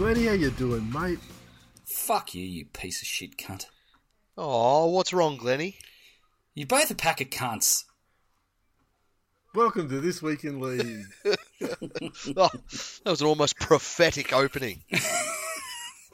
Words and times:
Glenny, 0.00 0.24
how 0.28 0.32
you 0.32 0.50
doing, 0.50 0.90
mate? 0.90 1.18
Fuck 1.84 2.34
you, 2.34 2.42
you 2.42 2.64
piece 2.64 3.02
of 3.02 3.06
shit 3.06 3.36
cunt. 3.36 3.66
Oh, 4.34 4.86
what's 4.86 5.12
wrong, 5.12 5.36
Glenny? 5.36 5.76
You 6.54 6.64
both 6.64 6.90
a 6.90 6.94
pack 6.94 7.20
of 7.20 7.28
cunts. 7.28 7.84
Welcome 9.54 9.90
to 9.90 10.00
this 10.00 10.22
week 10.22 10.44
in 10.44 10.58
league. 10.58 11.04
Oh, 12.34 12.48
that 12.48 13.10
was 13.10 13.20
an 13.20 13.26
almost 13.26 13.58
prophetic 13.58 14.32
opening. 14.32 14.82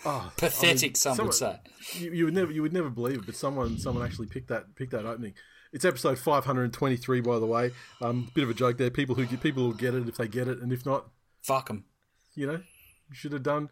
Oh, 0.05 0.33
Pathetic, 0.37 0.97
some 0.97 1.17
would 1.19 1.33
someone- 1.35 1.59
say. 1.93 2.01
You, 2.01 2.13
you 2.13 2.25
would 2.25 2.35
never, 2.35 2.51
you 2.53 2.63
would 2.63 2.73
never 2.73 2.91
believe 2.91 3.19
it, 3.19 3.27
but 3.27 3.37
someone, 3.37 3.79
someone 3.79 4.05
actually 4.05 4.27
picked 4.27 4.49
that, 4.49 4.75
picked 4.77 4.93
that 4.93 5.05
opening. 5.05 5.35
It's 5.73 5.85
episode 5.85 6.19
523, 6.19 7.21
by 7.21 7.39
the 7.39 7.47
way. 7.47 7.71
Um, 8.01 8.31
bit 8.35 8.43
of 8.45 8.51
a 8.51 8.55
joke 8.55 8.79
there. 8.79 8.91
People 8.91 9.15
who 9.17 9.27
get, 9.27 9.41
people 9.41 9.65
will 9.65 9.73
get 9.73 9.95
it 9.95 10.09
if 10.09 10.17
they 10.17 10.29
get 10.29 10.47
it, 10.49 10.59
and 10.61 10.73
if 10.73 10.85
not, 10.87 11.07
Fuck 11.43 11.67
them. 11.69 11.85
you 12.37 12.47
know, 12.47 12.61
you 13.09 13.15
should 13.15 13.33
have 13.33 13.43
done. 13.43 13.69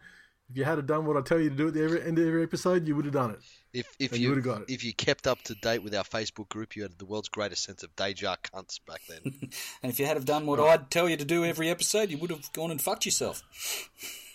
If 0.49 0.57
you 0.57 0.63
had 0.63 0.77
have 0.77 0.85
done 0.85 1.05
what 1.07 1.17
I 1.17 1.21
tell 1.21 1.39
you 1.39 1.49
to 1.49 1.55
do 1.55 1.67
at 1.69 1.73
the 1.73 1.83
every, 1.83 2.01
end 2.03 2.19
of 2.19 2.27
every 2.27 2.43
episode, 2.43 2.87
you 2.87 2.95
would 2.95 3.05
have 3.05 3.13
done 3.15 3.31
it. 3.31 3.39
If 3.73 3.87
if 3.99 4.11
And 4.11 4.19
you 4.19 4.25
you, 4.25 4.29
would've 4.29 4.43
got 4.45 4.61
it. 4.61 4.69
if 4.69 4.83
you 4.83 4.93
kept 4.93 5.25
up 5.25 5.41
to 5.43 5.55
date 5.55 5.81
with 5.81 5.95
our 5.95 6.03
Facebook 6.03 6.49
group, 6.49 6.75
you 6.75 6.83
had 6.83 6.97
the 6.99 7.05
world's 7.05 7.29
greatest 7.29 7.63
sense 7.63 7.81
of 7.81 7.95
deja 7.95 8.35
cunts 8.43 8.79
back 8.85 9.01
then. 9.09 9.21
And 9.81 9.91
if 9.91 9.99
you 9.99 10.05
had 10.05 10.17
have 10.17 10.25
done 10.25 10.45
what 10.45 10.59
I'd 10.59 10.91
tell 10.91 11.09
you 11.09 11.17
to 11.17 11.25
do 11.25 11.43
every 11.43 11.67
episode, 11.69 12.11
you 12.11 12.19
would 12.19 12.29
have 12.29 12.53
gone 12.53 12.69
and 12.69 12.79
fucked 12.81 13.05
yourself. 13.05 13.41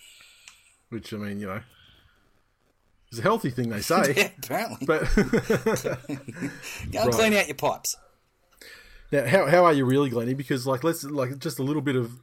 Which 0.88 1.12
I 1.14 1.16
mean, 1.18 1.38
you 1.38 1.46
know, 1.46 1.60
it's 3.12 3.20
a 3.20 3.22
healthy 3.22 3.50
thing 3.50 3.68
they 3.68 3.80
say. 3.80 4.12
Yeah, 4.16 4.30
apparently. 4.42 4.86
But 4.86 5.04
Go 5.14 5.96
and 6.08 6.94
Right. 6.94 7.12
clean 7.12 7.34
out 7.34 7.46
your 7.46 7.54
pipes. 7.56 7.94
now, 9.12 9.26
how 9.26 9.46
how 9.46 9.64
are 9.64 9.72
you 9.72 9.84
really, 9.84 10.10
Glenny? 10.10 10.34
Because 10.34 10.66
like, 10.66 10.82
let's 10.82 11.04
like 11.04 11.38
just 11.38 11.58
a 11.60 11.62
little 11.62 11.82
bit 11.82 11.94
of, 11.96 12.20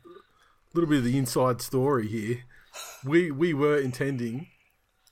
little 0.73 0.89
bit 0.89 0.99
of 0.99 1.03
the 1.05 1.17
inside 1.17 1.61
story 1.61 2.07
here. 2.09 2.43
We 3.05 3.31
we 3.31 3.53
were 3.53 3.77
intending, 3.77 4.47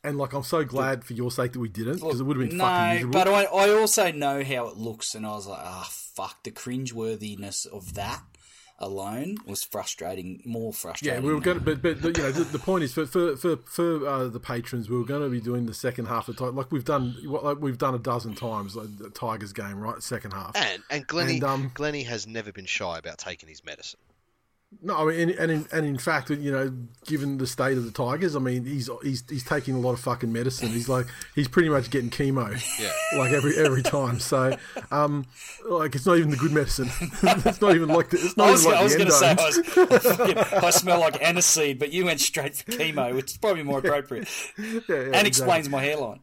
and 0.04 0.18
like 0.18 0.34
I'm 0.34 0.44
so 0.44 0.64
glad 0.64 1.04
for 1.04 1.14
your 1.14 1.32
sake 1.32 1.54
that 1.54 1.60
we 1.60 1.70
didn't 1.70 1.96
because 2.00 2.20
it 2.20 2.24
would 2.24 2.38
have 2.40 2.50
been 2.50 2.60
fucking 2.60 2.94
miserable. 2.96 3.14
but 3.14 3.28
I, 3.28 3.44
I 3.44 3.70
also 3.74 4.12
know 4.12 4.44
how 4.44 4.68
it 4.68 4.78
looks, 4.78 5.16
and 5.16 5.26
I 5.26 5.30
was 5.30 5.48
like, 5.48 5.62
ah, 5.62 5.88
fuck. 5.92 6.44
The 6.44 6.52
cringeworthiness 6.52 7.66
of 7.68 7.94
that 7.96 8.24
alone 8.78 9.38
was 9.46 9.64
frustrating, 9.64 10.42
more 10.46 10.74
frustrating. 10.74 11.22
yeah, 11.22 11.26
we 11.26 11.34
were 11.34 11.40
going 11.40 11.60
to, 11.60 11.64
but, 11.64 11.82
but 11.82 12.02
but, 12.02 12.18
you 12.18 12.24
know, 12.24 12.32
the, 12.32 12.44
the 12.44 12.60
point 12.60 12.84
is 12.84 12.94
for 12.94 13.06
for 13.06 13.38
for, 13.38 13.58
for 13.58 14.08
uh, 14.08 14.28
the 14.28 14.40
patrons, 14.40 14.90
we 14.90 14.98
were 14.98 15.06
going 15.06 15.22
to 15.22 15.30
be 15.30 15.40
doing 15.40 15.66
the 15.66 15.74
second 15.74 16.06
half 16.08 16.28
of 16.28 16.38
time, 16.38 16.56
like 16.56 16.72
we've 16.72 16.84
done, 16.84 17.16
what 17.26 17.44
like 17.46 17.58
we've 17.62 17.78
done 17.78 17.96
a 17.96 18.00
dozen 18.00 18.36
times, 18.36 18.76
like 18.76 18.98
the 18.98 19.10
Tigers 19.10 19.54
game, 19.54 19.80
right? 19.80 20.02
Second 20.04 20.32
half. 20.32 20.56
And 20.56 20.82
and 20.90 21.08
Glenny 21.08 21.36
And, 21.36 21.44
um, 21.44 21.72
Glenny 21.74 22.04
has 22.04 22.28
never 22.28 22.52
been 22.52 22.66
shy 22.66 22.98
about 22.98 23.18
taking 23.20 23.48
his 23.48 23.64
medicine. 23.64 24.00
No, 24.82 24.96
I 24.98 25.06
mean, 25.06 25.30
and, 25.30 25.32
and 25.40 25.52
in, 25.52 25.68
and 25.72 25.86
in 25.86 25.98
fact, 25.98 26.30
you 26.30 26.52
know, 26.52 26.70
given 27.06 27.38
the 27.38 27.48
state 27.48 27.78
of 27.78 27.86
the 27.86 27.92
Tigers, 27.92 28.36
I 28.36 28.40
mean, 28.40 28.66
he's 28.66 28.90
he's 29.04 29.24
he's 29.30 29.44
taking 29.44 29.74
a 29.74 29.80
lot 29.80 29.94
of 29.94 30.00
fucking 30.02 30.32
medicine. 30.34 30.70
He's 30.70 30.90
like 30.90 31.06
he's 31.34 31.48
pretty 31.48 31.70
much 31.70 31.90
getting 31.90 32.10
chemo, 32.10 32.52
Yeah. 32.80 32.92
like 33.18 33.32
every 33.32 33.56
every 33.58 33.84
time. 33.84 34.20
So, 34.20 34.58
um, 34.92 35.26
like 35.70 35.96
it's 35.96 36.06
not 36.06 36.18
even 36.18 36.30
the 36.30 36.36
good 36.38 36.52
medicine. 36.52 36.90
it's 37.02 37.62
not 37.62 37.76
even 37.76 37.88
like 37.90 38.10
the, 38.10 38.18
it's 38.18 38.36
not 38.36 38.50
I 38.50 38.52
was, 38.52 38.66
like 38.66 38.76
I 38.76 38.84
was 38.84 38.96
going 38.96 39.08
to 39.08 39.14
say 39.14 39.30
I, 39.30 39.36
was, 39.36 40.58
I 40.64 40.70
smell 40.72 41.00
like 41.00 41.22
aniseed, 41.22 41.80
but 41.80 41.94
you 41.94 42.06
went 42.06 42.20
straight 42.20 42.56
for 42.58 42.64
chemo, 42.72 43.16
which 43.16 43.32
is 43.32 43.38
probably 43.38 43.64
more 43.64 43.80
appropriate, 43.80 44.28
Yeah, 44.58 44.66
yeah, 44.66 44.96
and 44.96 45.06
exactly. 45.16 45.28
explains 45.28 45.70
my 45.70 45.84
hairline. 45.84 46.20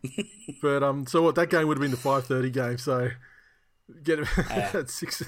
But 0.61 0.83
um, 0.83 1.07
so 1.07 1.23
what? 1.23 1.37
That 1.37 1.49
game 1.49 1.67
would 1.69 1.79
have 1.79 1.83
been 1.83 1.91
the 1.91 1.97
five 1.97 2.27
thirty 2.27 2.51
game. 2.51 2.77
So 2.79 3.09
get 4.05 4.21
it 4.21 4.29
at 4.51 4.91
six 4.91 5.23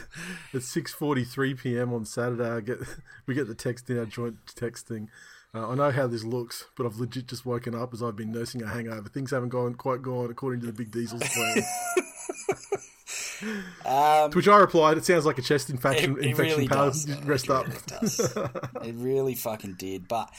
at 0.52 0.62
six 0.62 0.92
forty 0.92 1.24
three 1.24 1.54
p.m. 1.54 1.92
on 1.92 2.04
Saturday. 2.04 2.48
I 2.48 2.60
get 2.60 2.78
we 3.26 3.34
get 3.34 3.46
the 3.48 3.54
text 3.54 3.88
in 3.90 3.98
our 3.98 4.06
joint 4.06 4.36
text 4.54 4.86
thing. 4.88 5.10
Uh, 5.54 5.68
I 5.68 5.74
know 5.76 5.90
how 5.92 6.06
this 6.08 6.24
looks, 6.24 6.64
but 6.76 6.84
I've 6.84 6.96
legit 6.96 7.28
just 7.28 7.46
woken 7.46 7.74
up 7.76 7.94
as 7.94 8.02
I've 8.02 8.16
been 8.16 8.32
nursing 8.32 8.62
a 8.62 8.66
hangover. 8.66 9.08
Things 9.08 9.30
haven't 9.30 9.50
gone 9.50 9.74
quite 9.74 10.02
gone 10.02 10.28
according 10.30 10.60
to 10.62 10.66
the 10.66 10.72
Big 10.72 10.90
Diesel's 10.90 11.22
plan. 11.28 11.62
Um, 13.84 14.30
to 14.30 14.36
which 14.38 14.48
I 14.48 14.56
replied, 14.56 14.96
"It 14.96 15.04
sounds 15.04 15.26
like 15.26 15.36
a 15.38 15.42
chest 15.42 15.68
infection. 15.68 16.12
It- 16.16 16.18
it 16.24 16.30
infection 16.30 16.56
really 16.56 16.68
pal. 16.68 16.86
does. 16.86 17.04
Just 17.04 17.24
Rest 17.24 17.50
up." 17.50 17.68
It 17.68 17.86
does. 17.86 18.20
it 18.82 18.94
really 18.94 19.34
fucking 19.34 19.74
did, 19.74 20.08
but 20.08 20.30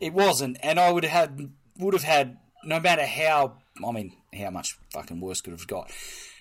it 0.00 0.12
wasn't, 0.14 0.56
and 0.62 0.80
I 0.80 0.90
would 0.90 1.04
have 1.04 1.12
had 1.30 1.50
would 1.78 1.92
have 1.94 2.04
had 2.04 2.38
no 2.64 2.80
matter 2.80 3.04
how 3.04 3.54
I 3.86 3.92
mean 3.92 4.16
how 4.38 4.50
much 4.50 4.78
fucking 4.92 5.20
worse 5.20 5.40
could 5.42 5.52
have 5.52 5.66
got. 5.66 5.90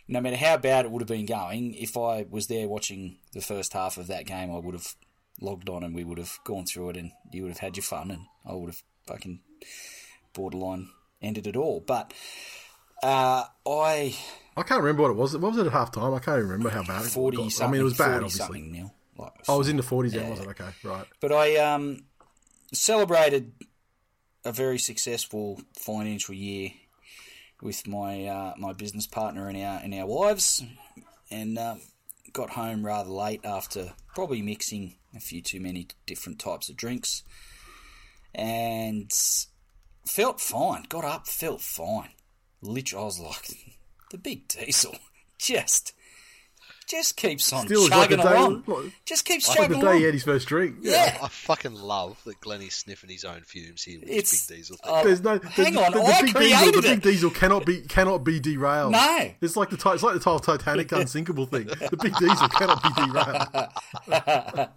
No 0.07 0.19
matter 0.19 0.35
how 0.35 0.57
bad 0.57 0.85
it 0.85 0.91
would 0.91 1.01
have 1.01 1.07
been 1.07 1.25
going, 1.25 1.73
if 1.75 1.95
I 1.95 2.25
was 2.29 2.47
there 2.47 2.67
watching 2.67 3.17
the 3.33 3.41
first 3.41 3.73
half 3.73 3.97
of 3.97 4.07
that 4.07 4.25
game, 4.25 4.51
I 4.53 4.59
would 4.59 4.73
have 4.73 4.95
logged 5.39 5.69
on 5.69 5.83
and 5.83 5.95
we 5.95 6.03
would 6.03 6.17
have 6.17 6.37
gone 6.43 6.65
through 6.65 6.89
it, 6.89 6.97
and 6.97 7.11
you 7.31 7.43
would 7.43 7.51
have 7.51 7.59
had 7.59 7.77
your 7.77 7.83
fun, 7.83 8.11
and 8.11 8.25
I 8.45 8.53
would 8.53 8.69
have 8.69 8.83
fucking 9.07 9.39
borderline 10.33 10.89
ended 11.21 11.47
it 11.47 11.55
all. 11.55 11.79
But 11.79 12.13
uh, 13.01 13.45
I 13.67 14.15
I 14.55 14.63
can't 14.63 14.81
remember 14.81 15.03
what 15.03 15.11
it 15.11 15.17
was. 15.17 15.37
What 15.37 15.51
was 15.51 15.57
it 15.57 15.67
at 15.67 15.71
half 15.73 15.91
time? 15.91 16.13
I 16.13 16.19
can't 16.19 16.37
even 16.37 16.49
remember 16.49 16.69
how 16.69 16.83
bad 16.83 17.05
it 17.05 17.09
forty 17.09 17.37
got. 17.37 17.51
something. 17.51 17.69
I 17.69 17.71
mean, 17.71 17.81
it 17.81 17.85
was 17.85 17.97
bad, 17.97 18.05
40 18.05 18.15
obviously. 18.17 18.39
something 18.39 18.71
nil. 18.71 18.93
Like, 19.17 19.31
I 19.47 19.55
was 19.55 19.69
in 19.69 19.77
the 19.77 19.83
forties 19.83 20.13
then, 20.13 20.29
was 20.29 20.39
it? 20.39 20.47
Okay, 20.47 20.69
right. 20.83 21.05
But 21.19 21.31
I 21.31 21.57
um, 21.57 22.05
celebrated 22.73 23.53
a 24.43 24.51
very 24.51 24.79
successful 24.79 25.61
financial 25.77 26.35
year 26.35 26.71
with 27.63 27.87
my 27.87 28.25
uh, 28.25 28.53
my 28.57 28.73
business 28.73 29.07
partner 29.07 29.47
and 29.47 29.57
our 29.57 29.79
and 29.81 29.93
our 29.95 30.05
wives, 30.05 30.63
and 31.31 31.57
um, 31.57 31.81
got 32.33 32.51
home 32.51 32.85
rather 32.85 33.09
late 33.09 33.41
after 33.45 33.93
probably 34.13 34.41
mixing 34.41 34.95
a 35.15 35.19
few 35.19 35.41
too 35.41 35.59
many 35.59 35.87
different 36.05 36.39
types 36.39 36.69
of 36.69 36.75
drinks, 36.75 37.23
and 38.35 39.11
felt 40.05 40.41
fine. 40.41 40.83
Got 40.89 41.05
up, 41.05 41.27
felt 41.27 41.61
fine. 41.61 42.09
Literally, 42.61 43.01
I 43.01 43.05
was 43.05 43.19
like, 43.19 43.77
the 44.11 44.17
big 44.17 44.47
diesel 44.47 44.97
just. 45.37 45.93
Just 46.85 47.15
keeps 47.17 47.51
on 47.53 47.65
Still, 47.65 47.81
it's 47.85 47.89
like 47.95 48.09
chugging 48.09 48.25
day- 48.25 48.31
along. 48.37 48.63
like- 48.67 48.91
just 49.05 49.25
keeps 49.25 49.47
Like 49.47 49.57
the 49.57 49.63
chugging 49.63 49.79
day 49.79 49.85
along. 49.87 49.97
he 49.99 50.03
had 50.03 50.13
his 50.13 50.23
first 50.23 50.47
drink. 50.47 50.77
yeah, 50.81 51.17
I 51.23 51.27
fucking 51.29 51.73
love 51.73 52.19
that 52.25 52.39
Glenny's 52.41 52.75
sniffing 52.75 53.09
his 53.09 53.23
own 53.23 53.41
fumes 53.41 53.83
here 53.83 53.99
with 53.99 54.09
It's- 54.09 54.31
his 54.31 54.45
big 54.47 54.57
diesel. 54.57 54.77
Uh, 54.83 54.87
thing. 54.87 54.95
oh, 54.95 55.03
There's 55.05 55.21
no. 55.21 55.39
Hang 55.49 55.77
on, 55.77 55.91
the, 55.93 55.99
the 55.99 56.03
I 56.05 56.21
big 56.21 56.33
diesel, 56.35 56.57
created 56.57 56.75
the 56.75 56.81
big 56.81 57.01
diesel 57.01 57.29
cannot 57.31 57.65
be 57.65 57.81
cannot 57.81 58.23
be 58.23 58.39
derailed. 58.39 58.91
No. 58.91 59.31
it's 59.41 59.55
like 59.55 59.69
the 59.69 59.75
it's 59.91 60.03
like 60.03 60.13
the 60.15 60.19
whole 60.23 60.39
Titanic 60.39 60.91
unsinkable 60.93 61.45
thing. 61.45 61.65
The 61.67 61.97
big 62.01 62.15
diesel 62.17 62.47
cannot 62.49 62.83
be 62.83 62.89
derailed. 64.09 64.69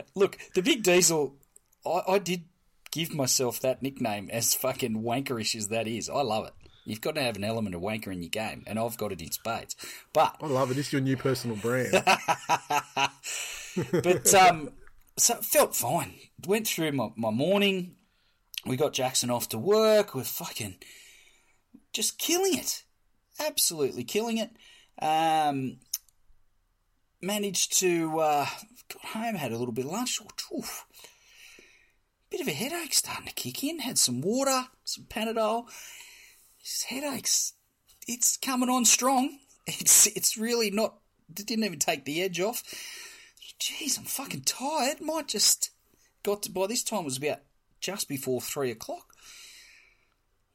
Look, 0.14 0.38
the 0.54 0.62
big 0.62 0.82
diesel. 0.82 1.36
I, 1.84 2.02
I 2.14 2.18
did 2.18 2.44
give 2.90 3.14
myself 3.14 3.60
that 3.60 3.82
nickname 3.82 4.28
as 4.32 4.54
fucking 4.54 5.02
wankerish 5.02 5.54
as 5.54 5.68
that 5.68 5.86
is. 5.86 6.08
I 6.08 6.22
love 6.22 6.46
it. 6.46 6.52
You've 6.86 7.00
got 7.00 7.16
to 7.16 7.22
have 7.22 7.36
an 7.36 7.42
element 7.42 7.74
of 7.74 7.82
wanker 7.82 8.12
in 8.12 8.22
your 8.22 8.30
game, 8.30 8.62
and 8.66 8.78
I've 8.78 8.96
got 8.96 9.10
it 9.10 9.20
in 9.20 9.32
spades. 9.32 9.74
But 10.12 10.36
I 10.40 10.46
love 10.46 10.70
it. 10.70 10.78
It's 10.78 10.92
your 10.92 11.02
new 11.02 11.16
personal 11.16 11.56
brand. 11.56 11.90
but 13.92 14.34
um, 14.34 14.70
so 15.18 15.34
it 15.34 15.44
felt 15.44 15.74
fine. 15.74 16.14
Went 16.46 16.68
through 16.68 16.92
my, 16.92 17.08
my 17.16 17.30
morning. 17.30 17.96
We 18.64 18.76
got 18.76 18.92
Jackson 18.92 19.30
off 19.30 19.48
to 19.48 19.58
work. 19.58 20.14
We're 20.14 20.22
fucking 20.22 20.76
just 21.92 22.18
killing 22.18 22.56
it, 22.56 22.84
absolutely 23.40 24.04
killing 24.04 24.38
it. 24.38 24.50
Um, 25.02 25.78
managed 27.20 27.78
to 27.80 28.20
uh, 28.20 28.46
got 28.92 29.04
home, 29.06 29.34
had 29.34 29.50
a 29.50 29.58
little 29.58 29.74
bit 29.74 29.86
of 29.86 29.90
lunch. 29.90 30.20
Oof. 30.56 30.86
Bit 32.30 32.42
of 32.42 32.48
a 32.48 32.52
headache 32.52 32.94
starting 32.94 33.26
to 33.26 33.34
kick 33.34 33.64
in. 33.64 33.80
Had 33.80 33.98
some 33.98 34.20
water, 34.20 34.66
some 34.84 35.04
Panadol. 35.04 35.66
This 36.66 36.82
headache's 36.82 37.52
it's 38.08 38.36
coming 38.36 38.68
on 38.68 38.84
strong. 38.84 39.38
It's 39.68 40.06
it's 40.06 40.38
really 40.38 40.70
not. 40.70 40.94
It 41.28 41.44
didn't 41.44 41.64
even 41.64 41.80
take 41.80 42.04
the 42.04 42.22
edge 42.22 42.38
off. 42.38 42.62
Jeez, 43.58 43.98
I'm 43.98 44.04
fucking 44.04 44.42
tired. 44.42 45.00
Might 45.00 45.26
just 45.26 45.70
got 46.22 46.44
to, 46.44 46.52
by 46.52 46.68
this 46.68 46.84
time 46.84 47.00
it 47.00 47.06
was 47.06 47.16
about 47.16 47.40
just 47.80 48.08
before 48.08 48.40
three 48.40 48.70
o'clock. 48.70 49.12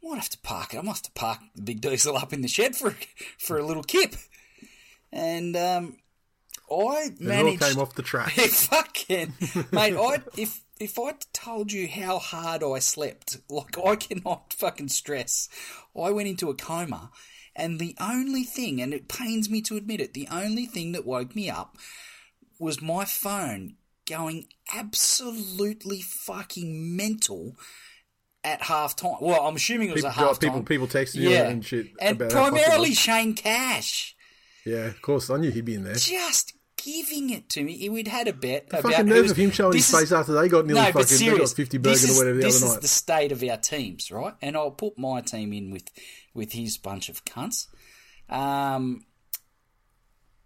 Might 0.02 0.16
have 0.16 0.30
to 0.30 0.38
park 0.38 0.74
it. 0.74 0.78
I 0.78 0.82
might 0.82 0.94
have 0.94 1.02
to 1.02 1.12
park 1.12 1.40
the 1.56 1.62
big 1.62 1.82
diesel 1.82 2.16
up 2.16 2.32
in 2.32 2.40
the 2.40 2.48
shed 2.48 2.78
for 2.78 2.96
for 3.38 3.58
a 3.58 3.66
little 3.66 3.84
kip. 3.84 4.16
And 5.12 5.58
um, 5.58 5.98
I 6.72 7.10
managed. 7.20 7.62
It 7.62 7.64
all 7.64 7.70
came 7.70 7.82
off 7.82 7.96
the 7.96 8.02
track. 8.02 8.32
fucking 8.32 9.34
mate, 9.74 9.98
I 9.98 10.22
if 10.38 10.62
if 10.82 10.98
I 11.00 11.14
told 11.34 11.72
you 11.72 11.88
how 11.88 12.20
hard 12.20 12.64
I 12.64 12.80
slept, 12.80 13.38
like 13.50 13.78
I 13.78 13.96
cannot 13.96 14.54
fucking 14.54 14.90
stress. 14.90 15.48
I 16.00 16.12
went 16.12 16.28
into 16.30 16.50
a 16.50 16.56
coma, 16.56 17.12
and 17.56 17.80
the 17.80 17.96
only 18.00 18.44
thing, 18.44 18.82
and 18.82 18.94
it 18.94 19.08
pains 19.08 19.50
me 19.50 19.62
to 19.64 19.78
admit 19.78 20.00
it, 20.02 20.14
the 20.14 20.28
only 20.32 20.66
thing 20.66 20.92
that 20.94 21.06
woke 21.06 21.36
me 21.36 21.50
up 21.50 21.78
was 22.60 22.82
my 22.82 23.06
phone 23.06 23.76
going 24.08 24.46
absolutely 24.74 26.02
fucking 26.02 26.96
mental 26.96 27.56
at 28.44 28.64
half 28.64 28.96
time. 28.96 29.16
Well, 29.22 29.42
I'm 29.46 29.56
assuming 29.56 29.90
it 29.90 29.94
was 29.94 30.02
People, 30.04 30.10
at 30.10 30.16
half 30.16 30.40
people, 30.40 30.56
time. 30.58 30.66
people 30.66 30.88
texting 30.88 31.16
you 31.22 31.30
yeah, 31.30 31.48
and 31.48 31.64
shit 31.66 31.88
and 32.00 32.18
primarily 32.20 32.94
Shane 32.94 33.36
Cash 33.36 34.16
Yeah, 34.66 34.86
of 34.88 35.02
course. 35.02 35.30
I 35.30 35.38
knew 35.38 35.52
he'd 35.52 35.66
be 35.66 35.76
in 35.76 35.84
there. 35.84 35.94
just 35.96 36.54
giving 36.84 37.30
it 37.30 37.50
to 37.50 37.64
me. 37.64 37.88
We'd 37.90 38.08
had 38.08 38.28
a 38.28 38.34
bet 38.34 38.70
The 38.70 38.80
about 38.80 38.92
fucking 38.94 39.06
nerve 39.08 39.32
of 39.32 39.38
him 39.38 39.52
showing 39.52 39.74
his 39.76 39.88
is- 39.92 40.00
face 40.00 40.12
after 40.12 40.34
they 40.34 40.48
got 40.48 40.66
nearly 40.66 40.82
no, 40.82 40.88
fucking 40.88 41.06
serious. 41.06 41.52
got 41.52 41.58
fifty 41.58 41.78
this 41.78 42.02
burgers 42.04 42.16
or 42.18 42.20
whatever 42.20 42.38
the 42.40 42.48
other 42.48 42.54
night. 42.54 42.62
this 42.66 42.74
is 42.76 42.80
the 42.80 42.88
state 42.88 43.32
of 43.32 43.44
our 43.44 43.58
teams, 43.58 44.12
right? 44.12 44.34
And 44.42 44.56
I'll 44.58 44.72
put 44.72 44.98
my 44.98 45.22
team 45.22 45.54
in 45.54 45.72
with 45.72 45.90
with 46.34 46.54
his 46.54 46.78
bunch 46.78 47.10
of 47.10 47.24
cunts. 47.26 47.68
Um, 48.30 49.06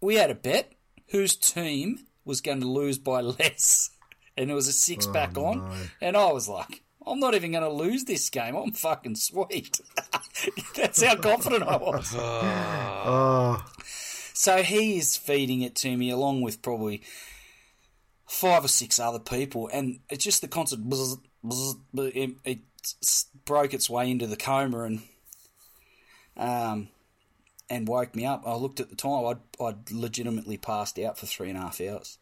we 0.00 0.16
had 0.16 0.30
a 0.30 0.34
bet 0.34 0.72
whose 1.10 1.36
team 1.36 2.06
was 2.24 2.40
going 2.40 2.60
to 2.60 2.68
lose 2.68 2.98
by 2.98 3.20
less, 3.38 3.90
and 4.36 4.50
it 4.50 4.54
was 4.54 4.68
a 4.68 4.72
six 4.72 5.06
back 5.06 5.36
Oh, 5.36 5.44
on, 5.46 5.88
and 6.00 6.16
I 6.16 6.32
was 6.32 6.48
like. 6.48 6.82
I'm 7.08 7.20
not 7.20 7.36
even 7.36 7.52
going 7.52 7.62
to 7.62 7.70
lose 7.70 8.02
this 8.02 8.28
game. 8.30 8.56
I'm 8.56 8.72
fucking 8.72 9.14
sweet. 9.14 9.80
That's 10.74 11.00
how 11.04 11.14
confident 11.14 11.62
I 11.62 11.76
was. 11.76 12.12
Oh, 13.08 13.64
So 14.36 14.62
he 14.62 14.98
is 14.98 15.16
feeding 15.16 15.62
it 15.62 15.74
to 15.76 15.96
me 15.96 16.10
along 16.10 16.42
with 16.42 16.60
probably 16.60 17.00
five 18.28 18.66
or 18.66 18.68
six 18.68 19.00
other 19.00 19.18
people, 19.18 19.70
and 19.72 20.00
it's 20.10 20.24
just 20.24 20.42
the 20.42 20.46
constant 20.46 20.92
it, 21.94 22.32
it 22.44 22.58
broke 23.46 23.72
its 23.72 23.88
way 23.88 24.10
into 24.10 24.26
the 24.26 24.36
coma 24.36 24.82
and 24.82 25.02
um 26.36 26.88
and 27.70 27.88
woke 27.88 28.14
me 28.14 28.26
up. 28.26 28.42
I 28.46 28.54
looked 28.56 28.78
at 28.78 28.90
the 28.90 28.94
time; 28.94 29.24
I'd 29.24 29.64
I'd 29.64 29.90
legitimately 29.90 30.58
passed 30.58 30.98
out 30.98 31.16
for 31.16 31.24
three 31.24 31.48
and 31.48 31.56
a 31.56 31.62
half 31.62 31.80
hours, 31.80 32.18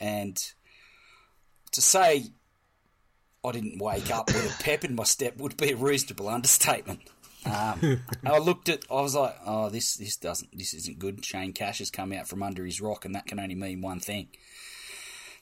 and 0.00 0.42
to 1.72 1.82
say 1.82 2.28
I 3.44 3.52
didn't 3.52 3.78
wake 3.78 4.10
up 4.10 4.28
with 4.28 4.58
a 4.58 4.62
pep 4.62 4.84
in 4.84 4.94
my 4.94 5.04
step 5.04 5.36
would 5.36 5.58
be 5.58 5.72
a 5.72 5.76
reasonable 5.76 6.30
understatement. 6.30 7.02
Um, 7.44 8.00
I 8.26 8.38
looked 8.38 8.68
at, 8.68 8.84
I 8.90 9.00
was 9.00 9.14
like, 9.14 9.34
oh, 9.46 9.68
this 9.68 9.96
this 9.96 10.16
doesn't, 10.16 10.56
this 10.56 10.74
isn't 10.74 10.98
good. 10.98 11.24
Shane 11.24 11.52
Cash 11.52 11.78
has 11.78 11.90
come 11.90 12.12
out 12.12 12.28
from 12.28 12.42
under 12.42 12.64
his 12.64 12.80
rock, 12.80 13.04
and 13.04 13.14
that 13.14 13.26
can 13.26 13.40
only 13.40 13.54
mean 13.54 13.80
one 13.80 14.00
thing. 14.00 14.28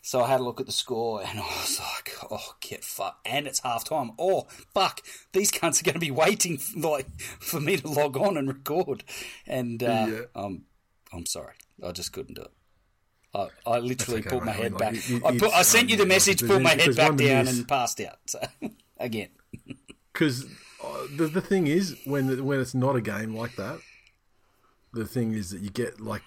So 0.03 0.23
I 0.23 0.29
had 0.29 0.41
a 0.41 0.43
look 0.43 0.61
at 0.61 0.67
the 0.67 0.73
score, 0.73 1.21
and 1.23 1.39
I 1.39 1.43
was 1.43 1.79
like, 1.79 2.13
oh, 2.31 2.55
get 2.61 2.83
fuck, 2.85 3.19
and 3.27 3.47
it's 3.47 3.61
half 3.61 3.85
time. 3.85 4.13
Oh, 4.19 4.47
fuck, 4.75 5.03
these 5.33 5.53
cunts 5.53 5.81
are 5.81 5.85
going 5.85 5.93
to 5.95 6.01
be 6.01 6.11
waiting 6.11 6.59
like 6.77 7.07
for 7.21 7.61
me 7.61 7.77
to 7.77 7.87
log 7.89 8.17
on 8.17 8.37
and 8.39 8.49
record, 8.49 9.05
and 9.47 9.83
uh, 9.83 10.07
Yeah. 10.09 10.21
I'm 10.35 10.65
I'm 11.13 11.27
sorry, 11.27 11.55
I 11.85 11.93
just 11.93 12.13
couldn't 12.13 12.37
do 12.37 12.43
it. 12.43 12.53
I, 13.35 13.49
I 13.67 13.79
literally 13.79 14.21
okay, 14.21 14.31
put 14.31 14.45
my. 14.45 14.53
Head 14.53 14.73
mean, 14.73 14.79
back. 14.79 14.93
like, 14.95 15.11
it- 15.11 15.25
I, 15.25 15.39
put, 15.39 15.53
I 15.53 15.63
sent 15.63 15.91
you 15.91 15.97
the 15.97 16.07
message, 16.07 16.45
pulled 16.47 16.63
my 16.63 16.71
head 16.71 16.97
back 16.97 17.15
down, 17.17 17.45
miss- 17.45 17.59
and 17.59 17.69
passed 17.69 18.01
out. 18.01 18.17
So 18.27 18.41
again, 18.99 19.29
because 20.13 20.47
uh, 20.85 21.07
the 21.17 21.27
the 21.27 21.41
thing 21.41 21.67
is 21.67 21.97
when 22.05 22.45
when 22.45 22.61
it's 22.61 22.75
not 22.75 22.97
a 22.97 23.01
game 23.01 23.35
like 23.35 23.57
that, 23.57 23.79
the 24.93 25.07
thing 25.07 25.33
is 25.33 25.51
that 25.51 25.61
you 25.61 25.71
get 25.71 26.01
like 26.01 26.23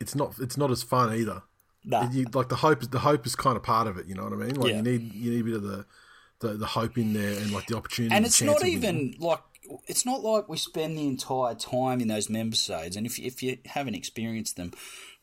it's 0.00 0.14
not 0.14 0.34
it's 0.38 0.56
not 0.56 0.70
as 0.70 0.82
fun 0.82 1.14
either. 1.14 1.42
nah. 1.84 2.10
You, 2.10 2.26
like 2.32 2.48
the 2.48 2.56
hope 2.56 2.82
is 2.82 2.88
the 2.88 3.00
hope 3.00 3.26
is 3.26 3.36
kind 3.36 3.56
of 3.56 3.62
part 3.62 3.86
of 3.86 3.96
it. 3.98 4.06
You 4.06 4.14
know 4.14 4.24
what 4.24 4.32
I 4.32 4.36
mean? 4.36 4.54
Like 4.54 4.70
Yeah. 4.70 4.76
you 4.78 4.82
need 4.82 5.14
you 5.14 5.30
need 5.32 5.40
a 5.40 5.44
bit 5.44 5.54
of 5.54 5.62
the 5.62 5.86
the, 6.40 6.48
the 6.54 6.66
hope 6.66 6.96
in 6.96 7.12
there 7.14 7.36
and 7.40 7.50
like 7.52 7.66
the 7.66 7.76
opportunity. 7.76 8.14
and 8.14 8.24
it's 8.24 8.40
not 8.40 8.64
even 8.64 9.14
like 9.18 9.40
it's 9.86 10.06
not 10.06 10.22
like 10.22 10.48
we 10.48 10.56
spend 10.56 10.96
the 10.96 11.06
entire 11.06 11.54
time 11.54 12.00
in 12.00 12.08
those 12.08 12.28
membersades. 12.30 12.96
And 12.96 13.04
if 13.06 13.18
if 13.18 13.42
you 13.42 13.58
haven't 13.66 13.94
experienced 13.94 14.56
them, 14.56 14.72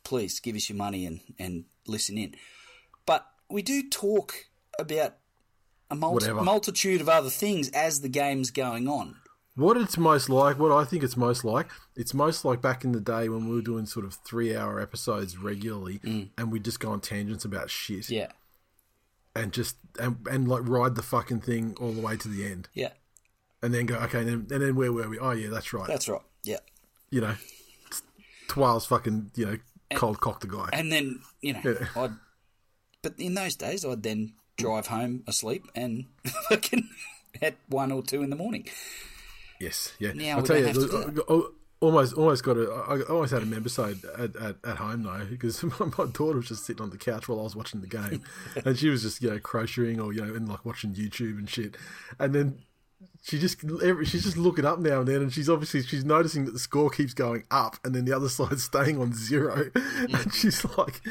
please 0.03 0.39
give 0.39 0.55
us 0.55 0.69
your 0.69 0.77
money 0.77 1.05
and 1.05 1.21
and 1.39 1.65
listen 1.87 2.17
in. 2.17 2.35
But 3.05 3.25
we 3.49 3.61
do 3.61 3.89
talk 3.89 4.45
about 4.77 5.15
a 6.03 6.09
Whatever. 6.11 6.41
multitude 6.41 7.01
of 7.01 7.09
other 7.09 7.29
things 7.29 7.69
as 7.69 8.01
the 8.01 8.09
game's 8.09 8.51
going 8.51 8.87
on. 8.87 9.15
What 9.55 9.77
it's 9.77 9.97
most 9.97 10.27
like, 10.29 10.59
what 10.59 10.71
I 10.73 10.83
think 10.83 11.01
it's 11.01 11.15
most 11.15 11.45
like, 11.45 11.67
it's 11.95 12.13
most 12.13 12.43
like 12.43 12.61
back 12.61 12.83
in 12.83 12.91
the 12.91 12.99
day 12.99 13.29
when 13.29 13.47
we 13.47 13.55
were 13.55 13.61
doing 13.61 13.85
sort 13.85 14.05
of 14.05 14.13
three 14.15 14.53
hour 14.55 14.81
episodes 14.81 15.37
regularly 15.37 16.01
and 16.37 16.51
we'd 16.51 16.65
just 16.65 16.79
go 16.81 16.91
on 16.91 16.99
tangents 16.99 17.45
about 17.45 17.69
shit 17.69 18.01
Mm. 18.01 18.09
Yeah, 18.11 18.27
and 19.33 19.53
just, 19.53 19.77
and, 19.99 20.17
and 20.29 20.47
like 20.47 20.67
ride 20.67 20.95
the 20.95 21.01
fucking 21.01 21.39
thing 21.41 21.75
all 21.79 21.93
the 21.93 22.01
way 22.01 22.17
to 22.17 22.27
the 22.27 22.45
end 22.45 22.67
yeah, 22.73 22.89
and 23.61 23.73
then 23.73 23.85
go, 23.85 23.95
okay, 23.95 24.19
and 24.19 24.27
then, 24.27 24.47
and 24.51 24.61
then 24.61 24.75
where 24.75 24.91
were 24.91 25.07
we? 25.07 25.19
Oh, 25.19 25.31
yeah, 25.31 25.49
that's 25.49 25.71
right. 25.71 25.87
that's 25.87 26.09
right. 26.09 26.21
Yeah, 26.43 26.59
you 27.09 27.21
know, 27.21 27.35
Twile's 28.49 28.85
fucking, 28.85 29.31
you 29.35 29.45
know, 29.45 29.57
cold 29.95 30.19
cocked 30.19 30.41
the 30.41 30.47
guy. 30.47 30.69
and 30.73 30.91
then 30.91 31.21
you 31.41 31.53
know, 31.53 31.61
Yeah. 31.63 31.87
I'd. 31.95 32.11
But 33.01 33.13
in 33.19 33.35
those 33.35 33.55
days, 33.55 33.85
I'd 33.85 34.03
then 34.03 34.33
drive 34.57 34.87
home 34.87 35.23
asleep 35.27 35.69
and 35.75 36.05
fucking 36.49 36.89
at 37.41 37.55
one 37.67 37.91
or 37.91 38.01
two 38.01 38.21
in 38.23 38.29
the 38.29 38.35
morning. 38.35 38.67
Yes, 39.59 39.93
yeah. 39.99 40.13
Now 40.13 40.37
I'll 40.37 40.43
tell 40.43 40.57
you, 40.57 40.65
have 40.65 40.75
to 40.75 40.87
do 40.87 41.23
I- 41.29 41.33
I- 41.33 41.41
almost, 41.81 42.13
almost 42.15 42.43
got 42.43 42.57
a, 42.57 42.71
I 42.71 43.01
almost 43.03 43.31
had 43.33 43.43
a 43.43 43.45
member 43.45 43.69
side 43.69 43.97
at, 44.17 44.35
at, 44.37 44.55
at 44.65 44.77
home 44.77 45.03
though, 45.03 45.25
because 45.29 45.61
my, 45.79 45.85
my 45.97 46.05
daughter 46.11 46.37
was 46.37 46.47
just 46.47 46.65
sitting 46.65 46.81
on 46.81 46.89
the 46.89 46.97
couch 46.97 47.27
while 47.27 47.39
I 47.39 47.43
was 47.43 47.55
watching 47.55 47.81
the 47.81 47.87
game, 47.87 48.23
and 48.65 48.77
she 48.77 48.89
was 48.89 49.03
just 49.03 49.21
you 49.21 49.29
know 49.29 49.39
crocheting 49.39 49.99
or 49.99 50.11
you 50.13 50.25
know 50.25 50.33
and 50.33 50.47
like 50.47 50.65
watching 50.65 50.93
YouTube 50.93 51.37
and 51.37 51.49
shit, 51.49 51.77
and 52.19 52.33
then 52.33 52.59
she 53.23 53.39
just 53.39 53.63
every, 53.83 54.05
she's 54.05 54.23
just 54.23 54.37
looking 54.37 54.65
up 54.65 54.79
now 54.79 54.99
and 54.99 55.07
then, 55.07 55.21
and 55.21 55.33
she's 55.33 55.49
obviously 55.49 55.83
she's 55.83 56.05
noticing 56.05 56.45
that 56.45 56.51
the 56.51 56.59
score 56.59 56.89
keeps 56.89 57.13
going 57.13 57.43
up, 57.51 57.77
and 57.83 57.93
then 57.93 58.05
the 58.05 58.13
other 58.15 58.29
side's 58.29 58.63
staying 58.63 58.99
on 58.99 59.13
zero, 59.13 59.69
and 59.75 60.33
she's 60.33 60.65
like, 60.77 61.01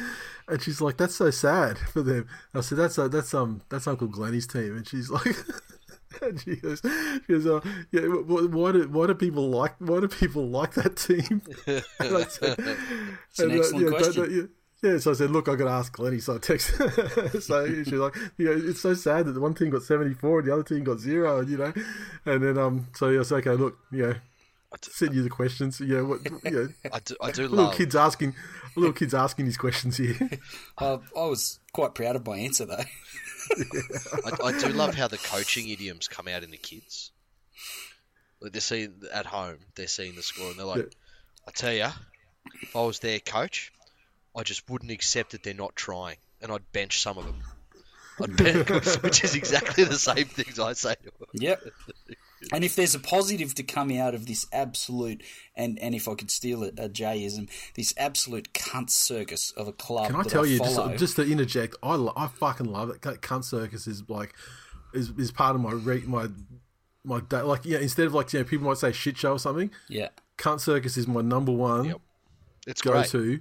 and 0.48 0.60
she's 0.62 0.80
like, 0.80 0.96
that's 0.96 1.14
so 1.16 1.30
sad 1.30 1.78
for 1.78 2.02
them. 2.02 2.26
I 2.54 2.60
said, 2.60 2.78
that's 2.78 2.98
uh, 2.98 3.08
that's 3.08 3.32
um 3.34 3.62
that's 3.68 3.86
Uncle 3.86 4.08
Glenny's 4.08 4.46
team, 4.46 4.76
and 4.76 4.86
she's 4.86 5.10
like. 5.10 5.36
And 6.22 6.40
she 6.40 6.54
goes, 6.54 6.80
she 7.26 7.32
goes, 7.32 7.44
oh, 7.44 7.60
yeah. 7.90 8.02
wh- 8.02 8.54
Why 8.54 8.70
do 8.70 8.88
why 8.88 9.08
do 9.08 9.14
people 9.16 9.50
like 9.50 9.74
why 9.80 9.98
do 9.98 10.06
people 10.06 10.46
like 10.48 10.74
that 10.74 10.94
team? 10.96 11.42
And 11.66 12.16
I 12.16 12.22
said, 12.28 12.56
It's 13.30 13.40
an 13.40 13.50
uh, 13.50 13.54
excellent 13.54 13.84
yeah, 13.84 13.90
question. 13.98 14.22
don't- 14.22 14.30
yeah. 14.32 14.42
Yeah, 14.92 14.98
so 14.98 15.10
I 15.10 15.14
said, 15.14 15.30
look, 15.32 15.48
I 15.48 15.56
got 15.56 15.64
to 15.64 15.70
ask 15.70 15.92
Glenny. 15.92 16.20
So 16.20 16.36
I 16.36 16.38
text. 16.38 16.76
so 17.42 17.66
she's 17.66 17.92
like, 17.94 18.14
you 18.38 18.44
know, 18.46 18.52
it's 18.70 18.80
so 18.82 18.94
sad 18.94 19.26
that 19.26 19.32
the 19.32 19.40
one 19.40 19.54
team 19.54 19.70
got 19.70 19.82
seventy 19.82 20.14
four 20.14 20.38
and 20.38 20.46
the 20.48 20.52
other 20.52 20.62
team 20.62 20.84
got 20.84 21.00
zero, 21.00 21.40
and 21.40 21.48
you 21.48 21.56
know, 21.56 21.72
and 22.26 22.42
then 22.44 22.58
um, 22.58 22.86
so 22.94 23.08
yeah, 23.08 23.22
said, 23.24 23.38
okay, 23.38 23.52
look, 23.60 23.76
you 23.90 24.02
know, 24.06 24.14
send 24.82 25.14
you 25.14 25.22
the 25.22 25.30
questions. 25.30 25.80
Yeah, 25.80 26.00
what, 26.02 26.20
you 26.44 26.50
know, 26.50 26.68
I 26.92 26.98
do, 27.00 27.16
I 27.20 27.30
do 27.30 27.42
little 27.42 27.66
love. 27.66 27.74
kids 27.74 27.94
asking, 27.94 28.34
little 28.76 28.92
kids 28.92 29.14
asking 29.14 29.44
these 29.46 29.56
questions 29.56 29.96
here. 29.96 30.16
I, 30.78 30.98
I 31.16 31.24
was 31.26 31.60
quite 31.72 31.94
proud 31.94 32.16
of 32.16 32.26
my 32.26 32.38
answer 32.38 32.64
though. 32.66 32.76
I, 34.26 34.46
I 34.48 34.58
do 34.58 34.68
love 34.68 34.94
how 34.94 35.08
the 35.08 35.18
coaching 35.18 35.68
idioms 35.68 36.08
come 36.08 36.28
out 36.28 36.42
in 36.42 36.50
the 36.50 36.56
kids. 36.56 37.10
Like 38.40 38.52
they're 38.52 38.60
seeing 38.60 38.94
at 39.12 39.26
home, 39.26 39.58
they're 39.74 39.86
seeing 39.86 40.14
the 40.16 40.22
score, 40.22 40.48
and 40.50 40.58
they're 40.58 40.66
like, 40.66 40.78
Yeah. 40.78 41.48
"I 41.48 41.50
tell 41.52 41.72
you, 41.72 41.88
if 42.62 42.74
I 42.76 42.82
was 42.82 42.98
their 42.98 43.20
coach, 43.20 43.72
I 44.36 44.42
just 44.42 44.68
wouldn't 44.68 44.90
accept 44.90 45.32
that 45.32 45.42
they're 45.42 45.54
not 45.54 45.76
trying, 45.76 46.16
and 46.42 46.50
I'd 46.52 46.72
bench 46.72 47.00
some 47.00 47.18
of 47.18 47.24
them." 47.24 47.42
I'd 48.22 48.36
bench, 48.36 48.68
which 49.02 49.24
is 49.24 49.34
exactly 49.34 49.82
the 49.82 49.98
same 49.98 50.26
things 50.26 50.60
I 50.60 50.74
say 50.74 50.94
to 50.94 51.04
them. 51.04 51.28
Yep. 51.32 51.62
And 52.52 52.64
if 52.64 52.76
there's 52.76 52.94
a 52.94 52.98
positive 52.98 53.54
to 53.54 53.62
come 53.62 53.90
out 53.92 54.14
of 54.14 54.26
this 54.26 54.46
absolute, 54.52 55.22
and, 55.54 55.78
and 55.78 55.94
if 55.94 56.08
I 56.08 56.14
could 56.14 56.30
steal 56.30 56.62
a, 56.64 56.68
a 56.68 56.88
Jayism, 56.88 57.48
this 57.74 57.94
absolute 57.96 58.52
cunt 58.52 58.90
circus 58.90 59.50
of 59.52 59.68
a 59.68 59.72
club 59.72 60.08
Can 60.08 60.16
I 60.16 60.22
that 60.22 60.28
tell 60.30 60.46
you, 60.46 60.58
follow, 60.58 60.88
just, 60.88 60.98
just 60.98 61.16
to 61.16 61.30
interject, 61.30 61.76
I, 61.82 61.94
lo- 61.96 62.12
I 62.16 62.26
fucking 62.26 62.66
love 62.66 62.90
it. 62.90 63.00
Cunt 63.00 63.44
circus 63.44 63.86
is 63.86 64.02
like, 64.08 64.34
is, 64.92 65.10
is 65.18 65.30
part 65.30 65.54
of 65.54 65.60
my 65.60 65.72
re- 65.72 66.04
my 66.06 66.28
my 67.04 67.20
day. 67.20 67.40
Like, 67.42 67.64
yeah, 67.64 67.78
instead 67.78 68.06
of 68.06 68.14
like, 68.14 68.32
you 68.32 68.38
know, 68.40 68.44
people 68.44 68.66
might 68.66 68.78
say 68.78 68.92
shit 68.92 69.16
show 69.18 69.32
or 69.32 69.38
something. 69.38 69.70
yeah, 69.88 70.08
Cunt 70.38 70.60
circus 70.60 70.96
is 70.96 71.06
my 71.06 71.20
number 71.20 71.52
one 71.52 71.84
Yep. 71.84 72.00
It's 72.66 72.80
go 72.82 72.92
great. 72.92 73.06
to 73.08 73.40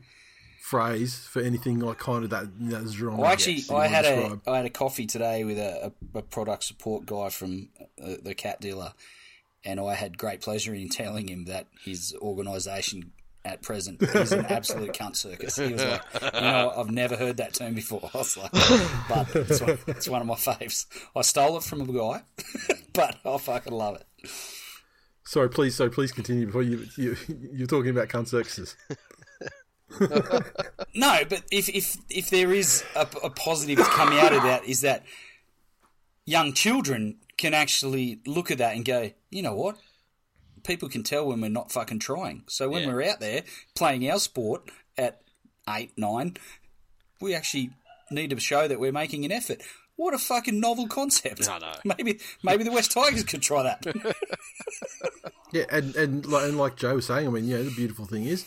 phrase 0.63 1.27
for 1.29 1.41
anything 1.41 1.79
like 1.79 1.97
kind 1.97 2.23
of 2.23 2.29
that 2.29 2.45
that 2.69 2.87
genre. 2.87 3.17
Well, 3.17 3.29
actually, 3.29 3.63
I 3.69 3.87
had 3.87 4.05
a 4.05 4.15
describe. 4.15 4.41
I 4.47 4.57
had 4.57 4.65
a 4.65 4.69
coffee 4.69 5.05
today 5.05 5.43
with 5.43 5.59
a, 5.59 5.91
a, 6.15 6.19
a 6.19 6.21
product 6.21 6.63
support 6.63 7.05
guy 7.05 7.29
from 7.29 7.67
uh, 8.01 8.13
the 8.23 8.33
cat 8.33 8.61
dealer, 8.61 8.93
and 9.65 9.77
I 9.77 9.93
had 9.95 10.17
great 10.17 10.39
pleasure 10.39 10.73
in 10.73 10.87
telling 10.87 11.27
him 11.27 11.45
that 11.45 11.67
his 11.83 12.15
organisation 12.21 13.11
at 13.43 13.61
present 13.61 14.01
is 14.01 14.31
an 14.31 14.45
absolute 14.45 14.93
cunt 14.99 15.17
circus. 15.17 15.57
He 15.57 15.73
was 15.73 15.83
like, 15.83 16.01
you 16.33 16.41
know, 16.41 16.73
I've 16.77 16.91
never 16.91 17.17
heard 17.17 17.37
that 17.37 17.55
term 17.55 17.73
before. 17.73 18.09
I 18.13 18.17
was 18.17 18.37
like, 18.37 18.51
but 19.09 19.35
it's 19.35 19.59
one, 19.59 19.77
it's 19.87 20.07
one 20.07 20.21
of 20.21 20.27
my 20.27 20.35
faves. 20.35 20.85
I 21.13 21.23
stole 21.23 21.57
it 21.57 21.63
from 21.63 21.81
a 21.81 21.85
guy, 21.85 22.21
but 22.93 23.17
I 23.25 23.37
fucking 23.37 23.73
love 23.73 23.97
it. 23.97 24.29
Sorry, 25.25 25.49
please. 25.49 25.75
So 25.75 25.89
please 25.89 26.13
continue 26.13 26.45
before 26.45 26.63
you, 26.63 26.85
you 26.95 27.17
you're 27.51 27.67
talking 27.67 27.89
about 27.89 28.07
cunt 28.07 28.29
circuses. 28.29 28.77
No, 30.95 31.19
but 31.27 31.43
if 31.51 31.69
if 31.69 31.97
if 32.09 32.29
there 32.29 32.53
is 32.53 32.83
a, 32.95 33.07
a 33.23 33.29
positive 33.29 33.79
coming 33.79 34.19
out 34.19 34.33
of 34.33 34.43
that 34.43 34.65
is 34.65 34.81
that 34.81 35.03
young 36.25 36.53
children 36.53 37.17
can 37.37 37.53
actually 37.53 38.19
look 38.25 38.51
at 38.51 38.59
that 38.59 38.75
and 38.75 38.85
go, 38.85 39.11
you 39.31 39.41
know 39.41 39.55
what? 39.55 39.77
People 40.63 40.87
can 40.87 41.03
tell 41.03 41.25
when 41.27 41.41
we're 41.41 41.49
not 41.49 41.71
fucking 41.71 41.99
trying. 41.99 42.43
So 42.47 42.69
when 42.69 42.83
Yeah. 42.83 42.93
we're 42.93 43.03
out 43.09 43.19
there 43.19 43.43
playing 43.75 44.09
our 44.09 44.19
sport 44.19 44.69
at 44.97 45.21
eight, 45.69 45.91
nine, 45.97 46.37
we 47.19 47.33
actually 47.35 47.71
need 48.11 48.29
to 48.29 48.39
show 48.39 48.67
that 48.67 48.79
we're 48.79 48.91
making 48.91 49.25
an 49.25 49.31
effort. 49.31 49.61
What 49.95 50.13
a 50.13 50.17
fucking 50.17 50.59
novel 50.59 50.87
concept! 50.87 51.47
I 51.49 51.59
know. 51.59 51.73
Maybe 51.97 52.19
maybe 52.41 52.63
the 52.63 52.71
West 52.71 52.91
Tigers 52.91 53.23
could 53.23 53.41
try 53.41 53.63
that. 53.63 53.85
Yeah, 55.51 55.65
and 55.69 55.95
and 55.95 56.25
like, 56.25 56.45
and 56.45 56.57
like 56.57 56.77
Joe 56.77 56.95
was 56.95 57.05
saying, 57.05 57.27
I 57.27 57.29
mean, 57.29 57.45
you 57.45 57.57
know, 57.57 57.63
the 57.63 57.75
beautiful 57.75 58.05
thing 58.05 58.25
is, 58.25 58.43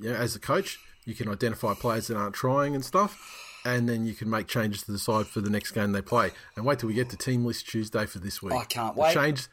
you 0.00 0.10
know, 0.10 0.16
as 0.16 0.34
a 0.36 0.40
coach, 0.40 0.78
you 1.04 1.14
can 1.14 1.28
identify 1.28 1.74
players 1.74 2.06
that 2.08 2.16
aren't 2.16 2.34
trying 2.34 2.74
and 2.74 2.84
stuff, 2.84 3.18
and 3.64 3.88
then 3.88 4.06
you 4.06 4.14
can 4.14 4.28
make 4.30 4.46
changes 4.46 4.82
to 4.84 4.92
the 4.92 4.98
side 4.98 5.26
for 5.26 5.40
the 5.40 5.50
next 5.50 5.72
game 5.72 5.92
they 5.92 6.02
play. 6.02 6.30
And 6.56 6.64
wait 6.64 6.78
till 6.78 6.88
we 6.88 6.94
get 6.94 7.10
to 7.10 7.16
team 7.16 7.44
list 7.44 7.68
Tuesday 7.68 8.06
for 8.06 8.18
this 8.18 8.42
week. 8.42 8.54
I 8.54 8.64
can't 8.64 8.94
The 8.94 9.00
wait. 9.02 9.14
Change. 9.14 9.46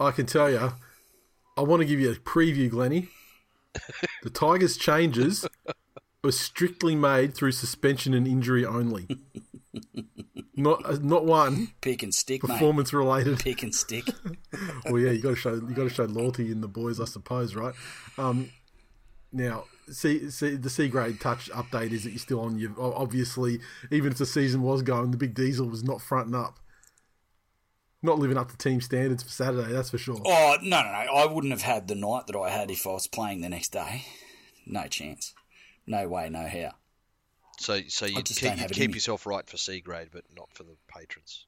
I 0.00 0.10
can 0.10 0.26
tell 0.26 0.50
you. 0.50 0.72
I 1.56 1.60
want 1.60 1.80
to 1.80 1.86
give 1.86 2.00
you 2.00 2.10
a 2.10 2.14
preview, 2.14 2.70
Glenny. 2.70 3.08
the 4.22 4.30
Tigers' 4.30 4.76
changes 4.76 5.46
were 6.24 6.32
strictly 6.32 6.94
made 6.96 7.34
through 7.34 7.52
suspension 7.52 8.14
and 8.14 8.26
injury 8.26 8.64
only. 8.64 9.06
Not 10.54 11.02
not 11.02 11.24
one 11.24 11.68
Pick 11.80 12.02
and 12.02 12.14
stick, 12.14 12.42
mate. 12.42 12.52
performance 12.54 12.92
related. 12.92 13.38
Pick 13.38 13.62
and 13.62 13.74
stick. 13.74 14.04
well, 14.90 14.98
yeah, 14.98 15.10
you 15.10 15.22
got 15.22 15.30
to 15.30 15.36
show 15.36 15.54
you 15.54 15.74
got 15.74 15.84
to 15.84 15.88
show 15.90 16.04
loyalty 16.04 16.50
in 16.52 16.60
the 16.60 16.68
boys, 16.68 17.00
I 17.00 17.06
suppose, 17.06 17.54
right? 17.54 17.74
Um, 18.18 18.50
now, 19.32 19.64
see, 19.90 20.30
see, 20.30 20.56
the 20.56 20.70
C 20.70 20.88
grade 20.88 21.20
touch 21.20 21.50
update 21.50 21.92
is 21.92 22.04
that 22.04 22.10
you're 22.10 22.18
still 22.18 22.40
on 22.40 22.58
your. 22.58 22.72
Obviously, 22.78 23.60
even 23.90 24.12
if 24.12 24.18
the 24.18 24.26
season 24.26 24.62
was 24.62 24.82
going, 24.82 25.10
the 25.10 25.16
big 25.16 25.34
diesel 25.34 25.66
was 25.66 25.82
not 25.82 26.02
fronting 26.02 26.34
up, 26.34 26.58
not 28.02 28.18
living 28.18 28.36
up 28.36 28.50
to 28.50 28.56
team 28.56 28.80
standards 28.80 29.22
for 29.22 29.30
Saturday. 29.30 29.72
That's 29.72 29.90
for 29.90 29.98
sure. 29.98 30.20
Oh 30.24 30.56
no, 30.62 30.82
no, 30.82 30.92
no! 30.92 30.98
I 31.14 31.26
wouldn't 31.26 31.52
have 31.52 31.62
had 31.62 31.88
the 31.88 31.94
night 31.94 32.26
that 32.26 32.36
I 32.36 32.50
had 32.50 32.70
if 32.70 32.86
I 32.86 32.90
was 32.90 33.06
playing 33.06 33.40
the 33.40 33.48
next 33.48 33.72
day. 33.72 34.04
No 34.66 34.86
chance. 34.86 35.34
No 35.86 36.08
way. 36.08 36.28
No 36.28 36.46
how. 36.46 36.72
So, 37.58 37.80
so 37.88 38.06
you 38.06 38.22
just 38.22 38.40
keep, 38.40 38.52
you 38.52 38.58
have 38.58 38.70
keep 38.70 38.94
yourself 38.94 39.26
right 39.26 39.48
for 39.48 39.56
C 39.56 39.80
grade, 39.80 40.08
but 40.12 40.24
not 40.36 40.48
for 40.52 40.62
the 40.62 40.76
patrons. 40.88 41.46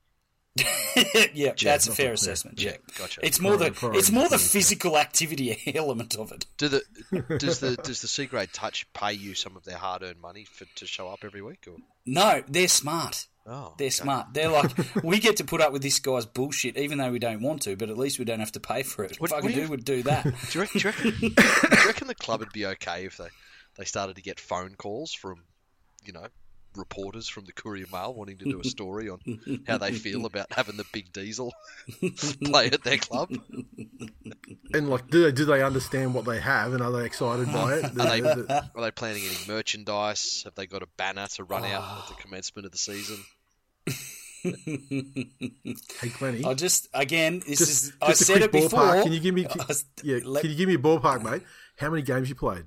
yeah, 1.34 1.52
that's 1.61 1.88
a 1.88 1.92
fair 1.92 2.08
for- 2.08 2.12
assessment. 2.14 2.61
Yeah, 2.62 2.73
Yeah, 2.73 2.76
gotcha. 2.99 3.20
It's 3.26 3.40
more 3.40 3.56
the 3.56 3.70
Priority- 3.73 3.99
it's 3.99 4.11
more 4.11 4.28
the 4.28 4.38
physical 4.38 4.96
activity 4.96 5.73
element 5.75 6.14
of 6.16 6.30
it. 6.32 6.46
Do 6.58 6.68
the 6.68 6.82
does 7.38 7.58
the 7.61 7.76
does 7.76 8.00
the 8.02 8.08
C 8.08 8.26
grade 8.26 8.52
touch 8.52 8.87
pay 8.92 9.12
you 9.14 9.34
some 9.34 9.56
of 9.56 9.64
their 9.64 9.78
hard 9.78 10.02
earned 10.02 10.20
money 10.20 10.44
for 10.44 10.64
to 10.76 10.87
show 10.87 11.08
up 11.08 11.20
every 11.25 11.42
week? 11.42 11.64
Or 11.66 11.76
No, 12.06 12.42
they're 12.49 12.68
smart. 12.68 13.26
oh, 13.46 13.75
They're 13.78 13.87
okay. 13.87 13.90
smart. 13.90 14.28
They're 14.32 14.49
like, 14.49 14.70
we 15.02 15.18
get 15.18 15.38
to 15.38 15.44
put 15.44 15.61
up 15.61 15.73
with 15.73 15.82
this 15.82 15.99
guy's 15.99 16.26
bullshit, 16.26 16.76
even 16.76 16.99
though 16.99 17.11
we 17.11 17.18
don't 17.18 17.42
want 17.42 17.62
to. 17.62 17.75
But 17.76 17.90
at 17.90 17.99
least 17.99 18.18
we 18.20 18.25
don't 18.25 18.40
have 18.40 18.52
to 18.52 18.61
pay 18.61 18.82
for 18.84 19.04
it. 19.04 19.16
What- 19.20 19.30
Fucking 19.30 19.44
what 19.44 19.54
do 19.54 19.61
you- 19.61 19.66
do 19.66 19.70
would 19.73 19.84
do 19.84 20.02
that. 20.04 20.23
Do 20.25 20.30
you 20.52 20.61
reckon, 20.61 20.80
do, 20.80 20.88
you 20.88 20.90
reckon, 20.90 21.11
do 21.20 21.26
you 21.80 21.87
reckon 21.87 22.06
the 22.06 22.14
club 22.14 22.40
would 22.40 22.52
be 22.52 22.66
okay 22.66 23.06
if 23.06 23.16
they, 23.16 23.28
they 23.76 23.84
started 23.84 24.14
to 24.16 24.23
get 24.23 24.38
phone 24.38 24.76
calls 24.76 25.12
from, 25.12 25.42
you 26.04 26.12
know, 26.12 26.26
reporters 26.76 27.28
from 27.28 27.45
the 27.45 27.52
Courier 27.52 27.87
Mail 27.93 28.14
wanting 28.14 28.38
to 28.38 28.45
do 28.45 28.61
a 28.61 28.64
story 28.64 29.09
on 29.09 29.19
how 29.66 29.78
they 29.78 29.93
feel 29.93 30.26
about 30.33 30.52
having 30.52 30.76
the 30.76 30.85
big 30.93 31.12
diesel 31.12 31.52
play 32.45 32.66
at 32.66 32.83
their 32.85 32.99
club? 32.99 33.31
And 34.73 34.88
like, 34.90 35.09
do 35.11 35.23
they 35.25 35.33
do 35.33 35.45
they 35.45 35.62
understand 35.62 36.14
what 36.14 36.25
they 36.25 36.40
have, 36.40 36.73
and 36.73 36.83
are 36.83 36.90
they 36.93 37.04
excited 37.07 37.47
by 37.52 37.75
it? 37.75 37.85
Are 37.85 37.88
they, 37.90 38.21
The- 38.25 38.35
the- 38.47 38.71
are 38.75 38.83
they 38.83 38.90
planning 38.90 39.23
any 39.25 39.37
merchandise? 39.47 40.43
Have 40.45 40.54
they 40.54 40.66
got 40.66 40.83
a 40.83 40.88
banner 40.97 41.26
to 41.35 41.45
run 41.45 41.64
out 41.64 41.83
at 42.02 42.09
the 42.09 42.14
ah. 42.14 42.19
commencement 42.21 42.66
of 42.66 42.73
the 42.73 42.78
season? 42.78 43.19
hey, 44.45 46.09
Glenny, 46.19 46.45
I 46.45 46.54
just 46.54 46.88
again, 46.93 47.40
this 47.47 47.59
just, 47.61 47.71
is 47.71 47.81
just 47.90 48.02
I 48.02 48.11
a 48.11 48.14
said 48.14 48.33
quick 48.37 48.45
it 48.45 48.52
before. 48.52 48.81
ballpark. 48.81 49.02
Can 49.04 49.12
you 49.12 49.21
give 49.21 49.35
me? 49.35 49.47
I 49.47 49.64
was- 49.66 49.85
yeah, 50.02 50.19
let- 50.25 50.43
can 50.43 50.50
you 50.50 50.57
give 50.57 50.69
me 50.69 50.75
a 50.75 50.78
ballpark, 50.78 51.23
mate? 51.23 51.43
How 51.78 51.90
many 51.90 52.02
games 52.02 52.28
you 52.28 52.35
played? 52.35 52.66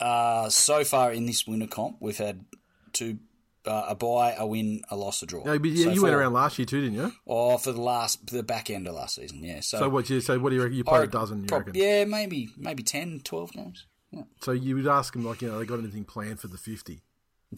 Uh, 0.00 0.48
so 0.48 0.84
far 0.84 1.12
in 1.12 1.26
this 1.26 1.46
winter 1.46 1.66
comp, 1.66 1.96
we've 2.00 2.18
had 2.18 2.44
two. 2.92 3.18
Uh, 3.66 3.86
a 3.88 3.94
buy, 3.94 4.32
a 4.38 4.46
win, 4.46 4.82
a 4.90 4.96
loss, 4.96 5.22
a 5.22 5.26
draw. 5.26 5.44
No, 5.44 5.58
but 5.58 5.68
yeah, 5.70 5.86
So 5.86 5.90
you 5.90 6.02
went 6.02 6.14
around 6.14 6.32
last 6.32 6.58
year 6.58 6.64
too, 6.64 6.80
didn't 6.80 6.96
you? 6.96 7.12
Oh, 7.26 7.58
for 7.58 7.72
the 7.72 7.82
last, 7.82 8.26
the 8.30 8.42
back 8.42 8.70
end 8.70 8.88
of 8.88 8.94
last 8.94 9.16
season, 9.16 9.44
yeah. 9.44 9.60
So, 9.60 9.78
So 9.80 9.88
what 9.90 10.08
you 10.08 10.22
so 10.22 10.38
what 10.38 10.50
do 10.50 10.56
you 10.56 10.62
reckon? 10.62 10.78
You 10.78 10.84
played 10.84 11.02
a 11.02 11.06
dozen, 11.08 11.40
you 11.40 11.46
prob- 11.48 11.66
reckon? 11.66 11.82
Yeah, 11.82 12.06
maybe 12.06 12.48
maybe 12.56 12.82
10, 12.82 13.20
12 13.24 13.52
games. 13.52 13.84
Yeah. 14.10 14.22
So 14.40 14.52
you 14.52 14.74
would 14.76 14.86
ask 14.86 15.12
them 15.12 15.24
like, 15.24 15.42
you 15.42 15.48
know, 15.48 15.58
they 15.58 15.66
got 15.66 15.80
anything 15.80 16.04
planned 16.04 16.40
for 16.40 16.48
the 16.48 16.56
fifty, 16.56 17.02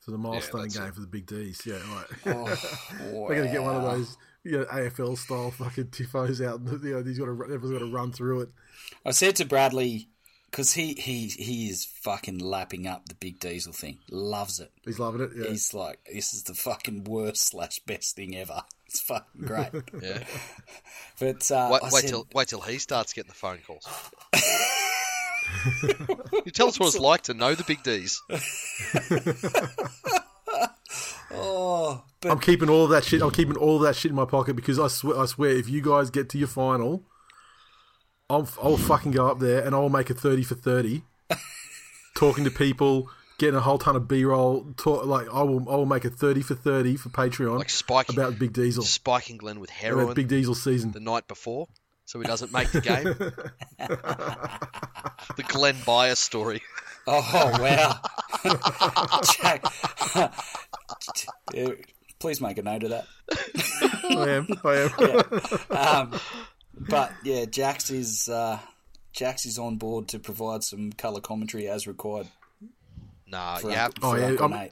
for 0.00 0.12
the 0.12 0.16
milestone 0.16 0.62
that's 0.62 0.78
game 0.78 0.86
it. 0.86 0.94
for 0.94 1.00
the 1.00 1.06
big 1.06 1.26
D's? 1.26 1.60
Yeah, 1.66 1.74
right. 1.94 2.06
Oh, 2.26 3.26
They're 3.28 3.42
gonna 3.42 3.52
get 3.52 3.62
one 3.62 3.76
of 3.76 3.82
those, 3.82 4.16
you 4.44 4.52
know, 4.52 4.64
AFL 4.64 5.18
style 5.18 5.50
fucking 5.50 5.88
tifos 5.88 6.42
out. 6.46 6.60
And, 6.60 6.82
you 6.84 6.94
know, 6.94 7.04
he's 7.04 7.18
got 7.18 7.26
to, 7.26 7.32
everyone's 7.32 7.72
got 7.72 7.80
to 7.80 7.92
run 7.92 8.12
through 8.12 8.42
it. 8.42 8.48
I 9.04 9.10
said 9.10 9.36
to 9.36 9.44
Bradley 9.44 10.08
because 10.50 10.72
he 10.72 10.94
he 10.94 11.28
he 11.28 11.68
is 11.68 11.84
fucking 11.84 12.38
lapping 12.38 12.86
up 12.86 13.08
the 13.08 13.14
big 13.14 13.38
diesel 13.38 13.72
thing. 13.72 13.98
Loves 14.10 14.60
it. 14.60 14.72
He's 14.84 14.98
loving 14.98 15.20
it. 15.20 15.30
Yeah. 15.36 15.50
He's 15.50 15.72
like, 15.72 16.00
this 16.12 16.34
is 16.34 16.44
the 16.44 16.54
fucking 16.54 17.04
worst 17.04 17.48
slash 17.48 17.78
best 17.80 18.16
thing 18.16 18.36
ever. 18.36 18.62
It's 18.86 19.00
fucking 19.02 19.46
great. 19.46 19.68
Yeah. 20.02 20.24
but 21.20 21.48
uh, 21.52 21.68
Wait, 21.70 21.82
wait 21.92 21.94
said, 22.02 22.08
till 22.08 22.26
wait 22.34 22.48
till 22.48 22.60
he 22.60 22.78
starts 22.78 23.12
getting 23.12 23.28
the 23.28 23.34
phone 23.34 23.58
calls. 23.64 23.86
you 26.44 26.50
tell 26.50 26.66
us 26.66 26.80
what 26.80 26.88
it's 26.88 26.98
like 26.98 27.22
to 27.22 27.34
know 27.34 27.54
the 27.54 27.62
big 27.62 27.84
D's. 27.84 28.20
oh, 31.32 32.02
but 32.20 32.32
I'm 32.32 32.40
keeping 32.40 32.68
all 32.68 32.82
of 32.82 32.90
that 32.90 33.04
shit. 33.04 33.22
I'm 33.22 33.30
keeping 33.30 33.56
all 33.56 33.76
of 33.76 33.82
that 33.82 33.94
shit 33.94 34.10
in 34.10 34.16
my 34.16 34.24
pocket 34.24 34.56
because 34.56 34.80
I 34.80 34.88
swear, 34.88 35.20
I 35.20 35.26
swear, 35.26 35.50
if 35.50 35.68
you 35.68 35.82
guys 35.82 36.10
get 36.10 36.28
to 36.30 36.38
your 36.38 36.48
final, 36.48 37.04
I'll 38.30 38.48
I'll 38.62 38.76
fucking 38.76 39.10
go 39.12 39.26
up 39.26 39.38
there 39.40 39.64
and 39.64 39.74
I'll 39.74 39.88
make 39.88 40.10
a 40.10 40.14
thirty 40.14 40.42
for 40.44 40.54
thirty, 40.54 41.02
talking 42.14 42.44
to 42.44 42.50
people, 42.50 43.08
getting 43.38 43.56
a 43.56 43.60
whole 43.60 43.78
ton 43.78 43.96
of 43.96 44.06
B 44.08 44.24
roll. 44.24 44.66
Talk, 44.76 45.04
like 45.06 45.26
I 45.32 45.42
will 45.42 45.68
I 45.68 45.74
will 45.76 45.86
make 45.86 46.04
a 46.04 46.10
thirty 46.10 46.42
for 46.42 46.54
thirty 46.54 46.96
for 46.96 47.08
Patreon 47.10 47.58
Like 47.58 47.70
spiking 47.70 48.16
about 48.16 48.38
Big 48.38 48.52
Diesel. 48.52 48.84
spiking 48.84 49.36
Glenn 49.36 49.58
with 49.60 49.70
About 49.70 49.80
heroin 49.82 50.14
Big 50.14 50.28
Diesel 50.28 50.54
season. 50.54 50.92
the 50.92 51.00
night 51.00 51.26
before, 51.28 51.66
so 52.06 52.20
he 52.20 52.26
doesn't 52.26 52.52
make 52.52 52.70
the 52.70 52.80
game. 52.80 53.04
the 55.36 55.42
Glen 55.48 55.76
Bias 55.84 56.20
story. 56.20 56.62
oh 57.06 57.58
wow, 57.60 58.00
Jack, 59.40 59.64
please 62.20 62.40
make 62.40 62.58
a 62.58 62.62
note 62.62 62.84
of 62.84 62.90
that. 62.90 63.06
I 64.04 64.28
am. 64.28 64.46
I 64.64 64.76
am. 65.96 66.12
Um, 66.12 66.20
but 66.88 67.12
yeah, 67.24 67.44
Jax 67.44 67.90
is 67.90 68.28
uh, 68.28 68.58
Jax 69.12 69.46
is 69.46 69.58
on 69.58 69.76
board 69.76 70.08
to 70.08 70.18
provide 70.18 70.64
some 70.64 70.92
color 70.92 71.20
commentary 71.20 71.68
as 71.68 71.86
required. 71.86 72.28
Nah, 73.26 73.56
For 73.58 73.70
you 73.70 73.76
have, 73.76 73.92
Oh, 74.02 74.10
for 74.12 74.18
yeah, 74.18 74.26
Uncle 74.26 74.54
I'm- 74.54 74.70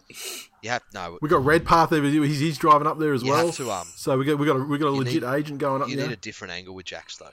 you 0.62 0.70
have 0.70 0.82
no. 0.92 1.18
We 1.22 1.28
got 1.28 1.44
Redpath 1.44 1.90
there. 1.90 2.02
He's, 2.02 2.40
he's 2.40 2.58
driving 2.58 2.88
up 2.88 2.98
there 2.98 3.12
as 3.12 3.22
You 3.22 3.30
well. 3.30 3.46
have 3.46 3.56
to, 3.56 3.70
um, 3.70 3.86
so 3.94 4.18
we 4.18 4.24
got 4.24 4.36
we 4.38 4.46
got 4.46 4.56
a, 4.56 4.64
we 4.64 4.78
got 4.78 4.88
a 4.88 4.90
legit 4.90 5.22
need- 5.22 5.32
agent 5.32 5.58
going 5.60 5.80
up 5.82 5.88
You 5.88 5.96
there. 5.96 6.08
need 6.08 6.12
a 6.14 6.16
different 6.16 6.54
angle 6.54 6.74
with 6.74 6.86
Jax 6.86 7.18
though. 7.18 7.30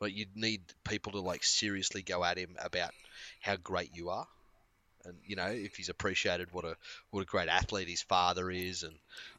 Like 0.00 0.16
you'd 0.16 0.34
need 0.36 0.62
people 0.84 1.12
to 1.12 1.20
like 1.20 1.44
seriously 1.44 2.02
go 2.02 2.24
at 2.24 2.38
him 2.38 2.56
about 2.60 2.90
how 3.40 3.56
great 3.56 3.90
you 3.94 4.08
are, 4.08 4.26
and 5.04 5.14
you 5.26 5.36
know 5.36 5.46
if 5.46 5.76
he's 5.76 5.90
appreciated 5.90 6.48
what 6.52 6.64
a 6.64 6.76
what 7.10 7.20
a 7.20 7.26
great 7.26 7.48
athlete 7.48 7.88
his 7.88 8.02
father 8.02 8.50
is, 8.50 8.82
and 8.82 8.94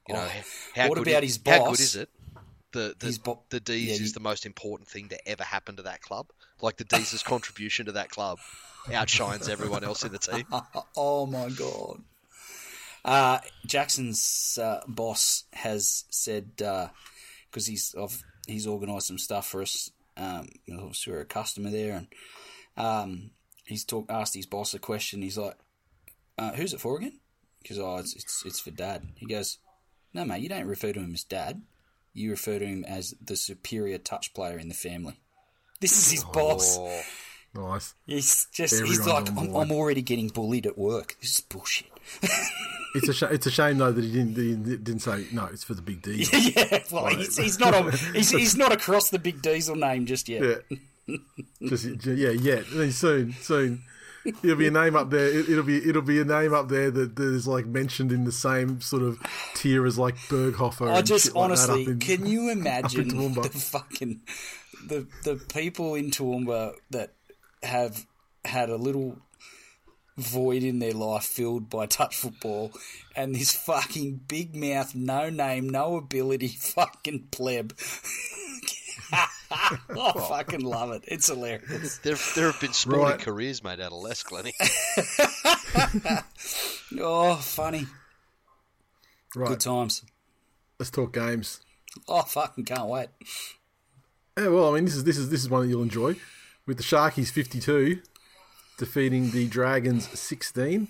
you 0.08 0.14
know 0.14 0.22
Oh, 0.22 0.28
how, 0.28 0.42
how 0.84 0.90
what 0.90 0.98
good 1.00 1.08
about 1.08 1.24
it- 1.24 1.28
his 1.28 1.40
How 1.46 1.60
boss? 1.60 1.78
good 1.78 1.84
is 1.84 1.96
it? 1.96 2.10
The 2.72 2.96
the, 2.98 3.20
bo- 3.24 3.44
the 3.50 3.60
D's 3.60 3.88
yeah, 3.88 3.94
is 3.94 4.02
you- 4.02 4.12
the 4.12 4.20
most 4.20 4.46
important 4.46 4.90
thing 4.90 5.10
to 5.10 5.28
ever 5.28 5.44
happen 5.44 5.76
to 5.78 5.84
that 5.84 6.02
club. 6.02 6.28
Like 6.62 6.78
the 6.78 6.84
D's' 6.86 7.24
contribution 7.26 7.88
to 7.88 7.94
that 7.94 8.10
club 8.10 8.40
outshines 8.94 9.48
everyone 9.50 9.84
else 9.84 10.04
in 10.04 10.12
the 10.12 10.20
team. 10.20 10.46
oh 10.96 11.26
my 11.26 11.50
god. 11.50 12.02
Uh, 13.04 13.40
Jackson's 13.66 14.60
uh, 14.62 14.82
boss 14.88 15.46
has 15.54 16.06
said 16.10 16.52
because 16.56 17.66
he's 17.66 17.94
of 17.96 18.24
he's 18.48 18.68
organised 18.68 19.08
some 19.08 19.18
stuff 19.18 19.48
for 19.48 19.62
us. 19.62 19.92
Um, 20.18 20.50
you 20.66 20.74
know, 20.76 20.82
obviously 20.82 21.14
we're 21.14 21.22
a 21.22 21.26
customer 21.26 21.72
there, 21.72 21.94
and 21.98 22.08
um, 22.78 23.32
he's 23.66 23.84
talk, 23.84 24.06
asked 24.10 24.36
his 24.36 24.46
boss 24.46 24.74
a 24.74 24.80
question. 24.80 25.22
He's 25.22 25.38
like, 25.38 25.56
uh, 26.38 26.52
"Who's 26.52 26.74
it 26.74 26.80
for 26.80 26.98
again?" 26.98 27.20
Because 27.62 27.80
oh, 27.80 27.98
it's, 27.98 28.16
it's 28.16 28.46
it's 28.46 28.60
for 28.60 28.72
Dad. 28.72 29.08
He 29.16 29.26
goes, 29.26 29.58
"No, 30.14 30.24
mate, 30.26 30.42
you 30.42 30.50
don't 30.50 30.68
refer 30.68 30.94
to 30.94 31.00
him 31.00 31.14
as 31.14 31.24
Dad. 31.24 31.62
You 32.14 32.32
refer 32.32 32.60
to 32.60 32.66
him 32.66 32.84
as 32.88 33.16
the 33.24 33.36
superior 33.36 33.98
touch 33.98 34.34
player 34.34 34.58
in 34.58 34.68
the 34.68 34.76
family. 34.76 35.20
This 35.80 35.98
is 35.98 36.12
his 36.12 36.24
boss. 36.24 36.78
Oh, 36.80 37.02
Nice. 37.54 37.96
He's 38.06 38.48
just, 38.54 38.82
he's 38.86 39.06
like, 39.06 39.30
I'm. 39.30 39.54
I'm 39.56 39.72
already 39.72 40.02
getting 40.02 40.30
bullied 40.30 40.66
at 40.66 40.78
work. 40.78 41.18
This 41.20 41.36
is 41.36 41.42
bullshit. 41.42 41.92
It's 42.94 43.08
a 43.08 43.14
sh- 43.14 43.32
it's 43.32 43.46
a 43.46 43.52
shame 43.52 43.78
though 43.78 43.94
that 43.94 44.04
he 44.04 44.12
didn't 44.12 44.36
he 44.36 44.54
didn't 44.54 45.00
say 45.00 45.26
no. 45.32 45.46
It's 45.46 45.64
for 45.64 45.74
the 45.74 45.82
big 45.82 46.02
D. 46.02 46.28
yeah, 46.34 46.84
well, 46.92 47.08
he's, 47.08 47.38
he's 47.38 47.58
not 47.58 47.74
on, 47.74 47.90
he's, 48.14 48.32
he's 48.32 48.58
not 48.58 48.74
across 48.74 49.10
the 49.12 49.18
big 49.18 49.42
diesel 49.42 49.78
name 49.78 50.06
just 50.06 50.28
yet. 50.28 50.66
Yeah. 51.08 51.18
Just 51.66 51.86
yeah, 52.06 52.32
yeah. 52.32 52.64
Soon, 52.90 53.32
soon, 53.32 53.84
it'll 54.26 54.56
be 54.56 54.68
a 54.68 54.72
name 54.72 54.96
up 54.96 55.10
there. 55.10 55.28
It, 55.28 55.50
it'll 55.50 55.64
be 55.64 55.78
it'll 55.88 56.02
be 56.02 56.20
a 56.20 56.26
name 56.26 56.54
up 56.54 56.70
there 56.70 56.92
that, 56.92 57.16
that 57.16 57.24
is 57.24 57.48
like 57.48 57.66
mentioned 57.66 58.12
in 58.12 58.24
the 58.24 58.32
same 58.32 58.82
sort 58.82 59.04
of 59.04 59.20
tier 59.56 59.86
as 59.86 59.98
like 59.98 60.16
Berghofer. 60.30 60.92
I 60.92 61.02
just 61.02 61.36
like 61.36 61.44
honestly, 61.44 61.84
up 61.84 61.88
in- 61.90 62.00
can 62.00 62.26
you 62.26 62.50
imagine 62.52 63.08
the 63.10 63.50
fucking 63.50 64.22
the 64.88 65.08
the 65.24 65.36
people 65.36 65.96
in 65.96 66.12
Toowoomba 66.12 66.74
that 66.92 67.14
have 67.64 68.06
had 68.44 68.70
a 68.70 68.78
little 68.78 69.18
void 70.18 70.64
in 70.64 70.80
their 70.80 70.94
life 70.94 71.24
filled 71.24 71.70
by 71.70 71.86
touch 71.86 72.16
football, 72.16 72.72
and 73.16 73.34
this 73.36 73.52
fucking 73.52 74.22
big 74.28 74.56
mouth, 74.56 74.94
no 74.96 75.30
name, 75.30 75.70
no 75.70 75.96
ability, 75.98 76.48
fucking 76.60 77.28
pleb. 77.32 77.74
I 79.90 80.14
fucking 80.30 80.62
love 80.62 80.92
it. 80.92 81.04
It's 81.08 81.28
hilarious. 81.28 81.98
there, 82.00 82.16
there 82.36 82.52
have 82.52 82.60
been 82.62 82.74
sporting 82.74 83.06
Right. 83.06 83.20
careers 83.20 83.64
made 83.64 83.80
out 83.82 83.92
of 83.92 84.02
less, 84.02 84.24
Glenny. 84.24 84.54
Oh, 87.00 87.36
funny. 87.36 87.88
right. 89.36 89.48
Good 89.50 89.60
times. 89.62 90.04
Let's 90.80 90.92
talk 90.92 91.14
games. 91.14 91.62
Oh, 92.08 92.22
fucking 92.24 92.66
can't 92.66 92.88
wait. 92.90 93.08
Yeah, 94.38 94.48
well, 94.50 94.70
I 94.72 94.76
mean, 94.76 94.86
this 94.86 94.96
is 94.96 95.04
this 95.04 95.18
is 95.18 95.30
this 95.30 95.42
is 95.42 95.50
one 95.50 95.62
that 95.64 95.68
you'll 95.70 95.84
enjoy, 95.84 96.16
with 96.66 96.78
the 96.78 96.84
Sharkies 96.84 97.32
fifty-two 97.32 98.02
defeating 98.78 99.32
the 99.32 99.48
Dragons 99.48 100.08
sixteen 100.20 100.88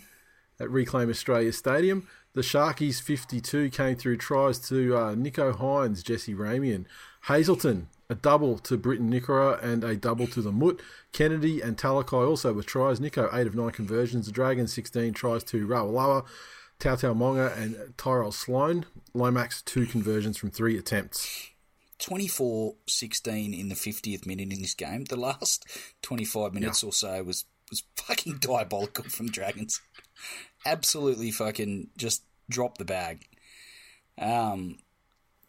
at 0.60 0.70
Reclaim 0.70 1.10
Australia 1.10 1.51
Stadium. 1.53 2.08
The 2.34 2.41
Sharkies 2.41 3.01
fifty-two 3.01 3.70
came 3.70 3.96
through 3.96 4.18
tries 4.18 4.58
to 4.70 4.96
uh, 4.96 5.15
Nicho 5.15 5.53
Hynes, 5.56 6.03
Jesse 6.03 6.34
Ramien, 6.34 6.86
Hazelton, 7.27 7.89
a 8.12 8.15
double 8.15 8.58
to 8.60 8.77
Briton 8.77 9.10
Nikora 9.10 9.63
and 9.63 9.86
a 9.86 9.96
double 9.96 10.27
to 10.27 10.41
the 10.41 10.51
Mutt. 10.51 10.82
Kennedy 11.13 11.62
and 11.62 11.77
Talakai 11.77 12.27
also 12.27 12.51
with 12.51 12.65
tries. 12.65 13.00
Nicho 13.00 13.34
eight 13.34 13.48
of 13.48 13.56
nine 13.56 13.72
conversions. 13.72 14.25
The 14.25 14.34
Dragons 14.34 14.74
sixteen 14.74 15.13
tries 15.13 15.46
to 15.46 15.65
Ravalawa. 15.65 16.25
Tau 16.77 16.96
Tau 16.96 17.13
Monga 17.13 17.53
and 17.56 17.94
Tyrell 17.98 18.34
Sloan. 18.34 18.86
Lomax 19.13 19.62
two 19.62 19.86
conversions 19.86 20.38
from 20.38 20.51
three 20.51 20.77
attempts. 20.77 21.48
24 22.00 22.75
16 22.88 23.53
in 23.53 23.70
the 23.70 23.75
50th 23.75 24.25
minute 24.25 24.51
in 24.51 24.62
this 24.62 24.74
game. 24.74 25.06
The 25.06 25.15
last 25.15 25.65
25 26.01 26.53
minutes 26.53 26.84
or 26.84 26.91
so 26.91 27.24
was, 27.24 27.46
was 27.70 27.84
fucking 27.96 28.38
diabolical 28.39 29.06
from 29.06 29.30
Dragons. 29.30 29.80
Absolutely 30.65 31.32
fucking 31.32 31.91
just 31.96 32.24
dropped 32.50 32.80
the 32.80 32.86
bag. 32.86 33.27
Um, 34.18 34.80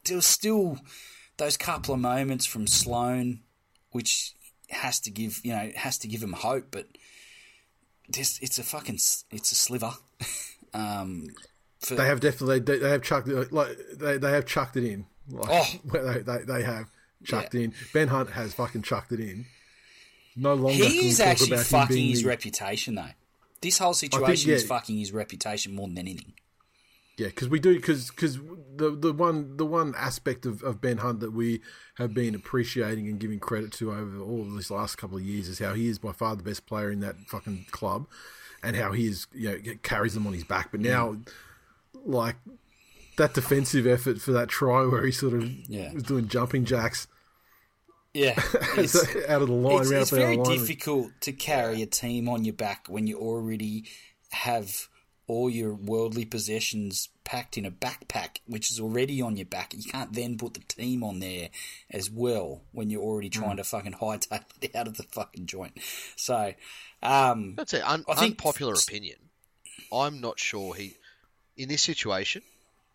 there 0.05 0.17
was 0.17 0.27
still 0.27 0.79
those 1.37 1.57
couple 1.57 1.95
of 1.95 2.01
moments 2.01 2.47
from 2.47 2.67
Sloan, 2.67 3.41
which 3.91 4.35
has 4.71 5.01
to 5.01 5.11
give 5.11 5.41
you 5.45 5.53
know 5.53 5.71
has 5.77 5.99
to 5.99 6.09
give 6.09 6.23
him 6.23 6.33
hope, 6.33 6.67
but 6.71 6.87
just 8.11 8.43
it's 8.43 8.59
a 8.59 8.63
fucking 8.63 8.97
it's 9.31 9.53
a 9.53 9.55
sliver. 9.55 9.93
um, 10.75 11.27
for, 11.81 11.95
They 11.97 12.07
have 12.07 12.21
definitely 12.21 12.61
they, 12.61 12.79
they 12.79 12.91
have 12.91 13.03
chucked 13.03 13.29
it 13.29 13.53
like 13.53 13.77
they, 13.95 14.19
they 14.19 14.31
have 14.33 14.47
chucked 14.47 14.77
it 14.77 14.85
in. 14.85 15.07
Like, 15.29 15.49
Oh. 15.51 15.81
they, 15.93 16.19
they 16.21 16.39
they 16.45 16.63
have 16.63 16.87
chucked 17.25 17.55
it 17.55 17.63
in. 17.63 17.75
Ben 17.93 18.09
Hunt 18.09 18.31
has 18.31 18.55
fucking 18.55 18.83
chucked 18.83 19.13
it 19.13 19.21
in. 19.21 19.47
No 20.35 20.55
longer 20.55 20.85
He's 20.85 21.21
actually 21.21 21.59
fucking 21.59 22.09
his 22.09 22.23
the- 22.23 22.29
reputation, 22.29 22.95
though. 22.95 23.11
This 23.61 23.79
whole 23.79 23.95
situation 23.95 24.51
is 24.51 24.63
yeah. 24.63 24.69
fucking 24.69 24.97
his 24.99 25.13
reputation 25.13 25.75
more 25.75 25.87
than 25.87 25.99
anything. 25.99 26.33
Yeah, 27.19 27.27
because 27.29 27.49
we 27.49 27.61
do 27.61 27.75
because 27.77 28.11
because 28.11 28.39
the 28.77 28.91
the 28.91 29.13
one 29.13 29.57
the 29.59 29.67
one 29.67 29.95
aspect 29.97 30.47
of, 30.47 30.63
of 30.63 30.81
Ben 30.81 30.99
Hunt 30.99 31.21
that 31.21 31.33
we 31.33 31.61
have 31.97 32.15
been 32.15 32.35
appreciating 32.35 33.07
and 33.07 33.19
giving 33.19 33.39
credit 33.39 33.71
to 33.73 33.93
over 33.93 34.19
all 34.19 34.43
of 34.43 34.55
this 34.55 34.71
last 34.71 34.97
couple 34.97 35.19
of 35.19 35.23
years 35.23 35.47
is 35.49 35.59
how 35.59 35.75
he 35.75 35.89
is 35.89 35.99
by 35.99 36.13
far 36.13 36.35
the 36.37 36.43
best 36.43 36.65
player 36.67 36.91
in 36.91 37.01
that 37.01 37.17
fucking 37.27 37.67
club, 37.71 38.07
and 38.63 38.77
how 38.77 38.93
he 38.93 39.07
is 39.07 39.27
you 39.33 39.51
know 39.51 39.75
carries 39.83 40.15
them 40.15 40.27
on 40.27 40.33
his 40.33 40.45
back. 40.45 40.71
But 40.71 40.81
now, 40.81 41.19
like 42.05 42.37
that 43.19 43.35
defensive 43.35 43.87
effort 43.87 44.21
for 44.21 44.33
that 44.33 44.49
try 44.49 44.87
where 44.87 45.05
he 45.05 45.13
sort 45.13 45.35
of 45.35 45.45
Yeah. 45.69 45.93
was 45.93 46.05
doing 46.05 46.29
jumping 46.29 46.65
jacks 46.65 47.07
Yeah, 48.15 48.43
it's, 48.77 48.97
out 49.29 49.43
of 49.43 49.49
the 49.49 49.55
line, 49.55 49.83
it's, 49.83 49.91
it's 49.91 50.13
up 50.13 50.19
out 50.19 50.23
of 50.39 50.47
very 50.47 50.57
difficult 50.59 51.11
to 51.21 51.33
carry 51.33 51.83
a 51.83 51.87
team 51.87 52.29
on 52.29 52.45
your 52.45 52.55
back 52.55 52.87
when 52.89 53.07
you 53.07 53.19
already 53.19 53.85
have 54.31 54.89
all 55.33 55.49
your 55.51 55.75
worldly 55.75 56.25
possessions 56.25 57.09
packed 57.25 57.57
in 57.57 57.65
a 57.65 57.71
backpack, 57.71 58.39
which 58.47 58.71
is 58.71 58.79
already 58.79 59.21
on 59.23 59.37
your 59.37 59.47
back. 59.47 59.73
You 59.75 59.83
can't 59.91 60.13
then 60.13 60.37
put 60.37 60.55
the 60.55 60.61
team 60.61 61.03
on 61.03 61.19
there 61.21 61.49
as 61.91 62.11
well 62.11 62.63
when 62.73 62.91
you're 62.91 63.03
already 63.03 63.29
Hmm. 63.29 63.41
trying 63.43 63.57
to 63.57 63.65
fucking 63.65 63.93
hightail 64.01 64.45
it 64.61 64.75
out 64.77 64.87
of 64.89 64.97
the 64.97 65.05
fucking 65.05 65.47
joint. 65.47 65.79
So, 66.17 66.55
um, 67.03 67.55
That's 67.57 67.75
it. 67.75 67.83
Un- 67.83 68.05
I 68.09 68.15
think- 68.15 68.33
unpopular 68.33 68.75
opinion. 68.75 69.17
I'm 69.93 70.21
not 70.21 70.39
sure 70.39 70.75
he, 70.75 70.95
in 71.57 71.69
this 71.69 71.83
situation, 71.83 72.43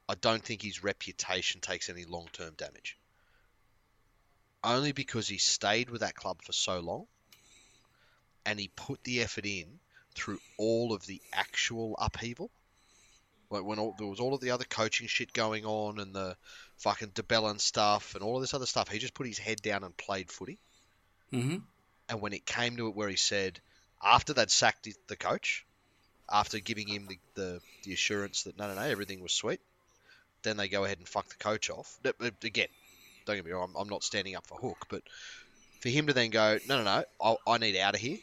I 0.09 0.15
don't 0.15 0.43
think 0.43 0.61
his 0.61 0.83
reputation 0.83 1.61
takes 1.61 1.89
any 1.89 2.05
long 2.05 2.27
term 2.33 2.53
damage. 2.57 2.97
Only 4.63 4.91
because 4.91 5.27
he 5.27 5.37
stayed 5.37 5.89
with 5.89 6.01
that 6.01 6.15
club 6.15 6.41
for 6.41 6.51
so 6.53 6.79
long 6.79 7.07
and 8.45 8.59
he 8.59 8.69
put 8.69 9.03
the 9.03 9.21
effort 9.21 9.45
in 9.45 9.79
through 10.17 10.39
all 10.57 10.93
of 10.93 11.05
the 11.05 11.21
actual 11.31 11.95
upheaval. 11.99 12.49
Like 13.49 13.63
when 13.63 13.79
all, 13.79 13.95
there 13.97 14.07
was 14.07 14.19
all 14.19 14.33
of 14.33 14.41
the 14.41 14.51
other 14.51 14.65
coaching 14.65 15.07
shit 15.07 15.31
going 15.31 15.65
on 15.65 15.99
and 15.99 16.13
the 16.13 16.35
fucking 16.77 17.11
de 17.13 17.23
Belin 17.23 17.59
stuff 17.59 18.15
and 18.15 18.23
all 18.23 18.35
of 18.35 18.41
this 18.41 18.53
other 18.53 18.65
stuff, 18.65 18.89
he 18.89 18.99
just 18.99 19.13
put 19.13 19.27
his 19.27 19.37
head 19.37 19.61
down 19.61 19.83
and 19.83 19.95
played 19.95 20.31
footy. 20.31 20.59
mhm. 21.31 21.61
And 22.09 22.21
when 22.21 22.33
it 22.33 22.45
came 22.45 22.77
to 22.77 22.87
it, 22.87 22.95
where 22.95 23.09
he 23.09 23.15
said, 23.17 23.59
after 24.01 24.33
they'd 24.33 24.49
sacked 24.51 24.87
the- 25.07 25.15
coach, 25.15 25.65
after 26.29 26.59
giving 26.59 26.87
him 26.87 27.07
the, 27.07 27.19
the, 27.35 27.61
the 27.83 27.93
assurance 27.93 28.43
that 28.43 28.57
no, 28.57 28.67
no, 28.67 28.75
no, 28.75 28.81
everything 28.81 29.21
was 29.21 29.33
sweet, 29.33 29.61
then 30.43 30.57
they 30.57 30.67
go 30.67 30.83
ahead 30.83 30.97
and 30.99 31.07
fuck 31.07 31.27
the 31.29 31.35
coach 31.35 31.69
off. 31.69 31.97
Again, 32.43 32.67
don't 33.25 33.35
get 33.35 33.45
me 33.45 33.51
wrong, 33.51 33.69
I'm, 33.75 33.81
I'm 33.81 33.89
not 33.89 34.03
standing 34.03 34.35
up 34.35 34.47
for 34.47 34.57
Hook, 34.57 34.87
but 34.89 35.03
for 35.81 35.89
him 35.89 36.07
to 36.07 36.13
then 36.13 36.29
go, 36.31 36.59
no, 36.67 36.77
no, 36.77 36.83
no, 36.83 37.03
I, 37.21 37.51
I 37.53 37.57
need 37.57 37.77
out 37.77 37.95
of 37.95 38.01
here. 38.01 38.17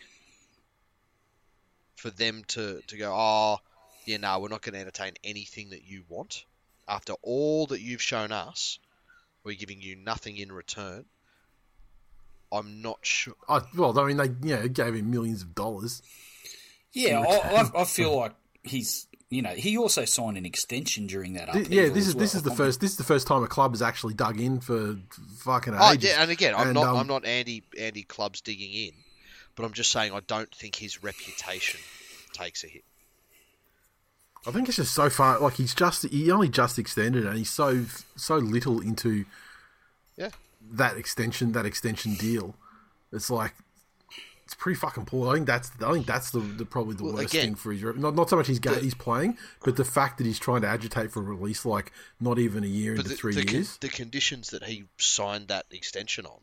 For 1.96 2.10
them 2.10 2.42
to, 2.48 2.80
to 2.88 2.96
go, 2.96 3.12
oh, 3.14 3.58
yeah, 4.04 4.18
no, 4.18 4.38
we're 4.38 4.48
not 4.48 4.62
going 4.62 4.74
to 4.74 4.80
entertain 4.80 5.12
anything 5.22 5.70
that 5.70 5.84
you 5.84 6.02
want. 6.08 6.44
After 6.86 7.14
all 7.22 7.66
that 7.66 7.80
you've 7.80 8.02
shown 8.02 8.30
us, 8.32 8.78
we're 9.44 9.56
giving 9.56 9.80
you 9.80 9.96
nothing 9.96 10.36
in 10.36 10.52
return. 10.52 11.04
I'm 12.52 12.82
not 12.82 12.98
sure. 13.02 13.34
I, 13.48 13.60
well, 13.76 13.98
I 13.98 14.06
mean, 14.06 14.16
they 14.16 14.48
you 14.48 14.56
know 14.56 14.68
gave 14.68 14.94
him 14.94 15.10
millions 15.10 15.42
of 15.42 15.54
dollars. 15.54 16.02
Yeah, 16.92 17.20
I, 17.20 17.62
I, 17.62 17.82
I 17.82 17.84
feel 17.84 18.16
like 18.16 18.32
he's, 18.62 19.08
you 19.30 19.42
know, 19.42 19.50
he 19.50 19.76
also 19.76 20.04
signed 20.04 20.36
an 20.36 20.46
extension 20.46 21.06
during 21.08 21.32
that. 21.32 21.48
Upheaval 21.48 21.72
yeah, 21.72 21.88
this 21.88 21.96
as 22.04 22.08
is 22.08 22.14
this 22.14 22.34
is 22.36 22.42
the 22.42 22.52
first 22.52 22.80
this 22.80 22.92
is 22.92 22.96
the 22.96 23.02
first 23.04 23.26
time 23.26 23.42
a 23.42 23.48
club 23.48 23.72
has 23.72 23.82
actually 23.82 24.14
dug 24.14 24.38
in 24.38 24.60
for 24.60 24.96
fucking 25.38 25.74
Oh 25.76 25.92
ages. 25.92 26.10
yeah, 26.10 26.22
and 26.22 26.30
again, 26.30 26.54
I'm 26.54 26.68
And, 26.68 26.74
not 26.74 26.84
um, 26.84 26.96
I'm 26.98 27.06
not 27.08 27.24
anti 27.24 27.64
anti 27.78 28.02
clubs 28.04 28.40
digging 28.40 28.72
in, 28.72 28.92
but 29.56 29.64
I'm 29.64 29.72
just 29.72 29.90
saying 29.92 30.12
I 30.12 30.20
don't 30.26 30.52
think 30.54 30.76
his 30.76 31.02
reputation 31.02 31.80
takes 32.32 32.64
a 32.64 32.68
hit. 32.68 32.84
I 34.46 34.50
think 34.50 34.68
it's 34.68 34.76
just 34.76 34.94
so 34.94 35.08
far 35.08 35.38
like 35.40 35.54
he's 35.54 35.74
just 35.74 36.02
he 36.08 36.30
only 36.30 36.48
just 36.48 36.78
extended 36.78 37.24
and 37.24 37.36
he's 37.38 37.50
so 37.50 37.86
so 38.16 38.36
little 38.36 38.80
into 38.80 39.24
Yeah. 40.16 40.30
that 40.72 40.96
extension 40.98 41.52
that 41.52 41.64
extension 41.64 42.14
deal. 42.14 42.54
It's 43.10 43.30
like 43.30 43.54
it's 44.44 44.52
pretty 44.54 44.78
fucking 44.78 45.06
poor. 45.06 45.30
I 45.30 45.34
think 45.36 45.46
that's 45.46 45.70
I 45.82 45.92
think 45.92 46.04
that's 46.04 46.30
the, 46.30 46.40
the 46.40 46.66
probably 46.66 46.94
the 46.94 47.04
Well, 47.04 47.14
worst 47.14 47.32
again, 47.32 47.46
thing 47.46 47.54
for 47.54 47.72
his 47.72 47.82
not 47.98 48.14
not 48.14 48.28
so 48.28 48.36
much 48.36 48.48
he's 48.48 48.60
he's 48.82 48.94
playing, 48.94 49.38
but 49.64 49.76
the 49.76 49.84
fact 49.84 50.18
that 50.18 50.26
he's 50.26 50.38
trying 50.38 50.60
to 50.60 50.68
agitate 50.68 51.10
for 51.10 51.20
a 51.20 51.22
release 51.22 51.64
like 51.64 51.90
not 52.20 52.38
even 52.38 52.64
a 52.64 52.66
year 52.66 52.94
into 52.96 53.08
the, 53.08 53.14
three 53.14 53.34
the, 53.34 53.44
con- 53.46 53.54
years. 53.54 53.78
the 53.78 53.88
conditions 53.88 54.50
that 54.50 54.64
he 54.64 54.84
signed 54.98 55.48
that 55.48 55.64
extension 55.70 56.26
on, 56.26 56.40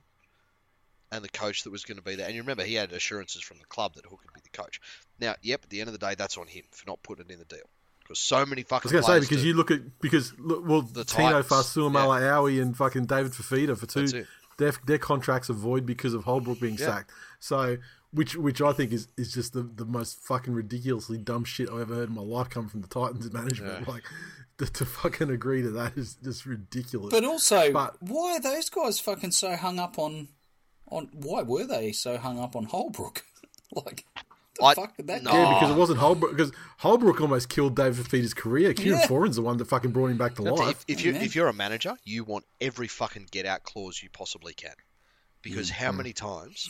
and 1.12 1.24
the 1.24 1.30
coach 1.30 1.64
that 1.64 1.72
was 1.72 1.84
going 1.84 1.98
to 1.98 2.04
be 2.04 2.16
there, 2.16 2.26
and 2.26 2.36
you 2.36 2.42
remember 2.42 2.64
he 2.64 2.76
had 2.76 2.92
assurances 2.92 3.42
from 3.42 3.58
the 3.60 3.66
club 3.66 3.96
that 3.96 4.06
Hook 4.06 4.20
would 4.24 4.34
be 4.34 4.42
the 4.42 4.58
coach. 4.58 4.80
Now, 5.20 5.36
yep, 5.42 5.62
at 5.64 5.70
the 5.70 5.82
end 5.82 5.88
of 5.90 5.94
the 5.94 6.06
day, 6.06 6.16
that's 6.16 6.38
on 6.38 6.48
him 6.48 6.64
for 6.72 6.86
not 6.88 7.02
putting 7.04 7.26
it 7.28 7.32
in 7.32 7.40
the 7.40 7.46
deal 7.46 7.70
because 8.00 8.20
so 8.20 8.46
many 8.46 8.64
fucking. 8.64 8.92
I 8.92 8.96
was 8.98 9.06
going 9.06 9.20
to 9.22 9.26
say 9.26 9.30
because 9.30 9.44
do. 9.44 9.48
you 9.50 9.54
look 9.54 9.72
at 9.72 10.00
because 10.00 10.34
look, 10.40 10.68
well 10.68 10.82
The 10.82 11.04
Tino 11.06 11.42
Titans, 11.42 11.48
Fa'asuamaleaui 11.48 12.62
and 12.62 12.76
fucking 12.76 13.06
David 13.06 13.32
Fifita 13.34 13.78
for 13.78 13.86
two 13.86 14.26
their 14.58 14.74
their 14.86 14.98
contracts 14.98 15.50
are 15.50 15.54
void 15.54 15.86
because 15.86 16.14
of 16.14 16.24
Holbrook 16.24 16.60
being 16.60 16.76
Yeah. 16.76 16.86
sacked. 16.86 17.12
So 17.40 17.78
which 18.12 18.36
which 18.36 18.62
I 18.62 18.74
think 18.74 18.92
is, 18.92 19.08
is 19.18 19.34
just 19.34 19.54
the, 19.54 19.64
the 19.64 19.86
most 19.86 20.20
fucking 20.24 20.54
ridiculously 20.54 21.18
dumb 21.18 21.46
shit 21.46 21.70
I've 21.70 21.82
ever 21.82 21.96
heard 21.96 22.10
in 22.10 22.16
my 22.16 22.22
life 22.22 22.50
come 22.50 22.68
from 22.68 22.82
the 22.82 22.88
Titans 22.88 23.32
management. 23.32 23.86
Yeah. 23.88 23.94
Like 23.94 24.04
to, 24.58 24.66
to 24.66 24.86
fucking 24.86 25.30
agree 25.30 25.62
to 25.62 25.72
that 25.72 25.98
is 25.98 26.16
just 26.24 26.46
ridiculous. 26.46 27.12
But 27.12 27.24
also, 27.24 27.72
But- 27.72 27.96
why 28.02 28.34
are 28.36 28.42
those 28.42 28.70
guys 28.70 29.00
fucking 29.00 29.32
so 29.32 29.56
hung 29.56 29.80
up 29.80 29.98
on 29.98 30.28
on 30.92 31.10
why 31.14 31.42
were 31.42 31.66
they 31.66 31.92
so 31.92 32.18
hung 32.18 32.40
up 32.40 32.56
on 32.56 32.66
Holbrook? 32.66 33.24
like, 33.74 34.06
the 34.60 34.66
I- 34.66 34.74
fuck 34.76 34.96
did 34.98 35.08
that? 35.08 35.24
no. 35.24 35.32
Yeah, 35.34 35.54
because 35.56 35.72
it 35.72 35.78
wasn't 35.78 36.00
Holbrook. 36.00 36.32
Because 36.36 36.52
Holbrook 36.78 37.20
almost 37.22 37.50
killed 37.50 37.76
David 37.76 38.06
Fifita's 38.06 38.34
career. 38.34 38.74
Kieran 38.74 39.00
Yeah. 39.00 39.08
Foran's 39.08 39.38
the 39.38 39.42
one 39.42 39.58
that 39.58 39.66
fucking 39.66 39.92
brought 39.92 40.08
him 40.12 40.18
back 40.18 40.36
to 40.36 40.44
That's 40.44 40.60
life. 40.60 40.86
If, 40.88 41.00
if 41.00 41.06
you 41.06 41.14
man. 41.14 41.22
if 41.24 41.36
you're 41.36 41.48
a 41.48 41.54
manager, 41.54 41.96
you 42.04 42.24
want 42.24 42.46
every 42.60 42.88
fucking 42.88 43.28
get 43.32 43.46
out 43.46 43.64
clause 43.64 44.02
you 44.04 44.10
possibly 44.10 44.54
can, 44.54 44.76
because 45.42 45.70
Mm, 45.70 45.74
how 45.74 45.92
many 45.94 46.14
times 46.14 46.70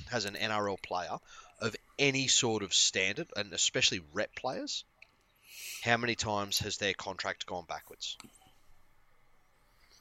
has 0.10 0.24
an 0.26 0.34
NRL 0.34 0.80
player 0.82 1.16
of 1.60 1.74
any 1.98 2.26
sort 2.28 2.62
of 2.62 2.74
standard, 2.74 3.28
and 3.36 3.52
especially 3.52 4.00
rep 4.12 4.34
players, 4.34 4.84
how 5.82 5.96
many 5.96 6.14
times 6.14 6.58
has 6.58 6.76
their 6.78 6.92
contract 6.92 7.46
gone 7.46 7.64
backwards? 7.68 8.16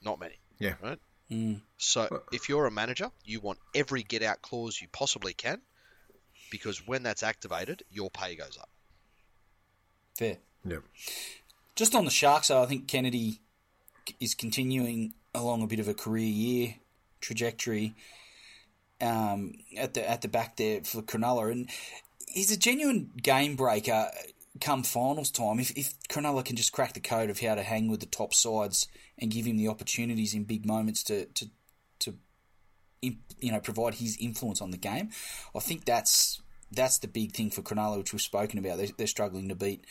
Not 0.03 0.19
many. 0.19 0.35
Yeah. 0.59 0.73
Right. 0.81 0.99
Mm. 1.31 1.61
So 1.77 2.23
if 2.31 2.49
you're 2.49 2.65
a 2.65 2.71
manager, 2.71 3.09
you 3.23 3.39
want 3.39 3.59
every 3.73 4.03
get 4.03 4.21
out 4.21 4.41
clause 4.41 4.81
you 4.81 4.87
possibly 4.91 5.33
can, 5.33 5.61
because 6.51 6.85
when 6.85 7.03
that's 7.03 7.23
activated, 7.23 7.83
your 7.89 8.09
pay 8.09 8.35
goes 8.35 8.57
up. 8.59 8.69
Fair. 10.17 10.37
Yeah. 10.65 10.77
Just 11.75 11.95
on 11.95 12.05
the 12.05 12.11
Sharks, 12.11 12.49
though, 12.49 12.61
I 12.61 12.65
think 12.65 12.87
Kennedy 12.87 13.39
is 14.19 14.35
continuing 14.35 15.13
along 15.33 15.63
a 15.63 15.67
bit 15.67 15.79
of 15.79 15.87
a 15.87 15.93
career 15.93 16.27
year 16.27 16.75
trajectory 17.21 17.95
um, 18.99 19.53
at 19.77 19.93
the 19.93 20.07
at 20.07 20.21
the 20.21 20.27
back 20.27 20.57
there 20.57 20.83
for 20.83 21.01
Cronulla, 21.01 21.51
and 21.51 21.69
he's 22.27 22.51
a 22.51 22.57
genuine 22.57 23.11
game 23.21 23.55
breaker 23.55 24.09
come 24.59 24.83
finals 24.83 25.31
time. 25.31 25.59
If 25.59 25.71
if 25.77 25.93
Cronulla 26.09 26.43
can 26.43 26.55
just 26.55 26.73
crack 26.73 26.93
the 26.93 26.99
code 26.99 27.29
of 27.29 27.39
how 27.39 27.55
to 27.55 27.63
hang 27.63 27.89
with 27.89 27.99
the 28.01 28.05
top 28.05 28.33
sides 28.33 28.87
and 29.17 29.31
give 29.31 29.45
him 29.45 29.57
the 29.57 29.67
opportunities 29.67 30.33
in 30.33 30.43
big 30.43 30.65
moments 30.65 31.03
to 31.03 31.25
to 31.25 31.49
to 31.99 32.15
you 33.01 33.51
know 33.51 33.59
provide 33.59 33.95
his 33.95 34.17
influence 34.19 34.61
on 34.61 34.71
the 34.71 34.77
game, 34.77 35.09
I 35.55 35.59
think 35.59 35.85
that's 35.85 36.41
that's 36.71 36.99
the 36.99 37.07
big 37.07 37.33
thing 37.33 37.49
for 37.49 37.61
Cronulla, 37.61 37.97
which 37.97 38.13
we've 38.13 38.21
spoken 38.21 38.59
about. 38.59 38.77
They're, 38.77 38.87
they're 38.97 39.07
struggling 39.07 39.49
to 39.49 39.55
beat 39.55 39.85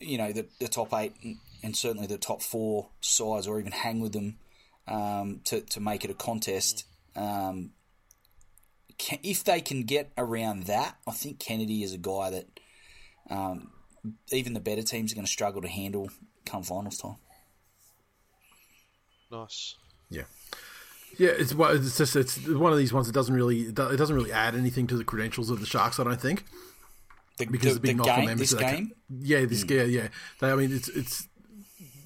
you 0.00 0.18
know 0.18 0.32
the, 0.32 0.46
the 0.60 0.68
top 0.68 0.92
eight 0.94 1.14
and, 1.62 1.76
certainly 1.76 2.06
the 2.06 2.18
top 2.18 2.42
four 2.42 2.88
sides, 3.00 3.46
or 3.46 3.58
even 3.58 3.72
hang 3.72 4.00
with 4.00 4.12
them 4.12 4.38
um, 4.86 5.40
to 5.44 5.60
to 5.62 5.80
make 5.80 6.04
it 6.04 6.10
a 6.10 6.14
contest. 6.14 6.84
Um, 7.16 7.72
can, 8.96 9.18
if 9.22 9.44
they 9.44 9.60
can 9.60 9.82
get 9.82 10.10
around 10.16 10.64
that, 10.64 10.96
I 11.06 11.12
think 11.12 11.38
Kennedy 11.38 11.82
is 11.82 11.92
a 11.92 11.98
guy 11.98 12.30
that 12.30 12.60
um, 13.30 13.70
even 14.30 14.52
the 14.54 14.60
better 14.60 14.82
teams 14.82 15.12
are 15.12 15.14
going 15.14 15.26
to 15.26 15.30
struggle 15.30 15.62
to 15.62 15.68
handle 15.68 16.08
come 16.46 16.62
finals 16.62 16.98
time. 16.98 17.16
Nice. 19.30 19.74
Yeah. 20.10 20.22
Yeah, 21.18 21.30
it's 21.30 21.54
one- 21.54 21.76
it's 21.76 21.98
just 21.98 22.16
it's 22.16 22.46
one 22.46 22.72
of 22.72 22.78
these 22.78 22.92
ones 22.92 23.06
that 23.06 23.12
doesn't 23.12 23.34
really 23.34 23.62
it 23.62 23.74
doesn't 23.74 24.14
really 24.14 24.32
add 24.32 24.54
anything 24.54 24.86
to 24.88 24.96
the 24.96 25.04
credentials 25.04 25.50
of 25.50 25.60
the 25.60 25.66
Sharks. 25.66 25.98
I 25.98 26.04
don't 26.04 26.20
think 26.20 26.44
The, 27.38 27.46
because 27.46 27.74
the, 27.74 27.74
the 27.74 27.80
big 27.80 27.96
the 27.96 28.04
knock 28.04 28.08
on 28.08 28.20
game, 28.20 28.26
them 28.26 28.40
is 28.40 28.50
this 28.50 28.60
that 28.60 28.74
game, 28.76 28.88
ca- 28.88 28.94
yeah, 29.22 29.44
this 29.44 29.62
hmm. 29.62 29.72
yeah, 29.72 29.82
yeah. 29.82 30.08
They, 30.40 30.50
I 30.50 30.54
mean, 30.54 30.72
it's 30.72 30.88
it's 30.88 31.28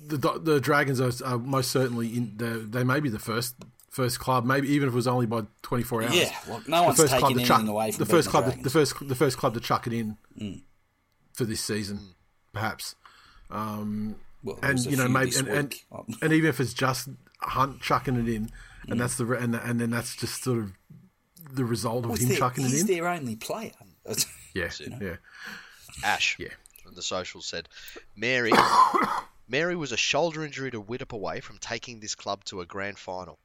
the 0.06 0.16
the 0.16 0.60
Dragons 0.60 1.00
are, 1.00 1.12
are 1.26 1.38
most 1.38 1.70
certainly 1.70 2.08
in 2.08 2.36
the 2.36 2.66
they 2.68 2.84
may 2.84 3.00
be 3.00 3.08
the 3.08 3.18
first 3.18 3.56
first 3.90 4.18
club, 4.18 4.44
maybe 4.46 4.68
even 4.68 4.88
if 4.88 4.94
it 4.94 4.96
was 4.96 5.06
only 5.06 5.26
by 5.26 5.42
twenty 5.62 5.84
four 5.84 6.02
hours. 6.02 6.14
yeah. 6.14 6.34
Well, 6.48 6.62
no 6.66 6.80
the 6.80 6.86
one's 6.86 6.96
first 6.96 7.08
club 7.10 7.22
taking 7.22 7.36
to 7.36 7.40
anything 7.42 7.66
chuck 7.66 7.68
away 7.68 7.90
from 7.92 8.04
the 8.04 8.10
first 8.10 8.28
club, 8.30 8.44
the, 8.46 8.50
the, 8.52 8.62
the 8.62 8.70
first 8.70 9.08
the 9.08 9.14
first 9.14 9.36
club 9.36 9.54
to 9.54 9.60
chuck 9.60 9.86
it 9.86 9.92
in 9.92 10.16
hmm. 10.38 10.52
For 11.32 11.44
this 11.44 11.60
season, 11.60 12.14
perhaps. 12.52 12.94
Um, 13.50 14.16
Well, 14.42 14.58
and 14.62 14.78
you 14.84 14.96
know 14.96 15.08
maybe 15.08 15.36
and, 15.36 15.48
and. 15.48 15.74
Oh, 15.92 16.04
and 16.20 16.32
even 16.32 16.48
if 16.50 16.60
it's 16.60 16.74
just 16.74 17.08
Hunt 17.40 17.80
chucking 17.80 18.16
it 18.16 18.28
in, 18.28 18.50
and 18.88 19.00
that's 19.00 19.16
the 19.16 19.26
re- 19.26 19.38
and 19.42 19.54
and 19.54 19.80
then 19.80 19.90
that's 19.90 20.16
just 20.16 20.42
sort 20.44 20.58
of 20.58 20.72
the 21.52 21.64
result 21.64 22.04
of 22.04 22.10
Well, 22.10 22.16
him 22.16 22.20
he's 22.20 22.28
their- 22.30 22.38
chucking 22.38 22.64
it 22.64 22.68
in. 22.68 22.72
he's 22.72 22.86
their 22.86 23.08
only 23.08 23.36
player. 23.36 23.72
Yeah, 24.54 24.64
it. 24.80 24.92
yeah. 25.00 25.16
Ash 26.04 26.36
Yeah. 26.38 26.48
from 26.82 26.94
the 26.94 27.00
social 27.02 27.40
said, 27.40 27.68
Mary, 28.16 28.52
Mary 29.48 29.76
was 29.76 29.92
a 29.92 29.96
shoulder 29.96 30.44
injury 30.44 30.70
to 30.72 30.82
Widdop 30.82 31.12
away 31.12 31.40
from 31.40 31.58
taking 31.58 32.00
this 32.00 32.14
club 32.14 32.44
to 32.46 32.60
a 32.60 32.66
grand 32.66 32.98
final, 32.98 33.38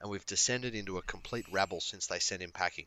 and 0.00 0.10
we've 0.10 0.26
descended 0.26 0.74
into 0.74 0.98
a 0.98 1.02
complete 1.02 1.46
rabble 1.50 1.80
since 1.80 2.06
they 2.08 2.18
sent 2.18 2.42
him 2.42 2.50
packing. 2.52 2.86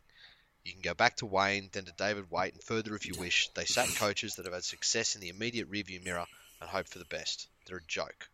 You 0.63 0.73
can 0.73 0.81
go 0.81 0.93
back 0.93 1.17
to 1.17 1.25
Wayne, 1.25 1.69
then 1.73 1.85
to 1.85 1.93
David 1.97 2.31
Waite, 2.31 2.53
and 2.53 2.63
further 2.63 2.95
if 2.95 3.05
you 3.05 3.13
wish. 3.19 3.49
They 3.49 3.65
sack 3.65 3.89
coaches 3.95 4.35
that 4.35 4.45
have 4.45 4.53
had 4.53 4.63
success 4.63 5.15
in 5.15 5.21
the 5.21 5.29
immediate 5.29 5.69
rearview 5.69 6.03
mirror 6.03 6.25
and 6.61 6.69
hope 6.69 6.87
for 6.87 6.99
the 6.99 7.05
best. 7.05 7.47
They're 7.67 7.77
a 7.77 7.87
joke. 7.87 8.29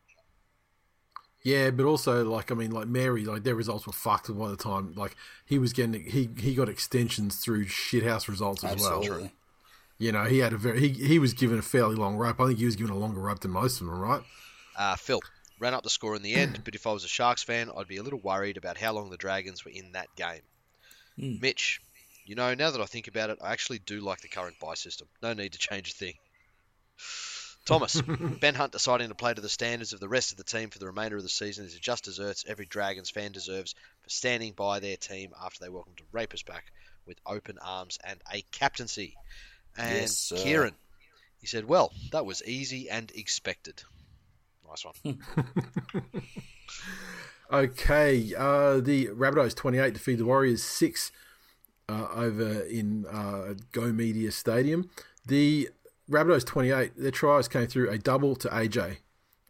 Yeah, 1.42 1.72
but 1.72 1.86
also 1.86 2.26
like 2.26 2.52
I 2.52 2.56
mean, 2.56 2.72
like 2.72 2.88
Mary, 2.88 3.26
like 3.26 3.44
their 3.44 3.56
results 3.56 3.88
were 3.88 3.94
fucked 3.94 4.36
by 4.38 4.50
the 4.50 4.58
time 4.58 4.94
like 4.96 5.16
he 5.46 5.58
was 5.58 5.72
getting 5.72 6.04
he 6.04 6.30
he 6.38 6.54
got 6.54 6.68
extensions 6.68 7.38
through 7.38 7.66
shithouse 7.66 8.28
results 8.28 8.64
as 8.64 8.82
well. 8.82 9.00
Absolutely. 9.00 9.32
You 9.98 10.12
know, 10.12 10.26
he 10.26 10.40
had 10.40 10.54
a 10.54 10.58
very 10.58 10.80
he 10.80 10.90
he 10.90 11.20
was 11.20 11.34
given 11.34 11.58
a 11.58 11.62
fairly 11.62 11.96
long 11.96 12.18
rope. 12.18 12.40
I 12.42 12.48
think 12.48 12.60
he 12.60 12.66
was 12.66 12.76
given 12.76 12.92
a 12.92 12.98
longer 12.98 13.22
rope 13.22 13.40
than 13.40 13.52
most 13.52 13.80
of 13.80 13.88
them, 13.88 14.00
right? 14.00 14.22
Uh, 14.78 14.96
Phil 14.98 15.22
ran 15.60 15.74
up 15.74 15.84
the 15.84 15.90
score 15.90 16.16
in 16.16 16.22
the 16.22 16.34
end, 16.34 16.62
but 16.64 16.76
if 16.76 16.86
I 16.86 16.92
was 16.92 17.04
a 17.04 17.10
Sharks 17.10 17.44
fan, 17.44 17.70
I'd 17.76 17.88
be 17.88 17.98
a 17.98 18.04
little 18.04 18.20
worried 18.20 18.58
about 18.58 18.78
how 18.78 18.94
long 18.94 19.10
the 19.10 19.18
Dragons 19.18 19.64
were 19.64 19.72
in 19.72 19.94
that 19.94 20.08
game. 20.16 20.42
Mitch, 21.18 21.82
you 22.30 22.36
know, 22.36 22.54
now 22.54 22.70
that 22.70 22.80
I 22.80 22.86
think 22.86 23.08
about 23.08 23.32
it, 23.32 23.40
I 23.42 23.54
actually 23.54 23.80
do 23.80 24.02
like 24.02 24.22
the 24.22 24.28
current 24.28 24.60
buy 24.60 24.76
system. 24.76 25.08
No 25.24 25.34
need 25.34 25.54
to 25.54 25.58
change 25.58 25.90
a 25.90 25.94
thing. 25.96 26.14
Thomas, 27.66 28.00
Ben 28.40 28.54
Hunt 28.54 28.72
deciding 28.72 29.08
to 29.08 29.16
play 29.16 29.34
to 29.34 29.42
the 29.42 29.50
standards 29.50 29.94
of 29.94 30.00
the 30.00 30.08
rest 30.08 30.30
of 30.30 30.38
the 30.38 30.44
team 30.44 30.70
for 30.70 30.78
the 30.78 30.86
remainder 30.86 31.18
of 31.18 31.24
the 31.24 31.30
season 31.30 31.66
is 31.66 31.74
just 31.80 32.04
desserts 32.04 32.46
every 32.48 32.68
Dragons 32.68 33.10
fan 33.10 33.32
deserves 33.32 33.74
for 34.04 34.10
standing 34.12 34.54
by 34.54 34.80
their 34.80 34.96
team 34.96 35.32
after 35.44 35.58
they 35.60 35.70
welcomed 35.70 36.04
Rapist 36.12 36.46
back 36.46 36.66
with 37.08 37.18
open 37.26 37.58
arms 37.58 37.98
and 38.04 38.20
a 38.32 38.44
captaincy. 38.52 39.16
And 39.76 40.02
Yes, 40.02 40.16
sir. 40.16 40.36
Kieran, 40.36 40.76
he 41.42 41.48
said, 41.48 41.66
well, 41.66 41.92
that 42.12 42.28
was 42.28 42.44
easy 42.46 42.92
and 42.92 43.12
expected. 43.16 43.82
Nice 44.68 44.86
one. 44.86 45.18
Okay, 47.52 48.32
uh, 48.38 48.80
the 48.80 49.08
Rabbitohs 49.08 49.56
twenty 49.56 49.80
eight 49.80 49.96
defeat 49.96 50.18
the 50.18 50.26
Warriors 50.26 50.62
six 50.62 51.12
uh, 51.90 52.08
over 52.16 52.62
in 52.62 53.06
uh, 53.08 53.56
Go 53.72 53.92
Media 53.92 54.32
Stadium. 54.32 54.90
The 55.26 55.70
Rabbitohs 56.10 56.46
twenty 56.46 56.72
eight 56.72 56.92
their 56.96 57.12
tries 57.12 57.48
came 57.48 57.68
through 57.68 57.90
a 57.90 57.98
double 57.98 58.36
to 58.38 58.48
AJ, 58.50 58.98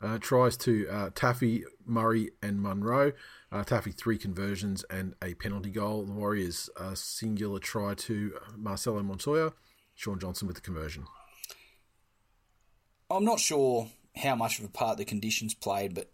uh, 0.01 0.17
tries 0.19 0.57
to 0.57 0.87
uh, 0.89 1.09
Taffy, 1.13 1.63
Murray, 1.85 2.31
and 2.41 2.61
Munro. 2.61 3.11
Uh, 3.51 3.63
Taffy 3.63 3.91
three 3.91 4.17
conversions 4.17 4.85
and 4.89 5.15
a 5.23 5.33
penalty 5.33 5.71
goal. 5.71 6.03
The 6.03 6.13
Warriors 6.13 6.69
uh, 6.77 6.95
singular 6.95 7.59
try 7.59 7.93
to 7.95 8.33
Marcelo 8.55 9.03
Montoya, 9.03 9.53
Shaun 9.95 10.19
Johnson 10.19 10.47
with 10.47 10.55
the 10.55 10.61
conversion. 10.61 11.05
I'm 13.09 13.25
not 13.25 13.39
sure 13.39 13.87
how 14.15 14.35
much 14.35 14.59
of 14.59 14.65
a 14.65 14.69
part 14.69 14.97
the 14.97 15.05
conditions 15.05 15.53
played, 15.53 15.95
but 15.95 16.11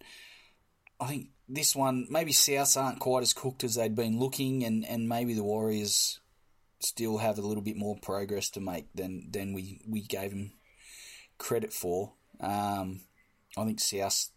I 1.00 1.08
think 1.08 1.30
this 1.48 1.76
one 1.76 2.08
maybe 2.10 2.32
Souths 2.32 2.82
aren't 2.82 3.00
quite 3.00 3.24
as 3.24 3.34
cooked 3.34 3.64
as 3.64 3.76
they'd 3.76 3.96
been 3.96 4.20
looking, 4.20 4.64
and, 4.64 4.86
and 4.86 5.10
maybe 5.10 5.34
the 5.34 5.44
Warriors 5.44 6.20
still 6.80 7.18
have 7.18 7.38
a 7.38 7.42
little 7.42 7.64
bit 7.64 7.78
more 7.78 7.98
progress 8.02 8.50
to 8.52 8.60
make 8.60 8.88
than 8.94 9.30
than 9.32 9.54
we, 9.54 9.82
we 9.88 10.02
gave 10.02 10.32
them 10.32 10.54
credit 11.38 11.74
for. 11.74 12.14
Um, 12.40 13.02
I 13.58 13.66
think 13.66 13.80
South 13.80 14.30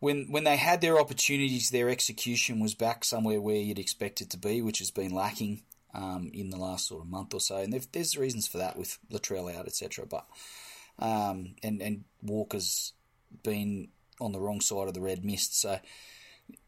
when 0.00 0.26
when 0.30 0.44
they 0.44 0.56
had 0.56 0.80
their 0.80 0.98
opportunities, 0.98 1.70
their 1.70 1.88
execution 1.88 2.58
was 2.58 2.74
back 2.74 3.04
somewhere 3.04 3.40
where 3.40 3.56
you'd 3.56 3.78
expect 3.78 4.20
it 4.20 4.30
to 4.30 4.38
be, 4.38 4.62
which 4.62 4.78
has 4.78 4.90
been 4.90 5.14
lacking 5.14 5.62
um, 5.94 6.30
in 6.32 6.50
the 6.50 6.56
last 6.56 6.88
sort 6.88 7.02
of 7.02 7.10
month 7.10 7.34
or 7.34 7.40
so. 7.40 7.58
And 7.58 7.72
there's 7.92 8.16
reasons 8.16 8.48
for 8.48 8.58
that 8.58 8.76
with 8.76 8.98
Latrell 9.12 9.54
out, 9.54 9.66
etc. 9.66 10.06
But 10.06 10.26
um, 10.98 11.54
and 11.62 11.80
and 11.82 12.04
Walker's 12.22 12.94
been 13.42 13.88
on 14.20 14.32
the 14.32 14.40
wrong 14.40 14.60
side 14.60 14.88
of 14.88 14.94
the 14.94 15.00
red 15.00 15.24
mist. 15.24 15.58
So 15.60 15.78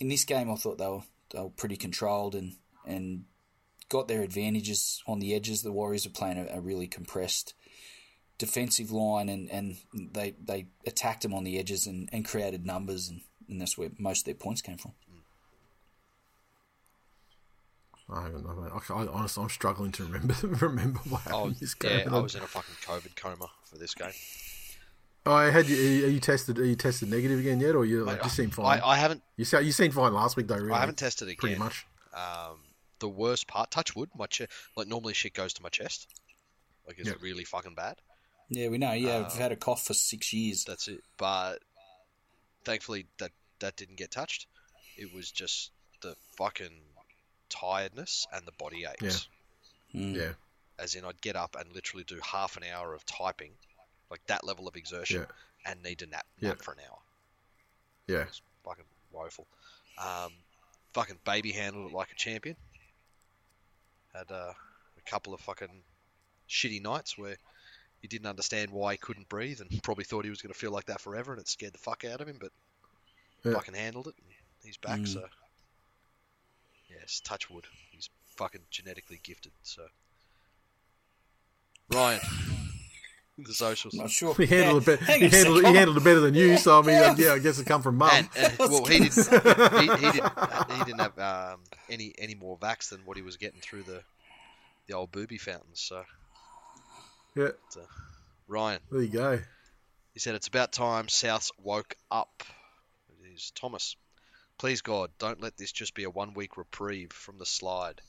in 0.01 0.09
this 0.09 0.25
game, 0.25 0.51
I 0.51 0.55
thought 0.57 0.79
they 0.79 0.89
were 0.89 1.03
they 1.33 1.41
were 1.41 1.51
pretty 1.51 1.77
controlled 1.77 2.35
and 2.35 2.55
and 2.87 3.25
got 3.89 4.09
their 4.09 4.23
advantages 4.23 5.03
on 5.07 5.19
the 5.21 5.35
edges. 5.35 5.63
The 5.63 5.73
Warriors 5.73 6.07
are 6.07 6.11
playing 6.11 6.39
a, 6.39 6.57
a 6.57 6.61
really 6.61 6.87
compressed 6.87 7.55
defensive 8.39 8.91
line, 8.91 9.29
and, 9.29 9.51
and 9.51 9.77
they 9.93 10.35
they 10.43 10.67
attacked 10.87 11.23
them 11.23 11.35
on 11.35 11.45
the 11.45 11.59
edges 11.59 11.87
and, 11.87 12.09
and 12.13 12.25
created 12.25 12.67
numbers, 12.67 13.09
and, 13.09 13.21
and 13.49 13.61
that's 13.61 13.77
where 13.79 13.91
most 13.99 14.21
of 14.21 14.25
their 14.25 14.35
points 14.35 14.63
came 14.63 14.79
from. 14.79 14.93
I 18.11 18.29
don't 18.29 18.45
know. 18.45 18.55
mate. 18.55 18.73
I, 18.91 18.93
I 18.95 19.07
honestly, 19.07 19.43
I'm 19.43 19.49
struggling 19.49 19.93
to 19.93 20.05
remember 20.05 20.35
remember 20.67 20.99
what 21.09 21.23
oh, 21.27 21.31
happened 21.31 21.43
Oh, 21.43 21.47
in 21.49 21.57
this 21.61 21.75
game. 21.75 22.01
yeah, 22.07 22.15
I 22.17 22.21
was 22.21 22.35
in 22.35 22.43
a 22.43 22.47
fucking 22.47 22.75
COVID 22.85 23.17
coma 23.17 23.47
for 23.65 23.79
this 23.79 23.95
game. 23.95 24.11
Oh, 25.25 25.33
I 25.33 25.51
had 25.51 25.69
you. 25.69 26.05
Are 26.07 26.09
you 26.09 26.19
tested? 26.21 26.59
Are 26.59 26.65
you 26.65 26.75
tested 26.75 27.09
negative 27.11 27.39
again 27.39 27.61
yet, 27.61 27.75
or 27.77 27.85
you 27.85 28.05
like 28.05 28.17
Mate, 28.19 28.25
you 28.25 28.31
seem 28.31 28.51
fine? 28.51 28.81
I, 28.81 28.89
I 28.91 28.97
haven't 28.97 29.23
you 29.37 29.45
see, 29.45 29.61
you 29.61 29.71
seemed 29.73 29.95
fine 29.95 30.13
last 30.13 30.37
week 30.37 30.49
though. 30.49 30.57
Really, 30.57 30.73
I 30.73 30.81
haven't 30.81 30.99
tested 30.99 31.29
again. 31.29 31.37
pretty 31.39 31.57
much. 31.57 31.87
Um, 32.15 32.59
the 32.99 33.09
worst 33.09 33.47
part, 33.47 33.71
touch 33.71 33.95
wood, 33.95 34.11
my 34.17 34.27
che- 34.27 34.49
like 34.77 34.89
normally 34.89 35.15
shit 35.15 35.33
goes 35.35 35.53
to 35.55 35.63
my 35.63 35.69
chest. 35.69 36.09
Like 36.87 36.99
it's 36.99 37.09
Yeah. 37.09 37.15
really 37.21 37.45
fucking 37.45 37.75
bad. 37.75 37.97
Yeah, 38.49 38.69
we 38.69 38.79
know. 38.79 38.93
Yeah, 38.93 39.25
I've 39.27 39.33
had 39.39 39.53
a 39.53 39.57
cough 39.57 39.85
for 39.87 39.95
six 39.95 40.33
years. 40.33 40.65
That's 40.65 40.89
it. 40.89 41.03
But 41.19 41.59
thankfully 42.65 43.07
that 43.19 43.31
that 43.61 43.77
didn't 43.77 43.97
get 43.97 44.11
touched. 44.11 44.47
It 44.97 45.15
was 45.15 45.31
just 45.31 45.71
the 46.01 46.17
fucking 46.37 46.81
tiredness 47.49 48.27
and 48.33 48.47
the 48.47 48.53
body 48.59 48.85
aches. 48.91 49.29
Mm. 49.95 50.17
Yeah. 50.17 50.33
As 50.79 50.95
in, 50.97 51.05
I'd 51.05 51.21
get 51.21 51.37
up 51.37 51.55
and 51.59 51.73
literally 51.73 52.05
do 52.05 52.19
half 52.23 52.57
an 52.57 52.65
hour 52.65 52.93
of 52.95 53.05
typing, 53.07 53.53
like 54.13 54.25
that 54.27 54.45
level 54.45 54.69
of 54.69 54.77
exertion, 54.77 55.23
Yeah. 55.23 55.71
and 55.73 55.83
need 55.83 55.99
to 56.01 56.07
nap 56.07 56.27
Yeah. 56.39 56.51
nap 56.51 56.61
for 56.63 56.73
an 56.73 56.81
hour. 56.89 56.99
Yeah. 58.07 58.23
It's 58.29 58.43
fucking 58.63 58.85
woeful. 59.11 59.47
Um, 59.97 60.33
fucking 60.93 61.19
baby 61.25 61.51
handled 61.53 61.91
it 61.91 61.95
like 61.95 62.13
a 62.13 62.15
champion. 62.15 62.57
Had 64.13 64.31
uh, 64.31 64.53
a 64.99 65.11
couple 65.11 65.33
of 65.33 65.41
fucking 65.41 65.83
shitty 66.49 66.83
nights 66.83 67.17
where 67.17 67.37
he 68.03 68.09
didn't 68.09 68.27
understand 68.27 68.71
why 68.71 68.93
he 68.93 68.99
couldn't 68.99 69.29
breathe 69.31 69.61
and 69.63 69.71
probably 69.83 70.05
thought 70.05 70.25
he 70.25 70.31
was 70.31 70.43
going 70.43 70.53
to 70.53 70.59
feel 70.59 70.73
like 70.73 70.85
that 70.87 71.01
forever 71.01 71.33
and 71.33 71.41
it 71.41 71.49
scared 71.49 71.73
the 71.73 71.79
fuck 71.79 72.05
out 72.05 72.21
of 72.21 72.29
him, 72.29 72.37
but 72.39 72.53
Yeah. 73.45 73.55
fucking 73.55 73.75
handled 73.75 74.09
it. 74.09 74.15
And 74.19 74.27
he's 74.63 74.77
back, 74.77 75.01
Mm. 75.01 75.09
so 75.09 75.27
yes, 76.91 77.21
touch 77.25 77.49
wood. 77.49 77.67
He's 77.91 78.11
fucking 78.37 78.67
genetically 78.71 79.21
gifted. 79.23 79.53
So 79.63 79.89
Ryan, 81.89 82.21
the 83.39 83.55
socials. 83.55 83.95
Not 83.95 84.11
sure. 84.11 84.35
He 84.35 84.47
handled 84.47 84.87
it. 84.89 85.01
Hang- 85.01 85.21
Be- 85.21 85.29
he 85.29 85.37
handled 85.37 85.59
it. 85.59 85.67
He 85.67 85.75
handled 85.75 85.97
it 85.97 86.05
better 86.05 86.21
than 86.21 86.35
you. 86.35 86.57
So 86.59 86.79
I 86.79 86.83
mean, 86.83 86.97
uh, 86.97 87.15
yeah, 87.17 87.33
I 87.33 87.39
guess 87.39 87.59
it 87.59 87.67
come 87.67 87.83
from 87.83 87.97
mum. 87.97 88.11
and, 88.13 88.29
and 88.37 88.55
well, 88.59 88.85
he 88.85 88.99
didn't. 89.01 89.15
He, 89.15 90.07
he 90.07 90.13
didn't. 90.13 90.33
He 90.71 90.85
didn't 90.85 91.01
have 91.01 91.19
um, 91.19 91.61
any 91.89 92.15
any 92.19 92.35
more 92.35 92.59
vax 92.59 92.91
than 92.91 93.01
what 93.05 93.17
he 93.17 93.23
was 93.23 93.37
getting 93.37 93.61
through 93.61 93.83
the 93.85 94.03
the 94.87 94.95
old 94.95 95.11
booby 95.13 95.39
fountains. 95.39 95.81
So 95.81 96.05
yeah, 97.35 97.49
Ryan, 98.49 98.81
there 98.91 99.03
you 99.03 99.09
go. 99.09 99.39
he 100.13 100.21
said 100.21 100.35
it's 100.35 100.49
about 100.49 100.73
time 100.73 101.07
Souths 101.07 101.51
woke 101.63 101.97
up. 102.11 102.43
It 103.09 103.35
is 103.35 103.53
Thomas. 103.55 103.97
Please 104.59 104.83
God, 104.83 105.11
don't 105.19 105.41
let 105.41 105.57
this 105.57 105.73
just 105.73 105.95
be 105.95 106.05
a 106.05 106.11
one 106.11 106.35
week 106.35 106.57
reprieve 106.57 107.11
from 107.13 107.39
the 107.39 107.47
slide. 107.47 108.01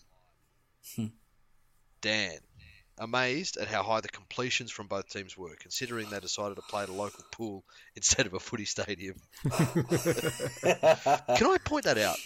Hmm. 0.95 1.07
Dan, 2.01 2.37
amazed 2.97 3.57
at 3.57 3.67
how 3.67 3.83
high 3.83 4.01
the 4.01 4.09
completions 4.09 4.71
from 4.71 4.87
both 4.87 5.09
teams 5.09 5.37
were, 5.37 5.55
considering 5.59 6.09
they 6.09 6.19
decided 6.19 6.55
to 6.55 6.61
play 6.61 6.83
at 6.83 6.89
a 6.89 6.93
local 6.93 7.23
pool 7.31 7.63
instead 7.95 8.25
of 8.25 8.33
a 8.33 8.39
footy 8.39 8.65
stadium. 8.65 9.15
Can 9.43 11.47
I 11.47 11.57
point 11.63 11.85
that 11.85 11.97
out? 11.97 12.17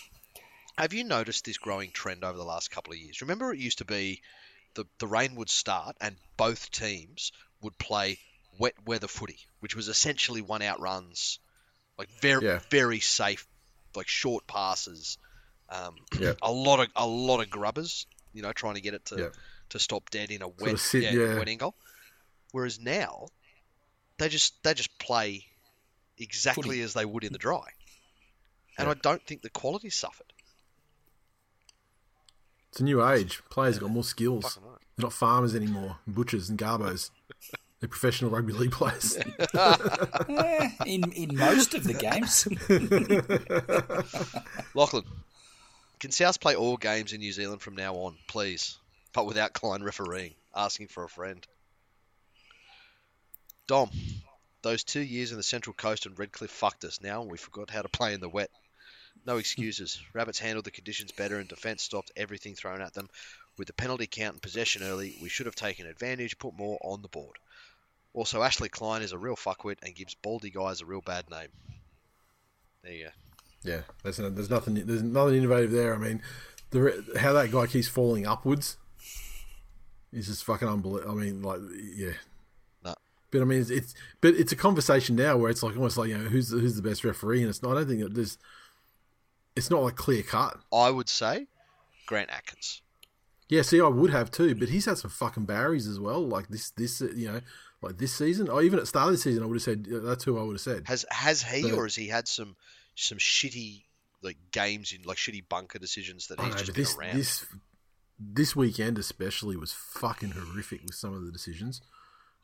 Have 0.78 0.94
you 0.94 1.04
noticed 1.04 1.46
this 1.46 1.58
growing 1.58 1.92
trend 1.92 2.24
over 2.24 2.38
the 2.38 2.44
last 2.44 2.70
couple 2.70 2.94
of 2.94 3.00
years? 3.00 3.22
Remember, 3.22 3.52
it 3.52 3.60
used 3.60 3.80
to 3.80 3.86
be 3.86 4.22
the, 4.76 4.86
the 5.00 5.08
rain 5.08 5.36
would 5.36 5.50
start 5.50 5.96
and 6.00 6.16
both 6.38 6.70
teams 6.72 7.32
would 7.62 7.78
play 7.78 8.20
wet 8.60 8.74
weather 8.86 9.08
footy, 9.08 9.40
which 9.60 9.76
was 9.76 9.88
essentially 9.88 10.42
one 10.42 10.62
out 10.62 10.80
runs, 10.80 11.40
like 11.98 12.10
very 12.22 12.46
Yeah. 12.46 12.60
very 12.70 13.00
safe, 13.00 13.48
like 13.96 14.08
short 14.08 14.46
passes, 14.46 15.18
um, 15.70 15.96
Yeah. 16.20 16.34
a 16.44 16.52
lot 16.52 16.80
of 16.80 16.88
a 16.96 17.08
lot 17.08 17.42
of 17.42 17.50
grubbers, 17.50 18.06
you 18.34 18.44
know, 18.44 18.54
trying 18.54 18.76
to 18.76 18.82
get 18.82 18.94
it 18.94 19.06
to 19.06 19.18
Yeah. 19.18 19.30
To 19.70 19.80
stop 19.80 20.10
dead 20.10 20.32
in 20.32 20.42
a 20.42 20.48
wet 20.48 20.74
of 20.74 20.80
sit- 20.82 21.04
yeah, 21.04 21.12
yeah. 21.12 21.36
wet 21.38 21.48
angle. 21.50 21.76
Whereas 22.52 22.80
now, 22.80 23.28
they 24.18 24.30
just 24.30 24.62
they 24.64 24.74
just 24.74 24.98
play 25.00 25.46
exactly 26.18 26.64
Footy. 26.64 26.82
as 26.82 26.94
they 26.94 27.06
would 27.06 27.24
in 27.24 27.34
the 27.34 27.38
dry, 27.40 27.66
and 28.78 28.88
Yeah. 28.88 28.92
I 28.92 28.96
don't 28.96 29.22
think 29.26 29.42
the 29.42 29.50
quality 29.50 29.90
suffered. 29.90 30.34
It's 32.70 32.80
a 32.80 32.84
new 32.84 33.06
age. 33.08 33.42
Players 33.50 33.80
got 33.80 33.90
more 33.90 34.04
skills. 34.04 34.60
Right. 34.62 34.78
They're 34.98 35.04
not 35.04 35.14
farmers 35.14 35.56
anymore. 35.56 35.98
Butchers 36.08 36.50
and 36.50 36.58
garbos. 36.60 37.10
They're 37.80 37.88
professional 37.90 38.32
rugby 38.32 38.54
league 38.54 38.72
players. 38.72 39.16
In 40.86 41.12
in 41.12 41.36
most 41.38 41.74
of 41.76 41.84
the 41.84 41.94
games. 41.94 42.48
Lachlan, 44.74 45.04
can 46.00 46.12
South 46.12 46.40
play 46.40 46.56
all 46.56 46.78
games 46.78 47.14
in 47.14 47.20
New 47.20 47.32
Zealand 47.32 47.62
from 47.62 47.76
now 47.76 47.94
on, 47.96 48.16
please? 48.28 48.78
But 49.14 49.26
without 49.26 49.54
Klein 49.54 49.84
refereeing. 49.84 50.36
Asking 50.56 50.88
for 50.88 51.04
a 51.04 51.10
friend. 51.10 51.46
Dom, 53.68 53.92
those 54.62 54.84
two 54.84 55.02
years 55.02 55.32
in 55.32 55.38
the 55.38 55.44
Central 55.44 55.74
Coast 55.74 56.06
and 56.06 56.18
Redcliffe 56.18 56.52
fucked 56.52 56.84
us. 56.86 57.02
Now 57.02 57.24
we 57.24 57.38
forgot 57.38 57.70
how 57.70 57.82
to 57.82 57.90
play 57.90 58.14
in 58.14 58.22
the 58.22 58.30
wet. 58.30 58.50
No 59.26 59.38
excuses. 59.38 60.02
Rabbits 60.14 60.40
handled 60.40 60.66
the 60.66 60.72
conditions 60.72 61.12
better 61.12 61.38
and 61.38 61.50
defence 61.50 61.84
stopped 61.84 62.12
everything 62.16 62.56
thrown 62.56 62.82
at 62.82 62.94
them. 62.94 63.10
With 63.58 63.68
the 63.68 63.74
penalty 63.74 64.08
count 64.08 64.36
and 64.36 64.42
possession 64.42 64.84
early, 64.84 65.18
we 65.22 65.30
should 65.30 65.48
have 65.48 65.56
taken 65.56 65.88
advantage, 65.88 66.38
put 66.38 66.54
more 66.54 66.78
on 66.82 67.02
the 67.02 67.08
board. 67.08 67.38
Also, 68.14 68.42
Ashley 68.42 68.70
Klein 68.70 69.02
is 69.02 69.12
a 69.12 69.18
real 69.18 69.36
fuckwit 69.36 69.78
and 69.84 69.96
gives 69.96 70.16
baldy 70.16 70.50
guys 70.50 70.82
a 70.82 70.86
real 70.86 71.02
bad 71.02 71.30
name. 71.30 71.50
There 72.84 72.94
you 72.94 73.04
go. 73.06 73.12
yeah, 73.64 73.82
there's, 74.04 74.18
there's 74.18 74.50
nothing. 74.50 74.76
There's 74.86 75.04
nothing 75.04 75.36
innovative 75.36 75.72
there. 75.72 75.94
I 75.94 75.98
mean, 75.98 76.22
the 76.70 77.04
how 77.20 77.34
that 77.34 77.52
guy 77.52 77.68
keeps 77.68 77.88
falling 77.88 78.26
upwards 78.26 78.78
is 80.18 80.28
just 80.28 80.44
fucking 80.44 80.68
unbelievable. 80.68 81.12
I 81.12 81.16
mean, 81.16 81.42
like, 81.42 81.60
yeah. 81.96 82.12
No. 82.84 82.96
But 83.32 83.42
I 83.42 83.46
mean, 83.46 83.62
it's, 83.62 83.70
it's 83.70 83.94
but 84.22 84.34
it's 84.36 84.52
a 84.52 84.56
conversation 84.56 85.16
now 85.16 85.38
where 85.38 85.50
it's 85.50 85.64
like 85.64 85.76
almost 85.76 85.98
like 85.98 86.10
you 86.10 86.18
know 86.18 86.26
who's 86.26 86.50
the, 86.50 86.60
who's 86.60 86.76
the 86.76 86.82
best 86.82 87.04
referee, 87.04 87.42
and 87.42 87.50
it's 87.50 87.62
not. 87.62 87.72
I 87.72 87.76
don't 87.76 87.88
think 87.88 88.02
that 88.02 88.14
there's. 88.16 88.38
It's 89.56 89.72
not 89.72 89.82
like 89.82 89.96
clear 89.96 90.22
cut. 90.22 90.58
I 90.72 90.92
would 90.92 91.10
say 91.10 91.48
Grant 92.06 92.30
Atkins. 92.30 92.82
Yeah, 93.50 93.62
see, 93.62 93.80
I 93.80 93.88
would 93.88 94.10
have 94.10 94.30
too, 94.30 94.56
but 94.56 94.70
he's 94.70 94.86
had 94.86 94.98
some 94.98 95.10
fucking 95.10 95.46
barriers 95.46 95.88
as 95.88 96.00
well. 96.00 96.26
Like 96.26 96.50
this, 96.50 96.72
this, 96.72 97.00
you 97.00 97.32
know, 97.32 97.42
like 97.82 97.98
this 97.98 98.14
season, 98.14 98.50
or 98.50 98.62
even 98.62 98.78
at 98.78 98.84
the 98.84 98.88
start 98.88 99.08
of 99.08 99.14
the 99.14 99.18
season, 99.18 99.42
I 99.42 99.46
would 99.46 99.56
have 99.56 99.64
said 99.64 99.86
that's 99.86 100.26
who 100.26 100.38
I 100.38 100.44
would 100.44 100.54
have 100.54 100.62
said. 100.62 100.84
Has 100.88 101.06
has 101.10 101.42
he 101.42 101.62
But- 101.64 101.74
or 101.74 101.84
has 101.84 101.96
he 101.96 102.08
had 102.08 102.28
some 102.28 102.56
some 102.96 103.18
shitty 103.18 103.84
like 104.22 104.38
games 104.52 104.92
in 104.92 105.04
like 105.04 105.18
shitty 105.18 105.48
bunker 105.48 105.80
decisions 105.80 106.28
that 106.28 106.40
he's 106.42 106.50
know, 106.50 106.58
just 106.58 106.74
this, 106.74 106.98
around? 106.98 107.18
this, 107.18 107.46
this 108.20 108.56
weekend 108.56 108.98
especially 108.98 109.56
was 109.56 109.74
fucking 109.74 110.32
horrific 110.32 110.84
with 110.84 110.96
some 110.96 111.14
of 111.14 111.26
the 111.26 111.32
decisions, 111.32 111.82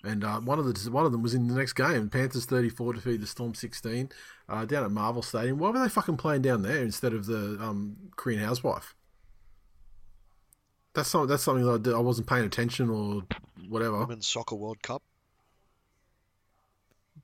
and 0.03 0.23
uh, 0.23 0.39
one 0.39 0.59
of 0.59 0.65
the 0.65 0.91
one 0.91 1.05
of 1.05 1.11
them 1.11 1.21
was 1.23 1.33
in 1.33 1.47
the 1.47 1.55
next 1.55 1.73
game. 1.73 2.09
Panthers 2.09 2.45
thirty 2.45 2.69
four 2.69 2.93
defeat 2.93 3.21
the 3.21 3.27
Storm 3.27 3.55
sixteen 3.55 4.09
uh, 4.47 4.65
down 4.65 4.83
at 4.83 4.91
Marvel 4.91 5.21
Stadium. 5.21 5.57
Why 5.57 5.69
were 5.69 5.79
they 5.79 5.89
fucking 5.89 6.17
playing 6.17 6.43
down 6.43 6.61
there 6.61 6.83
instead 6.83 7.13
of 7.13 7.25
the 7.25 7.57
um, 7.61 7.97
Korean 8.15 8.41
Housewife? 8.41 8.95
That's 10.93 11.09
something. 11.09 11.27
That's 11.27 11.43
something 11.43 11.65
that 11.65 11.71
I, 11.71 11.77
did, 11.77 11.93
I 11.95 11.99
wasn't 11.99 12.27
paying 12.27 12.45
attention 12.45 12.89
or 12.89 13.23
whatever. 13.67 13.97
Women's 13.97 14.27
Soccer 14.27 14.55
World 14.55 14.81
Cup. 14.83 15.01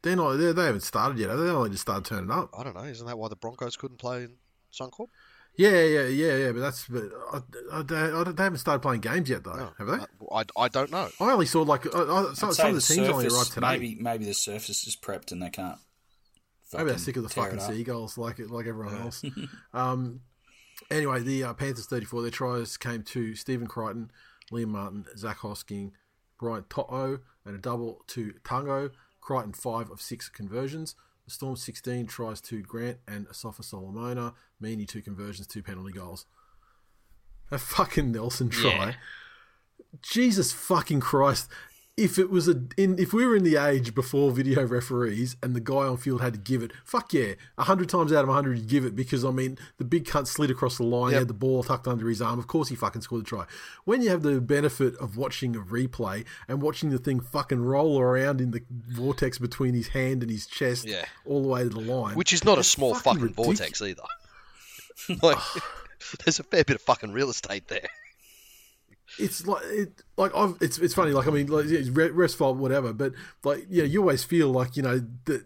They're 0.01 0.15
not. 0.15 0.37
They're, 0.37 0.53
they 0.53 0.65
haven't 0.65 0.81
started 0.81 1.19
yet. 1.19 1.27
They 1.35 1.49
only 1.49 1.69
just 1.69 1.83
started 1.83 2.05
turning 2.05 2.31
up. 2.31 2.49
I 2.57 2.63
don't 2.63 2.75
know. 2.75 2.83
Isn't 2.83 3.05
that 3.05 3.19
why 3.19 3.27
the 3.27 3.35
Broncos 3.35 3.75
couldn't 3.75 3.97
play 3.97 4.23
in 4.23 4.31
Suncorp? 4.73 5.09
Yeah, 5.59 5.83
yeah, 5.83 6.07
yeah, 6.07 6.37
yeah. 6.37 6.51
But 6.53 6.61
that's. 6.61 6.87
But 6.87 7.03
I, 7.33 7.41
I, 7.73 7.81
they, 7.81 7.95
I, 7.97 8.23
they 8.23 8.43
haven't 8.43 8.59
started 8.59 8.79
playing 8.79 9.01
games 9.01 9.29
yet, 9.29 9.43
though. 9.43 9.55
No. 9.55 9.71
Have 9.77 9.87
they? 9.87 9.93
Uh, 9.93 10.05
I, 10.31 10.43
I 10.55 10.67
don't 10.69 10.89
know. 10.89 11.09
I 11.19 11.31
only 11.33 11.47
saw 11.47 11.63
like 11.63 11.85
uh, 11.85 11.89
uh, 11.89 12.33
some, 12.33 12.53
some 12.53 12.69
of 12.69 12.75
the 12.75 12.81
teams 12.81 13.09
only 13.09 13.27
arrived 13.27 13.51
today. 13.51 13.67
Maybe, 13.67 13.89
Maybe 13.89 14.01
maybe 14.01 14.25
the 14.25 14.33
surface 14.33 14.87
is 14.87 14.95
prepped 14.95 15.33
and 15.33 15.43
they 15.43 15.49
can't. 15.49 15.77
Maybe 16.71 16.85
they're 16.85 16.97
sick 16.97 17.17
of 17.17 17.23
the 17.23 17.29
tear 17.29 17.43
fucking 17.43 17.59
it 17.59 17.63
up. 17.63 17.71
seagulls, 17.73 18.17
like 18.17 18.39
like 18.39 18.67
everyone 18.67 19.01
else. 19.01 19.21
um. 19.73 20.21
Anyway, 20.89 21.19
the 21.19 21.43
uh, 21.43 21.53
Panthers 21.53 21.87
thirty 21.87 22.05
four. 22.05 22.21
Their 22.21 22.31
tries 22.31 22.77
came 22.77 23.03
to 23.03 23.35
Stephen 23.35 23.67
Crichton, 23.67 24.11
Liam 24.53 24.69
Martin, 24.69 25.07
Zac 25.17 25.39
Hosking, 25.39 25.91
Brian 26.39 26.63
To'o, 26.69 27.19
and 27.43 27.55
a 27.55 27.59
double 27.59 28.05
to 28.07 28.31
Tungo. 28.45 28.91
Crichton 29.19 29.51
five 29.51 29.91
of 29.91 30.01
six 30.01 30.29
conversions. 30.29 30.95
The 31.25 31.31
Storm 31.31 31.57
sixteen 31.57 32.07
tries 32.07 32.39
to 32.41 32.61
Grant 32.61 32.99
and 33.09 33.27
Asofa-Solomona. 33.27 34.35
Meaney 34.61 34.87
two 34.87 35.01
conversions, 35.01 35.47
two 35.47 35.63
penalty 35.63 35.91
goals. 35.91 36.25
A 37.51 37.57
fucking 37.57 38.11
Nelson 38.11 38.49
try. 38.49 38.71
Yeah. 38.71 38.93
Jesus 40.01 40.51
fucking 40.51 40.99
Christ. 40.99 41.49
If 41.97 42.17
it 42.17 42.29
was 42.29 42.47
a 42.47 42.61
in 42.77 42.97
if 42.97 43.11
we 43.11 43.25
were 43.25 43.35
in 43.35 43.43
the 43.43 43.57
age 43.57 43.93
before 43.93 44.31
video 44.31 44.65
referees 44.65 45.35
and 45.43 45.53
the 45.53 45.59
guy 45.59 45.79
on 45.85 45.97
field 45.97 46.21
had 46.21 46.31
to 46.33 46.39
give 46.39 46.63
it, 46.63 46.71
fuck 46.85 47.11
yeah, 47.11 47.33
a 47.57 47.63
hundred 47.65 47.89
times 47.89 48.13
out 48.13 48.23
of 48.23 48.29
a 48.29 48.33
hundred 48.33 48.57
you 48.59 48.65
give 48.65 48.85
it 48.85 48.95
because 48.95 49.25
I 49.25 49.31
mean 49.31 49.57
the 49.79 49.83
big 49.83 50.05
cunt 50.05 50.27
slid 50.27 50.49
across 50.49 50.77
the 50.77 50.83
line, 50.83 51.09
he 51.09 51.13
Yep. 51.15 51.19
had 51.21 51.27
the 51.27 51.33
ball 51.33 51.61
tucked 51.63 51.89
under 51.89 52.07
his 52.07 52.21
arm. 52.21 52.39
Of 52.39 52.47
course 52.47 52.69
he 52.69 52.75
fucking 52.77 53.01
scored 53.01 53.23
the 53.25 53.25
try. 53.27 53.45
When 53.83 54.01
you 54.01 54.09
have 54.11 54.21
the 54.21 54.39
benefit 54.39 54.95
of 54.95 55.17
watching 55.17 55.57
a 55.57 55.59
replay 55.59 56.23
and 56.47 56.61
watching 56.61 56.89
the 56.89 56.99
thing 56.99 57.19
fucking 57.19 57.61
roll 57.65 57.99
around 57.99 58.39
in 58.39 58.51
the 58.51 58.63
vortex 58.69 59.37
between 59.37 59.73
his 59.73 59.89
hand 59.89 60.21
and 60.21 60.31
his 60.31 60.47
chest, 60.47 60.85
Yeah. 60.87 61.03
all 61.25 61.41
the 61.41 61.49
way 61.49 61.63
to 61.63 61.69
the 61.69 61.81
line, 61.81 62.15
Which 62.15 62.31
is 62.31 62.45
not 62.45 62.57
a 62.59 62.63
small 62.63 62.95
fucking 62.95 63.19
fucking, 63.29 63.33
vortex 63.33 63.81
either. 63.81 64.03
like, 65.21 65.37
there's 66.23 66.39
a 66.39 66.43
fair 66.43 66.63
bit 66.63 66.75
of 66.75 66.81
fucking 66.81 67.11
real 67.11 67.29
estate 67.29 67.67
there. 67.67 67.87
it's 69.17 69.45
like 69.47 69.63
it, 69.65 70.03
like 70.17 70.35
I've, 70.35 70.55
it's 70.61 70.77
it's 70.77 70.93
funny. 70.93 71.11
Like 71.11 71.27
I 71.27 71.31
mean, 71.31 71.47
like 71.47 71.65
it's 71.65 71.89
re- 71.89 72.09
rest 72.09 72.37
fault, 72.37 72.57
whatever. 72.57 72.93
But 72.93 73.13
like 73.43 73.65
yeah, 73.69 73.83
you 73.83 74.01
always 74.01 74.23
feel 74.23 74.49
like 74.49 74.75
you 74.77 74.83
know 74.83 75.01
that 75.25 75.45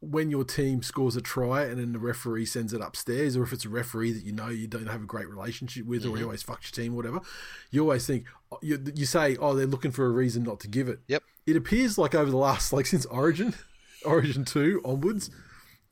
when 0.00 0.30
your 0.30 0.44
team 0.44 0.82
scores 0.82 1.16
a 1.16 1.20
try 1.20 1.62
and 1.64 1.78
then 1.78 1.92
the 1.92 1.98
referee 1.98 2.46
sends 2.46 2.72
it 2.72 2.80
upstairs, 2.80 3.36
or 3.36 3.42
if 3.42 3.52
it's 3.52 3.64
a 3.64 3.68
referee 3.68 4.12
that 4.12 4.24
you 4.24 4.32
know 4.32 4.48
you 4.48 4.66
don't 4.66 4.86
have 4.86 5.02
a 5.02 5.06
great 5.06 5.28
relationship 5.28 5.86
with, 5.86 6.04
or 6.04 6.08
he 6.08 6.14
mm-hmm. 6.14 6.24
always 6.24 6.42
fucks 6.42 6.76
your 6.76 6.84
team, 6.84 6.92
or 6.92 6.96
whatever, 6.96 7.20
you 7.70 7.80
always 7.82 8.06
think 8.06 8.24
oh, 8.52 8.58
you, 8.62 8.82
you 8.94 9.06
say, 9.06 9.36
oh, 9.36 9.54
they're 9.54 9.66
looking 9.66 9.90
for 9.90 10.06
a 10.06 10.10
reason 10.10 10.42
not 10.42 10.60
to 10.60 10.68
give 10.68 10.88
it. 10.88 11.00
Yep. 11.08 11.22
It 11.46 11.56
appears 11.56 11.98
like 11.98 12.14
over 12.14 12.30
the 12.30 12.36
last 12.36 12.72
like 12.72 12.86
since 12.86 13.06
Origin, 13.06 13.54
Origin 14.04 14.44
two 14.44 14.80
onwards. 14.84 15.30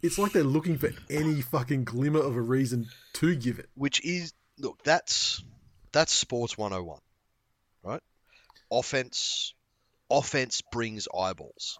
It's 0.03 0.19
like 0.19 0.33
they're 0.33 0.43
looking 0.45 0.79
for 0.79 0.91
any 1.09 1.41
fucking 1.43 1.85
glimmer 1.85 2.21
of 2.21 2.37
a 2.37 2.41
reason 2.41 2.89
to 3.15 3.35
give 3.37 3.59
it. 3.59 3.69
Which 3.75 4.05
is 4.05 4.33
look, 4.59 4.83
that's 4.83 5.43
that's 5.93 6.13
sports 6.13 6.59
101, 6.59 6.99
right? 7.85 8.01
Offense, 8.71 9.55
offense 10.11 10.63
brings 10.73 11.07
eyeballs. 11.17 11.79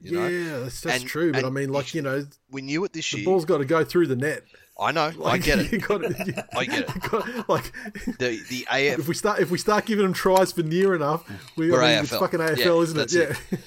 You 0.00 0.12
know? 0.12 0.26
yeah, 0.28 0.58
that's, 0.60 0.80
that's 0.80 1.00
And- 1.00 1.08
true. 1.10 1.32
But 1.32 1.44
I 1.44 1.50
mean, 1.50 1.70
like 1.72 1.94
you 1.94 2.02
know, 2.02 2.24
We 2.50 2.62
knew 2.62 2.84
it 2.84 2.92
this 2.92 3.10
the 3.10 3.18
year. 3.18 3.24
ball's 3.26 3.44
got 3.44 3.58
to 3.58 3.64
go 3.64 3.84
through 3.84 4.06
the 4.06 4.16
net. 4.16 4.44
I 4.80 4.92
know. 4.92 5.12
I 5.24 5.38
get 5.38 5.58
it. 5.72 5.78
Gotta, 5.82 6.14
you, 6.24 6.34
I 6.56 6.64
get 6.66 6.88
it. 6.88 7.00
gotta- 7.10 7.44
like, 7.48 7.72
The 8.18 8.40
the 8.48 8.66
AF 8.70 9.00
if 9.00 9.08
we 9.08 9.14
start 9.14 9.40
if 9.40 9.50
we 9.50 9.58
start 9.58 9.86
giving 9.86 10.04
them 10.04 10.12
tries 10.14 10.52
for 10.52 10.62
near 10.62 10.94
enough, 10.94 11.28
we, 11.56 11.70
We're 11.70 11.82
I 11.82 11.94
mean, 11.96 12.04
it's 12.04 12.16
fucking 12.16 12.38
AFL, 12.40 12.56
Yeah, 12.58 12.82
isn't 12.82 12.98
it? 13.00 13.12
Yeah. 13.12 13.36
it. 13.50 13.60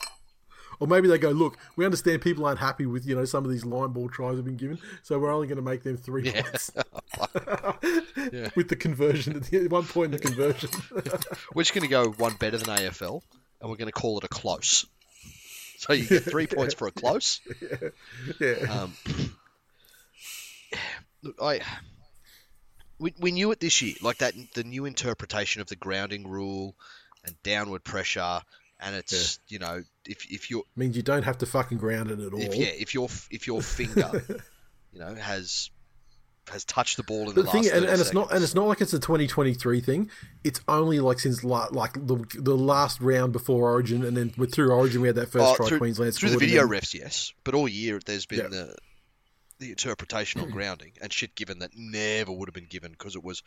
or 0.80 0.86
maybe 0.86 1.08
they 1.08 1.18
go, 1.18 1.30
look, 1.30 1.56
we 1.76 1.84
understand 1.84 2.22
people 2.22 2.44
aren't 2.46 2.58
happy 2.60 2.86
with 2.86 3.06
you 3.06 3.14
know 3.14 3.24
some 3.24 3.44
of 3.44 3.50
these 3.50 3.64
line 3.64 3.90
ball 3.90 4.08
tries 4.08 4.36
have 4.36 4.44
been 4.44 4.56
given, 4.56 4.78
so 5.02 5.18
we're 5.18 5.32
only 5.32 5.46
going 5.46 5.56
to 5.56 5.62
make 5.62 5.82
them 5.82 5.96
three 5.96 6.24
Yeah. 6.24 6.42
points 6.42 6.70
Yeah. 8.32 8.48
with 8.56 8.68
the 8.68 8.76
conversion 8.76 9.36
at 9.36 9.44
the 9.44 9.68
one 9.68 9.84
point 9.84 10.06
in 10.06 10.10
the 10.12 10.18
conversion. 10.18 10.70
We're 11.54 11.62
just 11.62 11.74
going 11.74 11.82
to 11.82 11.88
go 11.88 12.10
one 12.10 12.34
better 12.34 12.56
than 12.58 12.68
AFL, 12.68 13.22
and 13.60 13.70
we're 13.70 13.76
going 13.76 13.86
to 13.86 13.92
call 13.92 14.18
it 14.18 14.24
a 14.24 14.28
close. 14.28 14.86
So 15.78 15.92
you 15.92 16.06
get 16.06 16.24
three 16.24 16.46
points 16.46 16.74
for 16.74 16.86
a 16.88 16.90
close. 16.92 17.40
yeah, 18.40 18.54
Um, 18.70 18.94
look, 21.22 21.36
I 21.42 21.60
we, 22.98 23.12
we 23.18 23.32
knew 23.32 23.50
it 23.50 23.60
this 23.60 23.82
year, 23.82 23.94
like 24.02 24.18
that 24.18 24.34
the 24.54 24.64
new 24.64 24.84
interpretation 24.84 25.60
of 25.60 25.66
the 25.68 25.76
grounding 25.76 26.26
rule 26.28 26.74
and 27.24 27.34
downward 27.42 27.84
pressure, 27.84 28.40
and 28.80 28.94
it's 28.96 29.38
you 29.48 29.58
know 29.58 29.82
if 30.06 30.30
if 30.30 30.50
you're 30.50 30.64
means 30.76 30.96
you 30.96 31.02
don't 31.02 31.22
have 31.22 31.38
to 31.38 31.46
fucking 31.46 31.78
ground 31.78 32.10
it 32.10 32.18
at 32.20 32.32
all. 32.32 32.40
if 32.40 32.54
yeah 32.54 32.66
if 32.66 32.94
your 32.94 33.08
if 33.30 33.46
your 33.46 33.62
finger 33.62 34.24
you 34.92 34.98
know 35.00 35.14
has 35.14 35.70
has 36.50 36.64
touched 36.66 36.98
the 36.98 37.02
ball 37.02 37.20
in 37.30 37.34
the, 37.34 37.42
the 37.42 37.42
last 37.44 37.52
thing, 37.52 37.70
and, 37.72 37.86
and 37.86 37.98
it's 38.02 38.12
not, 38.12 38.30
and 38.30 38.44
it's 38.44 38.54
not 38.54 38.66
like 38.68 38.82
it's 38.82 38.92
a 38.92 38.98
2023 38.98 39.80
thing. 39.80 40.10
It's 40.44 40.60
only 40.68 41.00
like 41.00 41.18
since 41.18 41.42
la- 41.42 41.68
like 41.70 41.94
the, 41.94 42.22
the 42.34 42.54
last 42.54 43.00
round 43.00 43.32
before 43.32 43.70
Origin, 43.70 44.04
and 44.04 44.14
then 44.14 44.34
with 44.36 44.52
through 44.52 44.70
Origin 44.70 45.00
we 45.00 45.08
had 45.08 45.16
that 45.16 45.30
first 45.30 45.42
Oh, 45.42 45.54
try 45.56 45.68
through, 45.68 45.78
Queensland 45.78 46.14
through 46.14 46.28
the 46.30 46.36
video 46.38 46.68
then- 46.68 46.80
refs, 46.80 46.92
yes, 46.92 47.32
but 47.44 47.54
all 47.54 47.66
year 47.66 47.98
there's 48.04 48.26
been 48.26 48.40
Yeah. 48.40 48.48
the 48.48 48.76
the 49.60 49.70
interpretation 49.70 50.42
on 50.42 50.50
grounding 50.50 50.92
and 51.00 51.10
shit 51.12 51.34
given 51.34 51.60
that 51.60 51.70
never 51.76 52.30
would 52.32 52.48
have 52.48 52.54
been 52.54 52.66
given 52.66 52.90
because 52.90 53.14
it 53.16 53.22
was 53.24 53.42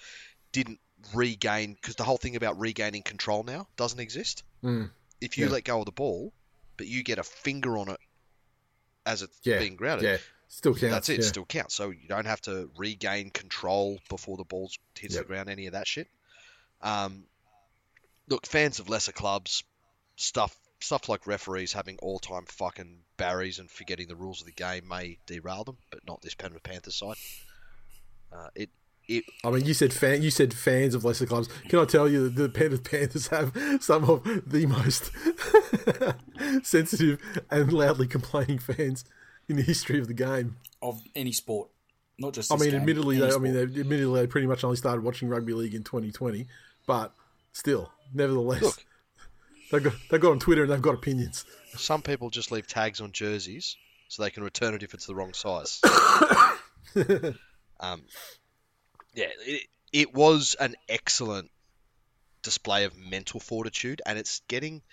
didn't 0.52 0.80
regain 1.14 1.74
because 1.74 1.96
the 1.98 2.04
whole 2.04 2.18
thing 2.18 2.36
about 2.36 2.58
regaining 2.60 3.04
control 3.04 3.44
now 3.44 3.68
doesn't 3.76 4.00
exist. 4.00 4.44
Mm. 4.64 4.90
If 5.22 5.38
you 5.38 5.46
Yeah. 5.46 5.52
let 5.52 5.64
go 5.64 5.80
of 5.80 5.86
the 5.86 5.92
ball, 5.92 6.34
but 6.78 6.88
you 6.88 7.04
get 7.04 7.18
a 7.20 7.24
finger 7.24 7.78
on 7.78 7.90
it 7.90 8.00
as 9.06 9.22
it's 9.22 9.38
Yeah, 9.44 9.60
being 9.60 9.76
grounded, 9.76 10.04
Yeah, 10.10 10.18
still 10.48 10.74
counts. 10.74 10.82
that's 10.94 11.10
it. 11.10 11.22
Yeah. 11.22 11.28
Still 11.28 11.46
counts. 11.46 11.76
So 11.76 11.90
you 11.90 12.08
don't 12.08 12.26
have 12.26 12.42
to 12.42 12.70
regain 12.78 13.30
control 13.32 14.00
before 14.10 14.38
the 14.38 14.44
ball 14.44 14.70
hits 14.98 15.16
Yep. 15.16 15.24
the 15.24 15.28
ground. 15.28 15.50
Any 15.50 15.66
of 15.68 15.74
that 15.74 15.88
shit. 15.88 16.10
Um, 16.82 17.26
look, 18.28 18.46
fans 18.46 18.80
of 18.80 18.90
lesser 18.90 19.12
clubs, 19.12 19.64
stuff 20.16 20.56
stuff 20.80 21.10
like 21.10 21.26
referees 21.26 21.74
having 21.74 21.98
all 22.04 22.20
time 22.20 22.46
fucking 22.46 23.04
barries 23.18 23.58
and 23.58 23.72
forgetting 23.72 24.08
the 24.08 24.16
rules 24.16 24.42
of 24.42 24.46
the 24.46 24.52
game 24.54 24.88
may 24.88 25.18
derail 25.26 25.64
them, 25.64 25.78
but 25.90 26.06
not 26.06 26.22
this 26.22 26.36
Penrith 26.36 26.62
Panthers 26.62 26.94
side. 26.96 27.16
Uh, 28.32 28.50
it 28.54 28.70
it 29.08 29.24
I 29.44 29.52
mean, 29.52 29.66
you 29.66 29.74
said 29.74 29.94
fan, 29.94 30.22
you 30.22 30.32
said 30.32 30.54
fans 30.54 30.94
of 30.94 31.06
lesser 31.06 31.26
clubs. 31.26 31.48
Can 31.70 31.80
I 31.80 31.86
tell 31.86 32.10
you 32.10 32.30
that 32.30 32.42
the 32.42 32.50
Penrith 32.50 32.90
Panthers 32.90 33.28
have 33.28 33.54
some 33.82 34.04
of 34.10 34.24
the 34.46 34.66
most 34.66 35.12
sensitive 36.66 37.20
and 37.50 37.72
loudly 37.72 38.08
complaining 38.08 38.60
fans 38.60 39.06
in 39.48 39.56
the 39.56 39.62
history 39.62 40.00
of 40.00 40.08
the 40.08 40.14
game. 40.14 40.58
of 40.82 41.02
any 41.16 41.32
sport, 41.32 41.70
not 42.20 42.34
just. 42.34 42.52
I 42.52 42.58
mean, 42.58 42.72
game, 42.72 42.82
admittedly, 42.82 43.18
any 43.18 43.28
they, 43.28 43.36
I 43.36 43.40
mean, 43.40 43.54
they, 43.54 43.62
admittedly, 43.64 44.22
they 44.22 44.28
pretty 44.28 44.48
much 44.48 44.64
only 44.64 44.78
started 44.78 45.04
watching 45.04 45.30
rugby 45.30 45.54
league 45.54 45.74
in 45.74 45.84
2020, 45.84 46.48
but 46.86 47.14
still, 47.54 47.92
nevertheless, 48.14 48.62
Look. 48.62 48.86
they've 49.72 49.84
got 49.84 49.94
they've 50.10 50.22
got 50.22 50.32
on 50.32 50.40
Twitter 50.40 50.64
and 50.64 50.72
they've 50.72 50.82
got 50.82 50.96
opinions. 50.96 51.46
some 51.76 52.02
people 52.02 52.30
just 52.30 52.52
leave 52.52 52.68
tags 52.68 53.02
on 53.02 53.12
jerseys 53.12 53.78
so 54.10 54.24
they 54.24 54.30
can 54.30 54.44
return 54.44 54.74
it 54.74 54.84
if 54.84 54.94
it's 54.94 55.06
the 55.06 55.16
wrong 55.16 55.34
size. 55.34 55.82
um, 57.80 58.04
yeah, 59.18 59.30
it, 59.40 59.64
it 59.92 60.14
was 60.14 60.56
an 60.60 60.76
excellent 60.88 61.50
display 62.44 62.84
of 62.84 62.96
mental 62.96 63.40
fortitude, 63.40 64.00
and 64.06 64.20
it's 64.20 64.42
getting 64.48 64.84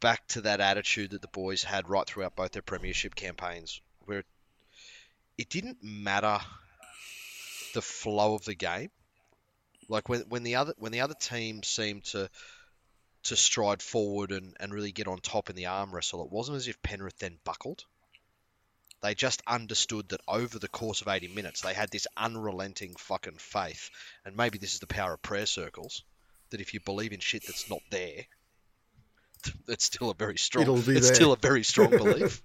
back 0.00 0.26
to 0.28 0.40
that 0.40 0.60
attitude 0.60 1.10
that 1.10 1.20
the 1.20 1.28
boys 1.28 1.62
had 1.62 1.88
right 1.88 2.06
throughout 2.06 2.34
both 2.34 2.52
their 2.52 2.62
premiership 2.62 3.14
campaigns, 3.14 3.82
where 4.06 4.24
it 5.36 5.50
didn't 5.50 5.82
matter 5.82 6.38
the 7.74 7.82
flow 7.82 8.34
of 8.34 8.44
the 8.46 8.54
game. 8.54 8.90
Like 9.86 10.08
when, 10.08 10.20
when 10.30 10.42
the 10.42 10.56
other 10.56 10.72
when 10.78 10.92
the 10.92 11.02
other 11.02 11.14
team 11.14 11.62
seemed 11.62 12.04
to 12.04 12.30
to 13.24 13.36
stride 13.36 13.82
forward 13.82 14.32
and, 14.32 14.56
and 14.60 14.72
really 14.72 14.92
get 14.92 15.08
on 15.08 15.18
top 15.18 15.50
in 15.50 15.56
the 15.56 15.66
arm 15.66 15.94
wrestle, 15.94 16.24
it 16.24 16.32
wasn't 16.32 16.56
as 16.56 16.68
if 16.68 16.82
Penrith 16.82 17.18
then 17.18 17.38
buckled. 17.44 17.84
They 19.04 19.14
just 19.14 19.42
understood 19.46 20.08
that 20.08 20.22
over 20.26 20.58
the 20.58 20.66
course 20.66 21.02
of 21.02 21.08
80 21.08 21.28
minutes, 21.28 21.60
they 21.60 21.74
had 21.74 21.90
this 21.90 22.06
unrelenting 22.16 22.94
fucking 22.96 23.36
faith. 23.36 23.90
And 24.24 24.34
maybe 24.34 24.56
this 24.56 24.72
is 24.72 24.80
the 24.80 24.86
power 24.86 25.12
of 25.12 25.20
prayer 25.20 25.44
circles 25.44 26.02
that 26.48 26.62
if 26.62 26.72
you 26.72 26.80
believe 26.80 27.12
in 27.12 27.20
shit 27.20 27.46
that's 27.46 27.68
not 27.68 27.82
there, 27.90 28.24
it's 29.68 29.84
still 29.84 30.08
a 30.08 30.14
very 30.14 30.38
strong. 30.38 30.62
It'll 30.62 30.76
be 30.76 30.96
it's 30.96 31.08
there. 31.08 31.16
still 31.16 31.32
a 31.32 31.36
very 31.36 31.64
strong 31.64 31.90
belief. 31.90 32.42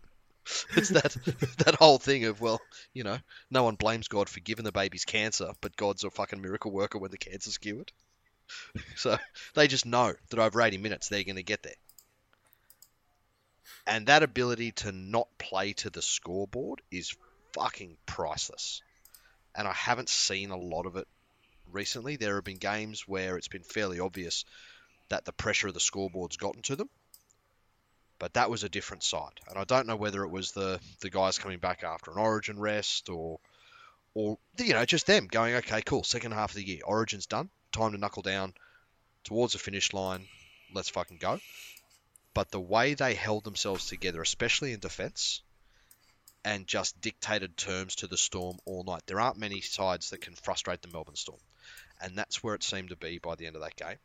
it's 0.75 0.89
that 0.89 1.15
that 1.59 1.75
whole 1.75 1.97
thing 1.97 2.25
of 2.25 2.41
well, 2.41 2.59
you 2.93 3.05
know, 3.05 3.19
no 3.49 3.63
one 3.63 3.75
blames 3.75 4.09
God 4.09 4.27
for 4.27 4.41
giving 4.41 4.65
the 4.65 4.73
babies 4.73 5.05
cancer, 5.05 5.53
but 5.61 5.77
God's 5.77 6.03
a 6.03 6.09
fucking 6.09 6.41
miracle 6.41 6.71
worker 6.71 6.97
when 6.97 7.11
the 7.11 7.17
cancer's 7.17 7.57
cured. 7.57 7.93
So 8.97 9.17
they 9.53 9.69
just 9.69 9.85
know 9.85 10.13
that 10.29 10.39
over 10.39 10.61
80 10.61 10.77
minutes 10.79 11.07
they're 11.07 11.23
going 11.23 11.37
to 11.37 11.43
get 11.43 11.63
there. 11.63 11.75
And 13.89 14.05
that 14.05 14.21
ability 14.21 14.73
to 14.73 14.91
not 14.91 15.27
play 15.39 15.73
to 15.73 15.89
the 15.89 16.03
scoreboard 16.03 16.79
is 16.91 17.17
fucking 17.53 17.97
priceless. 18.05 18.83
And 19.55 19.67
I 19.67 19.73
haven't 19.73 20.09
seen 20.09 20.51
a 20.51 20.57
lot 20.57 20.85
of 20.85 20.95
it 20.95 21.07
recently. 21.71 22.15
There 22.15 22.35
have 22.35 22.43
been 22.43 22.57
games 22.57 23.07
where 23.07 23.35
it's 23.35 23.47
been 23.47 23.63
fairly 23.63 23.99
obvious 23.99 24.45
that 25.09 25.25
the 25.25 25.33
pressure 25.33 25.69
of 25.69 25.73
the 25.73 25.79
scoreboard's 25.79 26.37
gotten 26.37 26.61
to 26.63 26.75
them. 26.75 26.89
But 28.19 28.35
that 28.35 28.51
was 28.51 28.63
a 28.63 28.69
different 28.69 29.01
side. 29.01 29.39
And 29.49 29.57
I 29.57 29.63
don't 29.63 29.87
know 29.87 29.95
whether 29.95 30.23
it 30.23 30.29
was 30.29 30.51
the, 30.51 30.79
the 31.01 31.09
guys 31.09 31.39
coming 31.39 31.57
back 31.57 31.83
after 31.83 32.11
an 32.11 32.19
origin 32.19 32.59
rest 32.59 33.09
or 33.09 33.39
or 34.13 34.37
you 34.57 34.73
know, 34.73 34.85
just 34.85 35.07
them 35.07 35.27
going, 35.27 35.55
okay, 35.55 35.81
cool, 35.81 36.03
second 36.03 36.33
half 36.33 36.51
of 36.51 36.55
the 36.55 36.67
year, 36.67 36.81
Origin's 36.83 37.25
done, 37.25 37.49
time 37.71 37.91
to 37.93 37.97
knuckle 37.97 38.23
down 38.23 38.53
towards 39.23 39.53
the 39.53 39.59
finish 39.59 39.93
line, 39.93 40.27
let's 40.73 40.89
fucking 40.89 41.17
go. 41.17 41.39
But 42.33 42.51
the 42.51 42.59
way 42.59 42.93
they 42.93 43.15
held 43.15 43.43
themselves 43.43 43.87
together, 43.87 44.21
especially 44.21 44.73
in 44.73 44.79
defence, 44.79 45.41
and 46.45 46.67
just 46.67 46.99
dictated 47.01 47.57
terms 47.57 47.95
to 47.95 48.07
the 48.07 48.17
Storm 48.17 48.57
all 48.65 48.83
night. 48.83 49.01
There 49.05 49.19
aren't 49.19 49.37
many 49.37 49.61
sides 49.61 50.11
that 50.11 50.21
can 50.21 50.35
frustrate 50.35 50.81
the 50.81 50.87
Melbourne 50.87 51.15
Storm. 51.15 51.39
And 52.01 52.17
that's 52.17 52.41
where 52.41 52.55
it 52.55 52.63
seemed 52.63 52.89
to 52.89 52.95
be 52.95 53.17
by 53.17 53.35
the 53.35 53.45
end 53.45 53.55
of 53.55 53.61
that 53.61 53.75
game. 53.75 53.97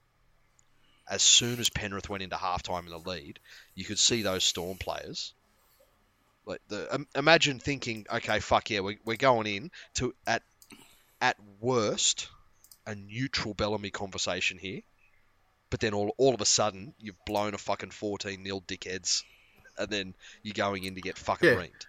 As 1.09 1.23
soon 1.23 1.61
as 1.61 1.71
Penrith 1.71 2.09
went 2.09 2.23
into 2.25 2.37
halftime 2.37 2.85
in 2.85 2.91
the 2.91 2.99
lead, 2.99 3.39
you 3.75 3.85
could 3.85 3.99
see 3.99 4.23
those 4.23 4.43
Storm 4.43 4.79
players 4.79 5.35
like 6.47 6.61
the 6.69 6.95
um, 6.95 7.07
imagine 7.15 7.59
thinking, 7.59 8.07
okay, 8.13 8.41
fuck 8.41 8.71
yeah, 8.71 8.81
we, 8.81 8.99
we're 9.05 9.17
going 9.17 9.47
in 9.47 9.71
to 9.95 10.15
at 10.27 10.43
at 11.21 11.37
worst 11.61 12.29
a 12.87 12.95
neutral 12.95 13.55
Bellamy 13.55 13.91
conversation 13.91 14.59
here, 14.59 14.81
but 15.75 15.81
then 15.81 15.93
all 15.93 16.15
all 16.19 16.33
of 16.37 16.41
a 16.41 16.45
sudden 16.45 16.95
you've 17.01 17.19
blown 17.27 17.53
a 17.53 17.59
fucking 17.59 17.91
fourteen 17.91 18.45
nil 18.45 18.61
dickheads, 18.61 19.25
and 19.77 19.91
then 19.91 20.15
you're 20.45 20.55
going 20.55 20.85
in 20.85 20.95
to 20.95 21.01
get 21.01 21.19
fucking 21.19 21.49
Yeah. 21.49 21.57
reamed. 21.57 21.87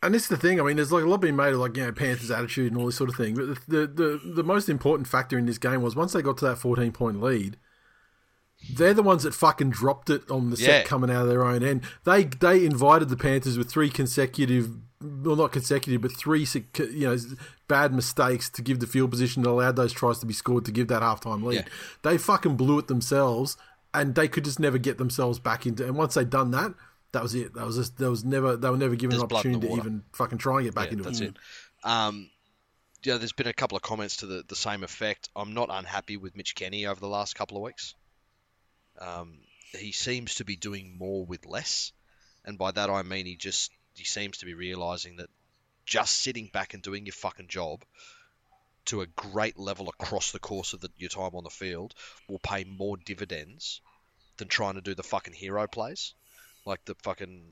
And 0.00 0.14
this 0.14 0.22
is 0.22 0.28
the 0.28 0.36
thing. 0.36 0.60
I 0.60 0.62
mean, 0.62 0.76
there's 0.76 0.92
like 0.92 1.02
a 1.02 1.08
lot 1.08 1.20
being 1.22 1.34
made 1.34 1.54
of 1.54 1.58
like 1.58 1.76
you 1.76 1.82
know 1.86 1.90
Panthers' 1.90 2.30
attitude 2.30 2.70
and 2.70 2.80
all 2.80 2.86
this 2.86 2.94
sort 2.94 3.10
of 3.10 3.16
thing. 3.16 3.34
But 3.34 3.46
the 3.46 3.56
the 3.66 3.86
the, 3.88 4.32
the 4.36 4.44
most 4.44 4.68
important 4.68 5.08
factor 5.08 5.36
in 5.36 5.46
this 5.46 5.58
game 5.58 5.82
was 5.82 5.96
once 5.96 6.12
they 6.12 6.22
got 6.22 6.36
to 6.38 6.44
that 6.44 6.58
14 6.58 6.92
point 6.92 7.20
lead, 7.20 7.56
they're 8.74 8.94
the 8.94 9.02
ones 9.02 9.22
that 9.24 9.34
fucking 9.34 9.70
dropped 9.70 10.10
it 10.10 10.30
on 10.30 10.50
the 10.50 10.56
Yeah. 10.56 10.66
set 10.66 10.86
coming 10.86 11.10
out 11.10 11.22
of 11.22 11.28
their 11.28 11.44
own 11.44 11.62
end. 11.62 11.82
They 12.04 12.24
they 12.24 12.64
invited 12.64 13.08
the 13.08 13.16
Panthers 13.16 13.58
with 13.58 13.70
three 13.70 13.90
consecutive, 13.90 14.70
well 15.02 15.36
not 15.36 15.52
consecutive, 15.52 16.00
but 16.00 16.12
three 16.12 16.46
you 16.78 17.06
know 17.08 17.16
bad 17.68 17.92
mistakes 17.94 18.48
to 18.50 18.62
give 18.62 18.80
the 18.80 18.86
field 18.86 19.10
position 19.10 19.42
that 19.42 19.50
allowed 19.50 19.76
those 19.76 19.92
tries 19.92 20.18
to 20.20 20.26
be 20.26 20.32
scored 20.34 20.64
to 20.66 20.72
give 20.72 20.88
that 20.88 21.02
halftime 21.02 21.42
lead. 21.42 21.54
Yeah. 21.56 21.64
They 22.02 22.18
fucking 22.18 22.56
blew 22.56 22.78
it 22.78 22.88
themselves, 22.88 23.56
and 23.92 24.14
they 24.14 24.28
could 24.28 24.44
just 24.44 24.60
never 24.60 24.78
get 24.78 24.98
themselves 24.98 25.38
back 25.38 25.66
into. 25.66 25.84
And 25.86 25.96
once 25.96 26.14
they'd 26.14 26.30
done 26.30 26.50
that. 26.52 26.74
That 27.12 27.22
was 27.22 27.32
it. 27.36 27.54
That 27.54 27.64
was 27.64 27.76
just. 27.76 27.96
There 27.98 28.10
was 28.10 28.24
never. 28.24 28.56
They 28.56 28.68
were 28.68 28.76
never 28.76 28.96
given 28.96 29.14
an 29.14 29.20
There's 29.20 29.30
in 29.30 29.36
opportunity 29.36 29.68
to 29.68 29.76
even 29.76 30.02
fucking 30.14 30.38
try 30.38 30.56
and 30.56 30.64
get 30.64 30.74
back 30.74 30.86
Yeah, 30.86 30.92
into 30.94 31.04
that's 31.04 31.20
it. 31.20 31.28
it. 31.28 31.88
Um, 31.88 32.28
yeah, 33.04 33.18
there's 33.18 33.30
been 33.32 33.46
a 33.46 33.52
couple 33.52 33.76
of 33.76 33.82
comments 33.82 34.16
to 34.16 34.26
the, 34.26 34.42
the 34.48 34.56
same 34.56 34.82
effect. 34.82 35.28
I'm 35.36 35.54
not 35.54 35.68
unhappy 35.70 36.16
with 36.16 36.34
Mitch 36.36 36.56
Kenny 36.56 36.86
over 36.86 36.98
the 36.98 37.06
last 37.06 37.36
couple 37.36 37.56
of 37.56 37.62
weeks. 37.62 37.94
Um, 38.98 39.38
he 39.72 39.92
seems 39.92 40.36
to 40.36 40.44
be 40.44 40.56
doing 40.56 40.96
more 40.96 41.24
with 41.24 41.46
less, 41.46 41.92
and 42.44 42.58
by 42.58 42.70
that 42.70 42.90
I 42.90 43.02
mean 43.02 43.26
he 43.26 43.36
just 43.36 43.70
he 43.94 44.04
seems 44.04 44.38
to 44.38 44.46
be 44.46 44.54
realizing 44.54 45.16
that 45.16 45.30
just 45.84 46.16
sitting 46.16 46.48
back 46.52 46.74
and 46.74 46.82
doing 46.82 47.06
your 47.06 47.12
fucking 47.12 47.48
job 47.48 47.84
to 48.86 49.00
a 49.00 49.06
great 49.06 49.58
level 49.58 49.88
across 49.88 50.32
the 50.32 50.38
course 50.38 50.72
of 50.72 50.80
the, 50.80 50.90
your 50.98 51.08
time 51.08 51.34
on 51.34 51.44
the 51.44 51.50
field 51.50 51.94
will 52.28 52.38
pay 52.38 52.64
more 52.64 52.96
dividends 52.96 53.80
than 54.36 54.48
trying 54.48 54.74
to 54.74 54.80
do 54.80 54.94
the 54.94 55.02
fucking 55.02 55.32
hero 55.32 55.66
plays, 55.66 56.14
like 56.66 56.84
the 56.84 56.94
fucking 57.02 57.42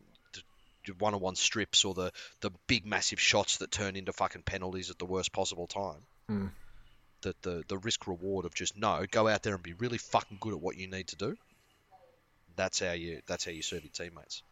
one-on-one 0.99 1.37
strips 1.37 1.85
or 1.85 1.95
the 1.95 2.13
the 2.41 2.51
big 2.67 2.85
massive 2.85 3.21
shots 3.21 3.59
that 3.59 3.71
turn 3.71 3.97
into 3.97 4.13
fucking 4.13 4.43
penalties 4.43 4.91
at 4.91 4.99
the 4.99 5.07
worst 5.07 5.33
possible 5.33 5.67
time. 5.67 6.03
Mm. 6.29 6.51
That 7.23 7.41
the 7.43 7.65
the 7.69 7.79
risk 7.79 8.07
reward 8.07 8.45
of 8.45 8.55
just 8.55 8.77
no, 8.77 9.05
go 9.11 9.29
out 9.29 9.43
there 9.43 9.55
and 9.55 9.63
be 9.63 9.75
really 9.75 9.99
fucking 9.99 10.39
good 10.41 10.53
at 10.53 10.61
what 10.61 10.77
you 10.77 10.89
need 10.89 11.09
to 11.09 11.17
do. 11.17 11.37
That's 12.57 12.81
how 12.81 12.93
you 12.93 13.23
that's 13.27 13.45
how 13.45 13.53
you 13.53 13.63
serve 13.63 13.83
your 13.83 13.93
teammates. 13.93 14.43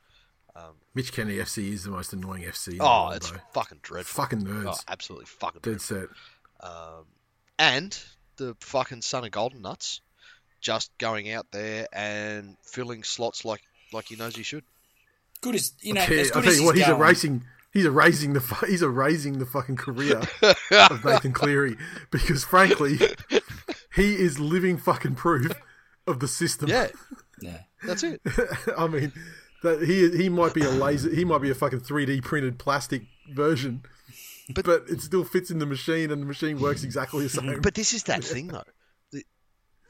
Um, 0.56 0.74
Mitch 0.94 1.12
Kennedy 1.12 1.38
FC 1.38 1.72
is 1.72 1.84
the 1.84 1.90
most 1.90 2.12
annoying 2.12 2.42
FC. 2.42 2.72
in 2.72 2.78
the 2.78 2.84
oh, 2.84 3.04
world, 3.04 3.16
it's 3.16 3.30
though. 3.30 3.38
fucking 3.52 3.78
dreadful. 3.82 4.22
fucking 4.22 4.42
nerds. 4.42 4.76
Oh, 4.78 4.84
absolutely 4.88 5.26
fucking 5.26 5.60
Dead 5.62 5.78
dreadful. 5.78 6.08
set. 6.60 6.68
Um, 6.68 7.04
and 7.58 7.98
the 8.36 8.56
fucking 8.60 9.02
son 9.02 9.24
of 9.24 9.30
Golden 9.30 9.62
Nuts 9.62 10.00
just 10.60 10.96
going 10.98 11.30
out 11.30 11.46
there 11.52 11.86
and 11.92 12.56
filling 12.62 13.02
slots 13.02 13.44
like 13.44 13.62
like 13.92 14.06
he 14.06 14.16
knows 14.16 14.36
he 14.36 14.42
should. 14.42 14.64
Good 15.40 15.54
as 15.54 15.72
you 15.80 15.94
know. 15.94 16.02
Okay, 16.02 16.20
as 16.20 16.32
I'll 16.32 16.42
tell 16.42 16.50
as 16.50 16.58
you 16.58 16.64
what, 16.64 16.76
he's 16.76 16.86
going, 16.86 17.00
erasing. 17.00 17.44
He's 17.72 17.84
erasing 17.84 18.32
the 18.32 18.40
he's 18.66 18.82
erasing 18.82 19.38
the 19.38 19.46
fucking 19.46 19.76
career 19.76 20.20
of 20.72 21.04
Nathan 21.04 21.32
Cleary 21.32 21.76
because 22.10 22.44
frankly, 22.44 22.98
he 23.94 24.14
is 24.14 24.40
living 24.40 24.76
fucking 24.76 25.14
proof 25.14 25.52
of 26.06 26.18
the 26.20 26.26
system. 26.28 26.68
Yeah, 26.68 26.88
Yeah. 27.40 27.58
that's 27.84 28.02
it. 28.02 28.20
I 28.76 28.88
mean, 28.88 29.12
that 29.62 29.82
he 29.82 30.10
he 30.16 30.28
might 30.28 30.52
be 30.52 30.62
a 30.62 30.70
laser, 30.70 31.14
he 31.14 31.24
might 31.24 31.42
be 31.42 31.50
a 31.50 31.54
fucking 31.54 31.80
three 31.80 32.06
D 32.06 32.20
printed 32.20 32.58
plastic 32.58 33.02
version, 33.32 33.82
but, 34.52 34.66
it 34.88 35.00
still 35.00 35.22
fits 35.24 35.52
in 35.52 35.60
the 35.60 35.66
machine, 35.66 36.10
and 36.10 36.22
the 36.22 36.26
machine 36.26 36.58
works 36.60 36.82
exactly 36.82 37.22
the 37.22 37.28
same. 37.28 37.60
But 37.60 37.74
this 37.74 37.92
is 37.94 38.02
that 38.04 38.24
thing 38.24 38.48
though. 38.48 38.64
The, 39.12 39.22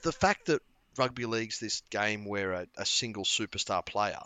the 0.02 0.12
fact 0.12 0.46
that 0.46 0.60
rugby 0.98 1.24
league's 1.24 1.60
this 1.60 1.80
game 1.90 2.26
where 2.26 2.52
a, 2.52 2.66
a 2.76 2.84
single 2.84 3.24
superstar 3.24 3.84
player 3.86 4.20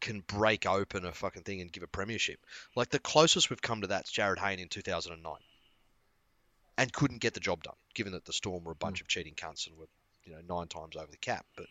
can 0.00 0.20
break 0.20 0.66
open 0.66 1.04
a 1.04 1.12
fucking 1.12 1.42
thing 1.42 1.60
and 1.60 1.72
give 1.72 1.82
a 1.82 1.88
premiership. 1.88 2.38
Like 2.74 2.90
the 2.90 2.98
closest 2.98 3.50
we've 3.50 3.62
come 3.62 3.80
to 3.80 3.86
that's 3.86 4.12
Jarryd 4.12 4.38
Hayne 4.38 4.58
in 4.58 4.68
2009. 4.68 5.32
And 6.78 6.92
couldn't 6.92 7.22
get 7.22 7.32
the 7.32 7.40
job 7.40 7.62
done, 7.62 7.74
given 7.94 8.12
that 8.12 8.26
the 8.26 8.34
Storm 8.34 8.64
were 8.64 8.72
a 8.72 8.76
bunch 8.76 9.00
of 9.00 9.08
cheating 9.08 9.34
cunts 9.34 9.66
and 9.66 9.78
were, 9.78 9.88
you 10.24 10.32
know, 10.32 10.40
nine 10.46 10.68
times 10.68 10.94
over 10.94 11.10
the 11.10 11.16
cap. 11.16 11.46
But, 11.56 11.66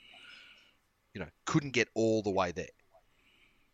you 1.14 1.22
know, 1.22 1.28
couldn't 1.46 1.74
get 1.74 1.90
all 1.94 2.24
the 2.24 2.32
way 2.32 2.52
there. 2.52 2.66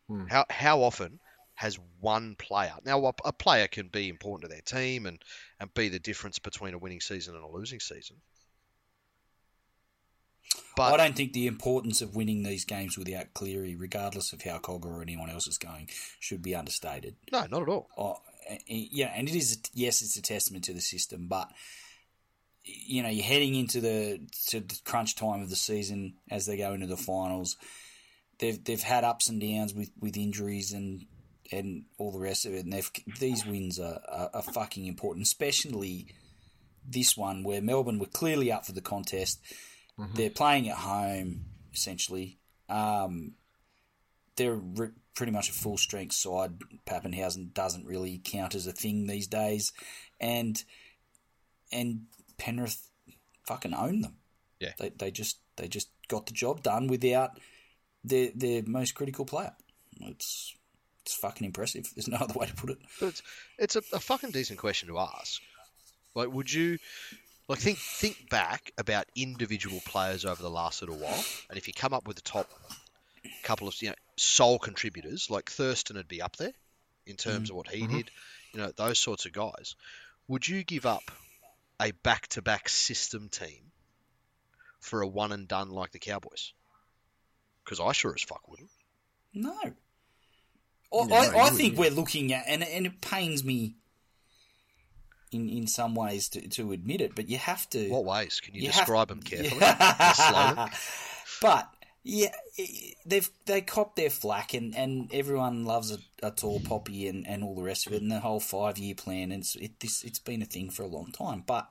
Hmm. 0.10 0.26
How 0.28 0.46
how 0.50 0.82
often 0.82 1.20
has 1.56 1.80
one 2.00 2.36
player 2.36 2.74
now 2.86 3.06
a, 3.06 3.14
a 3.24 3.32
player 3.32 3.68
can 3.68 3.88
be 3.88 4.10
important 4.10 4.42
to 4.42 4.54
their 4.54 4.62
team 4.62 5.06
and 5.06 5.24
and 5.60 5.74
be 5.74 5.90
the 5.90 6.00
difference 6.00 6.40
between 6.40 6.74
a 6.74 6.78
winning 6.78 7.00
season 7.00 7.36
and 7.36 7.44
a 7.44 7.48
losing 7.48 7.80
season. 7.80 8.18
But 10.76 10.94
I 10.94 10.98
don't 11.06 11.16
think 11.16 11.34
the 11.34 11.48
importance 11.48 12.02
of 12.02 12.16
winning 12.16 12.44
these 12.44 12.66
games 12.66 12.98
without 12.98 13.34
Cleary, 13.34 13.76
regardless 13.76 14.34
of 14.34 14.42
how 14.42 14.58
Cogger 14.58 14.86
or 14.86 15.02
anyone 15.02 15.30
else 15.30 15.48
is 15.48 15.58
going, 15.58 15.90
should 16.20 16.42
be 16.42 16.56
understated. 16.56 17.16
no, 17.32 17.46
not 17.46 17.62
at 17.62 17.70
all. 17.70 17.90
Oh, 17.98 18.18
eh, 18.48 18.56
eh, 18.70 18.86
yeah, 18.92 19.12
and 19.16 19.28
it 19.28 19.36
is 19.36 19.60
yes, 19.74 20.02
it's 20.02 20.18
a 20.18 20.22
testament 20.22 20.64
to 20.66 20.74
the 20.74 20.82
system, 20.82 21.28
but 21.28 21.52
you 22.64 23.02
know, 23.02 23.10
you're 23.10 23.26
heading 23.26 23.56
into 23.56 23.82
the 23.82 24.22
to 24.48 24.60
the 24.60 24.80
crunch 24.86 25.16
time 25.16 25.42
of 25.42 25.50
the 25.50 25.56
season 25.56 26.14
as 26.30 26.46
they 26.46 26.58
go 26.58 26.74
into 26.74 26.88
the 26.88 26.98
finals. 26.98 27.58
They've 28.40 28.64
they've 28.64 28.82
had 28.82 29.04
ups 29.04 29.30
and 29.30 29.42
downs 29.42 29.74
with, 29.74 29.92
with 30.00 30.18
injuries 30.18 30.72
and 30.72 31.06
and 31.52 31.84
all 31.98 32.12
the 32.12 32.20
rest 32.20 32.46
of 32.46 32.54
it, 32.54 32.64
and 32.64 32.72
they've 32.72 32.90
these 33.20 33.46
wins 33.46 33.80
are, 33.80 34.00
are, 34.08 34.30
are 34.34 34.42
fucking 34.42 34.86
important, 34.86 35.26
especially 35.26 36.08
this 36.88 37.18
one 37.18 37.44
where 37.44 37.62
Melbourne 37.62 38.00
were 38.00 38.06
clearly 38.06 38.52
up 38.52 38.66
for 38.66 38.72
the 38.72 38.82
contest. 38.82 39.40
They're 40.14 40.30
playing 40.30 40.70
at 40.70 40.78
home 40.78 41.46
essentially. 41.74 42.38
Um, 42.70 43.34
they're 44.36 44.56
re- 44.56 44.90
pretty 45.14 45.32
much 45.32 45.50
a 45.50 45.54
full 45.54 45.78
strength 45.78 46.14
side. 46.14 46.54
Papenhuyzen 46.86 47.54
doesn't 47.54 47.86
really 47.86 48.22
count 48.24 48.56
as 48.56 48.68
a 48.68 48.72
thing 48.72 49.08
these 49.08 49.28
days, 49.28 49.74
and 50.20 50.64
and 51.72 52.04
Penrith 52.38 52.90
fucking 53.46 53.74
own 53.74 54.02
them. 54.02 54.16
Yeah. 54.60 54.74
they 54.78 54.90
they 54.90 55.12
just 55.12 55.40
they 55.58 55.68
just 55.68 55.90
got 56.08 56.28
the 56.28 56.34
job 56.34 56.64
done 56.64 56.88
without 56.88 57.40
their 58.04 58.30
their 58.36 58.64
most 58.66 58.96
critical 58.96 59.26
player. 59.26 59.54
It's 60.00 60.56
it's 61.04 61.16
fucking 61.16 61.46
impressive. 61.46 61.92
There's 61.96 62.08
no 62.08 62.18
other 62.18 62.38
way 62.38 62.48
to 62.48 62.56
put 62.56 62.70
it. 62.72 62.78
But 63.00 63.10
it's 63.10 63.24
it's 63.58 63.76
a, 63.76 63.82
a 63.94 64.00
fucking 64.00 64.32
decent 64.32 64.60
question 64.60 64.90
to 64.90 65.00
ask. 65.00 65.42
Like, 66.14 66.32
would 66.32 66.52
you 66.52 66.78
like 67.52 67.60
think 67.60 67.78
think 67.78 68.30
back 68.30 68.72
about 68.78 69.06
individual 69.16 69.82
players 69.86 70.24
over 70.26 70.42
the 70.42 70.50
last 70.50 70.82
little 70.82 70.96
while, 70.96 71.24
and 71.50 71.58
if 71.58 71.68
you 71.68 71.74
come 71.74 71.94
up 71.94 72.08
with 72.08 72.16
the 72.16 72.22
top 72.22 72.50
couple 73.44 73.68
of 73.68 73.80
you 73.82 73.90
know 73.90 73.96
sole 74.16 74.58
contributors, 74.58 75.30
like 75.30 75.50
Thurston 75.50 75.98
would 75.98 76.08
be 76.08 76.22
up 76.22 76.38
there 76.38 76.54
in 77.06 77.18
terms 77.18 77.50
mm. 77.50 77.52
of 77.52 77.58
what 77.58 77.68
he 77.68 77.84
mm-hmm. 77.84 77.98
did, 77.98 78.12
you 78.54 78.62
know 78.62 78.72
those 78.76 79.00
sorts 79.00 79.26
of 79.26 79.34
guys. 79.34 79.76
Would 80.30 80.48
you 80.48 80.64
give 80.64 80.86
up 80.86 81.12
a 81.82 81.92
back-to-back 81.92 82.70
system 82.70 83.28
team 83.28 83.72
for 84.80 85.02
a 85.02 85.08
one 85.08 85.34
and 85.34 85.46
done 85.46 85.72
like 85.72 85.92
the 85.92 86.00
Cowboys? 86.00 86.54
Because 87.66 87.82
I 87.82 87.92
sure 87.92 88.14
as 88.16 88.22
fuck 88.22 88.48
wouldn't. 88.48 88.70
No. 89.34 89.60
I, 90.94 91.06
no, 91.06 91.16
I, 91.16 91.48
I 91.48 91.50
think 91.50 91.78
wouldn't. 91.78 91.96
we're 91.96 92.02
looking 92.02 92.32
at, 92.32 92.46
and 92.48 92.64
and 92.64 92.86
it 92.86 93.02
pains 93.02 93.44
me 93.44 93.76
in 95.32 95.50
in 95.50 95.68
some 95.68 95.96
ways 95.96 96.30
to, 96.30 96.48
to 96.50 96.72
admit 96.72 97.02
it, 97.02 97.16
but 97.16 97.30
you 97.30 97.38
have 97.38 97.70
to. 97.72 97.90
What 97.90 98.06
ways? 98.06 98.40
Can 98.40 98.56
you, 98.56 98.62
You 98.64 98.70
have- 98.72 98.82
describe 98.82 99.08
them 99.10 99.22
carefully? 99.22 99.60
Yeah. 99.62 100.70
But 101.42 101.70
yeah, 102.04 102.32
they've 103.06 103.30
they 103.46 103.62
cop 103.62 103.96
their 103.96 104.10
flack, 104.10 104.54
and, 104.54 104.76
and 104.76 105.10
everyone 105.14 105.66
loves 105.66 105.92
a, 105.92 105.98
a 106.22 106.32
tall 106.32 106.60
poppy 106.60 107.08
and, 107.08 107.28
and 107.28 107.44
all 107.44 107.56
the 107.56 107.64
rest 107.64 107.88
of 107.88 107.94
it, 107.94 108.02
and 108.02 108.12
the 108.12 108.20
whole 108.20 108.40
five 108.40 108.78
year 108.78 108.96
plan. 108.96 109.32
And 109.32 109.42
it's 109.42 109.56
it, 109.56 109.80
this 109.80 110.04
it's 110.04 110.20
been 110.20 110.42
a 110.42 110.46
thing 110.46 110.70
for 110.70 110.84
a 110.84 110.88
long 110.88 111.12
time, 111.12 111.44
but 111.46 111.68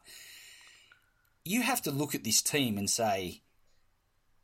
you 1.45 1.63
have 1.63 1.83
to 1.83 1.91
look 1.91 2.15
at 2.15 2.25
this 2.25 2.43
team 2.43 2.79
and 2.79 2.89
say 2.89 3.43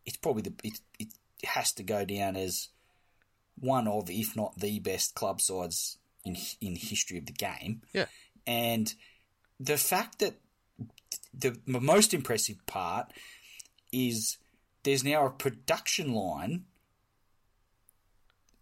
it's 0.05 0.17
probably 0.17 0.43
the 0.43 0.55
it, 0.65 0.79
it 0.99 1.09
has 1.45 1.73
to 1.73 1.83
go 1.83 2.05
down 2.05 2.37
as 2.37 2.69
one 3.59 3.87
of, 3.89 4.11
if 4.11 4.37
not 4.37 4.59
the 4.59 4.79
best 4.81 5.15
club 5.15 5.41
sides 5.41 5.99
in 6.25 6.37
in 6.61 6.77
history 6.77 7.19
of 7.19 7.27
the 7.27 7.33
game. 7.33 7.83
Yeah. 7.93 8.07
And 8.47 8.93
the 9.59 9.77
fact 9.77 10.19
that 10.21 10.35
the 11.33 11.59
most 11.67 12.15
impressive 12.15 12.65
part 12.67 13.13
is 13.93 14.39
there's 14.85 15.05
now 15.05 15.27
a 15.27 15.31
production 15.31 16.13
line 16.13 16.65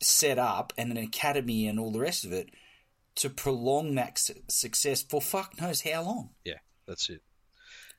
set 0.00 0.38
up 0.38 0.72
and 0.76 0.90
an 0.90 0.96
academy 0.96 1.66
and 1.66 1.78
all 1.78 1.92
the 1.92 2.00
rest 2.00 2.24
of 2.24 2.32
it 2.32 2.50
to 3.16 3.30
prolong 3.30 3.94
that 3.94 4.18
su- 4.18 4.34
success 4.48 5.02
for 5.02 5.20
fuck 5.20 5.60
knows 5.60 5.82
how 5.82 6.02
long. 6.02 6.30
Yeah, 6.44 6.58
that's 6.86 7.08
it. 7.08 7.22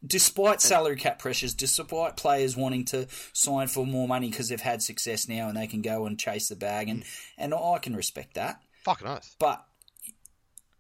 Despite 0.06 0.62
salary 0.62 0.98
cap 0.98 1.20
pressures, 1.20 1.54
despite 1.54 2.18
players 2.18 2.56
wanting 2.56 2.86
to 2.86 3.08
sign 3.34 3.68
for 3.68 3.86
more 3.86 4.08
money 4.08 4.30
because 4.30 4.50
they've 4.50 4.60
had 4.60 4.84
success 4.84 5.28
now 5.28 5.48
and 5.48 5.58
they 5.58 5.68
can 5.68 5.82
go 5.82 6.06
and 6.06 6.20
chase 6.20 6.50
the 6.50 6.56
bag, 6.56 6.90
and, 6.90 7.04
mm. 7.04 7.08
and 7.38 7.54
I 7.54 7.80
can 7.82 7.96
respect 7.96 8.36
that. 8.36 8.62
Fucking 8.84 9.08
nice. 9.08 9.36
But 9.40 9.66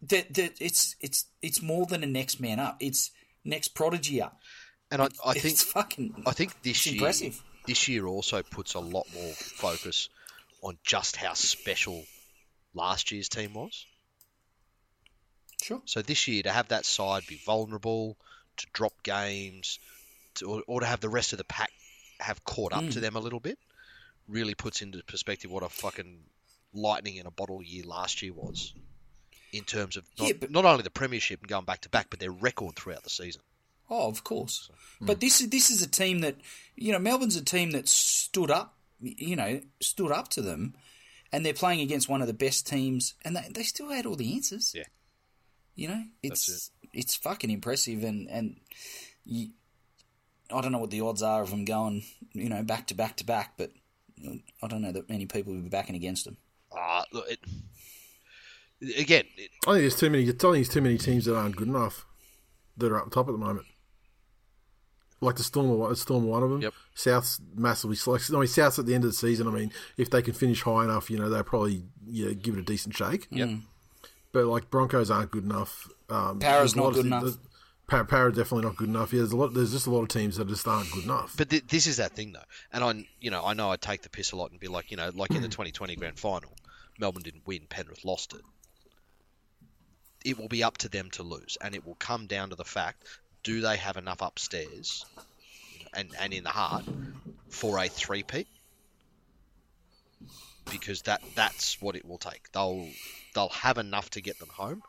that 0.09 0.33
that 0.33 0.53
it's 0.59 0.95
it's 1.01 1.25
it's 1.41 1.61
more 1.61 1.85
than 1.85 2.03
a 2.03 2.07
next 2.07 2.39
man 2.39 2.59
up. 2.59 2.77
It's 2.79 3.11
next 3.43 3.69
prodigy 3.69 4.21
up. 4.21 4.39
And 4.91 5.01
I, 5.01 5.05
I 5.25 5.31
it's 5.31 5.41
think 5.41 5.57
fucking. 5.57 6.23
I 6.27 6.31
think 6.31 6.61
this 6.61 6.85
year 6.85 6.95
impressive. 6.95 7.41
this 7.65 7.87
year 7.87 8.05
also 8.05 8.41
puts 8.43 8.73
a 8.75 8.79
lot 8.79 9.07
more 9.13 9.33
focus 9.33 10.09
on 10.61 10.77
just 10.83 11.15
how 11.15 11.33
special 11.33 12.03
last 12.73 13.11
year's 13.11 13.29
team 13.29 13.53
was. 13.53 13.85
Sure. 15.61 15.81
So 15.85 16.01
this 16.01 16.27
year 16.27 16.43
to 16.43 16.51
have 16.51 16.67
that 16.69 16.85
side 16.85 17.23
be 17.27 17.39
vulnerable, 17.45 18.17
to 18.57 18.67
drop 18.73 18.93
games, 19.03 19.79
to, 20.35 20.45
or, 20.45 20.63
or 20.67 20.79
to 20.81 20.85
have 20.85 20.99
the 20.99 21.09
rest 21.09 21.33
of 21.33 21.37
the 21.37 21.43
pack 21.45 21.71
have 22.19 22.43
caught 22.43 22.73
up 22.73 22.83
Mm. 22.83 22.93
to 22.93 22.99
them 22.99 23.15
a 23.15 23.19
little 23.19 23.39
bit, 23.39 23.57
really 24.27 24.53
puts 24.55 24.81
into 24.81 25.01
perspective 25.03 25.49
what 25.51 25.63
a 25.63 25.69
fucking 25.69 26.19
lightning 26.73 27.15
in 27.15 27.25
a 27.25 27.31
bottle 27.31 27.63
year 27.63 27.83
last 27.83 28.21
year 28.21 28.33
was. 28.33 28.73
In 29.57 29.63
terms 29.63 29.95
of 29.97 30.05
not, 30.19 30.27
Yeah, 30.27 30.33
but- 30.39 30.51
not 30.51 30.65
only 30.65 30.83
the 30.83 30.89
premiership 30.89 31.39
and 31.41 31.47
going 31.49 31.65
back 31.65 31.81
to 31.81 31.89
back, 31.89 32.09
but 32.09 32.19
their 32.19 32.31
record 32.31 32.75
throughout 32.75 33.03
the 33.03 33.09
season. 33.09 33.41
Oh, 33.89 34.07
of 34.09 34.23
course. 34.23 34.69
But 34.99 35.19
this 35.19 35.41
is 35.41 35.49
this 35.49 35.69
is 35.69 35.81
a 35.81 35.87
team 35.87 36.19
that 36.21 36.35
you 36.75 36.91
know 36.91 36.99
Melbourne's 36.99 37.35
a 37.35 37.43
team 37.43 37.71
that 37.71 37.87
stood 37.87 38.49
up, 38.51 38.77
you 38.99 39.35
know, 39.35 39.61
stood 39.79 40.11
up 40.11 40.27
to 40.29 40.41
them, 40.41 40.75
and 41.31 41.45
they're 41.45 41.53
playing 41.53 41.81
against 41.81 42.09
one 42.09 42.21
of 42.21 42.27
the 42.27 42.33
best 42.33 42.65
teams, 42.67 43.13
and 43.23 43.35
they, 43.35 43.47
they 43.51 43.63
still 43.63 43.89
had 43.89 44.05
all 44.05 44.15
the 44.15 44.33
answers. 44.33 44.73
Yeah. 44.75 44.85
you 45.75 45.87
know, 45.87 46.03
it's 46.23 46.47
That's 46.47 46.71
it's 46.93 47.15
fucking 47.15 47.51
impressive, 47.51 48.03
and 48.03 48.27
and 48.29 48.59
you, 49.23 49.49
I 50.51 50.61
don't 50.61 50.71
know 50.71 50.79
what 50.79 50.89
the 50.91 51.01
odds 51.01 51.21
are 51.21 51.43
of 51.43 51.51
them 51.51 51.65
going, 51.65 52.03
you 52.33 52.49
know, 52.49 52.63
back 52.63 52.87
to 52.87 52.95
back 52.95 53.17
to 53.17 53.23
back, 53.25 53.53
but 53.57 53.71
I 54.63 54.67
don't 54.67 54.81
know 54.81 54.93
that 54.93 55.09
many 55.09 55.27
people 55.27 55.53
will 55.53 55.61
be 55.61 55.69
backing 55.69 55.95
against 55.95 56.25
them. 56.25 56.37
Uh, 56.71 57.03
look, 57.11 57.29
it, 57.29 57.39
again, 58.97 59.25
it- 59.37 59.51
I 59.67 59.71
think 59.73 59.81
there's 59.83 59.95
too 59.99 60.09
many. 60.09 60.23
I 60.23 60.27
think 60.27 60.39
there's 60.41 60.69
too 60.69 60.81
many 60.81 60.97
teams 60.97 61.25
that 61.25 61.35
aren't 61.35 61.55
good 61.55 61.67
enough 61.67 62.05
that 62.77 62.91
are 62.91 62.99
up 62.99 63.11
top 63.11 63.27
at 63.27 63.31
the 63.31 63.37
moment. 63.37 63.65
Like 65.21 65.35
the 65.37 65.43
Storm, 65.43 65.71
are 65.71 65.75
one- 65.75 65.89
the 65.89 65.95
Storm, 65.95 66.25
are 66.25 66.27
one 66.27 66.43
of 66.43 66.49
them. 66.49 66.61
Yep. 66.61 66.73
South's 66.93 67.39
massively 67.55 67.95
slow. 67.95 68.15
I 68.15 68.31
mean, 68.39 68.47
South's 68.47 68.77
at 68.79 68.85
the 68.85 68.93
end 68.93 69.05
of 69.05 69.09
the 69.11 69.15
season. 69.15 69.47
I 69.47 69.51
mean, 69.51 69.71
if 69.97 70.09
they 70.09 70.21
can 70.21 70.33
finish 70.33 70.61
high 70.61 70.83
enough, 70.83 71.09
you 71.09 71.17
know, 71.17 71.29
they'll 71.29 71.43
probably 71.43 71.83
yeah, 72.05 72.31
give 72.33 72.55
it 72.55 72.59
a 72.59 72.63
decent 72.63 72.95
shake. 72.95 73.27
Yep. 73.31 73.49
But 74.33 74.45
like 74.45 74.69
Broncos 74.69 75.09
aren't 75.09 75.31
good 75.31 75.45
enough. 75.45 75.87
Um, 76.09 76.39
Para's 76.39 76.75
not 76.75 76.83
lot 76.83 76.89
of 76.89 76.95
good 76.95 77.05
enough. 77.07 77.21
there's- 77.23 77.37
Para, 77.87 78.03
Para 78.03 78.31
definitely 78.33 78.63
not 78.65 78.77
good 78.77 78.89
enough. 78.89 79.13
Yeah, 79.13 79.19
there's 79.19 79.31
a 79.31 79.37
lot. 79.37 79.53
There's 79.53 79.71
just 79.71 79.85
a 79.85 79.91
lot 79.91 80.01
of 80.01 80.07
teams 80.09 80.37
that 80.37 80.47
just 80.47 80.67
aren't 80.67 80.89
good 80.91 81.03
enough. 81.03 81.35
but 81.37 81.51
th- 81.51 81.67
this 81.67 81.85
is 81.85 81.97
that 81.97 82.13
thing 82.13 82.33
though, 82.33 82.41
and 82.73 82.83
I, 82.83 83.07
you 83.21 83.29
know, 83.29 83.45
I 83.45 83.53
know 83.53 83.69
I 83.69 83.75
take 83.77 84.01
the 84.01 84.09
piss 84.09 84.31
a 84.31 84.35
lot 84.35 84.49
and 84.49 84.59
be 84.59 84.67
like, 84.67 84.89
you 84.89 84.97
know, 84.97 85.11
like 85.13 85.29
in 85.29 85.43
the 85.43 85.47
2020 85.49 85.95
grand 85.95 86.17
final, 86.19 86.51
Melbourne 86.99 87.21
didn't 87.21 87.45
win, 87.45 87.67
Penrith 87.69 88.03
lost 88.03 88.33
it. 88.33 88.41
It 90.25 90.37
will 90.37 90.49
be 90.49 90.63
up 90.63 90.77
to 90.79 90.89
them 90.89 91.09
to 91.11 91.23
lose, 91.23 91.57
and 91.61 91.73
it 91.75 91.85
will 91.85 91.95
come 91.95 92.27
down 92.27 92.49
to 92.49 92.55
the 92.55 92.65
fact: 92.65 93.07
do 93.43 93.61
they 93.61 93.77
have 93.77 93.95
enough 93.95 94.21
upstairs, 94.21 95.05
and 95.93 96.13
and 96.19 96.33
in 96.33 96.43
the 96.43 96.49
heart, 96.49 96.83
for 97.49 97.77
a 97.77 97.87
three-peat? 97.87 98.47
Because 100.69 101.03
that 101.03 101.21
that's 101.35 101.79
what 101.81 101.95
it 101.95 102.05
will 102.05 102.17
take. 102.17 102.51
They'll 102.51 102.91
they'll 103.33 103.49
have 103.49 103.77
enough 103.77 104.09
to 104.11 104.21
get 104.21 104.39
them 104.39 104.49
home, 104.49 104.81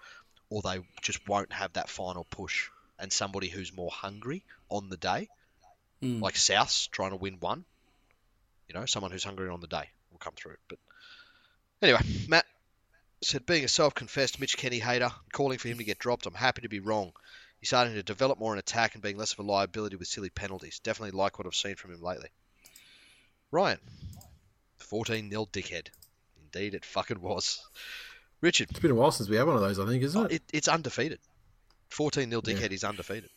or 0.48 0.62
they 0.62 0.78
just 1.02 1.28
won't 1.28 1.52
have 1.52 1.74
that 1.74 1.90
final 1.90 2.24
push. 2.24 2.68
And 2.98 3.12
somebody 3.12 3.48
who's 3.48 3.76
more 3.76 3.90
hungry 3.90 4.42
on 4.70 4.88
the 4.88 4.96
day, 4.96 5.28
Mm. 6.02 6.20
like 6.20 6.36
South's 6.36 6.86
trying 6.88 7.10
to 7.10 7.16
win 7.16 7.40
one. 7.40 7.64
You 8.68 8.74
know, 8.74 8.86
someone 8.86 9.10
who's 9.12 9.24
hungry 9.24 9.48
on 9.48 9.60
the 9.60 9.66
day 9.66 9.90
will 10.10 10.18
come 10.18 10.34
through. 10.34 10.56
But 10.68 10.78
anyway, 11.82 12.00
Matt 12.28 12.46
said, 13.22 13.46
being 13.46 13.64
a 13.64 13.68
self-confessed 13.68 14.40
Mitch 14.40 14.56
Kenny 14.56 14.78
hater, 14.78 15.10
calling 15.32 15.58
for 15.58 15.68
him 15.68 15.78
to 15.78 15.84
get 15.84 15.98
dropped, 15.98 16.26
I'm 16.26 16.34
happy 16.34 16.62
to 16.62 16.68
be 16.68 16.80
wrong. 16.80 17.12
He's 17.58 17.70
starting 17.70 17.94
to 17.94 18.02
develop 18.02 18.38
more 18.38 18.52
in 18.52 18.58
attack 18.58 18.94
and 18.94 19.02
being 19.02 19.16
less 19.16 19.32
of 19.32 19.38
a 19.38 19.42
liability 19.42 19.96
with 19.96 20.08
silly 20.08 20.30
penalties. 20.30 20.80
Definitely 20.80 21.18
like 21.18 21.38
what 21.38 21.46
I've 21.46 21.54
seen 21.54 21.76
from 21.76 21.92
him 21.92 22.02
lately. 22.02 22.28
Ryan, 23.50 23.78
14 24.78 25.28
nil 25.28 25.48
dickhead. 25.52 25.88
Indeed, 26.42 26.74
it 26.74 26.84
fucking 26.84 27.20
was. 27.20 27.60
Richard, 28.40 28.70
It's 28.70 28.80
been 28.80 28.90
a 28.90 28.94
while 28.94 29.10
since 29.10 29.28
we 29.28 29.36
had 29.36 29.46
one 29.46 29.56
of 29.56 29.62
those. 29.62 29.78
I 29.78 29.86
think, 29.86 30.02
isn't 30.02 30.26
it? 30.26 30.32
it, 30.32 30.42
it's 30.52 30.68
undefeated. 30.68 31.18
14 31.88 32.28
0 32.28 32.42
dickhead 32.42 32.72
is 32.72 32.84
undefeated. 32.84 33.30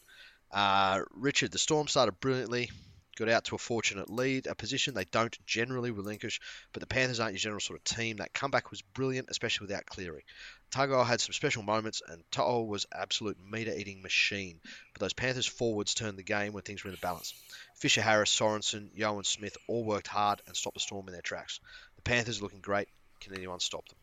Uh, 0.52 1.02
Richard, 1.12 1.52
the 1.52 1.58
Storm 1.58 1.88
started 1.88 2.20
brilliantly, 2.20 2.72
got 3.18 3.30
out 3.30 3.46
to 3.46 3.56
a 3.56 3.60
fortunate 3.60 4.10
lead, 4.10 4.48
a 4.48 4.56
position 4.56 4.94
they 4.94 5.06
don't 5.06 5.38
generally 5.46 5.92
relinquish, 5.92 6.40
but 6.74 6.80
the 6.80 6.88
Panthers 6.88 7.20
aren't 7.20 7.34
your 7.34 7.40
general 7.40 7.60
sort 7.60 7.80
of 7.80 7.84
team. 7.84 8.18
That 8.18 8.34
comeback 8.34 8.72
was 8.72 8.82
brilliant, 8.82 9.30
especially 9.30 9.68
without 9.68 9.86
Cleary. 9.86 10.26
Tago 10.72 11.06
had 11.06 11.20
some 11.20 11.34
special 11.34 11.64
moments, 11.64 12.02
and 12.08 12.24
To'o 12.32 12.64
was 12.64 12.86
absolute 12.94 13.38
meter-eating 13.44 14.02
machine. 14.02 14.60
But 14.94 15.02
those 15.02 15.14
Panthers 15.14 15.48
forwards 15.48 15.94
turned 15.96 16.18
the 16.18 16.24
game 16.24 16.54
when 16.54 16.64
things 16.64 16.84
were 16.84 16.90
in 16.90 16.96
the 16.96 17.02
balance. 17.02 17.34
Fisher 17.76 18.02
Harris, 18.02 18.32
Sorensen, 18.32 18.90
Yohan 18.96 19.26
Smith 19.26 19.58
all 19.68 19.84
worked 19.84 20.08
hard 20.08 20.42
and 20.48 20.56
stopped 20.56 20.76
the 20.76 20.80
Storm 20.80 21.08
in 21.08 21.14
their 21.14 21.22
tracks. 21.22 21.60
The 21.96 22.04
Panthers 22.04 22.40
are 22.40 22.44
looking 22.44 22.62
great. 22.62 22.88
Can 23.20 23.36
anyone 23.36 23.60
stop 23.60 23.88
them? 23.90 23.98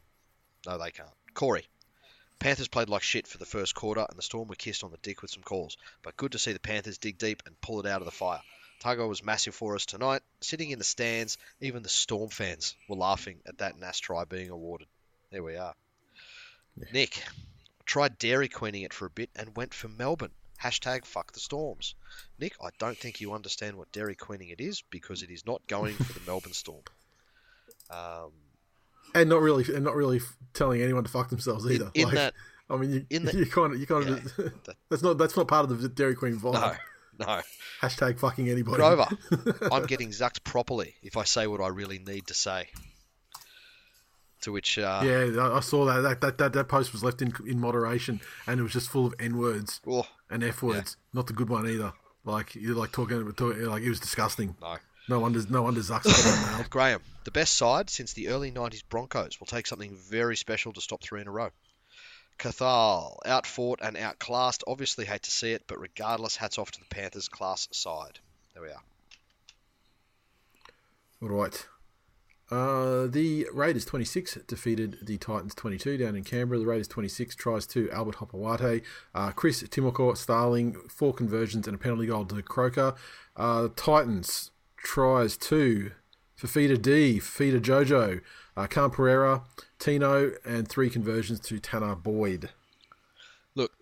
No, 0.66 0.78
they 0.78 0.90
can't. 0.90 1.08
Corey. 1.34 1.66
Panthers 2.38 2.68
played 2.68 2.90
like 2.90 3.02
shit 3.02 3.26
for 3.26 3.38
the 3.38 3.46
first 3.46 3.74
quarter, 3.74 4.04
and 4.06 4.18
the 4.18 4.22
Storm 4.22 4.48
were 4.48 4.56
kissed 4.56 4.84
on 4.84 4.90
the 4.90 4.98
dick 4.98 5.22
with 5.22 5.30
some 5.30 5.42
calls. 5.42 5.76
But 6.02 6.16
good 6.16 6.32
to 6.32 6.38
see 6.38 6.52
the 6.52 6.58
Panthers 6.58 6.98
dig 6.98 7.16
deep 7.16 7.42
and 7.46 7.60
pull 7.60 7.80
it 7.80 7.86
out 7.86 8.02
of 8.02 8.06
the 8.06 8.10
fire. 8.10 8.42
Tago 8.82 9.08
was 9.08 9.22
massive 9.24 9.54
for 9.54 9.74
us 9.74 9.86
tonight. 9.86 10.22
Sitting 10.40 10.70
in 10.70 10.78
the 10.78 10.84
stands, 10.84 11.38
even 11.60 11.82
the 11.82 11.88
Storm 11.88 12.28
fans 12.30 12.74
were 12.88 12.96
laughing 12.96 13.38
at 13.46 13.58
that 13.58 13.78
Nas 13.78 13.98
try 13.98 14.24
being 14.24 14.50
awarded. 14.50 14.86
There 15.30 15.42
we 15.42 15.56
are. 15.56 15.74
Nick, 16.92 17.22
tried 17.84 18.18
Dairy 18.18 18.48
Queening 18.48 18.82
it 18.82 18.92
for 18.92 19.06
a 19.06 19.10
bit 19.10 19.30
and 19.34 19.56
went 19.56 19.72
for 19.74 19.88
Melbourne. 19.88 20.30
Hashtag 20.62 21.04
fuck 21.04 21.32
the 21.32 21.40
Storms. 21.40 21.94
Nick, 22.38 22.54
I 22.62 22.68
don't 22.78 22.96
think 22.96 23.20
you 23.20 23.32
understand 23.32 23.76
what 23.76 23.92
Dairy 23.92 24.14
Queening 24.14 24.48
it 24.50 24.60
is 24.60 24.82
because 24.90 25.22
it 25.22 25.30
is 25.30 25.46
not 25.46 25.66
going 25.66 25.94
for 25.94 26.12
the 26.12 26.20
Melbourne 26.26 26.52
Storm. 26.52 26.82
Um, 27.90 28.32
and 29.14 29.28
not 29.28 29.40
really, 29.40 29.64
and 29.74 29.84
not 29.84 29.94
really 29.94 30.20
telling 30.54 30.82
anyone 30.82 31.04
to 31.04 31.10
fuck 31.10 31.28
themselves 31.30 31.70
either. 31.70 31.90
in 31.94 32.04
like, 32.06 32.14
that- 32.14 32.34
I 32.68 32.76
mean, 32.76 32.90
you, 32.90 33.06
in 33.10 33.24
the- 33.24 33.36
you 33.36 33.46
kind 33.46 33.72
of, 33.74 33.80
you 33.80 33.86
kind 33.86 34.08
of, 34.08 34.52
that's 34.90 35.02
not 35.02 35.18
that's 35.18 35.36
not 35.36 35.46
part 35.46 35.70
of 35.70 35.80
the 35.80 35.88
Dairy 35.88 36.14
Queen 36.16 36.36
vibe. 36.38 36.54
no, 36.54 36.72
no. 37.26 37.40
Hashtag 37.82 38.18
fucking 38.18 38.48
anybody. 38.48 38.76
Grover, 38.76 39.06
I'm 39.72 39.86
getting 39.86 40.10
zucked 40.10 40.44
properly 40.44 40.94
if 41.02 41.16
I 41.16 41.24
say 41.24 41.46
what 41.46 41.60
I 41.60 41.68
really 41.68 41.98
need 41.98 42.26
to 42.28 42.34
say. 42.34 42.68
To 44.42 44.52
which, 44.52 44.78
uh, 44.78 45.02
Yeah, 45.04 45.52
I- 45.54 45.60
saw 45.60 45.86
that. 45.86 46.02
That, 46.02 46.20
that 46.20 46.38
that 46.38 46.52
that 46.52 46.68
post 46.68 46.92
was 46.92 47.02
left 47.02 47.22
in 47.22 47.32
in 47.46 47.58
moderation, 47.58 48.20
and 48.46 48.60
it 48.60 48.62
was 48.62 48.72
just 48.72 48.88
full 48.88 49.06
of 49.06 49.14
n 49.18 49.38
words 49.38 49.80
oh, 49.86 50.06
and 50.30 50.44
f 50.44 50.62
words. 50.62 50.96
Not 51.12 51.26
the 51.26 51.32
good 51.32 51.48
one 51.48 51.68
either. 51.68 51.92
Like 52.24 52.54
you're 52.54 52.74
like 52.74 52.92
talking, 52.92 53.32
talking 53.32 53.64
like 53.64 53.82
it 53.82 53.88
was 53.88 54.00
disgusting. 54.00 54.56
no. 54.60 54.76
No 55.08 55.20
wonder, 55.20 55.40
no 55.48 55.62
wonder 55.62 55.80
Zuck's 55.80 56.06
got 56.06 56.16
that 56.16 56.52
nailed. 56.56 56.70
Graham, 56.70 57.00
the 57.22 57.30
best 57.30 57.54
side 57.54 57.88
since 57.90 58.12
the 58.14 58.26
early 58.26 58.50
90s 58.50 58.82
Broncos 58.88 59.38
will 59.38 59.46
take 59.46 59.68
something 59.68 59.94
very 59.94 60.34
special 60.34 60.72
to 60.72 60.80
stop 60.80 61.00
three 61.00 61.20
in 61.20 61.28
a 61.28 61.30
row. 61.30 61.50
Cathal, 62.38 63.20
outfought 63.24 63.80
and 63.82 63.96
outclassed. 63.96 64.64
Obviously, 64.66 65.04
hate 65.04 65.22
to 65.22 65.30
see 65.30 65.52
it, 65.52 65.64
but 65.66 65.80
regardless, 65.80 66.36
hats 66.36 66.58
off 66.58 66.70
to 66.72 66.80
the 66.80 66.86
Panthers' 66.86 67.28
class 67.28 67.68
side. 67.72 68.18
There 68.54 68.62
we 68.62 68.68
are. 68.68 68.82
All 71.22 71.28
right. 71.28 71.66
Uh, 72.48 73.08
the 73.08 73.48
Raiders 73.52 73.84
26 73.84 74.38
defeated 74.46 74.98
the 75.02 75.18
Titans 75.18 75.54
22 75.54 75.96
down 75.96 76.14
in 76.14 76.22
Canberra. 76.22 76.60
The 76.60 76.66
Raiders 76.66 76.86
26 76.88 77.34
tries 77.34 77.66
to 77.68 77.90
Albert 77.90 78.16
Hopoate, 78.16 78.82
uh, 79.14 79.32
Chris 79.32 79.62
Timoko, 79.64 80.16
Starling, 80.16 80.74
four 80.88 81.12
conversions 81.12 81.66
and 81.66 81.74
a 81.74 81.78
penalty 81.78 82.06
goal 82.06 82.24
to 82.26 82.42
Croker. 82.42 82.94
Uh, 83.36 83.68
Titans 83.74 84.52
tries 84.76 85.36
to 85.38 85.90
Fifita 86.40 86.80
D, 86.80 87.18
Fifita 87.18 87.60
Jojo, 87.60 88.20
uh, 88.56 88.66
Khan 88.68 88.90
Pereira, 88.90 89.42
Tino, 89.78 90.32
and 90.44 90.66
three 90.68 90.90
conversions 90.90 91.40
to 91.40 91.58
Tanner 91.58 91.94
Boyd. 91.94 92.48
Look, 93.54 93.72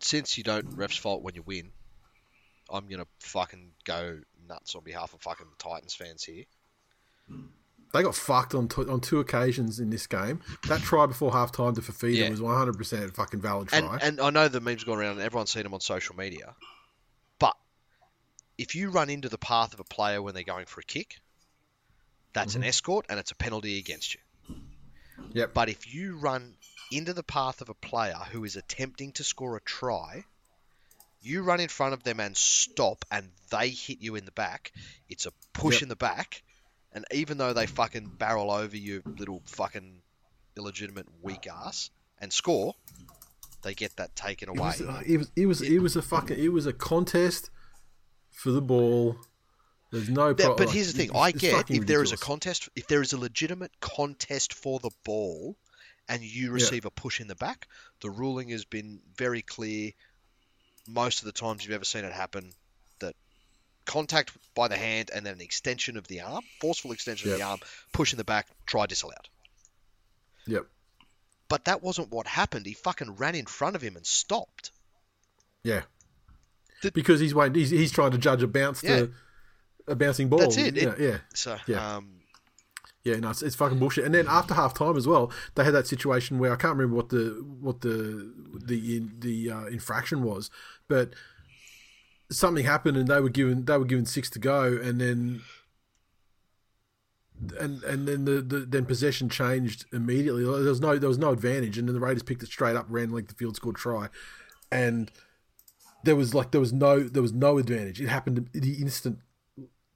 since 0.00 0.38
you 0.38 0.44
don't 0.44 0.76
ref's 0.76 0.96
fault 0.96 1.22
when 1.22 1.34
you 1.34 1.42
win, 1.42 1.70
I'm 2.70 2.86
going 2.86 3.00
to 3.00 3.06
fucking 3.20 3.72
go 3.84 4.20
nuts 4.48 4.74
on 4.74 4.82
behalf 4.84 5.14
of 5.14 5.20
fucking 5.20 5.46
Titans 5.58 5.94
fans 5.94 6.22
here. 6.24 6.44
They 7.92 8.02
got 8.02 8.14
fucked 8.14 8.54
on 8.54 8.68
t- 8.68 8.86
on 8.88 9.00
two 9.00 9.20
occasions 9.20 9.78
in 9.78 9.90
this 9.90 10.06
game. 10.06 10.40
That 10.68 10.80
try 10.80 11.04
before 11.06 11.30
half 11.32 11.52
time 11.52 11.74
to 11.74 11.82
Fifita 11.82 12.16
Yeah. 12.16 12.30
was 12.30 12.40
100% 12.40 13.14
fucking 13.14 13.40
valid 13.40 13.68
try. 13.68 13.78
And, 13.78 14.02
and 14.02 14.20
I 14.20 14.30
know 14.30 14.48
the 14.48 14.60
memes 14.60 14.84
gone 14.84 14.98
around 14.98 15.12
and 15.12 15.20
everyone's 15.20 15.50
seen 15.50 15.64
them 15.64 15.74
on 15.74 15.80
social 15.80 16.16
media. 16.16 16.54
But 17.38 17.54
if 18.56 18.74
you 18.74 18.90
run 18.90 19.10
into 19.10 19.28
the 19.28 19.36
path 19.38 19.74
of 19.74 19.80
a 19.80 19.84
player 19.84 20.22
when 20.22 20.32
they're 20.34 20.42
going 20.42 20.64
for 20.66 20.80
a 20.80 20.84
kick, 20.84 21.16
that's 22.32 22.52
Mm-hmm. 22.54 22.62
an 22.62 22.68
escort 22.68 23.06
and 23.10 23.18
it's 23.18 23.30
a 23.30 23.36
penalty 23.36 23.78
against 23.78 24.14
you. 24.14 24.20
Yep. 25.32 25.54
But 25.54 25.68
if 25.68 25.92
you 25.94 26.16
run 26.18 26.54
into 26.90 27.12
the 27.14 27.22
path 27.22 27.60
of 27.60 27.68
a 27.68 27.74
player 27.74 28.14
who 28.32 28.44
is 28.44 28.56
attempting 28.56 29.12
to 29.12 29.24
score 29.24 29.56
a 29.56 29.60
try, 29.60 30.24
you 31.22 31.42
run 31.42 31.60
in 31.60 31.68
front 31.68 31.94
of 31.94 32.02
them 32.02 32.20
and 32.20 32.36
stop 32.36 33.04
and 33.10 33.30
they 33.50 33.68
hit 33.70 34.00
you 34.00 34.16
in 34.16 34.24
the 34.24 34.32
back, 34.32 34.72
it's 35.08 35.26
a 35.26 35.32
push 35.52 35.74
Yep. 35.76 35.82
in 35.82 35.88
the 35.88 35.96
back. 35.96 36.42
And 36.92 37.04
even 37.12 37.38
though 37.38 37.52
they 37.54 37.66
fucking 37.66 38.06
barrel 38.18 38.50
over 38.50 38.76
you, 38.76 39.02
little 39.18 39.40
fucking 39.46 40.02
illegitimate 40.56 41.06
weak 41.22 41.46
ass, 41.46 41.90
and 42.20 42.30
score, 42.32 42.74
they 43.62 43.72
get 43.74 43.96
that 43.96 44.14
taken 44.14 44.48
It 44.50 44.58
away. 44.58 44.68
was, 44.68 44.80
uh, 44.82 45.02
it 45.06 45.16
was 45.16 45.30
it 45.34 45.46
was 45.46 45.62
it 45.62 45.78
was 45.78 45.96
a 45.96 46.02
fucking 46.02 46.38
it 46.38 46.52
was 46.52 46.66
a 46.66 46.72
contest 46.72 47.48
for 48.30 48.50
the 48.50 48.60
ball. 48.60 49.16
There's 49.92 50.08
no. 50.08 50.28
Yeah, 50.28 50.34
Pro- 50.46 50.56
but 50.56 50.70
here's 50.70 50.92
the 50.92 50.98
thing: 50.98 51.10
it's- 51.10 51.22
I 51.22 51.30
get 51.30 51.70
if 51.70 51.86
there 51.86 52.02
is 52.02 52.12
a 52.12 52.16
contest, 52.16 52.68
if 52.74 52.86
there 52.88 53.02
is 53.02 53.12
a 53.12 53.18
legitimate 53.18 53.70
contest 53.80 54.54
for 54.54 54.80
the 54.80 54.90
ball, 55.04 55.54
and 56.08 56.22
you 56.22 56.50
receive 56.50 56.84
a 56.86 56.90
push 56.90 57.20
in 57.20 57.28
the 57.28 57.34
back, 57.36 57.68
the 58.00 58.10
ruling 58.10 58.48
has 58.48 58.64
been 58.64 59.00
very 59.16 59.42
clear. 59.42 59.92
Most 60.88 61.20
of 61.20 61.26
the 61.26 61.32
times 61.32 61.62
you've 61.64 61.74
ever 61.74 61.84
seen 61.84 62.04
it 62.04 62.12
happen, 62.12 62.50
that 62.98 63.14
contact 63.84 64.32
by 64.54 64.66
the 64.66 64.76
hand 64.76 65.10
and 65.14 65.24
then 65.24 65.34
an 65.34 65.40
extension 65.40 65.96
of 65.96 66.08
the 66.08 66.22
arm, 66.22 66.42
forceful 66.60 66.90
extension 66.90 67.30
of 67.30 67.38
the 67.38 67.44
arm, 67.44 67.60
push 67.92 68.12
in 68.12 68.16
the 68.16 68.24
back, 68.24 68.48
try 68.66 68.86
disallowed. 68.86 69.28
Yep. 70.46 70.66
But 71.48 71.66
that 71.66 71.82
wasn't 71.82 72.10
what 72.10 72.26
happened. 72.26 72.66
He 72.66 72.72
fucking 72.72 73.14
ran 73.16 73.34
in 73.36 73.46
front 73.46 73.76
of 73.76 73.82
him 73.82 73.94
and 73.94 74.04
stopped. 74.04 74.72
Yeah. 75.62 75.82
The- 76.82 76.90
because 76.90 77.20
he's 77.20 77.34
waiting. 77.34 77.54
He's, 77.54 77.70
he's 77.70 77.92
trying 77.92 78.10
to 78.12 78.18
judge 78.18 78.42
a 78.42 78.48
bounce 78.48 78.82
Yeah. 78.82 78.96
to 79.00 79.12
a 79.88 79.94
bouncing 79.96 80.28
ball. 80.28 80.38
That's 80.40 80.56
it. 80.56 80.76
Yeah. 80.76 80.90
It- 80.90 81.00
yeah. 81.00 81.18
So, 81.34 81.56
Yeah. 81.66 81.96
um, 81.96 82.18
Yeah, 83.04 83.16
no, 83.16 83.30
it's, 83.30 83.42
it's 83.42 83.56
fucking 83.56 83.80
bullshit. 83.80 84.04
And 84.04 84.14
then 84.14 84.26
after 84.28 84.54
half 84.54 84.74
time 84.74 84.96
as 84.96 85.08
well, 85.08 85.32
they 85.56 85.64
had 85.64 85.74
that 85.74 85.88
situation 85.88 86.38
where 86.38 86.52
I 86.52 86.56
can't 86.56 86.76
remember 86.76 86.94
what 86.94 87.08
the 87.08 87.44
what 87.60 87.80
the 87.80 88.32
the 88.64 89.02
the 89.18 89.50
uh, 89.50 89.64
infraction 89.66 90.22
was, 90.22 90.50
but 90.86 91.12
something 92.30 92.64
happened 92.64 92.96
and 92.96 93.08
they 93.08 93.20
were 93.20 93.28
given 93.28 93.64
they 93.64 93.76
were 93.76 93.84
given 93.84 94.06
six 94.06 94.30
to 94.30 94.38
go, 94.38 94.78
and 94.80 95.00
then 95.00 95.40
and 97.58 97.82
and 97.82 98.06
then 98.06 98.24
the, 98.24 98.40
the 98.40 98.60
then 98.60 98.84
possession 98.86 99.28
changed 99.28 99.84
immediately. 99.92 100.44
There 100.44 100.52
was 100.52 100.80
no 100.80 100.96
there 100.98 101.08
was 101.08 101.18
no 101.18 101.30
advantage, 101.30 101.78
and 101.78 101.88
then 101.88 101.94
the 101.94 102.00
Raiders 102.00 102.22
picked 102.22 102.42
it 102.44 102.46
straight 102.46 102.76
up, 102.76 102.86
ran 102.88 103.10
like 103.10 103.26
the 103.28 103.34
field, 103.34 103.56
scored 103.56 103.76
try, 103.76 104.08
and 104.70 105.10
there 106.04 106.14
was 106.16 106.34
like 106.34 106.52
there 106.52 106.60
was 106.60 106.72
no 106.72 107.00
there 107.00 107.22
was 107.22 107.32
no 107.32 107.58
advantage. 107.58 108.00
It 108.00 108.08
happened 108.08 108.48
the 108.52 108.74
instant 108.74 109.18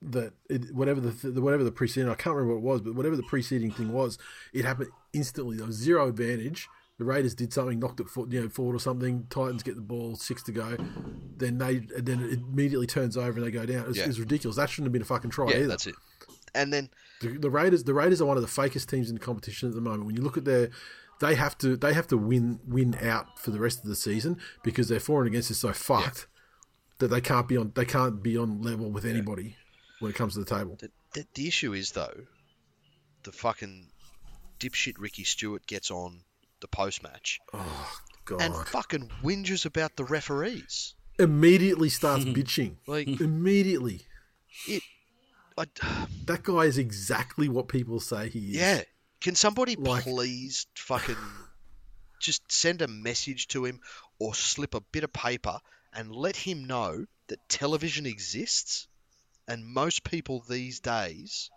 that 0.02 0.32
it, 0.50 0.74
whatever 0.74 1.00
the 1.00 1.40
whatever 1.40 1.64
the 1.64 1.72
preceding 1.72 2.08
I 2.10 2.14
can't 2.14 2.36
remember 2.36 2.58
what 2.58 2.60
it 2.60 2.72
was, 2.72 2.80
but 2.82 2.94
whatever 2.94 3.16
the 3.16 3.22
preceding 3.22 3.70
thing 3.70 3.92
was, 3.92 4.18
it 4.52 4.64
happened 4.64 4.90
instantly. 5.12 5.56
There 5.56 5.66
was 5.66 5.76
zero 5.76 6.08
advantage. 6.08 6.68
The 6.98 7.04
Raiders 7.04 7.34
did 7.34 7.52
something, 7.52 7.78
knocked 7.78 8.00
it 8.00 8.08
for, 8.08 8.26
you 8.28 8.40
know, 8.40 8.48
forward 8.48 8.74
or 8.74 8.78
something. 8.78 9.26
Titans 9.28 9.62
get 9.62 9.74
the 9.74 9.82
ball, 9.82 10.16
six 10.16 10.42
to 10.44 10.52
go. 10.52 10.76
Then 11.36 11.58
they 11.58 11.78
then 11.78 12.20
it 12.20 12.38
immediately 12.40 12.86
turns 12.86 13.16
over 13.16 13.38
and 13.38 13.46
they 13.46 13.50
go 13.50 13.66
down. 13.66 13.86
It's, 13.88 13.98
Yeah. 13.98 14.06
it's 14.06 14.18
ridiculous. 14.18 14.56
That 14.56 14.70
shouldn't 14.70 14.86
have 14.86 14.92
been 14.92 15.02
a 15.02 15.06
fucking 15.06 15.30
try 15.30 15.48
Yeah, 15.50 15.56
either. 15.58 15.66
that's 15.68 15.86
it. 15.86 15.94
And 16.54 16.72
then 16.72 16.88
The, 17.20 17.36
the 17.36 17.50
Raiders, 17.50 17.84
the 17.84 17.92
Raiders 17.92 18.22
are 18.22 18.24
one 18.26 18.38
of 18.38 18.42
the 18.42 18.48
fakest 18.48 18.86
teams 18.88 19.10
in 19.10 19.14
the 19.14 19.20
competition 19.20 19.68
at 19.68 19.74
the 19.74 19.80
moment. 19.82 20.06
When 20.06 20.16
you 20.16 20.22
look 20.22 20.38
at 20.38 20.46
their, 20.46 20.70
they 21.20 21.34
have 21.34 21.58
to 21.58 21.76
they 21.76 21.92
have 21.92 22.06
to 22.08 22.16
win 22.16 22.60
win 22.66 22.94
out 23.02 23.38
for 23.38 23.50
the 23.50 23.58
rest 23.60 23.82
of 23.82 23.88
the 23.88 23.96
season 23.96 24.38
because 24.62 24.88
their 24.88 25.00
for 25.00 25.20
and 25.20 25.28
against 25.28 25.50
is 25.50 25.58
so 25.58 25.72
fucked 25.74 26.26
that 26.98 27.08
they 27.08 27.20
can't 27.20 27.46
be 27.48 27.56
on 27.58 27.72
they 27.74 27.84
can't 27.84 28.22
be 28.22 28.38
on 28.38 28.62
level 28.62 28.90
with 28.90 29.04
anybody 29.04 29.56
when 30.00 30.10
it 30.10 30.14
comes 30.14 30.34
to 30.34 30.40
the 30.40 30.46
table. 30.46 30.76
the, 30.78 30.90
the, 31.14 31.26
the 31.34 31.48
issue 31.48 31.72
is 31.72 31.92
though, 31.92 32.14
the 33.24 33.32
fucking 33.32 33.88
dipshit 34.60 34.94
Ricky 34.98 35.24
Stuart 35.24 35.66
gets 35.66 35.90
on 35.90 36.20
the 36.60 36.68
post 36.68 37.02
match 37.02 37.38
oh, 37.52 37.92
God, 38.24 38.40
and 38.40 38.54
fucking 38.68 39.10
whinges 39.22 39.66
about 39.66 39.96
the 39.96 40.04
referees. 40.04 40.94
immediately 41.18 41.88
starts 41.88 42.24
bitching. 42.38 42.76
Like 42.86 43.08
Immediately, 43.20 44.02
it, 44.66 44.82
I, 45.58 45.64
that 46.26 46.42
guy 46.42 46.62
is 46.64 46.78
exactly 46.78 47.48
what 47.48 47.68
people 47.68 48.00
say 48.00 48.28
he 48.28 48.50
is. 48.50 48.56
yeah. 48.56 48.80
Can 49.20 49.34
somebody 49.34 49.76
Like- 49.76 50.04
please 50.04 50.66
fucking 50.76 51.16
just 52.20 52.50
send 52.52 52.82
a 52.82 52.88
message 52.88 53.48
to 53.48 53.64
him 53.64 53.80
or 54.18 54.34
slip 54.34 54.74
a 54.74 54.80
bit 54.80 55.04
of 55.04 55.12
paper 55.12 55.58
and 55.92 56.14
let 56.14 56.36
him 56.36 56.66
know 56.66 57.06
that 57.28 57.48
television 57.48 58.06
exists 58.06 58.86
and 59.48 59.64
most 59.64 60.04
people 60.04 60.42
these 60.48 60.80
days, 60.80 61.50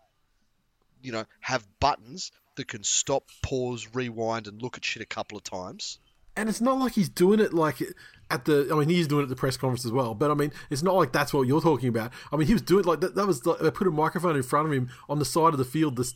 you 1.01 1.11
know, 1.11 1.25
have 1.41 1.65
buttons 1.79 2.31
that 2.55 2.67
can 2.67 2.83
stop, 2.83 3.23
pause, 3.41 3.87
rewind, 3.93 4.47
and 4.47 4.61
look 4.61 4.77
at 4.77 4.85
shit 4.85 5.01
a 5.01 5.05
couple 5.05 5.37
of 5.37 5.43
times. 5.43 5.99
And 6.35 6.47
it's 6.47 6.61
not 6.61 6.77
like 6.79 6.93
he's 6.93 7.09
doing 7.09 7.39
it 7.39 7.53
like 7.53 7.81
at 8.29 8.45
the. 8.45 8.69
I 8.71 8.75
mean, 8.75 8.89
he's 8.89 9.07
doing 9.07 9.21
it 9.21 9.23
at 9.23 9.29
the 9.29 9.35
press 9.35 9.57
conference 9.57 9.85
as 9.85 9.91
well. 9.91 10.13
But 10.13 10.31
I 10.31 10.35
mean, 10.35 10.51
it's 10.69 10.83
not 10.83 10.95
like 10.95 11.11
that's 11.11 11.33
what 11.33 11.47
you're 11.47 11.61
talking 11.61 11.89
about. 11.89 12.11
I 12.31 12.37
mean, 12.37 12.47
he 12.47 12.53
was 12.53 12.61
doing 12.61 12.85
like 12.85 13.01
that. 13.01 13.15
That 13.15 13.27
was 13.27 13.45
like, 13.45 13.59
they 13.59 13.71
put 13.71 13.87
a 13.87 13.91
microphone 13.91 14.35
in 14.35 14.43
front 14.43 14.67
of 14.67 14.73
him 14.73 14.89
on 15.09 15.19
the 15.19 15.25
side 15.25 15.53
of 15.53 15.57
the 15.57 15.65
field. 15.65 15.97
This 15.97 16.13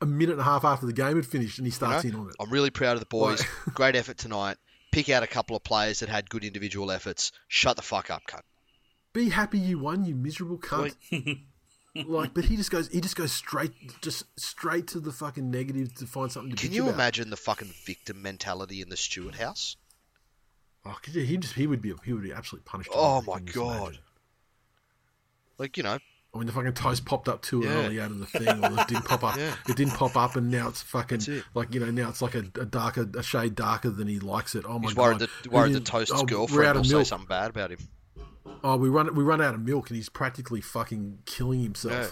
a 0.00 0.06
minute 0.06 0.32
and 0.32 0.40
a 0.40 0.44
half 0.44 0.64
after 0.64 0.86
the 0.86 0.92
game 0.92 1.16
had 1.16 1.26
finished, 1.26 1.58
and 1.58 1.66
he 1.66 1.68
you 1.68 1.74
starts 1.74 2.04
know? 2.04 2.10
in 2.10 2.16
on 2.16 2.28
it. 2.28 2.36
I'm 2.40 2.50
really 2.50 2.70
proud 2.70 2.94
of 2.94 3.00
the 3.00 3.06
boys. 3.06 3.40
Like- 3.66 3.74
Great 3.74 3.96
effort 3.96 4.18
tonight. 4.18 4.58
Pick 4.92 5.08
out 5.08 5.22
a 5.24 5.26
couple 5.26 5.56
of 5.56 5.64
players 5.64 6.00
that 6.00 6.08
had 6.08 6.30
good 6.30 6.44
individual 6.44 6.92
efforts. 6.92 7.32
Shut 7.48 7.74
the 7.76 7.82
fuck 7.82 8.10
up, 8.10 8.22
cunt. 8.28 8.42
Be 9.14 9.30
happy 9.30 9.58
you 9.58 9.78
won, 9.78 10.04
you 10.04 10.14
miserable 10.14 10.58
cunt. 10.58 10.94
Like, 12.08 12.34
but 12.34 12.46
he 12.46 12.56
just 12.56 12.72
goes. 12.72 12.88
He 12.88 13.00
just 13.00 13.14
goes 13.14 13.30
straight, 13.30 13.70
just 14.02 14.24
straight 14.36 14.88
to 14.88 14.98
the 14.98 15.12
fucking 15.12 15.48
negative 15.48 15.94
to 15.94 16.06
find 16.06 16.32
something 16.32 16.50
to. 16.50 16.56
Be. 16.56 16.60
Can 16.66 16.74
you 16.74 16.82
about. 16.82 16.94
imagine 16.94 17.30
the 17.30 17.36
fucking 17.36 17.72
victim 17.86 18.20
mentality 18.20 18.82
in 18.82 18.88
the 18.88 18.96
Stuart 18.96 19.36
house? 19.36 19.76
Oh, 20.84 20.96
he 21.04 21.36
just 21.36 21.54
he 21.54 21.68
would 21.68 21.80
be 21.80 21.94
he 22.04 22.12
would 22.12 22.24
be 22.24 22.32
absolutely 22.32 22.68
punished. 22.68 22.90
Oh 22.92 23.22
my 23.22 23.38
god! 23.38 23.82
imagine? 23.82 23.98
Like 25.56 25.76
you 25.76 25.84
know, 25.84 25.98
I 26.34 26.38
mean, 26.38 26.46
the 26.46 26.52
fucking 26.52 26.72
toast 26.72 27.04
popped 27.04 27.28
up 27.28 27.42
too 27.42 27.62
Yeah. 27.64 27.70
early 27.70 28.00
out 28.00 28.10
of 28.10 28.18
the 28.18 28.26
thing, 28.26 28.48
or 28.48 28.80
it 28.80 28.88
didn't 28.88 29.04
pop 29.04 29.22
up. 29.22 29.36
Yeah. 29.38 29.54
It 29.68 29.76
didn't 29.76 29.94
pop 29.94 30.16
up, 30.16 30.34
and 30.34 30.50
now 30.50 30.68
it's 30.68 30.82
fucking 30.82 31.20
it. 31.28 31.44
like 31.54 31.72
you 31.72 31.78
know 31.78 31.92
now 31.92 32.08
it's 32.08 32.20
like 32.20 32.34
a, 32.34 32.44
a 32.60 32.64
darker, 32.64 33.08
a 33.16 33.22
shade 33.22 33.54
darker 33.54 33.90
than 33.90 34.08
he 34.08 34.18
likes 34.18 34.56
it. 34.56 34.64
Oh 34.66 34.80
my 34.80 34.88
he's 34.88 34.94
god! 34.94 35.02
worried 35.02 35.18
that 35.20 35.52
worried 35.52 35.72
the 35.74 35.80
toast's 35.80 36.20
oh, 36.20 36.24
girlfriend 36.24 36.76
will 36.78 36.84
say 36.84 37.04
something 37.04 37.28
bad 37.28 37.50
about 37.50 37.70
him. 37.70 37.78
Oh, 38.62 38.76
we 38.76 38.88
run 38.88 39.14
we 39.14 39.22
run 39.24 39.40
out 39.40 39.54
of 39.54 39.60
milk, 39.60 39.88
and 39.90 39.96
he's 39.96 40.08
practically 40.08 40.60
fucking 40.60 41.20
killing 41.26 41.62
himself. 41.62 41.92
Yeah. 41.92 42.08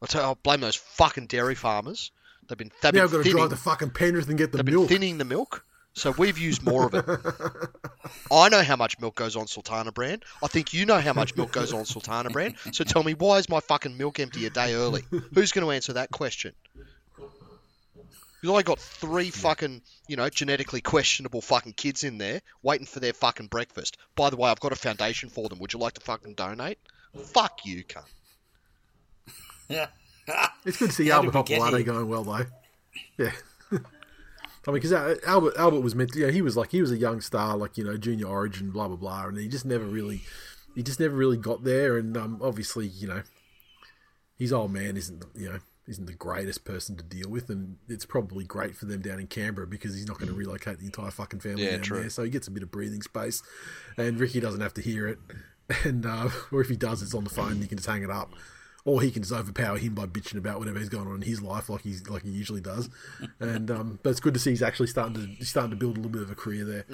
I'll 0.00 0.08
tell 0.08 0.22
you, 0.22 0.26
I'll 0.28 0.34
blame 0.36 0.60
those 0.60 0.76
fucking 0.76 1.26
dairy 1.26 1.54
farmers. 1.54 2.12
They've 2.48 2.56
been 2.58 2.70
they've 2.82 2.92
Now 2.94 3.00
been 3.00 3.04
I've 3.04 3.12
got 3.12 3.24
to 3.24 3.30
drive 3.30 3.50
to 3.50 3.56
fucking 3.56 3.90
Penrith 3.90 4.28
and 4.28 4.38
get 4.38 4.52
the 4.52 4.58
they've 4.58 4.64
been 4.66 4.74
milk. 4.74 4.88
thinning 4.88 5.18
the 5.18 5.24
milk. 5.24 5.64
So 5.94 6.12
we've 6.12 6.38
used 6.38 6.62
more 6.62 6.86
of 6.86 6.94
it. 6.94 7.04
I 8.30 8.48
know 8.50 8.62
how 8.62 8.76
much 8.76 9.00
milk 9.00 9.16
goes 9.16 9.34
on 9.34 9.48
Sultana 9.48 9.90
brand. 9.90 10.24
I 10.44 10.46
think 10.46 10.72
you 10.72 10.86
know 10.86 11.00
how 11.00 11.12
much 11.12 11.34
milk 11.34 11.50
goes 11.50 11.72
on 11.72 11.86
Sultana 11.86 12.30
brand. 12.30 12.54
So 12.70 12.84
tell 12.84 13.02
me, 13.02 13.14
why 13.14 13.38
is 13.38 13.48
my 13.48 13.58
fucking 13.58 13.96
milk 13.96 14.20
empty 14.20 14.46
a 14.46 14.50
day 14.50 14.74
early? 14.74 15.02
Who's 15.34 15.50
going 15.50 15.66
to 15.66 15.72
answer 15.72 15.94
that 15.94 16.12
question? 16.12 16.52
Because 18.40 18.58
I 18.58 18.62
got 18.62 18.78
three 18.78 19.30
fucking, 19.30 19.82
you 20.06 20.16
know, 20.16 20.28
genetically 20.28 20.80
questionable 20.80 21.40
fucking 21.40 21.72
kids 21.72 22.04
in 22.04 22.18
there 22.18 22.40
waiting 22.62 22.86
for 22.86 23.00
their 23.00 23.12
fucking 23.12 23.48
breakfast. 23.48 23.96
By 24.14 24.30
the 24.30 24.36
way, 24.36 24.50
I've 24.50 24.60
got 24.60 24.72
a 24.72 24.76
foundation 24.76 25.28
for 25.28 25.48
them. 25.48 25.58
Would 25.58 25.72
you 25.72 25.80
like 25.80 25.94
to 25.94 26.00
fucking 26.00 26.34
donate? 26.34 26.78
Fuck 27.16 27.64
you, 27.64 27.82
cunt. 27.84 28.04
Yeah. 29.68 29.86
it's 30.64 30.76
good 30.76 30.90
to 30.90 30.94
see 30.94 31.08
How 31.08 31.22
did 31.22 31.34
Albert 31.34 31.50
we 31.50 31.56
get 31.56 31.60
Hopoate 31.60 31.86
going 31.86 32.08
well 32.08 32.24
though. 32.24 32.46
Yeah. 33.16 33.32
I 34.66 34.70
mean, 34.70 34.82
because 34.82 34.92
Albert 34.92 35.54
Albert 35.56 35.80
was 35.80 35.94
meant 35.94 36.12
to, 36.12 36.18
you 36.18 36.26
know, 36.26 36.32
he 36.32 36.42
was 36.42 36.56
like 36.56 36.70
he 36.70 36.82
was 36.82 36.90
a 36.90 36.96
young 36.96 37.20
star, 37.20 37.56
like 37.56 37.78
you 37.78 37.84
know, 37.84 37.96
junior 37.96 38.26
origin, 38.26 38.70
blah 38.70 38.86
blah 38.86 38.96
blah, 38.96 39.26
and 39.26 39.38
he 39.38 39.48
just 39.48 39.64
never 39.64 39.84
really, 39.84 40.22
he 40.74 40.82
just 40.82 41.00
never 41.00 41.16
really 41.16 41.38
got 41.38 41.64
there, 41.64 41.96
and 41.96 42.16
um, 42.16 42.38
obviously, 42.42 42.86
you 42.86 43.08
know, 43.08 43.22
his 44.38 44.52
old 44.52 44.70
man 44.72 44.96
isn't, 44.96 45.24
you 45.34 45.48
know, 45.48 45.58
isn't 45.88 46.06
the 46.06 46.12
greatest 46.12 46.64
person 46.64 46.96
to 46.96 47.02
deal 47.02 47.28
with, 47.30 47.48
and 47.50 47.76
it's 47.88 48.04
probably 48.04 48.44
great 48.44 48.76
for 48.76 48.84
them 48.86 49.00
down 49.00 49.18
in 49.18 49.26
Canberra 49.26 49.66
because 49.66 49.94
he's 49.94 50.06
not 50.06 50.18
going 50.18 50.28
to 50.28 50.34
relocate 50.36 50.78
the 50.78 50.86
entire 50.86 51.10
fucking 51.10 51.40
family 51.40 51.64
Yeah, 51.64 51.72
down 51.72 51.80
true. 51.82 52.00
there, 52.00 52.10
so 52.10 52.22
he 52.22 52.30
gets 52.30 52.46
a 52.46 52.50
bit 52.50 52.62
of 52.62 52.70
breathing 52.70 53.02
space, 53.02 53.42
and 53.96 54.20
Ricky 54.20 54.38
doesn't 54.40 54.60
have 54.60 54.74
to 54.74 54.82
hear 54.82 55.08
it, 55.08 55.18
and 55.84 56.04
uh, 56.06 56.28
or 56.52 56.60
if 56.60 56.68
he 56.68 56.76
does, 56.76 57.02
it's 57.02 57.14
on 57.14 57.24
the 57.24 57.30
phone, 57.30 57.60
you 57.60 57.66
can 57.68 57.78
just 57.78 57.88
hang 57.88 58.02
it 58.02 58.10
up 58.10 58.30
or 58.84 59.02
he 59.02 59.10
can 59.10 59.22
just 59.22 59.34
overpower 59.34 59.76
him 59.76 59.92
by 59.94 60.06
bitching 60.06 60.38
about 60.38 60.58
whatever 60.58 60.78
he's 60.78 60.88
going 60.88 61.06
on 61.06 61.16
in 61.16 61.20
his 61.22 61.42
life, 61.42 61.68
like 61.68 61.82
he's 61.82 62.08
like 62.08 62.22
he 62.22 62.30
usually 62.30 62.60
does. 62.60 62.88
And 63.40 63.70
um, 63.70 63.98
but 64.02 64.10
it's 64.10 64.20
good 64.20 64.32
to 64.34 64.40
see 64.40 64.50
he's 64.50 64.62
actually 64.62 64.86
starting 64.86 65.14
to 65.14 65.26
he's 65.26 65.50
starting 65.50 65.70
to 65.72 65.76
build 65.76 65.96
a 65.96 66.00
little 66.00 66.10
bit 66.12 66.22
of 66.22 66.30
a 66.30 66.34
career 66.34 66.64
there. 66.64 66.84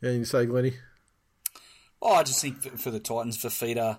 Yeah, 0.00 0.10
you 0.10 0.24
say, 0.24 0.46
Glenny? 0.46 0.72
Oh, 2.02 2.14
I 2.14 2.22
just 2.22 2.40
think 2.42 2.62
for, 2.62 2.76
for 2.76 2.90
the 2.90 3.00
Titans, 3.00 3.38
Fifita 3.38 3.98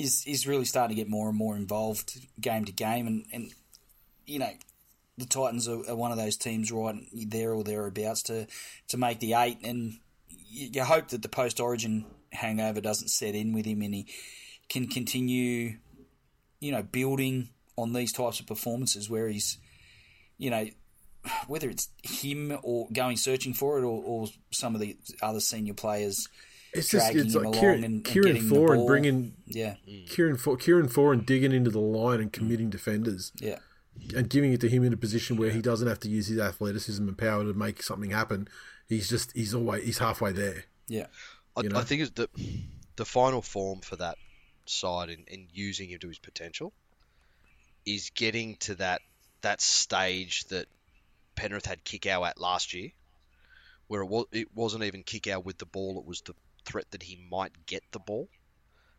is 0.00 0.24
is 0.26 0.46
really 0.46 0.64
starting 0.64 0.96
to 0.96 1.02
get 1.02 1.10
more 1.10 1.28
and 1.28 1.36
more 1.36 1.56
involved 1.56 2.18
game 2.40 2.64
to 2.64 2.72
game, 2.72 3.06
and, 3.06 3.26
and 3.32 3.52
you 4.26 4.38
know 4.38 4.50
the 5.18 5.26
Titans 5.26 5.68
are, 5.68 5.88
are 5.88 5.96
one 5.96 6.10
of 6.10 6.16
those 6.18 6.36
teams 6.36 6.72
right 6.72 6.96
there 7.12 7.52
or 7.52 7.62
thereabouts 7.62 8.22
to 8.24 8.46
to 8.88 8.96
make 8.96 9.20
the 9.20 9.34
eight, 9.34 9.58
and 9.62 9.98
you, 10.28 10.70
you 10.72 10.84
hope 10.84 11.08
that 11.08 11.22
the 11.22 11.28
post 11.28 11.60
Origin 11.60 12.06
hangover 12.32 12.80
doesn't 12.80 13.08
set 13.08 13.34
in 13.34 13.52
with 13.52 13.66
him, 13.66 13.82
and 13.82 13.94
he 13.94 14.06
can 14.68 14.88
continue, 14.88 15.76
you 16.60 16.72
know, 16.72 16.82
building 16.82 17.50
on 17.76 17.92
these 17.92 18.12
types 18.12 18.40
of 18.40 18.46
performances 18.46 19.10
where 19.10 19.28
he's, 19.28 19.58
you 20.38 20.50
know, 20.50 20.66
whether 21.46 21.68
it's 21.68 21.88
him 22.02 22.56
or 22.62 22.88
going 22.92 23.16
searching 23.16 23.52
for 23.52 23.78
it, 23.78 23.82
or, 23.82 24.02
or 24.02 24.28
some 24.50 24.74
of 24.74 24.80
the 24.80 24.96
other 25.20 25.40
senior 25.40 25.74
players 25.74 26.28
It's 26.72 26.88
just 26.88 27.06
dragging 27.06 27.26
it's 27.26 27.34
like 27.34 27.52
Kieran, 27.52 27.76
and, 27.76 27.84
and 27.84 28.04
Kieran 28.04 28.34
getting 28.34 28.48
the 28.48 28.54
Four 28.54 28.74
and 28.74 28.86
bringing 28.86 29.34
Yeah, 29.46 29.74
Kieran 30.08 30.36
Foran, 30.36 30.60
Kieran 30.60 30.88
Foran 30.88 31.12
and 31.12 31.26
digging 31.26 31.52
into 31.52 31.70
the 31.70 31.80
line 31.80 32.20
and 32.20 32.32
committing 32.32 32.68
mm. 32.68 32.72
defenders 32.72 33.32
yeah, 33.40 33.58
and 34.16 34.28
giving 34.28 34.52
it 34.52 34.60
to 34.60 34.68
him 34.68 34.84
in 34.84 34.92
a 34.92 34.96
position 34.96 35.36
where 35.36 35.50
he 35.50 35.60
doesn't 35.60 35.88
have 35.88 36.00
to 36.00 36.08
use 36.08 36.28
his 36.28 36.38
athleticism 36.38 37.06
and 37.06 37.18
power 37.18 37.44
to 37.44 37.54
make 37.54 37.82
something 37.82 38.10
happen. 38.10 38.48
He's 38.88 39.08
just 39.08 39.32
he's 39.32 39.54
always 39.54 39.84
he's 39.84 39.98
halfway 39.98 40.32
there. 40.32 40.64
yeah. 40.86 41.06
I, 41.56 41.62
You 41.62 41.70
know? 41.70 41.78
I 41.78 41.82
think 41.82 42.02
it's 42.02 42.12
the 42.12 42.28
the 42.96 43.04
final 43.04 43.42
form 43.42 43.80
for 43.80 43.96
that 43.96 44.16
side 44.66 45.10
in, 45.10 45.24
in 45.26 45.48
using 45.52 45.90
him 45.90 45.98
to 45.98 46.08
his 46.08 46.18
potential 46.18 46.72
is 47.86 48.10
getting 48.10 48.56
to 48.56 48.74
that 48.76 49.00
that 49.42 49.60
stage 49.60 50.44
that 50.46 50.66
Penrith 51.34 51.66
had 51.66 51.84
Kikau 51.84 52.26
at 52.28 52.38
last 52.38 52.74
year, 52.74 52.90
where 53.88 54.02
it 54.02 54.06
was 54.06 54.26
it 54.32 54.48
wasn't 54.54 54.84
even 54.84 55.02
Kikau 55.02 55.42
with 55.42 55.58
the 55.58 55.66
ball; 55.66 55.98
it 55.98 56.04
was 56.04 56.20
the 56.22 56.34
threat 56.64 56.90
that 56.90 57.02
he 57.02 57.16
might 57.30 57.66
get 57.66 57.82
the 57.92 57.98
ball. 57.98 58.28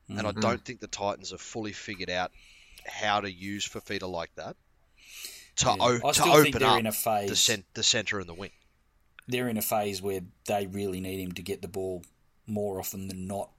And 0.10 0.28
I 0.28 0.32
don't 0.34 0.64
think 0.66 0.82
the 0.82 0.88
Titans 0.88 1.32
have 1.32 1.40
fully 1.40 1.72
figured 1.72 2.10
out 2.10 2.32
how 2.86 3.22
to 3.22 3.32
use 3.32 3.66
Fifita 3.68 4.10
like 4.10 4.34
that 4.36 4.58
to, 5.58 5.66
Yeah. 5.68 5.76
o- 5.80 6.12
to 6.12 6.24
open 6.24 6.64
up 6.64 6.80
in 6.80 6.86
a 6.88 6.92
phase. 6.92 7.30
the 7.30 7.36
cent- 7.38 7.74
the 7.76 7.84
center 7.84 8.20
and 8.20 8.28
the 8.28 8.34
wing. 8.34 8.52
They're 9.28 9.48
in 9.48 9.56
a 9.58 9.62
phase 9.62 10.02
where 10.02 10.22
they 10.48 10.68
really 10.68 11.00
need 11.00 11.22
him 11.22 11.32
to 11.34 11.42
get 11.42 11.62
the 11.62 11.70
ball 11.70 12.04
more 12.46 12.78
often 12.80 13.08
than 13.08 13.26
not. 13.28 13.52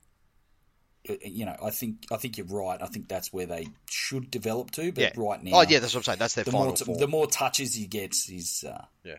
Uh, 1.08 1.14
You 1.24 1.46
know, 1.46 1.56
I 1.62 1.70
think 1.70 2.04
I 2.12 2.16
think 2.18 2.36
you're 2.36 2.46
right. 2.46 2.80
I 2.82 2.86
think 2.86 3.08
that's 3.08 3.32
where 3.32 3.46
they 3.46 3.68
should 3.88 4.30
develop 4.30 4.72
to. 4.72 4.92
But 4.92 5.02
Yeah. 5.02 5.12
right 5.16 5.42
now, 5.42 5.52
Oh 5.54 5.60
yeah, 5.62 5.78
that's 5.78 5.94
what 5.94 6.00
I'm 6.00 6.04
saying. 6.04 6.18
That's 6.18 6.34
their 6.34 6.44
the 6.44 6.50
final 6.52 6.66
more 6.66 6.76
t- 6.76 6.94
the 6.98 7.08
more 7.08 7.26
touches 7.26 7.74
he 7.74 7.86
gets 7.86 8.28
is 8.28 8.62
uh, 8.64 8.84
Yeah. 9.04 9.18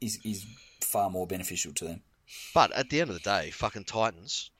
is 0.00 0.18
is 0.24 0.44
far 0.80 1.10
more 1.10 1.26
beneficial 1.28 1.72
to 1.74 1.84
them. 1.84 2.02
But 2.54 2.72
at 2.72 2.90
the 2.90 3.00
end 3.00 3.10
of 3.10 3.14
the 3.14 3.20
day, 3.20 3.50
fucking 3.50 3.84
Titans, 3.84 4.50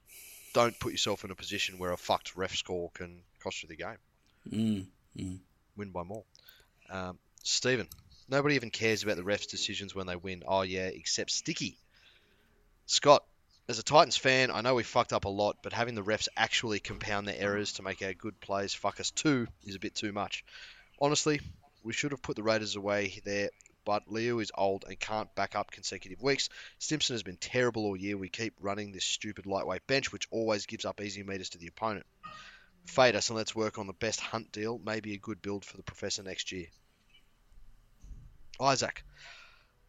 don't 0.52 0.78
put 0.78 0.92
yourself 0.92 1.24
in 1.24 1.30
a 1.30 1.34
position 1.34 1.78
where 1.78 1.92
a 1.92 1.96
fucked 1.96 2.36
ref 2.36 2.54
score 2.54 2.90
can 2.94 3.22
cost 3.42 3.62
you 3.62 3.68
the 3.68 3.76
game. 3.76 3.98
Mm, 4.50 4.86
mm. 5.16 5.38
Win 5.76 5.90
by 5.90 6.02
more. 6.02 6.24
Um, 6.88 7.18
Stephen, 7.42 7.88
nobody 8.28 8.54
even 8.54 8.70
cares 8.70 9.02
about 9.02 9.16
the 9.16 9.22
refs' 9.22 9.50
decisions 9.50 9.94
when 9.94 10.06
they 10.06 10.16
win. 10.16 10.44
Oh 10.46 10.62
yeah, 10.62 10.86
except 10.86 11.30
Sticky. 11.30 11.76
Scott, 12.86 13.24
as 13.68 13.78
a 13.78 13.82
Titans 13.82 14.16
fan, 14.16 14.50
I 14.50 14.60
know 14.60 14.76
we 14.76 14.84
fucked 14.84 15.12
up 15.12 15.24
a 15.24 15.28
lot, 15.28 15.56
but 15.62 15.72
having 15.72 15.96
the 15.96 16.04
refs 16.04 16.28
actually 16.36 16.78
compound 16.78 17.26
their 17.26 17.38
errors 17.38 17.74
to 17.74 17.82
make 17.82 18.00
our 18.00 18.14
good 18.14 18.40
plays 18.40 18.72
fuck 18.72 19.00
us 19.00 19.10
too 19.10 19.48
is 19.64 19.74
a 19.74 19.80
bit 19.80 19.94
too 19.94 20.12
much. 20.12 20.44
Honestly, 21.00 21.40
we 21.82 21.92
should 21.92 22.12
have 22.12 22.22
put 22.22 22.36
the 22.36 22.42
Raiders 22.42 22.76
away 22.76 23.20
there, 23.24 23.50
but 23.86 24.02
Leo 24.12 24.40
is 24.40 24.52
old 24.54 24.84
and 24.86 25.00
can't 25.00 25.34
back 25.34 25.54
up 25.56 25.70
consecutive 25.70 26.20
weeks. 26.20 26.50
Simpson 26.78 27.14
has 27.14 27.22
been 27.22 27.38
terrible 27.38 27.84
all 27.86 27.96
year. 27.96 28.18
We 28.18 28.28
keep 28.28 28.52
running 28.60 28.92
this 28.92 29.04
stupid 29.06 29.46
lightweight 29.46 29.86
bench, 29.86 30.12
which 30.12 30.28
always 30.30 30.66
gives 30.66 30.84
up 30.84 31.00
easy 31.00 31.22
meters 31.22 31.48
to 31.50 31.58
the 31.58 31.68
opponent. 31.68 32.04
Fade 32.84 33.16
us 33.16 33.30
and 33.30 33.36
let's 33.38 33.54
work 33.56 33.78
on 33.78 33.86
the 33.86 33.92
best 33.94 34.20
hunt 34.20 34.52
deal. 34.52 34.78
Maybe 34.84 35.14
a 35.14 35.18
good 35.18 35.40
build 35.40 35.64
for 35.64 35.78
the 35.78 35.82
professor 35.82 36.22
next 36.22 36.52
year. 36.52 36.66
Isaac. 38.60 39.02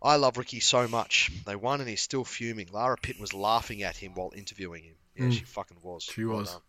I 0.02 0.16
love 0.18 0.38
Ricky 0.38 0.60
so 0.60 0.88
much. 0.88 1.32
They 1.46 1.56
won 1.56 1.80
and 1.82 1.90
he's 1.90 2.02
still 2.02 2.24
fuming. 2.24 2.68
Lara 2.72 2.98
Pitt 2.98 3.20
was 3.20 3.34
laughing 3.34 3.84
at 3.84 3.98
him 3.98 4.14
while 4.14 4.32
interviewing 4.36 4.84
him. 4.84 4.96
Yeah, 5.16 5.26
Mm. 5.26 5.34
she 5.34 5.44
fucking 5.46 5.78
was. 5.82 6.04
She 6.04 6.24
was. 6.26 6.52
done. 6.52 6.62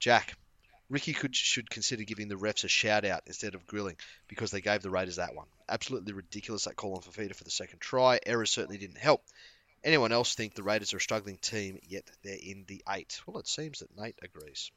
Jack. 0.00 0.36
Ricky 0.90 1.12
could 1.14 1.34
should 1.36 1.70
consider 1.70 2.02
giving 2.04 2.28
the 2.28 2.34
refs 2.34 2.64
a 2.64 2.68
shout 2.68 3.04
out 3.04 3.22
instead 3.26 3.54
of 3.54 3.66
grilling 3.66 3.96
because 4.28 4.50
they 4.50 4.60
gave 4.60 4.82
the 4.82 4.90
Raiders 4.90 5.16
that 5.16 5.34
one. 5.34 5.46
Absolutely 5.68 6.12
ridiculous 6.12 6.64
that 6.64 6.76
call 6.76 6.96
on 6.96 7.00
Fifita 7.02 7.34
for 7.34 7.44
the 7.44 7.50
second 7.50 7.78
try. 7.80 8.18
Error 8.26 8.44
certainly 8.44 8.76
didn't 8.78 8.98
help. 8.98 9.22
Anyone 9.84 10.12
else 10.12 10.34
think 10.34 10.54
the 10.54 10.62
Raiders 10.64 10.92
are 10.92 10.98
a 10.98 11.00
struggling 11.00 11.38
team, 11.38 11.78
yet 11.88 12.10
they're 12.22 12.36
in 12.42 12.64
the 12.66 12.82
eight? 12.90 13.20
Well, 13.26 13.38
it 13.38 13.46
seems 13.48 13.78
that 13.78 13.96
Nate 13.96 14.18
agrees. 14.22 14.72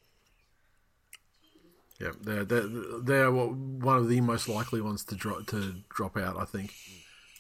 Yeah, 2.00 2.12
they're 2.22 2.46
they're, 2.46 2.68
they're 3.02 3.32
one 3.32 3.98
of 3.98 4.08
the 4.10 4.22
most 4.22 4.48
likely 4.50 4.82
ones 4.82 5.04
to 5.06 5.16
drop 5.16 5.46
to 5.48 5.76
drop 5.90 6.18
out, 6.18 6.38
I 6.38 6.46
think. 6.46 6.74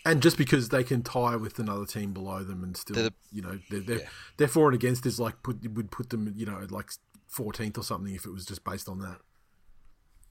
And 0.05 0.21
just 0.21 0.37
because 0.37 0.69
they 0.69 0.83
can 0.83 1.01
tie 1.01 1.37
with 1.37 1.59
another 1.59 1.85
team 1.85 2.11
below 2.11 2.43
them 2.43 2.61
and 2.63 2.75
still, 2.75 2.95
the- 2.95 3.13
you 3.31 3.41
know, 3.41 3.57
they're 3.69 3.79
they're, 3.79 3.99
Yeah. 3.99 4.07
they're 4.37 4.47
for 4.47 4.67
and 4.67 4.75
against 4.75 5.05
is 5.05 5.19
like 5.19 5.41
put 5.43 5.63
would 5.71 5.91
put 5.91 6.09
them, 6.09 6.33
you 6.35 6.45
know, 6.45 6.65
like 6.69 6.89
fourteenth 7.33 7.77
or 7.77 7.83
something 7.83 8.13
if 8.13 8.25
it 8.25 8.31
was 8.31 8.45
just 8.45 8.63
based 8.63 8.87
on 8.87 8.99
that. 8.99 9.17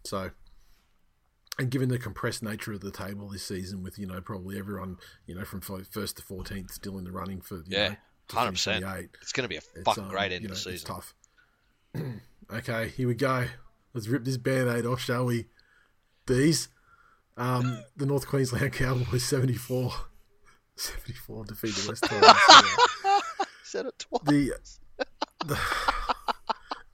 So, 0.04 0.30
and 1.58 1.70
given 1.70 1.88
the 1.88 1.98
compressed 1.98 2.42
nature 2.42 2.72
of 2.72 2.80
the 2.80 2.90
table 2.90 3.28
this 3.28 3.44
season, 3.46 3.82
with 3.82 3.98
you 3.98 4.06
know 4.06 4.20
probably 4.20 4.58
everyone, 4.58 4.96
you 5.26 5.34
know, 5.34 5.44
from 5.44 5.60
first 5.60 6.16
to 6.16 6.22
fourteenth 6.22 6.70
still 6.72 6.98
in 6.98 7.04
the 7.04 7.12
running 7.12 7.40
for 7.40 7.56
you 7.56 7.62
Yeah, 7.68 7.94
finish 8.28 8.64
100%. 8.66 9.08
It's 9.20 9.32
going 9.32 9.44
to 9.44 9.48
be 9.48 9.56
a 9.56 9.82
fucking 9.84 10.04
um, 10.04 10.10
great 10.10 10.32
end 10.32 10.42
you 10.44 10.50
of 10.50 10.56
know, 10.56 10.62
the 10.62 10.70
It's 10.70 10.82
season. 10.82 10.94
tough. 10.94 11.14
okay, 12.52 12.88
here 12.88 13.06
we 13.08 13.14
go. 13.14 13.46
Let's 13.94 14.08
rip 14.08 14.24
this 14.24 14.38
band-aid 14.38 14.86
off, 14.86 15.00
shall 15.00 15.26
we? 15.26 15.46
Bees. 16.26 16.68
Um, 17.36 17.82
the 17.96 18.06
North 18.06 18.26
Queensland 18.26 18.72
Cowboys 18.72 19.24
74. 19.24 19.92
74 20.76 21.44
defeat 21.44 21.74
the 21.74 21.88
West 21.88 22.04
Tigers. 22.08 23.22
Said 23.62 23.86
it 23.86 23.98
twice. 23.98 24.22
The, 24.24 24.52
the 25.44 25.56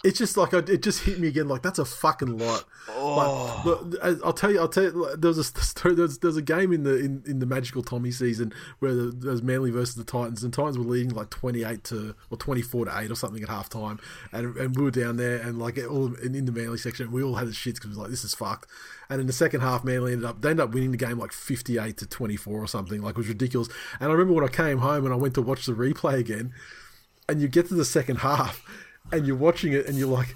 it's 0.05 0.18
just 0.18 0.36
like 0.36 0.53
it 0.53 0.82
just 0.82 1.03
hit 1.03 1.18
me 1.18 1.26
again. 1.26 1.49
Like 1.49 1.62
that's 1.62 1.80
a 1.80 1.84
fucking 1.84 2.38
lot. 2.38 2.64
Like, 2.86 2.96
oh. 2.96 3.62
look, 3.64 3.94
I- 4.03 4.11
uh, 4.11 4.16
I'll 4.24 4.32
tell 4.32 4.53
you. 4.53 4.61
I'll 4.61 4.68
tell 4.68 4.84
you. 4.84 5.16
There 5.16 5.28
was 5.28 5.38
a 5.38 5.44
story. 5.44 5.94
There 5.96 6.05
was, 6.05 6.18
there 6.20 6.28
was 6.28 6.36
a 6.36 6.42
game 6.42 6.72
in 6.72 6.84
the 6.84 6.96
in, 6.99 7.24
in 7.26 7.38
the 7.40 7.46
magical 7.46 7.82
Tommy 7.82 8.12
season 8.12 8.53
where 8.78 8.94
the, 8.94 9.11
there 9.11 9.32
was 9.32 9.42
Manly 9.42 9.72
versus 9.72 9.96
the 9.96 10.05
Titans, 10.05 10.44
and 10.44 10.53
Titans 10.53 10.78
were 10.78 10.84
leading 10.84 11.14
like 11.14 11.30
twenty 11.30 11.64
eight 11.64 11.82
to 11.84 12.14
or 12.30 12.38
twenty 12.38 12.62
four 12.62 12.84
to 12.84 12.96
eight 12.96 13.11
or 13.11 13.16
something 13.16 13.42
at 13.42 13.49
halftime, 13.49 14.01
and 14.32 14.57
and 14.57 14.76
we 14.76 14.84
were 14.84 14.92
down 14.92 15.16
there 15.16 15.38
and 15.38 15.59
like 15.59 15.78
all 15.78 16.14
in, 16.14 16.36
in 16.36 16.44
the 16.44 16.53
Manly 16.53 16.78
section, 16.78 17.11
we 17.11 17.22
all 17.22 17.34
had 17.34 17.49
the 17.49 17.53
shits 17.53 17.74
because 17.74 17.86
we 17.86 17.90
was 17.90 17.99
like 17.99 18.11
this 18.11 18.24
is 18.24 18.34
fucked. 18.34 18.70
And 19.11 19.20
in 19.20 19.26
the 19.26 19.32
second 19.32 19.62
half, 19.62 19.84
Manly 19.84 20.12
ended 20.12 20.26
up 20.26 20.40
they 20.42 20.51
ended 20.51 20.64
up 20.64 20.72
winning 20.72 20.92
the 20.92 20.96
game 20.96 21.18
like 21.18 21.32
fifty 21.32 21.76
eight 21.76 21.96
to 21.96 22.07
twenty 22.07 22.36
four 22.36 22.62
or 22.62 22.68
something. 22.68 23.03
Like 23.03 23.12
it 23.12 23.18
was 23.18 23.28
ridiculous. 23.28 23.68
And 23.99 24.11
I 24.11 24.12
remember 24.12 24.34
when 24.34 24.44
I 24.44 24.53
came 24.53 24.78
home 24.78 25.05
and 25.05 25.12
I 25.12 25.16
went 25.16 25.34
to 25.34 25.42
watch 25.42 25.66
the 25.66 25.72
replay 25.72 26.20
again, 26.20 26.53
and 27.28 27.40
you 27.40 27.49
get 27.49 27.66
to 27.68 27.74
the 27.74 27.84
second 27.84 28.16
half, 28.16 28.64
and 29.13 29.27
you're 29.27 29.37
watching 29.37 29.73
it, 29.73 29.87
and 29.87 29.97
you're 29.99 30.09
like 30.09 30.35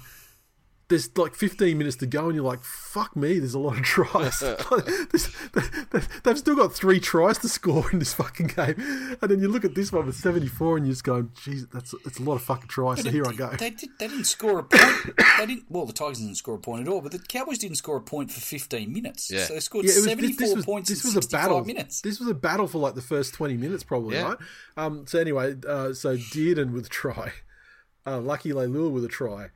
there's 0.89 1.17
like 1.17 1.33
15 1.33 1.77
minutes 1.77 1.95
to 1.97 2.05
go, 2.05 2.25
and 2.25 2.35
you're 2.35 2.43
like, 2.43 2.61
"Fuck 2.63 3.15
me!" 3.15 3.39
There's 3.39 3.53
a 3.53 3.59
lot 3.59 3.77
of 3.77 3.83
tries. 3.83 4.43
They- 5.53 6.01
they've 6.23 6.37
still 6.37 6.55
got 6.55 6.73
three 6.73 6.99
tries 6.99 7.37
to 7.39 7.49
score 7.49 7.89
in 7.91 7.99
this 7.99 8.13
fucking 8.13 8.47
game, 8.47 8.75
and 9.21 9.31
then 9.31 9.39
you 9.39 9.47
look 9.47 9.63
at 9.63 9.75
this 9.75 9.91
one 9.91 10.05
with 10.05 10.15
74, 10.15 10.77
and 10.77 10.85
you're 10.85 10.93
just 10.93 11.03
going, 11.03 11.29
"Jeez, 11.35 11.69
that's 11.71 11.93
it's 12.05 12.19
a 12.19 12.23
lot 12.23 12.35
of 12.35 12.41
fucking 12.43 12.67
tries." 12.67 13.01
So 13.01 13.09
here 13.09 13.25
I 13.25 13.33
go. 13.33 13.49
They, 13.51 13.69
did, 13.69 13.89
they 13.99 14.07
didn't 14.07 14.25
score 14.25 14.59
a 14.59 14.63
point. 14.63 15.15
they 15.39 15.45
didn't. 15.45 15.65
Well, 15.69 15.85
the 15.85 15.93
Tigers 15.93 16.19
didn't 16.19 16.35
score 16.35 16.55
a 16.55 16.59
point 16.59 16.81
at 16.87 16.91
all, 16.91 17.01
but 17.01 17.11
the 17.11 17.19
Cowboys 17.19 17.59
didn't 17.59 17.77
score 17.77 17.97
a 17.97 18.01
point 18.01 18.31
for 18.31 18.41
15 18.41 18.91
minutes. 18.91 19.31
Yeah. 19.31 19.45
So 19.45 19.53
they 19.53 19.59
scored 19.61 19.85
Yeah, 19.85 19.95
was, 19.95 20.05
74 20.05 20.27
this, 20.27 20.37
this 20.49 20.55
was, 20.55 20.65
points 20.65 20.89
this 20.89 21.03
in 21.03 21.07
was 21.09 21.15
a 21.17 21.21
65 21.21 21.41
battle. 21.41 21.65
minutes. 21.65 22.01
This 22.01 22.19
was 22.19 22.27
a 22.29 22.33
battle 22.35 22.67
for 22.67 22.79
like 22.79 22.95
the 22.95 23.01
first 23.01 23.33
20 23.35 23.55
minutes, 23.57 23.83
probably, 23.83 24.15
Yeah. 24.15 24.23
right? 24.23 24.37
Um, 24.77 25.05
so 25.07 25.19
anyway, 25.19 25.55
uh, 25.67 25.93
so 25.93 26.17
Dearden 26.17 26.71
with 26.73 26.89
try, 26.89 27.31
uh, 28.05 28.19
Lucky 28.19 28.51
Leilua 28.51 28.91
with 28.91 29.05
a 29.05 29.07
try, 29.07 29.47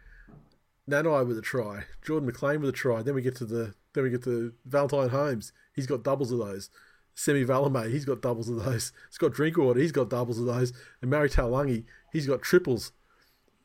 Nanai 0.89 1.27
with 1.27 1.37
a 1.37 1.41
try, 1.41 1.83
Jordan 2.05 2.27
McLean 2.27 2.61
with 2.61 2.69
a 2.69 2.73
try. 2.73 3.01
Then 3.01 3.15
we 3.15 3.21
get 3.21 3.35
to 3.37 3.45
the 3.45 3.73
then 3.93 4.03
we 4.03 4.09
get 4.09 4.23
to 4.25 4.53
Valentine 4.65 5.09
Holmes. 5.09 5.51
He's 5.73 5.87
got 5.87 6.03
doubles 6.03 6.31
of 6.31 6.39
those. 6.39 6.69
Semi 7.15 7.43
Valemei, 7.43 7.91
he's 7.91 8.05
got 8.05 8.21
doubles 8.21 8.47
of 8.47 8.63
those. 8.63 8.91
Scott 9.09 9.33
Drinkwater, 9.33 9.79
he's 9.79 9.91
got 9.91 10.09
doubles 10.09 10.37
of 10.39 10.45
those. 10.45 10.71
And 11.01 11.09
Murray 11.09 11.29
Taulagi, 11.29 11.83
he's 12.13 12.27
got 12.27 12.43
triples. 12.43 12.91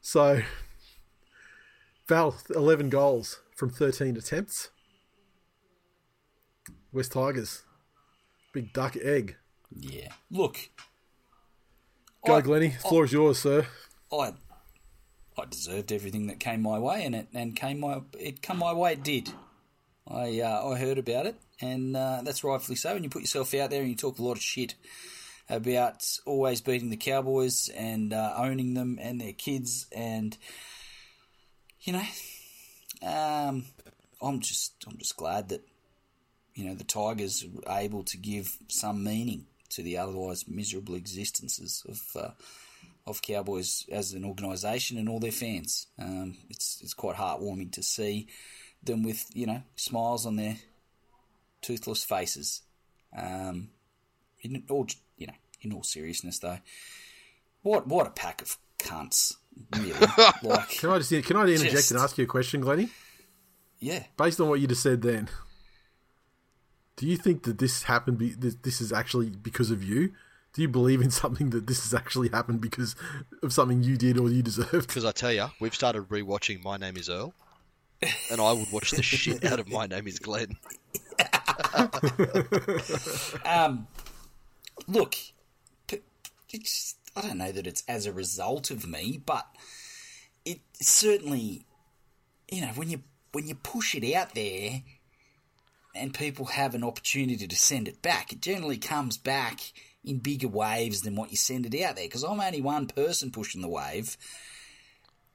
So 0.00 0.40
Val, 2.08 2.34
11 2.54 2.88
goals 2.88 3.40
from 3.54 3.68
13 3.70 4.16
attempts. 4.16 4.70
West 6.92 7.12
Tigers, 7.12 7.62
big 8.52 8.72
duck 8.72 8.96
egg. 9.02 9.36
Yeah. 9.74 10.08
Look, 10.30 10.56
Go, 12.26 12.36
I- 12.36 12.40
Glenny. 12.40 12.70
Floor 12.70 13.04
is 13.04 13.12
yours, 13.12 13.38
sir. 13.38 13.66
I 14.12 14.32
I 15.38 15.46
deserved 15.46 15.92
everything 15.92 16.26
that 16.26 16.40
came 16.40 16.62
my 16.62 16.78
way, 16.78 17.04
and 17.04 17.14
it 17.14 17.28
and 17.32 17.56
came 17.56 17.80
my 17.80 18.02
it 18.18 18.42
come 18.42 18.58
my 18.58 18.72
way. 18.72 18.92
It 18.92 19.02
did. 19.02 19.32
I 20.06 20.40
uh, 20.40 20.68
I 20.68 20.78
heard 20.78 20.98
about 20.98 21.26
it, 21.26 21.36
and 21.60 21.96
uh, 21.96 22.20
that's 22.22 22.44
rightfully 22.44 22.76
so. 22.76 22.92
When 22.94 23.04
you 23.04 23.10
put 23.10 23.22
yourself 23.22 23.54
out 23.54 23.70
there 23.70 23.80
and 23.80 23.90
you 23.90 23.96
talk 23.96 24.18
a 24.18 24.22
lot 24.22 24.36
of 24.36 24.42
shit 24.42 24.74
about 25.48 26.04
always 26.26 26.60
beating 26.60 26.90
the 26.90 26.96
Cowboys 26.96 27.68
and 27.68 28.12
uh, 28.12 28.34
owning 28.36 28.74
them 28.74 28.98
and 29.00 29.20
their 29.20 29.32
kids, 29.32 29.86
and 29.90 30.36
you 31.80 31.94
know, 31.94 32.04
um, 33.02 33.64
I'm 34.20 34.40
just 34.40 34.74
I'm 34.86 34.98
just 34.98 35.16
glad 35.16 35.48
that 35.48 35.62
you 36.54 36.66
know 36.66 36.74
the 36.74 36.84
Tigers 36.84 37.44
are 37.66 37.80
able 37.80 38.02
to 38.04 38.18
give 38.18 38.58
some 38.68 39.02
meaning 39.02 39.46
to 39.70 39.82
the 39.82 39.96
otherwise 39.96 40.46
miserable 40.46 40.94
existences 40.94 41.84
of. 41.88 42.34
Of 43.06 43.20
Cowboys 43.22 43.84
as 43.90 44.12
an 44.12 44.24
organisation 44.24 44.96
and 44.98 45.08
all 45.08 45.18
their 45.18 45.32
fans. 45.32 45.88
Um, 45.98 46.36
it's 46.48 46.80
it's 46.82 46.94
quite 46.94 47.16
heartwarming 47.16 47.72
to 47.72 47.82
see 47.82 48.28
them 48.82 49.02
with 49.02 49.26
you 49.34 49.46
know 49.46 49.62
smiles 49.76 50.24
on 50.26 50.36
their 50.36 50.56
toothless 51.62 52.04
faces. 52.04 52.62
Um, 53.16 53.70
in 54.40 54.62
all 54.70 54.86
you 55.16 55.26
know, 55.26 55.34
in 55.60 55.72
all 55.72 55.82
seriousness 55.82 56.38
though, 56.38 56.58
what 57.62 57.86
what 57.88 58.06
a 58.06 58.10
pack 58.10 58.40
of 58.42 58.56
cunts, 58.78 59.34
really. 59.76 59.94
like, 60.42 60.68
Can 60.70 60.90
I 60.90 60.98
just 60.98 61.10
can 61.24 61.36
I 61.36 61.42
interject 61.42 61.72
Just- 61.72 61.90
and 61.90 62.00
ask 62.00 62.18
you 62.18 62.24
a 62.24 62.28
question, 62.28 62.60
Glenny? 62.60 62.88
yeah, 63.80 64.04
Based 64.16 64.40
on 64.40 64.48
what 64.48 64.60
you 64.60 64.68
just 64.68 64.82
said, 64.82 65.02
then, 65.02 65.28
do 66.96 67.06
you 67.06 67.16
think 67.16 67.42
that 67.44 67.58
this 67.58 67.82
happened? 67.84 68.18
Be, 68.18 68.30
this, 68.30 68.54
this 68.62 68.80
is 68.80 68.92
actually 68.92 69.30
because 69.30 69.70
of 69.72 69.82
you? 69.82 70.12
Do 70.52 70.60
you 70.60 70.68
believe 70.68 71.00
in 71.00 71.10
something 71.10 71.50
that 71.50 71.66
this 71.66 71.82
has 71.82 71.94
actually 71.94 72.28
happened 72.28 72.60
because 72.60 72.94
of 73.42 73.52
something 73.52 73.82
you 73.82 73.96
did 73.96 74.18
or 74.18 74.28
you 74.28 74.42
deserved? 74.42 74.86
Because 74.86 75.04
I 75.04 75.12
tell 75.12 75.32
you, 75.32 75.46
we've 75.60 75.74
started 75.74 76.08
rewatching 76.08 76.62
My 76.62 76.76
Name 76.76 76.96
Is 76.96 77.08
Earl, 77.08 77.32
and 78.30 78.40
I 78.40 78.52
would 78.52 78.70
watch 78.70 78.90
the 78.90 79.02
shit 79.02 79.44
out 79.44 79.60
of 79.60 79.68
My 79.68 79.86
Name 79.86 80.06
Is 80.06 80.18
Glenn. 80.18 80.56
Um, 83.44 83.86
look, 84.88 85.14
it's 86.50 86.96
I 87.16 87.20
don't 87.22 87.38
know 87.38 87.52
that 87.52 87.66
it's 87.66 87.84
as 87.86 88.06
a 88.06 88.12
result 88.12 88.70
of 88.70 88.86
me, 88.86 89.20
but 89.24 89.46
it 90.44 90.60
certainly, 90.74 91.66
you 92.50 92.62
know, 92.62 92.68
when 92.68 92.90
you 92.90 93.02
when 93.32 93.46
you 93.46 93.54
push 93.54 93.94
it 93.94 94.14
out 94.14 94.34
there, 94.34 94.82
and 95.94 96.14
people 96.14 96.46
have 96.46 96.74
an 96.74 96.84
opportunity 96.84 97.46
to 97.46 97.56
send 97.56 97.88
it 97.88 98.02
back, 98.02 98.32
it 98.32 98.40
generally 98.40 98.78
comes 98.78 99.16
back 99.16 99.72
in 100.04 100.18
bigger 100.18 100.48
waves 100.48 101.02
than 101.02 101.14
what 101.16 101.30
you 101.30 101.36
send 101.36 101.66
it 101.66 101.82
out 101.82 101.96
there. 101.96 102.04
Because 102.06 102.22
I'm 102.24 102.40
only 102.40 102.60
one 102.60 102.86
person 102.86 103.30
pushing 103.30 103.60
the 103.60 103.68
wave. 103.68 104.16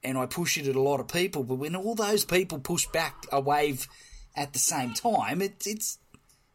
And 0.04 0.18
I 0.18 0.26
push 0.26 0.58
it 0.58 0.68
at 0.68 0.76
a 0.76 0.82
lot 0.82 1.00
of 1.00 1.08
people, 1.08 1.44
but 1.44 1.56
when 1.56 1.76
all 1.76 1.96
those 1.96 2.24
people 2.24 2.60
push 2.60 2.86
back 2.88 3.26
a 3.32 3.42
wave 3.42 3.88
at 4.36 4.54
the 4.54 4.60
same 4.60 4.94
time, 4.94 5.42
it, 5.42 5.64
it's 5.66 5.98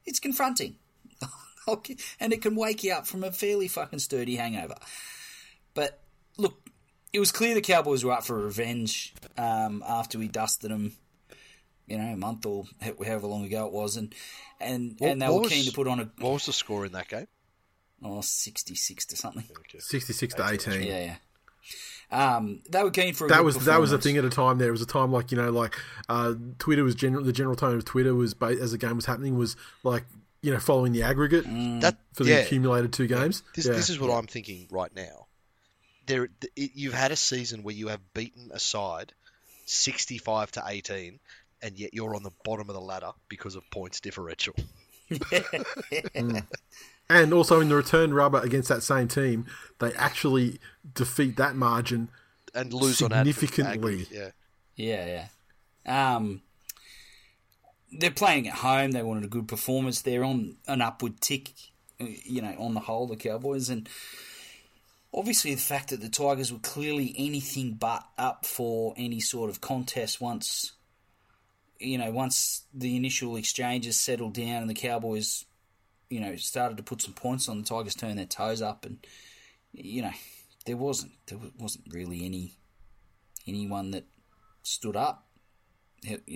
it's 0.05 0.21
confronting. 0.21 0.77
And 2.19 2.33
it 2.33 2.43
can 2.43 2.57
wake 2.57 2.83
you 2.83 2.93
up 2.93 3.07
from 3.07 3.23
a 3.23 3.31
fairly 3.31 3.69
fucking 3.69 4.01
sturdy 4.01 4.35
hangover. 4.37 4.75
But 5.75 6.01
look, 6.37 6.61
it 7.13 7.21
was 7.21 7.31
clear 7.31 7.55
the 7.55 7.61
Cowboys 7.61 8.05
were 8.05 8.11
up 8.13 8.25
for 8.25 8.37
revenge 8.37 9.15
um, 9.39 9.83
after 9.87 10.19
we 10.19 10.27
dusted 10.29 10.71
them 10.73 10.93
you 11.87 11.99
know, 11.99 12.13
a 12.13 12.17
month 12.17 12.47
or 12.47 12.65
however 12.81 13.27
long 13.27 13.45
ago 13.45 13.67
it 13.67 13.73
was, 13.73 13.97
and 13.97 14.15
and 14.61 14.97
What- 14.99 15.11
and 15.11 15.23
they 15.23 15.29
were 15.29 15.41
was- 15.41 15.53
keen 15.53 15.65
to 15.67 15.73
put 15.73 15.87
on 15.89 16.01
a 16.01 16.11
What 16.19 16.33
was 16.35 16.47
the 16.47 16.53
score 16.53 16.85
in 16.87 16.93
that 16.93 17.09
game? 17.09 17.27
Oh, 18.05 18.21
66 18.21 19.07
to 19.07 19.17
something. 19.17 19.45
Okay. 19.51 19.79
Sixty-six 19.79 20.35
to 20.35 20.49
eighteen. 20.49 20.83
Yeah, 20.83 21.05
yeah. 21.05 21.17
Um, 22.13 22.61
they 22.69 22.83
were 22.83 22.91
keen 22.91 23.15
for 23.15 23.27
a 23.27 23.29
That 23.31 23.43
was 23.43 23.65
that 23.65 23.81
was 23.81 23.91
a 23.93 23.99
thing 23.99 24.19
at 24.19 24.25
a 24.25 24.31
time. 24.31 24.59
There 24.59 24.69
it 24.69 24.73
was 24.73 24.83
a 24.83 24.87
time 24.87 25.11
like 25.11 25.33
you 25.33 25.39
know 25.39 25.51
like 25.51 25.75
uh, 26.11 26.35
Twitter 26.59 26.85
was 26.85 26.95
general. 26.95 27.25
The 27.25 27.33
general 27.33 27.57
tone 27.57 27.77
of 27.77 27.85
Twitter 27.87 28.15
was 28.15 28.35
ba- 28.35 28.59
as 28.61 28.73
the 28.73 28.79
game 28.79 28.97
was 28.97 29.07
happening 29.07 29.39
was 29.39 29.57
like 29.83 30.05
you 30.43 30.53
know 30.53 30.59
following 30.59 30.93
the 30.93 31.05
aggregate 31.05 31.45
That 31.81 31.97
for 32.13 32.25
the 32.25 32.31
yeah. 32.31 32.37
accumulated 32.39 32.93
two 32.93 33.07
games. 33.07 33.43
This, 33.55 33.67
yeah. 33.67 33.73
this 33.73 33.89
is 33.89 33.99
what 33.99 34.11
I'm 34.11 34.27
thinking 34.27 34.69
right 34.71 34.95
now. 34.95 35.27
There, 36.07 36.29
it, 36.55 36.73
you've 36.75 36.93
had 36.93 37.13
a 37.13 37.17
season 37.17 37.63
where 37.63 37.75
you 37.75 37.89
have 37.89 38.01
beaten 38.13 38.51
a 38.53 38.59
side 38.59 39.15
65 39.65 40.53
to 40.53 40.65
18, 40.67 41.19
and 41.63 41.79
yet 41.79 41.95
you're 41.95 42.15
on 42.15 42.25
the 42.25 42.33
bottom 42.45 42.69
of 42.69 42.75
the 42.75 42.81
ladder 42.81 43.13
because 43.29 43.55
of 43.55 43.63
points 43.71 44.01
differential. 44.01 44.55
and 47.09 47.33
also 47.33 47.61
in 47.61 47.69
the 47.69 47.77
return 47.77 48.15
rubber 48.15 48.41
against 48.41 48.69
that 48.69 48.83
same 48.83 49.09
team, 49.09 49.47
they 49.79 49.93
actually 49.95 50.59
defeat 50.95 51.37
that 51.37 51.57
margin. 51.57 52.09
And 52.55 52.73
lose 52.73 52.99
Significantly. 52.99 53.73
aggregate, 53.73 54.09
Yeah, 54.11 54.31
Yeah, 54.77 55.27
yeah. 55.87 56.17
Um, 56.17 56.43
they're 57.91 58.11
playing 58.11 58.49
at 58.49 58.55
home. 58.55 58.93
They 58.93 59.03
wanted 59.03 59.25
a 59.25 59.29
good 59.29 59.49
performance. 59.49 60.03
They're 60.03 60.25
on 60.25 60.57
an 60.67 60.81
upward 60.81 61.21
tick, 61.21 61.51
uh, 62.01 62.07
you 62.25 62.43
know, 62.43 62.55
on 62.59 62.75
the 62.75 62.81
whole, 62.81 63.07
the 63.07 63.17
Cowboys. 63.17 63.69
And 63.69 63.89
obviously, 65.13 65.55
the 65.55 65.61
fact 65.61 65.91
that 65.91 66.01
the 66.01 66.09
Tigers 66.09 66.53
were 66.53 66.59
clearly 66.59 67.15
anything 67.17 67.75
but 67.75 68.05
up 68.19 68.47
for 68.47 68.95
any 68.97 69.21
sort 69.21 69.51
of 69.51 69.61
contest 69.61 70.21
once, 70.21 70.73
you 71.79 71.99
know, 71.99 72.11
once 72.11 72.63
the 72.73 72.97
initial 72.97 73.37
exchanges 73.37 73.99
settled 73.99 74.35
down 74.35 74.63
and 74.63 74.71
the 74.71 74.75
Cowboys, 74.75 75.45
you 76.13 76.21
know, 76.21 76.37
started 76.37 76.77
to 76.77 76.83
put 76.83 77.01
some 77.01 77.15
points 77.15 77.49
on, 77.49 77.63
the 77.63 77.67
Tigers 77.67 77.95
turned 77.95 78.19
their 78.19 78.27
toes 78.27 78.61
up. 78.61 78.85
And, 78.85 78.99
you 79.73 80.03
know, 80.03 80.13
there 80.67 80.77
wasn't 80.77 81.13
there 81.27 81.39
wasn't 81.59 81.85
really 81.91 82.27
any 82.27 82.53
anyone 83.47 83.91
that 83.93 84.05
stood 84.63 84.95
up 84.97 85.27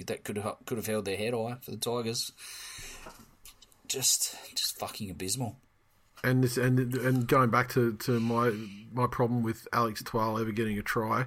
that 0.06 0.24
could 0.24 0.38
have 0.38 0.56
could 0.64 0.78
have 0.78 0.86
held 0.86 1.04
their 1.04 1.16
head 1.16 1.34
high 1.34 1.56
for 1.60 1.72
the 1.72 1.76
Tigers. 1.76 2.32
Just 3.86 4.34
just 4.54 4.78
fucking 4.78 5.10
abysmal. 5.10 5.56
And 6.24 6.42
this 6.42 6.56
and 6.56 6.78
and 6.94 7.28
going 7.28 7.50
back 7.50 7.68
to, 7.70 7.92
to 7.98 8.18
my 8.18 8.50
my 8.92 9.06
problem 9.06 9.42
with 9.42 9.68
Alex 9.72 10.02
Twal 10.02 10.38
ever 10.38 10.52
getting 10.52 10.78
a 10.78 10.82
try, 10.82 11.24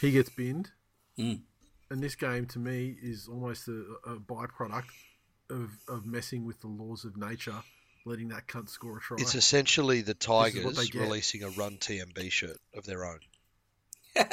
he 0.00 0.10
gets 0.10 0.30
binned, 0.30 0.72
Mm. 1.18 1.42
and 1.90 2.02
this 2.02 2.16
game 2.16 2.46
to 2.46 2.58
me 2.58 2.96
is 3.00 3.28
almost 3.28 3.68
a, 3.68 3.84
a 4.04 4.16
byproduct 4.16 4.90
of 5.54 5.70
of 5.88 6.06
messing 6.06 6.44
with 6.44 6.60
the 6.60 6.66
laws 6.66 7.04
of 7.04 7.16
nature, 7.16 7.62
letting 8.04 8.28
that 8.28 8.46
cunt 8.46 8.68
score 8.68 8.98
a 8.98 9.00
try. 9.00 9.16
it's 9.20 9.34
essentially 9.34 10.02
the 10.02 10.12
is 10.12 10.64
what 10.64 10.76
they 10.76 10.86
Tigers 10.86 10.94
releasing 10.94 11.42
a 11.42 11.48
Run 11.50 11.76
TMB 11.76 12.30
shirt 12.30 12.58
of 12.74 12.84
their 12.84 13.04
own. 13.04 13.20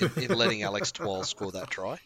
in, 0.00 0.10
in 0.16 0.38
letting 0.38 0.62
Alex 0.62 0.92
Twal 0.92 1.24
score 1.24 1.52
that 1.52 1.70
try. 1.70 1.98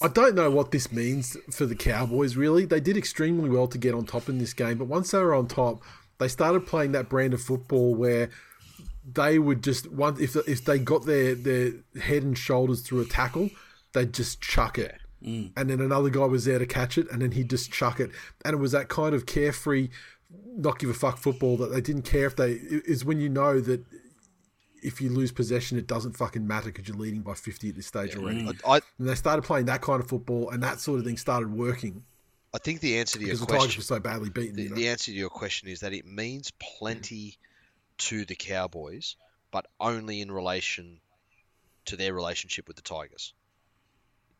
I 0.00 0.08
don't 0.08 0.34
know 0.34 0.50
what 0.50 0.70
this 0.70 0.90
means 0.90 1.36
for 1.50 1.66
the 1.66 1.76
Cowboys, 1.76 2.36
really. 2.36 2.64
They 2.64 2.80
did 2.80 2.96
extremely 2.96 3.48
well 3.48 3.68
to 3.68 3.78
get 3.78 3.94
on 3.94 4.04
top 4.04 4.28
in 4.28 4.38
this 4.38 4.52
game, 4.52 4.78
but 4.78 4.86
once 4.86 5.12
they 5.12 5.18
were 5.18 5.34
on 5.34 5.46
top, 5.46 5.82
they 6.18 6.28
started 6.28 6.66
playing 6.66 6.92
that 6.92 7.08
brand 7.08 7.32
of 7.32 7.40
football 7.40 7.94
where 7.94 8.30
they 9.10 9.38
would 9.38 9.62
just 9.62 9.90
once 9.90 10.18
if 10.20 10.36
if 10.48 10.64
they 10.64 10.78
got 10.78 11.04
their 11.04 11.34
their 11.34 11.72
head 12.00 12.22
and 12.22 12.36
shoulders 12.36 12.80
through 12.80 13.00
a 13.00 13.04
tackle, 13.04 13.50
they'd 13.94 14.12
just 14.12 14.40
chuck 14.40 14.78
it. 14.78 14.94
Mm. 15.24 15.52
And 15.56 15.70
then 15.70 15.80
another 15.80 16.10
guy 16.10 16.26
was 16.26 16.44
there 16.44 16.58
to 16.58 16.66
catch 16.66 16.98
it, 16.98 17.10
and 17.10 17.22
then 17.22 17.32
he'd 17.32 17.48
just 17.48 17.72
chuck 17.72 17.98
it. 17.98 18.10
And 18.44 18.52
it 18.52 18.58
was 18.58 18.72
that 18.72 18.88
kind 18.88 19.14
of 19.14 19.24
carefree, 19.24 19.88
not 20.46 20.78
give 20.78 20.90
a 20.90 20.94
fuck 20.94 21.16
football 21.16 21.56
that 21.56 21.72
they 21.72 21.80
didn't 21.80 22.02
care 22.02 22.26
if 22.26 22.36
they. 22.36 22.52
Is 22.52 23.04
when 23.06 23.20
you 23.20 23.30
know 23.30 23.60
that 23.60 23.82
if 24.82 25.00
you 25.00 25.08
lose 25.08 25.32
possession, 25.32 25.78
it 25.78 25.86
doesn't 25.86 26.14
fucking 26.18 26.46
matter 26.46 26.66
because 26.66 26.86
you're 26.86 26.98
leading 26.98 27.22
by 27.22 27.32
50 27.32 27.70
at 27.70 27.76
this 27.76 27.86
stage 27.86 28.14
already. 28.14 28.46
I, 28.66 28.76
I, 28.76 28.80
And 28.98 29.08
they 29.08 29.14
started 29.14 29.42
playing 29.42 29.64
that 29.66 29.80
kind 29.80 30.02
of 30.02 30.08
football, 30.08 30.50
and 30.50 30.62
that 30.62 30.78
sort 30.78 30.98
of 30.98 31.06
thing 31.06 31.16
started 31.16 31.50
working 31.50 32.04
I 32.54 32.58
think 32.58 32.80
the 32.80 32.98
answer 32.98 33.18
to 33.18 33.24
your 33.24 33.34
because 33.34 33.40
the 33.40 33.46
Tigers 33.46 33.62
question 33.62 33.80
were 33.80 33.84
so 33.84 33.98
badly 33.98 34.30
beaten. 34.30 34.54
The, 34.54 34.62
you 34.62 34.68
know? 34.68 34.76
the 34.76 34.88
answer 34.88 35.10
to 35.10 35.16
your 35.16 35.28
question 35.28 35.68
is 35.68 35.80
that 35.80 35.92
it 35.92 36.06
means 36.06 36.52
plenty 36.78 37.36
to 37.98 38.24
the 38.24 38.36
Cowboys, 38.36 39.16
but 39.50 39.66
only 39.80 40.20
in 40.20 40.30
relation 40.30 41.00
to 41.86 41.96
their 41.96 42.14
relationship 42.14 42.68
with 42.68 42.76
the 42.76 42.82
Tigers. 42.82 43.34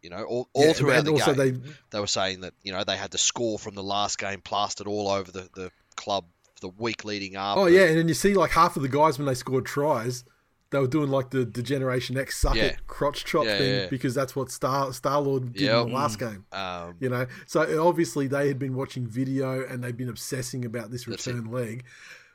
You 0.04 0.10
know, 0.10 0.22
all, 0.24 0.48
all 0.52 0.66
Yeah, 0.66 0.72
throughout 0.74 1.04
the 1.06 1.12
game, 1.14 1.34
they- 1.34 1.70
they... 1.90 1.98
were 2.00 2.06
saying 2.06 2.42
that 2.42 2.52
you 2.62 2.72
know 2.72 2.84
they 2.84 2.96
had 2.96 3.10
the 3.10 3.18
score 3.18 3.58
from 3.58 3.74
the 3.74 3.82
last 3.82 4.18
game 4.18 4.40
plastered 4.42 4.86
all 4.86 5.08
over 5.08 5.32
the, 5.32 5.48
the 5.54 5.70
club 5.96 6.26
the 6.60 6.68
week 6.68 7.04
leading 7.04 7.36
up. 7.36 7.56
Oh 7.58 7.66
yeah, 7.66 7.86
and 7.86 7.98
then 7.98 8.06
you 8.08 8.14
see 8.14 8.34
like 8.34 8.50
half 8.50 8.76
of 8.76 8.82
the 8.82 8.88
guys 8.88 9.18
when 9.18 9.26
they 9.26 9.34
scored 9.34 9.64
tries, 9.66 10.24
they 10.70 10.78
were 10.78 10.86
doing 10.86 11.10
like 11.10 11.30
the, 11.30 11.44
the 11.44 11.62
Generation 11.62 12.16
X 12.18 12.38
suck 12.38 12.54
Yeah. 12.54 12.64
it 12.64 12.86
crotch 12.86 13.24
chop 13.24 13.44
Yeah, 13.46 13.58
thing 13.58 13.70
yeah, 13.70 13.80
yeah. 13.82 13.88
because 13.88 14.14
that's 14.14 14.36
what 14.36 14.50
Star 14.50 14.92
Star 14.92 15.20
Lord 15.20 15.52
did 15.54 15.62
Yep. 15.62 15.82
in 15.84 15.88
the 15.88 15.94
last 15.94 16.18
game. 16.18 16.44
Um, 16.52 16.96
You 17.00 17.08
know, 17.08 17.26
so 17.46 17.86
obviously 17.86 18.26
they 18.28 18.48
had 18.48 18.58
been 18.58 18.74
watching 18.74 19.06
video 19.06 19.66
and 19.66 19.82
they've 19.82 19.96
been 19.96 20.08
obsessing 20.10 20.64
about 20.66 20.90
this 20.90 21.08
return 21.08 21.50
leg, 21.50 21.84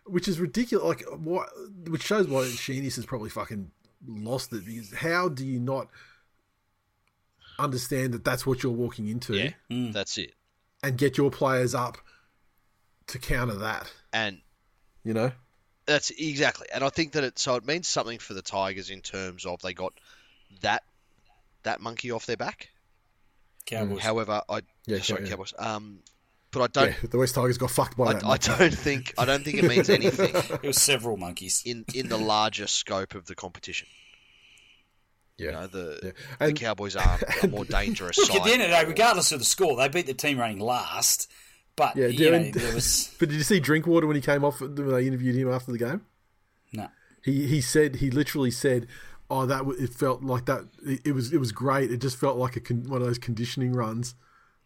which 0.05 0.27
is 0.27 0.39
ridiculous. 0.39 0.83
Like 0.85 1.03
what, 1.19 1.49
which 1.87 2.03
shows 2.03 2.27
why 2.27 2.45
Sheenis 2.45 2.95
has 2.95 3.05
probably 3.05 3.29
fucking 3.29 3.69
lost 4.07 4.53
it 4.53 4.65
because 4.65 4.93
how 4.93 5.27
do 5.29 5.45
you 5.45 5.59
not 5.59 5.87
understand 7.59 8.13
that 8.13 8.23
that's 8.23 8.45
what 8.45 8.63
you're 8.63 8.71
walking 8.71 9.07
into 9.07 9.35
yeah, 9.35 9.51
that's 9.69 10.17
it. 10.17 10.33
and 10.83 10.97
get 10.97 11.17
your 11.17 11.29
players 11.31 11.75
up 11.75 11.97
to 13.07 13.19
counter 13.19 13.55
that? 13.55 13.91
And 14.13 14.41
You 15.03 15.13
know, 15.13 15.31
That's 15.85 16.09
exactly, 16.11 16.67
and 16.73 16.83
I 16.83 16.89
think 16.89 17.13
that 17.13 17.23
it 17.23 17.39
so 17.39 17.55
it 17.55 17.65
means 17.65 17.87
something 17.87 18.19
for 18.19 18.33
the 18.33 18.41
Tigers 18.41 18.89
in 18.89 19.01
terms 19.01 19.45
of 19.45 19.61
they 19.61 19.73
got 19.73 19.93
that 20.61 20.83
that 21.63 21.81
monkey 21.81 22.11
off 22.11 22.25
their 22.25 22.37
back. 22.37 22.69
Cowboys. 23.65 24.01
However, 24.01 24.41
I 24.49 24.61
Yeah, 24.85 24.99
sorry, 24.99 25.23
yeah. 25.23 25.29
Cowboys. 25.29 25.53
Um, 25.57 25.99
but 26.51 26.61
I 26.63 26.67
don't. 26.67 26.87
yeah, 26.89 27.09
the 27.09 27.17
West 27.19 27.35
Tigers 27.35 27.57
got 27.57 27.69
fucked 27.69 27.97
by 27.97 28.13
that. 28.13 28.23
I, 28.23 28.27
I 28.27 28.29
monkey. 28.29 28.51
don't 28.57 28.73
think 28.73 29.13
I 29.17 29.25
don't 29.25 29.43
think 29.43 29.57
it 29.59 29.67
means 29.67 29.89
anything 29.89 30.31
it 30.35 30.63
was 30.63 30.81
several 30.81 31.17
monkeys. 31.17 31.61
in 31.65 31.85
in 31.93 32.09
the 32.09 32.17
larger 32.17 32.67
scope 32.67 33.13
of 33.15 33.25
the 33.25 33.35
competition. 33.35 33.87
Yeah. 35.39 35.45
You 35.47 35.51
know, 35.53 35.67
the 35.67 36.13
Yeah. 36.41 36.47
the 36.47 36.53
Cowboys 36.53 36.95
are 36.97 37.19
a 37.43 37.47
more 37.47 37.65
dangerous 37.65 38.17
Look, 38.17 38.27
side. 38.27 38.37
at 38.37 38.43
the 38.43 38.51
end 38.53 38.61
of 38.63 38.69
the 38.69 38.75
day, 38.75 38.85
regardless 38.85 39.31
of 39.31 39.39
the 39.39 39.45
score, 39.45 39.77
they 39.77 39.87
beat 39.87 40.05
the 40.07 40.13
team 40.13 40.37
running 40.37 40.59
last. 40.59 41.31
But 41.75 41.95
Yeah, 41.95 42.07
you 42.07 42.29
know, 42.31 42.51
there 42.51 42.75
was 42.75 43.15
But 43.19 43.29
did 43.29 43.35
you 43.37 43.43
see 43.43 43.59
Drinkwater 43.59 44.05
when 44.05 44.15
he 44.17 44.21
came 44.21 44.43
off 44.43 44.59
when 44.59 44.75
they 44.75 45.07
interviewed 45.07 45.35
him 45.35 45.51
after 45.51 45.71
the 45.71 45.77
game? 45.77 46.01
no. 46.73 46.87
He 47.23 47.47
he 47.47 47.59
said 47.61 47.97
he 47.97 48.11
literally 48.11 48.51
said, 48.51 48.87
"Oh, 49.29 49.45
that 49.45 49.63
it 49.77 49.93
felt 49.93 50.23
like 50.23 50.45
that. 50.45 50.65
It, 50.85 51.01
it 51.07 51.11
was 51.11 51.33
it 51.33 51.37
was 51.37 51.51
great. 51.51 51.91
It 51.91 51.97
just 51.99 52.17
felt 52.17 52.37
like 52.37 52.55
a 52.55 52.61
con- 52.61 52.87
one 52.87 53.01
of 53.01 53.07
those 53.07 53.17
conditioning 53.17 53.73
runs, 53.73 54.15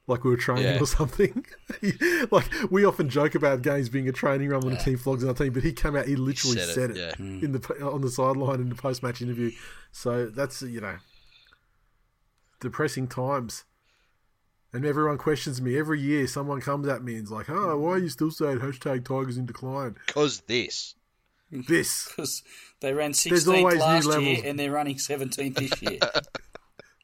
like 0.07 0.23
we 0.23 0.31
were 0.31 0.37
training 0.37 0.65
Yeah. 0.65 0.79
or 0.81 0.85
something. 0.85 1.45
like 2.31 2.45
we 2.69 2.83
often 2.85 3.09
joke 3.09 3.35
about 3.35 3.61
games 3.61 3.89
being 3.89 4.07
a 4.09 4.11
training 4.11 4.49
run 4.49 4.61
when 4.61 4.75
a 4.75 4.79
team 4.79 4.97
flogs 4.97 5.23
another 5.23 5.45
team, 5.45 5.53
but 5.53 5.63
he 5.63 5.71
came 5.71 5.95
out. 5.95 6.05
He 6.07 6.15
literally 6.15 6.57
said 6.57 6.69
it, 6.69 6.73
said 6.73 6.89
it, 6.91 6.97
yeah. 6.97 7.15
Hmm. 7.15 7.43
in 7.43 7.51
the 7.53 7.89
on 7.89 8.01
the 8.01 8.09
sideline 8.11 8.59
in 8.59 8.69
the 8.69 8.75
post 8.75 9.01
match 9.03 9.21
interview. 9.21 9.51
So 9.91 10.25
that's 10.27 10.61
you 10.61 10.81
know 10.81 10.97
depressing 12.59 13.07
times. 13.07 13.63
And 14.75 14.85
everyone 14.85 15.19
questions 15.19 15.61
me 15.61 15.77
every 15.77 16.01
year. 16.01 16.25
Someone 16.25 16.59
comes 16.59 16.87
at 16.87 17.03
me 17.03 17.15
and's 17.15 17.31
like, 17.31 17.47
"Oh, 17.49 17.77
why 17.77 17.91
are 17.91 17.97
you 17.99 18.09
still 18.09 18.31
saying 18.31 18.59
hashtag 18.59 19.05
Tigers 19.05 19.37
in 19.37 19.45
decline?" 19.45 19.95
because 20.07 20.41
this. 20.41 20.95
This 21.51 22.07
Because 22.15 22.41
they 22.79 22.93
ran 22.93 23.11
There's 23.11 23.45
16th 23.45 23.57
always 23.57 23.75
new 23.75 23.81
last 24.11 24.21
year 24.21 24.41
and 24.43 24.57
they're 24.57 24.71
running 24.71 24.95
17th 24.95 25.53
this 25.55 25.81
year. 25.83 25.99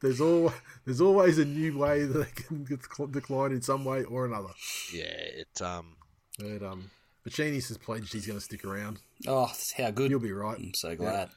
There's 0.02 0.22
all 0.22 0.54
there's 0.86 1.02
always 1.02 1.38
a 1.38 1.46
new 1.46 1.78
way 1.78 2.06
that 2.06 2.18
they 2.18 2.44
can 2.44 2.64
get 2.64 2.80
cl- 2.92 3.08
decline 3.08 3.52
in 3.52 3.62
some 3.62 3.86
way 3.86 4.04
or 4.04 4.26
another. 4.26 4.50
Yeah, 4.94 5.04
it 5.06 5.62
um. 5.62 5.96
But 6.38 6.64
um, 6.64 6.90
but 7.24 7.34
Sheenies 7.34 7.68
has 7.68 7.78
pledged 7.78 8.14
he's 8.14 8.26
going 8.26 8.40
to 8.40 8.44
stick 8.44 8.64
around. 8.64 9.00
oh, 9.28 9.52
how 9.78 9.92
good. 9.92 10.10
You'll 10.10 10.22
be 10.22 10.32
right. 10.32 10.58
I'm 10.58 10.74
so 10.74 10.96
glad. 10.96 11.30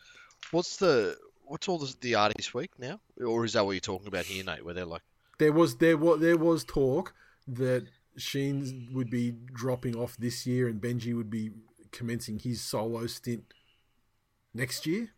What's 0.53 0.77
the 0.77 1.17
what's 1.45 1.69
all 1.69 1.79
the 1.79 1.95
the 2.01 2.15
art 2.15 2.33
this 2.37 2.55
week 2.55 2.71
now? 2.79 3.01
Or 3.25 3.45
is 3.45 3.55
that 3.55 3.65
what 3.65 3.73
you're 3.73 3.81
talking 3.81 4.09
about 4.09 4.27
here, 4.27 4.45
Nate? 4.45 4.65
Where 4.65 4.75
they're 4.75 4.85
like, 4.85 5.03
There 5.39 5.53
was 5.53 5.77
there 5.79 5.97
was 5.97 6.21
there 6.21 6.37
was 6.37 6.65
talk 6.65 7.15
that 7.49 7.87
Sheen 8.17 8.91
would 8.93 9.11
be 9.11 9.33
dropping 9.53 9.97
off 9.97 10.17
this 10.17 10.47
year 10.47 10.69
and 10.69 10.81
Benji 10.81 11.17
would 11.17 11.31
be 11.31 11.51
commencing 11.91 12.39
his 12.39 12.61
solo 12.63 13.07
stint 13.07 13.53
next 14.55 14.87
year. 14.87 15.11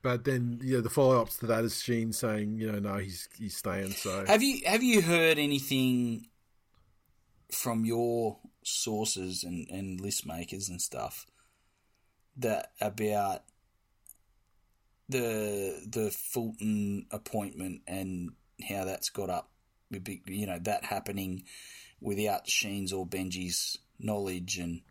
But 0.00 0.24
then, 0.24 0.60
yeah, 0.62 0.80
the 0.80 0.90
follow 0.90 1.20
ups 1.20 1.36
to 1.38 1.46
that 1.46 1.64
is 1.64 1.82
Sheen 1.82 2.12
saying, 2.12 2.58
you 2.58 2.70
know, 2.70 2.78
no, 2.78 2.96
he's 2.98 3.28
he's 3.36 3.56
staying. 3.56 3.90
So 3.90 4.24
Have 4.26 4.42
you 4.42 4.60
have 4.64 4.82
you 4.82 5.02
heard 5.02 5.38
anything 5.38 6.28
from 7.52 7.84
your 7.84 8.38
sources 8.62 9.42
and, 9.42 9.68
and 9.70 10.00
list 10.00 10.26
makers 10.26 10.68
and 10.68 10.80
stuff 10.80 11.26
that 12.36 12.72
about 12.80 13.42
the 15.08 15.82
the 15.88 16.10
Fulton 16.10 17.06
appointment 17.10 17.82
and 17.86 18.30
how 18.68 18.84
that's 18.84 19.10
got 19.10 19.30
up. 19.30 19.50
You 19.90 20.46
know 20.46 20.58
that 20.62 20.84
happening 20.84 21.44
without 22.00 22.48
Sheen's 22.48 22.92
or 22.92 23.06
Benji's 23.06 23.78
knowledge 23.98 24.58
and 24.58 24.82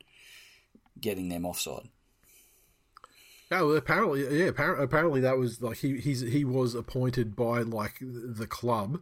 getting 0.99 1.30
them 1.30 1.45
offside. 1.45 1.89
Yeah, 3.52 3.62
well, 3.62 3.78
apparently, 3.78 4.39
yeah, 4.39 4.45
apparently, 4.45 4.84
apparently 4.84 5.22
that 5.22 5.38
was 5.38 5.62
like 5.62 5.78
he 5.78 5.98
he's 5.98 6.22
he 6.22 6.43
was 6.43 6.76
appointed 6.76 7.36
by 7.36 7.62
like 7.62 7.95
the 8.02 8.48
club, 8.48 9.00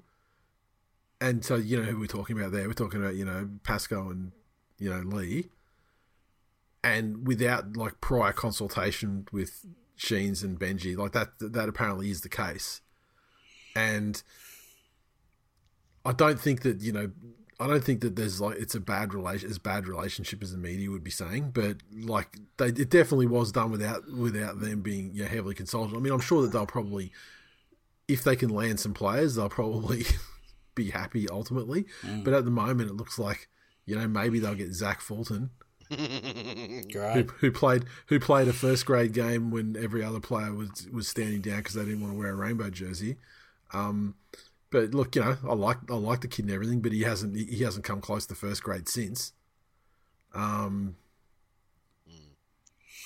and 1.19 1.43
so 1.43 1.55
you 1.55 1.77
know 1.77 1.83
who 1.83 1.99
we're 1.99 2.05
talking 2.05 2.37
about 2.37 2.51
there. 2.51 2.67
We're 2.67 2.73
talking 2.73 3.01
about 3.01 3.15
you 3.15 3.25
know 3.25 3.49
Pascoe 3.63 4.09
and 4.09 4.33
you 4.77 4.91
know 4.91 4.99
Lee, 4.99 5.49
and 6.83 7.27
without 7.27 7.75
like 7.75 8.01
prior 8.01 8.33
consultation 8.33 9.27
with 9.31 9.65
Sheens 9.95 10.43
and 10.43 10.59
Benji, 10.59 10.95
like 10.95 11.13
that 11.13 11.29
that 11.39 11.67
apparently 11.67 12.11
is 12.11 12.21
the 12.21 12.29
case, 12.29 12.81
and 13.75 14.21
I 16.05 16.11
don't 16.11 16.39
think 16.39 16.61
that 16.61 16.81
you 16.81 16.91
know 16.91 17.11
I 17.59 17.67
don't 17.67 17.83
think 17.83 18.01
that 18.01 18.15
there's 18.15 18.41
like 18.41 18.57
it's 18.57 18.75
a 18.75 18.81
bad 18.81 19.13
relation 19.13 19.49
as 19.49 19.57
bad 19.57 19.87
relationship 19.87 20.43
as 20.43 20.51
the 20.51 20.57
media 20.57 20.91
would 20.91 21.03
be 21.03 21.11
saying, 21.11 21.51
but 21.53 21.77
like 21.93 22.37
they, 22.57 22.67
it 22.67 22.89
definitely 22.89 23.27
was 23.27 23.51
done 23.51 23.71
without 23.71 24.11
without 24.11 24.59
them 24.59 24.81
being 24.81 25.15
heavily 25.15 25.55
consulted. 25.55 25.95
I 25.95 25.99
mean, 25.99 26.11
I'm 26.11 26.19
sure 26.19 26.41
that 26.41 26.51
they'll 26.51 26.65
probably, 26.65 27.13
if 28.09 28.23
they 28.23 28.35
can 28.35 28.49
land 28.49 28.81
some 28.81 28.93
players, 28.93 29.35
they'll 29.35 29.47
probably 29.47 30.05
be 30.75 30.91
happy 30.91 31.29
ultimately. 31.29 31.85
Mm. 32.03 32.25
But 32.25 32.33
at 32.33 32.43
the 32.43 32.51
moment, 32.51 32.89
it 32.89 32.95
looks 32.95 33.17
like 33.17 33.47
you 33.85 33.95
know 33.95 34.07
maybe 34.07 34.39
they'll 34.39 34.55
get 34.55 34.73
Zach 34.73 34.99
Fulton, 34.99 35.51
who, 35.89 37.23
who, 37.39 37.51
played 37.53 37.85
who 38.07 38.19
played 38.19 38.49
a 38.49 38.53
first 38.53 38.85
grade 38.85 39.13
game 39.13 39.49
when 39.49 39.77
every 39.81 40.03
other 40.03 40.19
player 40.19 40.53
was 40.53 40.89
was 40.91 41.07
standing 41.07 41.39
down 41.39 41.57
because 41.59 41.75
they 41.75 41.85
didn't 41.85 42.01
want 42.01 42.13
to 42.13 42.19
wear 42.19 42.31
a 42.31 42.35
rainbow 42.35 42.69
jersey. 42.69 43.15
Um, 43.71 44.15
but 44.75 44.93
look, 44.93 45.15
you 45.15 45.23
know, 45.23 45.37
I 45.47 45.53
like 45.53 45.77
I 45.89 45.95
like 45.95 46.19
the 46.19 46.27
kid 46.27 46.43
and 46.43 46.53
everything, 46.53 46.81
but 46.81 46.91
he 46.91 47.03
hasn't 47.03 47.37
he 47.37 47.63
hasn't 47.63 47.85
come 47.85 48.01
close 48.01 48.25
to 48.25 48.35
first 48.35 48.61
grade 48.61 48.89
since. 48.89 49.31
Um, 50.33 50.97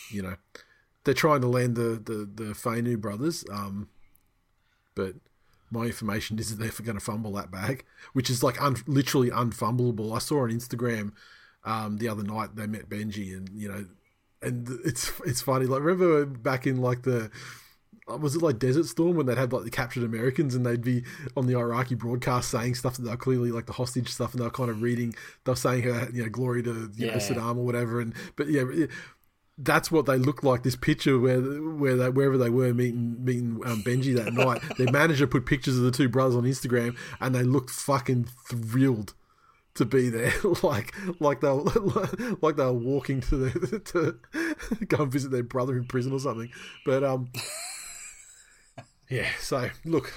you 0.10 0.24
know, 0.24 0.34
they're 1.04 1.14
trying 1.14 1.42
to 1.42 1.48
land 1.48 1.76
the 1.76 2.02
the 2.04 2.28
the 2.44 2.54
Fainu 2.56 3.00
brothers. 3.00 3.46
Um, 3.52 3.88
but 4.96 5.14
my 5.70 5.84
information 5.84 6.40
is 6.40 6.50
that 6.50 6.64
they're 6.64 6.84
going 6.84 6.98
to 6.98 7.06
fumble 7.06 7.34
that 7.34 7.52
bag, 7.52 7.86
which 8.14 8.32
is 8.32 8.42
like 8.42 8.60
un, 8.60 8.78
literally 8.88 9.30
unfumbleable. 9.30 10.16
I 10.16 10.18
saw 10.18 10.42
on 10.42 10.50
Instagram 10.50 11.12
um, 11.66 11.98
the 11.98 12.10
other 12.10 12.24
night 12.24 12.56
they 12.56 12.66
met 12.66 12.90
Benji, 12.90 13.38
and 13.38 13.48
you 13.54 13.72
know, 13.72 13.86
and 14.42 14.68
it's 14.84 15.12
it's 15.24 15.42
funny. 15.42 15.68
Like 15.68 15.84
remember 15.84 16.26
back 16.26 16.66
in 16.66 16.78
like 16.78 17.04
the 17.04 17.30
was 18.18 18.36
it 18.36 18.42
like 18.42 18.60
Desert 18.60 18.86
Storm 18.86 19.16
when 19.16 19.26
they'd 19.26 19.38
have 19.38 19.54
like 19.54 19.64
the 19.64 19.70
captured 19.70 20.04
Americans 20.04 20.56
and 20.56 20.66
they'd 20.66 20.84
be 20.84 21.04
on 21.36 21.48
the 21.48 21.56
Iraqi 21.56 21.96
broadcast 21.96 22.50
saying 22.50 22.76
stuff 22.76 22.98
that 22.98 23.04
they're 23.04 23.18
clearly 23.18 23.52
like 23.52 23.66
the 23.66 23.74
hostage 23.74 24.10
stuff 24.10 24.34
and 24.34 24.42
they're 24.42 24.50
kind 24.50 24.70
of 24.70 24.82
reading, 24.82 25.16
they're 25.44 25.56
saying 25.56 25.84
her, 25.84 26.10
you 26.14 26.24
know, 26.24 26.30
glory 26.30 26.64
to 26.64 26.92
you 26.96 27.08
yeah. 27.08 27.12
know, 27.12 27.18
Saddam 27.18 27.58
or 27.58 27.66
whatever. 27.66 28.02
And 28.02 28.14
but 28.36 28.48
yeah, 28.48 28.64
that's 29.58 29.92
what 29.92 30.06
they 30.06 30.18
looked 30.18 30.44
like. 30.44 30.64
This 30.64 30.76
picture 30.76 31.20
where 31.20 31.42
where 31.42 31.96
they, 31.96 32.10
wherever 32.10 32.38
they 32.38 32.50
were 32.50 32.74
meeting 32.74 33.24
meeting 33.24 33.62
um, 33.66 33.84
Benji 33.84 34.16
that 34.16 34.34
night, 34.34 34.62
their 34.78 34.92
manager 34.92 35.28
put 35.28 35.46
pictures 35.46 35.78
of 35.78 35.84
the 35.84 35.92
two 35.92 36.10
brothers 36.10 36.36
on 36.36 36.44
Instagram 36.44 36.98
and 37.20 37.36
they 37.36 37.44
looked 37.44 37.70
fucking 37.70 38.28
thrilled 38.48 39.14
to 39.76 39.86
be 39.86 40.10
there, 40.10 40.34
like 40.64 40.94
like 41.20 41.42
they 41.42 41.50
were, 41.50 42.10
like 42.42 42.56
they 42.56 42.64
were 42.64 42.74
walking 42.74 43.22
to 43.22 43.36
the 43.38 43.80
to 43.80 44.86
go 44.86 45.04
and 45.04 45.12
visit 45.12 45.32
their 45.32 45.44
brother 45.44 45.78
in 45.78 45.86
prison 45.86 46.14
or 46.14 46.20
something. 46.20 46.52
But 46.86 47.04
um. 47.04 47.32
Yeah. 49.10 49.30
So 49.40 49.70
look, 49.86 50.14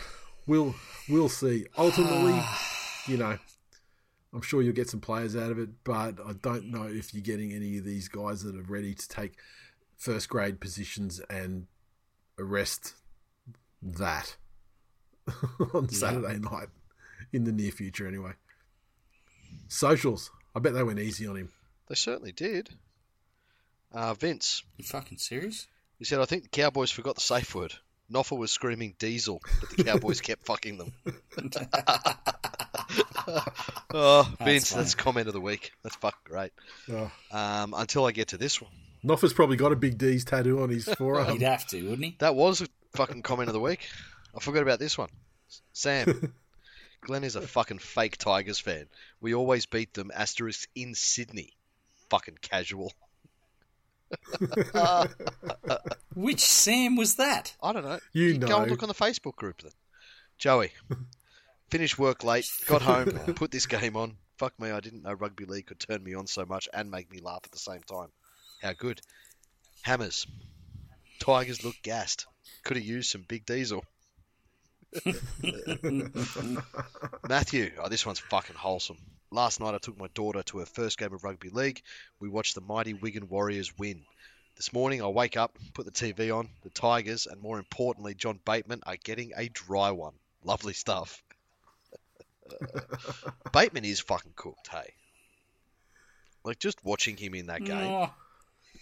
we'll 0.46 0.74
we'll 1.08 1.28
see. 1.28 1.66
Ultimately, 1.76 2.40
you 3.06 3.16
know, 3.16 3.38
I'm 4.32 4.42
sure 4.42 4.62
you'll 4.62 4.74
get 4.74 4.88
some 4.88 5.00
players 5.00 5.36
out 5.36 5.50
of 5.50 5.58
it, 5.58 5.70
but 5.84 6.18
I 6.24 6.32
don't 6.40 6.70
know 6.70 6.84
if 6.84 7.12
you're 7.12 7.22
getting 7.22 7.52
any 7.52 7.78
of 7.78 7.84
these 7.84 8.08
guys 8.08 8.42
that 8.42 8.56
are 8.56 8.62
ready 8.62 8.94
to 8.94 9.08
take 9.08 9.34
first 9.96 10.28
grade 10.28 10.60
positions 10.60 11.20
and 11.30 11.66
arrest 12.38 12.94
that 13.82 14.36
on 15.74 15.88
Saturday 15.88 16.38
night 16.38 16.68
in 17.32 17.44
the 17.44 17.52
near 17.52 17.70
future, 17.70 18.06
anyway. 18.06 18.32
Socials. 19.68 20.30
I 20.54 20.60
bet 20.60 20.74
they 20.74 20.82
went 20.82 20.98
easy 20.98 21.26
on 21.26 21.36
him. 21.36 21.52
They 21.88 21.94
certainly 21.94 22.32
did. 22.32 22.70
Uh, 23.92 24.14
Vince. 24.14 24.62
You 24.76 24.84
fucking 24.84 25.18
serious? 25.18 25.66
He 25.98 26.04
said, 26.04 26.20
I 26.20 26.24
think 26.24 26.44
the 26.44 26.48
Cowboys 26.48 26.90
forgot 26.90 27.14
the 27.14 27.20
safe 27.20 27.54
word. 27.54 27.74
Noffa 28.12 28.36
was 28.36 28.50
screaming 28.50 28.94
diesel, 28.98 29.40
but 29.60 29.70
the 29.70 29.84
Cowboys 29.84 30.20
kept 30.20 30.44
fucking 30.44 30.78
them. 30.78 30.92
oh, 33.94 34.32
Vince, 34.44 34.70
that's, 34.70 34.74
that's 34.74 34.94
comment 34.94 35.28
of 35.28 35.34
the 35.34 35.40
week. 35.40 35.72
That's 35.82 35.96
fucking 35.96 36.20
great. 36.24 36.52
Oh. 36.90 37.10
Um, 37.30 37.74
until 37.76 38.04
I 38.04 38.12
get 38.12 38.28
to 38.28 38.36
this 38.36 38.60
one. 38.60 38.70
Noffa's 39.04 39.32
probably 39.32 39.56
got 39.56 39.72
a 39.72 39.76
big 39.76 39.98
D's 39.98 40.24
tattoo 40.24 40.62
on 40.62 40.70
his 40.70 40.84
forearm. 40.84 41.32
He'd 41.32 41.42
have 41.42 41.66
to, 41.68 41.82
wouldn't 41.82 42.04
he? 42.04 42.16
That 42.18 42.34
was 42.34 42.60
a 42.60 42.68
fucking 42.94 43.22
comment 43.22 43.48
of 43.48 43.54
the 43.54 43.60
week. 43.60 43.88
I 44.36 44.40
forgot 44.40 44.62
about 44.62 44.78
this 44.78 44.96
one. 44.96 45.08
Sam. 45.72 46.32
Glenn 47.02 47.24
is 47.24 47.34
a 47.34 47.42
fucking 47.42 47.80
fake 47.80 48.16
Tigers 48.16 48.60
fan. 48.60 48.86
We 49.20 49.34
always 49.34 49.66
beat 49.66 49.92
them, 49.92 50.12
asterisk, 50.14 50.68
in 50.76 50.94
Sydney. 50.94 51.52
Fucking 52.10 52.38
casual. 52.40 52.92
Which 56.14 56.40
Sam 56.40 56.96
was 56.96 57.16
that? 57.16 57.54
I 57.62 57.72
don't 57.72 57.84
know. 57.84 57.98
You, 58.12 58.26
you 58.28 58.38
know. 58.38 58.46
Go 58.46 58.60
and 58.62 58.70
look 58.70 58.82
on 58.82 58.88
the 58.88 58.94
Facebook 58.94 59.36
group 59.36 59.62
then. 59.62 59.72
Joey, 60.38 60.72
finished 61.70 61.98
work 61.98 62.24
late, 62.24 62.46
got 62.66 62.82
home, 62.82 63.06
put 63.36 63.50
this 63.50 63.66
game 63.66 63.96
on. 63.96 64.16
Fuck 64.36 64.58
me, 64.58 64.70
I 64.70 64.80
didn't 64.80 65.02
know 65.02 65.12
rugby 65.12 65.44
league 65.44 65.66
could 65.66 65.78
turn 65.78 66.02
me 66.02 66.14
on 66.14 66.26
so 66.26 66.44
much 66.44 66.68
and 66.72 66.90
make 66.90 67.10
me 67.10 67.20
laugh 67.20 67.42
at 67.44 67.52
the 67.52 67.58
same 67.58 67.82
time. 67.82 68.08
How 68.60 68.72
good. 68.72 69.00
Hammers. 69.82 70.26
Tigers 71.20 71.64
look 71.64 71.76
gassed. 71.82 72.26
Could 72.64 72.76
have 72.76 72.86
used 72.86 73.10
some 73.10 73.24
big 73.26 73.46
diesel. 73.46 73.84
Matthew, 77.28 77.72
oh, 77.80 77.88
this 77.88 78.04
one's 78.04 78.18
fucking 78.18 78.56
wholesome. 78.56 78.98
Last 79.32 79.60
night 79.60 79.74
I 79.74 79.78
took 79.78 79.98
my 79.98 80.08
daughter 80.12 80.42
to 80.42 80.58
her 80.58 80.66
first 80.66 80.98
game 80.98 81.14
of 81.14 81.24
rugby 81.24 81.48
league. 81.48 81.80
We 82.20 82.28
watched 82.28 82.54
the 82.54 82.60
mighty 82.60 82.92
Wigan 82.92 83.30
Warriors 83.30 83.72
win. 83.78 84.02
This 84.56 84.74
morning 84.74 85.02
I 85.02 85.06
wake 85.06 85.38
up, 85.38 85.56
put 85.72 85.86
the 85.86 85.90
TV 85.90 86.36
on, 86.36 86.50
the 86.62 86.68
Tigers, 86.68 87.26
and 87.26 87.40
more 87.40 87.58
importantly, 87.58 88.14
John 88.14 88.38
Bateman 88.44 88.82
are 88.84 88.96
getting 88.96 89.32
a 89.34 89.48
dry 89.48 89.90
one. 89.90 90.12
Lovely 90.44 90.74
stuff. 90.74 91.22
Bateman 93.52 93.86
is 93.86 94.00
fucking 94.00 94.34
cooked, 94.36 94.68
hey. 94.68 94.92
Like 96.44 96.58
just 96.58 96.84
watching 96.84 97.16
him 97.16 97.34
in 97.34 97.46
that 97.46 97.64
game. 97.64 97.90
Oh, 97.90 98.10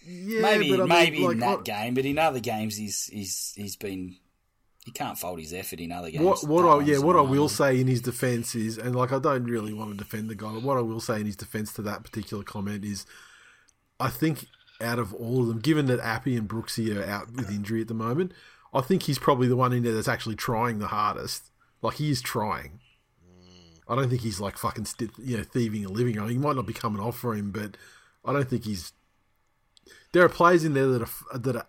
yeah, 0.05 0.41
maybe 0.43 0.77
maybe 0.77 1.19
mean, 1.19 1.27
like, 1.27 1.35
in 1.35 1.41
that 1.41 1.59
I, 1.61 1.63
game, 1.63 1.95
but 1.95 2.05
in 2.05 2.19
other 2.19 2.41
games 2.41 2.77
he's 2.77 3.05
he's 3.05 3.53
he's 3.55 3.77
been 3.77 4.17
he 4.85 4.93
can't 4.93 5.19
fold 5.19 5.39
his 5.39 5.53
effort 5.53 5.79
in 5.81 5.93
other 5.93 6.11
games. 6.11 6.25
What, 6.25 6.45
what 6.45 6.65
I 6.65 6.85
yeah, 6.85 6.99
what 6.99 7.17
I 7.17 7.21
will 7.21 7.49
say 7.49 7.81
in 7.81 7.87
his 7.87 8.01
defence 8.01 8.55
is, 8.55 8.79
and 8.79 8.97
like 8.97 9.13
I 9.13 9.19
don't 9.19 9.45
really 9.45 9.75
want 9.75 9.91
to 9.91 9.97
defend 9.97 10.31
the 10.31 10.35
guy, 10.35 10.53
but 10.55 10.63
what 10.63 10.79
I 10.79 10.81
will 10.81 11.01
say 11.01 11.21
in 11.21 11.27
his 11.27 11.37
defence 11.37 11.73
to 11.75 11.83
that 11.83 12.03
particular 12.03 12.43
comment 12.43 12.85
is, 12.85 13.05
I 13.99 14.09
think 14.09 14.47
out 14.81 14.99
of 14.99 15.13
all 15.13 15.43
of 15.43 15.49
them, 15.49 15.59
given 15.59 15.87
that 15.87 16.01
Appy 16.01 16.37
and 16.37 16.49
Brooksy 16.49 16.97
are 16.97 17.05
out 17.05 17.33
with 17.33 17.51
injury 17.51 17.83
at 17.83 17.89
the 17.89 17.95
moment, 17.95 18.33
I 18.73 18.81
think 18.81 19.03
he's 19.03 19.19
probably 19.19 19.49
the 19.49 19.57
one 19.57 19.73
in 19.73 19.83
there 19.83 19.95
that's 19.95 20.09
actually 20.09 20.37
trying 20.37 20.79
the 20.79 20.87
hardest. 20.87 21.51
Like 21.83 21.97
he 21.97 22.11
is 22.11 22.23
trying. 22.23 22.81
I 23.87 23.97
don't 23.97 24.09
think 24.09 24.23
he's 24.23 24.41
like 24.41 24.57
fucking 24.57 24.87
you 25.19 25.37
know 25.37 25.43
thieving 25.43 25.85
a 25.85 25.89
living. 25.89 26.19
I 26.19 26.23
mean, 26.23 26.31
he 26.31 26.39
might 26.39 26.57
not 26.57 26.67
be 26.67 26.73
coming 26.73 27.03
off 27.03 27.19
for 27.19 27.35
him, 27.35 27.51
but 27.51 27.77
I 28.25 28.33
don't 28.33 28.49
think 28.49 28.65
he's. 28.65 28.93
There 30.13 30.25
are 30.25 30.29
players 30.29 30.65
in 30.65 30.75
there 30.75 30.87
that 30.87 31.03
are 31.03 31.39
that 31.39 31.57
are 31.57 31.67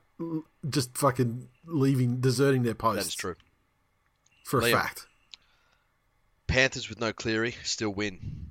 just 0.69 0.97
fucking 0.97 1.47
leaving, 1.65 2.19
deserting 2.19 2.63
their 2.63 2.76
post. 2.76 2.97
That's 2.97 3.15
true. 3.15 3.36
For 4.45 4.59
a 4.59 4.72
fact. 4.72 5.07
Panthers 6.47 6.89
with 6.89 6.99
no 6.99 7.13
Cleary 7.13 7.55
still 7.63 7.91
win. 7.91 8.49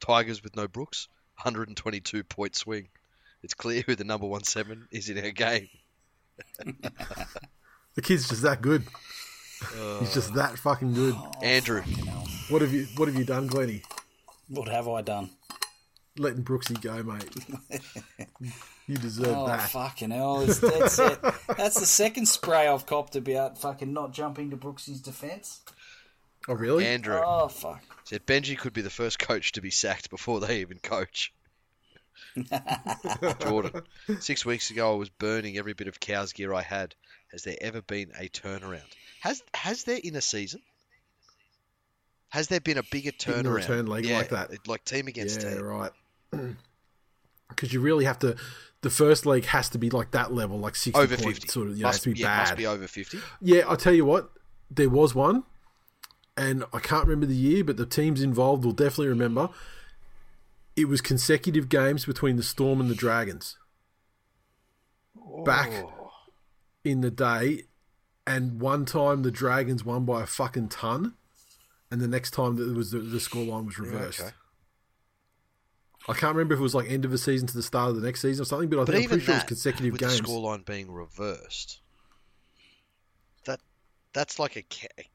Tigers 0.00 0.42
with 0.42 0.56
no 0.56 0.66
Brooks, 0.66 1.08
122 1.42 2.24
point 2.24 2.56
swing. 2.56 2.88
It's 3.42 3.54
clear 3.54 3.82
who 3.86 3.94
the 3.94 4.04
number 4.04 4.26
one 4.26 4.44
seven 4.44 4.88
is 4.90 5.08
in 5.08 5.22
our 5.22 5.30
game. 5.30 5.68
the 6.58 8.02
kid's 8.02 8.28
just 8.28 8.42
that 8.42 8.62
good. 8.62 8.84
Uh, 9.78 10.00
He's 10.00 10.14
just 10.14 10.34
that 10.34 10.58
fucking 10.58 10.94
good. 10.94 11.14
Oh, 11.16 11.30
Andrew, 11.42 11.82
what 12.48 12.62
have 12.62 12.72
you 12.72 12.86
what 12.96 13.08
have 13.08 13.16
you 13.16 13.24
done, 13.24 13.46
Glenny? 13.46 13.82
What 14.48 14.68
have 14.68 14.88
I 14.88 15.02
done? 15.02 15.30
Letting 16.18 16.44
Brooksy 16.44 16.80
go, 16.80 17.02
mate. 17.02 18.52
You 18.88 18.96
deserve 18.96 19.36
oh, 19.36 19.46
that. 19.46 19.70
fucking 19.70 20.10
hell. 20.10 20.44
That's, 20.44 20.98
it. 20.98 21.18
That's 21.56 21.78
the 21.78 21.86
second 21.86 22.26
spray 22.26 22.66
I've 22.66 22.84
copped 22.84 23.14
about 23.14 23.56
fucking 23.56 23.92
not 23.92 24.12
jumping 24.12 24.50
to 24.50 24.56
Brooksy's 24.56 25.00
defence. 25.00 25.60
Oh, 26.48 26.54
really? 26.54 26.84
Andrew. 26.86 27.20
Oh, 27.24 27.46
fuck. 27.46 27.82
Said 28.04 28.26
Benji 28.26 28.58
could 28.58 28.72
be 28.72 28.82
the 28.82 28.90
first 28.90 29.20
coach 29.20 29.52
to 29.52 29.60
be 29.60 29.70
sacked 29.70 30.10
before 30.10 30.40
they 30.40 30.60
even 30.60 30.78
coach. 30.78 31.32
Jordan. 33.40 33.82
Six 34.18 34.44
weeks 34.44 34.70
ago, 34.70 34.92
I 34.92 34.96
was 34.96 35.10
burning 35.10 35.56
every 35.56 35.74
bit 35.74 35.86
of 35.86 36.00
cow's 36.00 36.32
gear 36.32 36.52
I 36.52 36.62
had. 36.62 36.94
has 37.30 37.44
there 37.44 37.56
ever 37.60 37.82
been 37.82 38.10
a 38.18 38.28
turnaround? 38.28 38.82
Has 39.20 39.42
has 39.54 39.84
there 39.84 40.00
in 40.02 40.16
a 40.16 40.20
season? 40.20 40.60
Has 42.30 42.48
there 42.48 42.60
been 42.60 42.78
a 42.78 42.82
bigger 42.90 43.10
In 43.10 43.42
the 43.44 43.48
turnaround? 43.48 43.54
return 43.54 43.86
leg 43.86 44.06
yeah, 44.06 44.18
like 44.18 44.30
that. 44.30 44.66
like 44.66 44.84
team 44.84 45.06
against 45.06 45.42
yeah, 45.42 45.54
team. 45.54 45.62
right. 45.62 45.92
Because 47.48 47.72
you 47.72 47.80
really 47.80 48.06
have 48.06 48.18
to. 48.20 48.34
The 48.80 48.88
first 48.90 49.26
leg 49.26 49.44
has 49.44 49.68
to 49.70 49.78
be 49.78 49.90
like 49.90 50.12
that 50.12 50.32
level, 50.32 50.58
like 50.58 50.74
sixty 50.74 50.98
Over 51.00 51.16
fifty. 51.18 51.46
sort 51.48 51.68
of. 51.68 51.76
You 51.76 51.82
know, 51.82 51.88
has 51.88 51.96
must, 51.96 52.02
to 52.04 52.10
be 52.14 52.20
yeah, 52.20 52.36
must 52.38 52.56
be 52.56 52.66
over 52.66 52.86
fifty. 52.88 53.18
Yeah, 53.42 53.64
I'll 53.68 53.76
tell 53.76 53.92
you 53.92 54.06
what, 54.06 54.30
there 54.70 54.88
was 54.88 55.14
one, 55.14 55.44
and 56.36 56.64
I 56.72 56.78
can't 56.78 57.04
remember 57.06 57.26
the 57.26 57.34
year, 57.36 57.62
but 57.62 57.76
the 57.76 57.84
teams 57.86 58.22
involved 58.22 58.64
will 58.64 58.72
definitely 58.72 59.08
remember. 59.08 59.50
It 60.76 60.86
was 60.88 61.02
consecutive 61.02 61.68
games 61.68 62.06
between 62.06 62.36
the 62.36 62.42
Storm 62.42 62.80
and 62.80 62.88
the 62.88 62.94
Dragons. 62.94 63.58
Back 65.44 65.70
Oh. 65.84 66.10
in 66.84 67.02
the 67.02 67.10
day, 67.10 67.64
and 68.26 68.60
one 68.60 68.86
time 68.86 69.22
the 69.22 69.30
Dragons 69.30 69.84
won 69.84 70.06
by 70.06 70.22
a 70.22 70.26
fucking 70.26 70.70
ton, 70.70 71.14
and 71.90 72.00
the 72.00 72.08
next 72.08 72.30
time 72.30 72.56
that 72.56 72.68
it 72.70 72.74
was 72.74 72.90
the, 72.92 72.98
the 73.00 73.18
scoreline 73.18 73.66
was 73.66 73.78
reversed. 73.78 74.20
okay. 74.20 74.30
I 76.08 76.14
can't 76.14 76.34
remember 76.34 76.54
if 76.54 76.60
it 76.60 76.62
was 76.62 76.74
like 76.74 76.90
end 76.90 77.04
of 77.04 77.10
the 77.12 77.18
season 77.18 77.46
to 77.48 77.54
the 77.54 77.62
start 77.62 77.90
of 77.90 77.96
the 77.96 78.02
next 78.06 78.22
season 78.22 78.42
or 78.42 78.44
something, 78.44 78.68
but 78.68 78.80
I 78.80 78.84
But 78.84 78.92
think 78.94 79.04
I'm 79.04 79.08
pretty 79.10 79.24
sure 79.24 79.34
it 79.34 79.38
was 79.38 79.44
consecutive 79.44 79.92
with 79.92 80.00
games. 80.00 80.18
the 80.20 80.24
scoreline 80.26 80.64
being 80.64 80.90
reversed, 80.90 81.80
that 83.44 83.60
that's 84.12 84.38
like 84.38 84.56
a. 84.56 84.64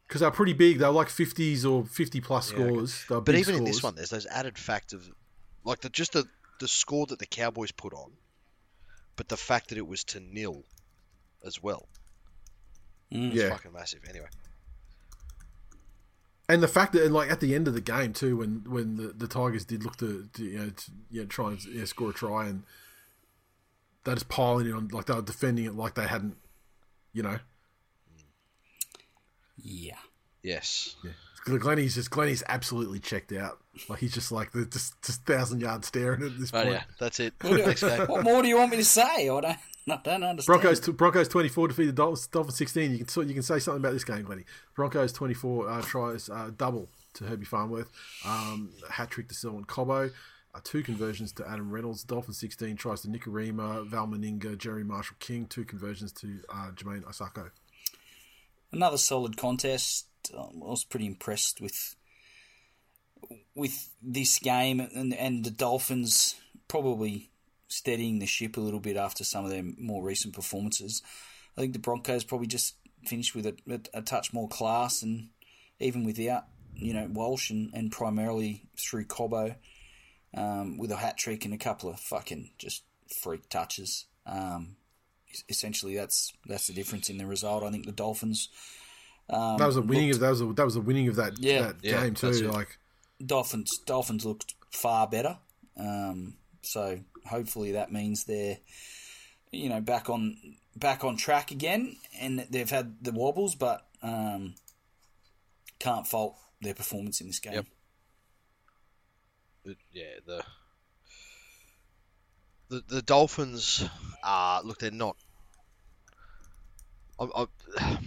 Because 0.08 0.22
they're 0.22 0.32
pretty 0.32 0.54
big. 0.54 0.80
They're 0.80 0.90
like 0.90 1.10
50s 1.10 1.70
or 1.70 1.86
50 1.86 2.22
plus 2.22 2.52
Yeah, 2.52 2.60
okay. 2.60 2.68
scores. 2.70 3.06
But 3.26 3.36
even 3.36 3.56
in 3.56 3.64
this 3.66 3.84
one, 3.84 3.96
there's 3.96 4.10
those 4.10 4.26
added 4.28 4.58
fact 4.58 4.94
of, 4.94 5.10
like 5.64 5.82
the 5.82 5.90
just 5.90 6.14
the 6.14 6.26
the 6.60 6.68
score 6.68 7.06
that 7.08 7.20
the 7.20 7.26
Cowboys 7.28 7.72
put 7.72 7.94
on, 7.94 8.12
but 9.16 9.28
the 9.28 9.38
fact 9.38 9.70
that 9.70 9.78
it 9.78 9.86
was 9.88 10.04
to 10.06 10.20
nil, 10.20 10.64
as 11.46 11.62
well. 11.62 11.88
Mm. 13.12 13.28
It's 13.34 13.36
Yeah. 13.44 13.50
fucking 13.50 13.74
massive. 13.74 14.00
Anyway, 14.10 14.28
And 16.50 16.64
the 16.64 16.68
fact 16.68 16.94
that, 16.94 17.04
and 17.04 17.14
like 17.14 17.30
at 17.30 17.40
the 17.42 17.54
end 17.56 17.68
of 17.68 17.74
the 17.74 17.82
game 17.82 18.14
too, 18.14 18.38
when 18.38 18.64
when 18.68 18.96
the, 18.98 19.08
the 19.10 19.28
Tigers 19.28 19.66
did 19.66 19.84
look 19.84 19.98
to, 19.98 20.28
to 20.34 20.44
you 20.44 20.58
know 20.58 20.70
to, 20.70 20.92
you 21.12 21.22
know, 21.22 21.28
try 21.28 21.50
and 21.50 21.64
you 21.66 21.80
know, 21.80 21.86
score 21.86 22.12
a 22.12 22.14
try, 22.14 22.48
and 22.48 22.64
they're 24.06 24.16
just 24.16 24.30
piling 24.30 24.68
it 24.68 24.74
on, 24.74 24.88
like 24.90 25.06
they 25.06 25.14
were 25.14 25.22
defending 25.22 25.66
it 25.66 25.76
like 25.76 25.96
they 25.96 26.08
hadn't, 26.08 26.38
you 27.12 27.22
know. 27.24 27.40
Yeah. 29.62 29.98
yes. 30.44 30.96
Glenny's 31.46 31.96
just 31.96 32.10
Glenny's 32.12 32.44
absolutely 32.48 33.00
checked 33.00 33.32
out. 33.32 33.58
Like 33.90 34.00
he's 34.00 34.14
just 34.14 34.32
like 34.32 34.52
the 34.52 34.66
just 34.66 35.02
just 35.02 35.26
thousand 35.26 35.62
yard 35.62 35.86
staring 35.86 36.24
at 36.24 36.38
this 36.40 36.52
Oh 36.54 36.62
point. 36.62 36.74
yeah, 36.74 36.84
that's 37.00 37.20
it. 37.20 37.34
What, 37.42 37.66
Next 37.66 37.84
game. 37.84 38.08
what 38.08 38.24
more 38.24 38.42
do 38.42 38.48
you 38.48 38.58
want 38.58 38.72
me 38.72 38.78
to 38.78 38.86
say? 38.86 39.30
I 39.30 39.42
don't, 39.42 39.58
I 39.90 40.00
don't 40.04 40.24
understand. 40.24 40.62
Broncos 40.62 40.80
Broncos 40.90 41.28
twenty 41.28 41.50
four 41.50 41.68
defeated 41.68 41.96
Dolphins, 41.96 42.28
Dolphins 42.28 42.58
sixteen. 42.58 42.92
You 42.92 43.06
can 43.06 43.28
you 43.28 43.34
can 43.34 43.44
say 43.44 43.60
something 43.60 43.82
about 43.82 43.94
this 43.94 44.04
game, 44.04 44.24
Glenny. 44.24 44.44
Broncos 44.76 45.14
twenty 45.14 45.34
four 45.34 45.70
uh, 45.70 45.82
tries 45.82 46.30
uh, 46.30 46.52
double 46.58 46.90
to 47.14 47.24
Herbie 47.24 47.46
Farnworth, 47.46 47.90
um, 48.26 48.72
hat 48.90 49.10
trick 49.10 49.28
to 49.30 49.34
Selwyn 49.34 49.66
Cobbo, 49.66 50.12
uh, 50.54 50.60
two 50.64 50.84
conversions 50.84 51.32
to 51.34 51.48
Adam 51.48 51.72
Reynolds. 51.72 52.04
Dolphins 52.04 52.38
sixteen 52.38 52.76
tries 52.76 53.02
to 53.02 53.08
Nikorima, 53.08 53.88
Val 53.88 54.08
Meninga, 54.08 54.58
Jeremy 54.58 54.84
Marshall-King, 54.84 55.48
two 55.48 55.64
conversions 55.64 56.12
to 56.14 56.40
uh, 56.54 56.72
Jamayne 56.76 57.04
Isaako. 57.06 57.52
Another 58.72 58.98
solid 58.98 59.38
contest. 59.38 60.08
Um, 60.38 60.62
I 60.62 60.70
was 60.70 60.84
pretty 60.84 61.06
impressed 61.06 61.62
with 61.62 61.96
with 63.56 63.90
this 64.02 64.38
game 64.40 64.80
and 64.80 65.14
and 65.14 65.46
the 65.46 65.52
Dolphins 65.52 66.36
probably 66.68 67.30
steadying 67.68 68.20
the 68.20 68.26
ship 68.26 68.58
a 68.58 68.62
little 68.62 68.80
bit 68.80 68.98
after 68.98 69.24
some 69.24 69.44
of 69.46 69.52
their 69.52 69.64
more 69.78 70.04
recent 70.04 70.34
performances. 70.34 71.02
I 71.58 71.62
think 71.62 71.74
the 71.74 71.80
Broncos 71.80 72.24
probably 72.24 72.48
just 72.48 72.76
finished 73.06 73.36
with 73.36 73.46
a, 73.46 73.56
a, 73.70 73.80
a 74.00 74.02
touch 74.02 74.34
more 74.34 74.48
class 74.48 75.02
and 75.04 75.30
even 75.80 76.04
without 76.04 76.46
you 76.76 76.94
know 76.94 77.08
Walsh 77.12 77.50
and, 77.50 77.72
and 77.74 77.92
primarily 77.92 78.64
through 78.80 79.06
Cobbo 79.06 79.56
um, 80.36 80.78
with 80.78 80.92
a 80.92 80.96
hat 80.98 81.18
trick 81.18 81.46
and 81.46 81.54
a 81.54 81.58
couple 81.58 81.90
of 81.90 82.00
fucking 82.00 82.52
just 82.58 82.84
freak 83.22 83.50
touches. 83.50 84.06
Um, 84.26 84.76
essentially, 85.50 85.96
that's 85.96 86.32
that's 86.46 86.68
the 86.68 86.74
difference 86.74 87.10
in 87.10 87.18
the 87.18 87.26
result. 87.26 87.64
I 87.64 87.72
think 87.72 87.86
the 87.86 87.92
Dolphins. 87.92 88.50
Um, 89.30 89.58
That 89.58 89.66
was 89.68 89.76
a 89.78 89.82
winning 89.82 90.08
looked- 90.10 90.16
of 90.16 90.20
that 90.22 90.30
was 90.30 90.42
a, 90.42 90.54
that 90.54 90.66
was 90.66 90.76
a 90.78 90.82
winning 90.82 91.08
of 91.10 91.16
that 91.18 91.38
Yeah. 91.40 91.62
that 91.64 91.76
Yeah, 91.84 92.04
game 92.04 92.14
too. 92.14 92.32
Like 92.50 92.78
Dolphins 93.26 93.80
Dolphins 93.86 94.26
looked 94.26 94.56
far 94.72 95.08
better. 95.08 95.38
Um, 95.78 96.36
so 96.62 97.00
hopefully 97.28 97.74
that 97.74 97.92
means 97.92 98.24
they're 98.24 98.58
you 99.52 99.70
know 99.70 99.82
back 99.82 100.10
on 100.10 100.38
back 100.76 101.04
on 101.04 101.18
track 101.18 101.52
again, 101.52 101.96
and 102.20 102.46
they've 102.50 102.70
had 102.70 102.98
the 103.02 103.12
wobbles, 103.12 103.56
but 103.56 103.86
um, 104.02 104.56
can't 105.80 106.08
fault 106.08 106.36
their 106.62 106.74
performance 106.74 107.22
in 107.22 107.28
this 107.28 107.40
game. 107.40 107.54
Yep. 107.54 107.66
Yeah, 109.92 110.04
the 110.26 110.44
the 112.70 112.84
the 112.88 113.02
Dolphins 113.02 113.84
are 114.24 114.64
look. 114.64 114.80
They're 114.80 114.92
not. 114.92 115.18
I, 117.20 117.46
I, 117.78 117.98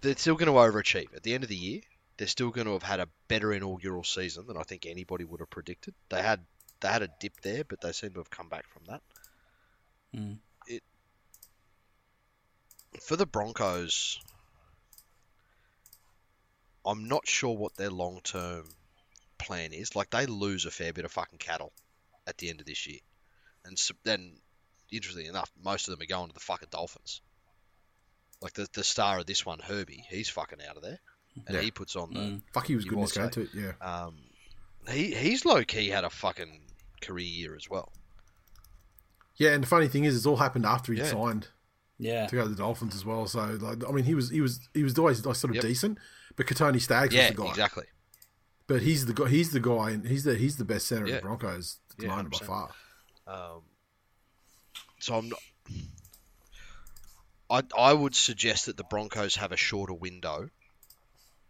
they're 0.00 0.16
still 0.16 0.34
going 0.34 0.52
to 0.52 0.52
overachieve 0.52 1.14
at 1.14 1.22
the 1.22 1.34
end 1.34 1.44
of 1.44 1.48
the 1.48 1.56
year. 1.56 1.80
They're 2.16 2.26
still 2.26 2.50
going 2.50 2.66
to 2.66 2.72
have 2.72 2.82
had 2.82 3.00
a 3.00 3.08
better 3.28 3.52
inaugural 3.52 4.02
season 4.02 4.46
than 4.46 4.56
I 4.56 4.62
think 4.62 4.86
anybody 4.86 5.24
would 5.24 5.40
have 5.40 5.50
predicted. 5.50 5.94
They 6.08 6.22
had 6.22 6.40
they 6.80 6.88
had 6.88 7.02
a 7.02 7.08
dip 7.20 7.40
there, 7.42 7.64
but 7.64 7.80
they 7.80 7.92
seem 7.92 8.10
to 8.12 8.20
have 8.20 8.30
come 8.30 8.48
back 8.48 8.66
from 8.68 8.82
that. 8.88 9.02
Mm. 10.14 10.38
It 10.66 10.82
for 13.00 13.16
the 13.16 13.26
Broncos. 13.26 14.20
I'm 16.84 17.08
not 17.08 17.26
sure 17.26 17.56
what 17.56 17.76
their 17.76 17.90
long 17.90 18.20
term 18.22 18.64
plan 19.38 19.72
is. 19.72 19.96
Like 19.96 20.10
they 20.10 20.26
lose 20.26 20.66
a 20.66 20.70
fair 20.70 20.92
bit 20.92 21.04
of 21.04 21.12
fucking 21.12 21.38
cattle 21.38 21.72
at 22.26 22.38
the 22.38 22.48
end 22.48 22.60
of 22.60 22.66
this 22.66 22.86
year, 22.86 23.00
and 23.64 23.78
so, 23.78 23.94
then, 24.04 24.36
interestingly 24.90 25.28
enough, 25.28 25.50
most 25.62 25.88
of 25.88 25.92
them 25.92 26.02
are 26.02 26.06
going 26.08 26.28
to 26.28 26.34
the 26.34 26.40
fucking 26.40 26.68
Dolphins. 26.70 27.20
Like 28.40 28.52
the 28.54 28.68
the 28.72 28.84
star 28.84 29.18
of 29.18 29.26
this 29.26 29.44
one, 29.44 29.58
Herbie, 29.58 30.04
he's 30.08 30.28
fucking 30.28 30.58
out 30.68 30.76
of 30.76 30.82
there, 30.82 30.98
and 31.46 31.56
Yeah. 31.56 31.62
he 31.62 31.70
puts 31.70 31.96
on 31.96 32.12
the. 32.14 32.20
Mm. 32.20 32.42
fuck, 32.52 32.66
he 32.66 32.76
was 32.76 32.84
You 32.84 32.90
good 32.90 32.98
in 32.98 33.02
this 33.04 33.12
game 33.12 33.30
too. 33.30 33.48
Yeah, 33.54 33.72
Um, 33.80 34.18
he 34.88 35.12
he's 35.14 35.44
low 35.44 35.64
key 35.64 35.88
had 35.88 36.04
a 36.04 36.10
fucking 36.10 36.60
career 37.00 37.26
year 37.26 37.54
as 37.56 37.68
well. 37.70 37.92
yeah. 39.36 39.50
And 39.52 39.62
the 39.62 39.66
funny 39.68 39.88
thing 39.88 40.04
is, 40.04 40.16
it's 40.16 40.26
all 40.26 40.36
happened 40.36 40.64
after 40.66 40.92
he 40.92 40.98
Yeah. 40.98 41.10
signed. 41.10 41.48
Yeah, 41.98 42.26
to 42.26 42.36
go 42.36 42.42
to 42.42 42.48
the 42.50 42.56
Dolphins 42.56 42.94
as 42.94 43.06
well. 43.06 43.26
So, 43.26 43.40
like, 43.58 43.82
I 43.88 43.90
mean, 43.90 44.04
he 44.04 44.14
was 44.14 44.28
he 44.28 44.42
was 44.42 44.60
he 44.74 44.82
was 44.82 44.98
always 44.98 45.24
like, 45.24 45.34
sort 45.36 45.50
of 45.52 45.54
Yep. 45.56 45.64
decent, 45.64 45.98
but 46.36 46.44
Kotoni 46.46 46.78
Staggs 46.80 47.14
yeah, 47.14 47.28
was 47.30 47.36
the 47.36 47.42
guy. 47.42 47.48
exactly. 47.50 47.84
But 48.66 48.82
he's 48.82 49.06
the 49.06 49.14
guy. 49.14 49.28
He's 49.28 49.52
the 49.52 49.60
guy, 49.60 49.92
and 49.92 50.06
he's 50.06 50.24
the 50.24 50.34
he's 50.34 50.58
the 50.58 50.64
best 50.66 50.86
center 50.88 51.04
of 51.04 51.08
Yeah. 51.08 51.16
the 51.16 51.22
Broncos 51.22 51.78
at 51.92 51.96
the 51.96 52.02
Yeah, 52.02 52.08
moment 52.16 52.32
by 52.32 52.38
100%. 52.38 52.46
far. 52.46 52.74
Um, 53.26 53.62
so 55.00 55.16
I'm 55.16 55.28
not. 55.30 55.40
I 57.48 57.62
I 57.76 57.92
would 57.92 58.14
suggest 58.14 58.66
that 58.66 58.76
the 58.76 58.84
Broncos 58.84 59.36
have 59.36 59.52
a 59.52 59.56
shorter 59.56 59.94
window 59.94 60.50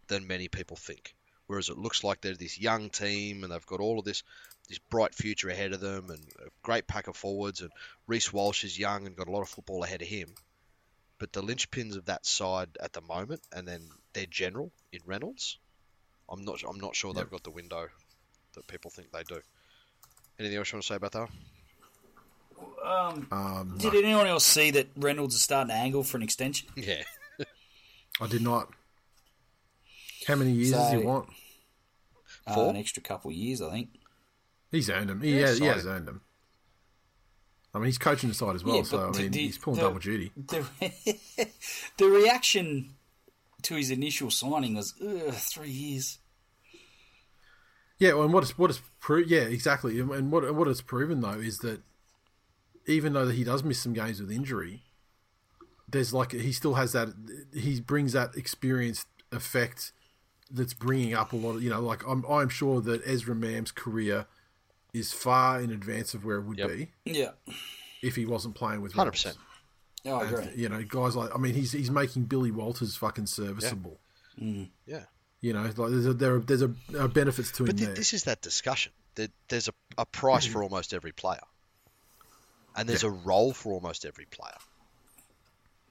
than 0.07 0.27
many 0.27 0.47
people 0.47 0.77
think. 0.77 1.13
Whereas 1.47 1.69
it 1.69 1.77
looks 1.77 2.03
like 2.03 2.21
they're 2.21 2.35
this 2.35 2.57
young 2.59 2.89
team 2.89 3.43
and 3.43 3.51
they've 3.51 3.65
got 3.65 3.79
all 3.79 3.99
of 3.99 4.05
this 4.05 4.23
this 4.67 4.79
bright 4.79 5.15
future 5.15 5.49
ahead 5.49 5.73
of 5.73 5.79
them 5.79 6.09
and 6.09 6.19
a 6.39 6.49
great 6.61 6.87
pack 6.87 7.07
of 7.07 7.15
forwards 7.15 7.61
and 7.61 7.71
Reece 8.05 8.33
Walsh 8.33 8.63
is 8.63 8.77
young 8.77 9.05
and 9.07 9.15
got 9.15 9.27
a 9.27 9.31
lot 9.31 9.41
of 9.41 9.49
football 9.49 9.83
ahead 9.83 10.01
of 10.01 10.07
him. 10.07 10.29
But 11.19 11.33
the 11.33 11.41
linchpins 11.41 11.95
of 11.95 12.05
that 12.05 12.25
side 12.25 12.69
at 12.81 12.93
the 12.93 13.01
moment 13.01 13.41
and 13.51 13.67
then 13.67 13.89
their 14.13 14.25
general 14.25 14.71
in 14.91 14.99
Reynolds, 15.05 15.57
I'm 16.29 16.43
not 16.43 16.61
I'm 16.67 16.79
not 16.79 16.95
sure 16.95 17.13
they've 17.13 17.29
got 17.29 17.43
the 17.43 17.51
window 17.51 17.87
that 18.55 18.67
people 18.67 18.91
think 18.91 19.11
they 19.11 19.23
do. 19.23 19.39
Anything 20.39 20.57
else 20.57 20.71
you 20.71 20.75
want 20.77 20.83
to 20.83 20.87
say 20.87 20.95
about 20.95 21.11
that? 21.13 21.29
Um, 22.83 23.27
Um, 23.31 23.77
did 23.77 23.93
anyone 23.95 24.27
else 24.27 24.45
see 24.45 24.71
that 24.71 24.87
Reynolds 24.95 25.35
is 25.35 25.41
starting 25.41 25.69
to 25.69 25.75
angle 25.75 26.03
for 26.03 26.17
an 26.17 26.23
extension? 26.23 26.67
Yeah. 26.75 27.03
I 28.19 28.25
did 28.27 28.41
not. 28.41 28.69
How 30.27 30.35
many 30.35 30.51
years 30.51 30.71
does 30.71 30.91
he 30.91 30.97
want? 30.97 31.29
Uh, 32.47 32.53
Four? 32.55 32.69
an 32.71 32.77
extra 32.77 33.03
couple 33.03 33.29
of 33.29 33.37
years, 33.37 33.61
I 33.61 33.69
think. 33.71 33.89
He's 34.71 34.89
earned 34.89 35.09
them. 35.09 35.21
He, 35.21 35.39
Yeah, 35.39 35.47
has, 35.47 35.59
he 35.59 35.65
has 35.65 35.85
earned 35.85 36.07
them. 36.07 36.21
I 37.73 37.79
mean, 37.79 37.85
he's 37.87 37.97
coaching 37.97 38.29
the 38.29 38.35
side 38.35 38.55
as 38.55 38.63
well, 38.63 38.77
Yeah, 38.77 38.83
so 38.83 39.11
I 39.13 39.17
mean, 39.17 39.31
the- 39.31 39.39
he's 39.39 39.57
pulling 39.57 39.79
the- 39.79 39.85
double 39.85 39.99
duty. 39.99 40.31
The, 40.35 40.65
the 41.97 42.05
reaction 42.05 42.95
to 43.63 43.75
his 43.75 43.91
initial 43.91 44.29
signing 44.31 44.75
was, 44.75 44.91
three 45.33 45.69
years. 45.69 46.19
Yeah, 47.99 48.13
well, 48.13 48.23
and 48.25 48.33
what 48.33 48.43
it's 48.43 48.57
what 48.57 48.69
it's 48.69 48.81
pro- 48.99 49.17
yeah 49.17 49.41
exactly, 49.41 49.99
and 49.99 50.11
and 50.11 50.31
what 50.31 50.53
what 50.53 50.67
it's 50.67 50.81
proven 50.81 51.21
though 51.21 51.31
is 51.39 51.57
that 51.59 51.81
even 52.85 53.13
though 53.13 53.25
that 53.25 53.33
he 53.33 53.43
does 53.43 53.63
miss 53.63 53.79
some 53.79 53.93
games 53.93 54.21
with 54.21 54.31
injury, 54.31 54.83
there's 55.89 56.13
like 56.13 56.31
he 56.31 56.51
still 56.51 56.75
has 56.75 56.91
that 56.91 57.09
he 57.55 57.81
brings 57.81 58.13
that 58.13 58.35
experienced 58.35 59.07
effect 59.31 59.93
that's 60.51 60.75
bringing 60.75 61.15
up 61.15 61.33
a 61.33 61.35
lot 61.35 61.55
of 61.55 61.63
you 61.63 61.71
know 61.71 61.81
like 61.81 62.03
I'm 62.07 62.23
I'm 62.29 62.49
sure 62.49 62.81
that 62.81 63.01
Ezra 63.03 63.33
Mam's 63.33 63.71
career 63.71 64.27
is 64.99 65.13
far 65.13 65.61
in 65.61 65.71
advance 65.71 66.13
of 66.13 66.25
where 66.25 66.37
it 66.37 66.43
would 66.43 66.57
Yep. 66.57 66.69
be 66.69 66.91
Yeah. 67.05 67.31
if 68.01 68.15
he 68.15 68.25
wasn't 68.25 68.55
playing 68.55 68.81
with 68.81 68.93
Hundred 68.93 69.11
Reynolds. 69.23 69.23
percent. 69.23 69.37
Oh, 70.05 70.15
I 70.15 70.25
And, 70.27 70.35
agree. 70.37 70.61
you 70.61 70.69
know, 70.69 70.83
guys 70.83 71.15
like 71.15 71.33
I 71.33 71.37
mean, 71.37 71.53
he's 71.53 71.71
he's 71.71 71.91
making 71.91 72.25
Billy 72.25 72.51
Walters 72.51 72.95
fucking 72.95 73.25
serviceable. 73.27 73.99
Mm. 74.39 74.69
Yeah. 74.85 75.05
You 75.41 75.53
know, 75.53 75.63
like 75.63 75.75
there's 75.75 76.05
a, 76.07 76.13
there 76.13 76.35
are, 76.35 76.39
there's 76.39 76.61
a, 76.63 76.73
are 76.99 77.07
benefits 77.07 77.51
to 77.53 77.63
him 77.63 77.67
But 77.67 77.77
th- 77.77 77.95
this 77.95 78.13
is 78.13 78.23
that 78.23 78.41
discussion. 78.41 78.91
There, 79.15 79.27
there's 79.49 79.67
a, 79.67 79.73
a 79.97 80.05
price 80.05 80.45
for 80.45 80.63
almost 80.63 80.93
every 80.93 81.11
player, 81.11 81.41
and 82.75 82.87
there's 82.89 83.03
a 83.03 83.09
role 83.09 83.53
for 83.53 83.73
almost 83.73 84.05
every 84.05 84.25
player. 84.25 84.57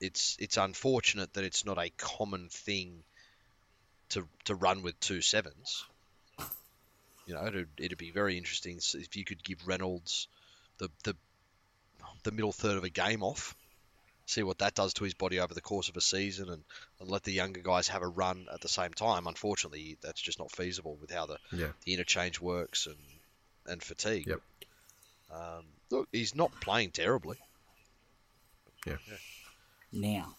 It's 0.01 0.37
it's 0.41 0.57
unfortunate 0.57 1.33
that 1.35 1.45
it's 1.45 1.65
not 1.65 1.79
a 1.79 1.91
common 1.97 2.49
thing 2.51 3.03
to 4.11 4.27
to 4.45 4.55
run 4.55 4.83
with 4.83 4.99
two 5.01 5.21
sevens. 5.23 5.85
You 7.27 7.35
know, 7.35 7.47
it'd, 7.47 7.69
it'd 7.79 7.99
be 7.99 8.11
very 8.11 8.39
interesting 8.39 8.79
if 8.95 9.17
you 9.17 9.25
could 9.25 9.43
give 9.43 9.67
Reynolds 9.67 10.29
the 10.79 10.89
the 11.05 11.15
the 12.23 12.33
middle 12.33 12.53
third 12.53 12.77
of 12.77 12.85
a 12.85 12.89
game 12.89 13.23
off, 13.23 13.57
see 14.27 14.43
what 14.43 14.59
that 14.59 14.75
does 14.75 14.95
to 14.95 15.05
his 15.05 15.15
body 15.15 15.41
over 15.41 15.55
the 15.55 15.61
course 15.61 15.89
of 15.89 15.97
a 15.97 16.01
season, 16.01 16.49
and, 16.49 16.63
and 17.01 17.09
let 17.09 17.23
the 17.25 17.33
younger 17.33 17.61
guys 17.61 17.89
have 17.89 18.03
a 18.03 18.09
run 18.09 18.47
at 18.53 18.61
the 18.61 18.69
same 18.69 18.93
time. 18.93 19.27
Unfortunately, 19.27 19.97
that's 20.03 20.21
just 20.21 20.39
not 20.39 20.53
feasible 20.53 20.97
with 21.01 21.11
how 21.11 21.27
the 21.27 21.39
yeah, 21.53 21.69
the 21.85 21.95
interchange 21.95 22.41
works 22.41 22.87
and 22.87 22.97
and 23.67 23.83
fatigue. 23.83 24.27
Yep. 24.27 24.41
Um, 25.33 25.65
look, 25.91 26.09
he's 26.13 26.35
not 26.35 26.53
playing 26.61 26.91
terribly. 26.91 27.39
Yeah. 28.87 28.97
Now, 29.93 30.35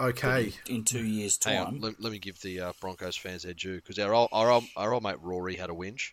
okay. 0.00 0.52
in 0.68 0.84
two 0.84 1.04
years' 1.04 1.38
Hang 1.44 1.58
on, 1.58 1.64
time, 1.66 1.80
let, 1.80 2.00
let 2.00 2.12
me 2.12 2.18
give 2.18 2.40
the 2.40 2.60
uh, 2.60 2.72
Broncos 2.80 3.16
fans 3.16 3.42
their 3.42 3.54
due 3.54 3.76
because 3.76 3.98
our, 3.98 4.14
old- 4.14 4.30
our 4.32 4.50
old- 4.50 4.64
our 4.76 4.92
old 4.94 5.02
mate 5.02 5.20
Rory 5.22 5.56
had 5.56 5.70
a 5.70 5.74
whinge. 5.74 6.12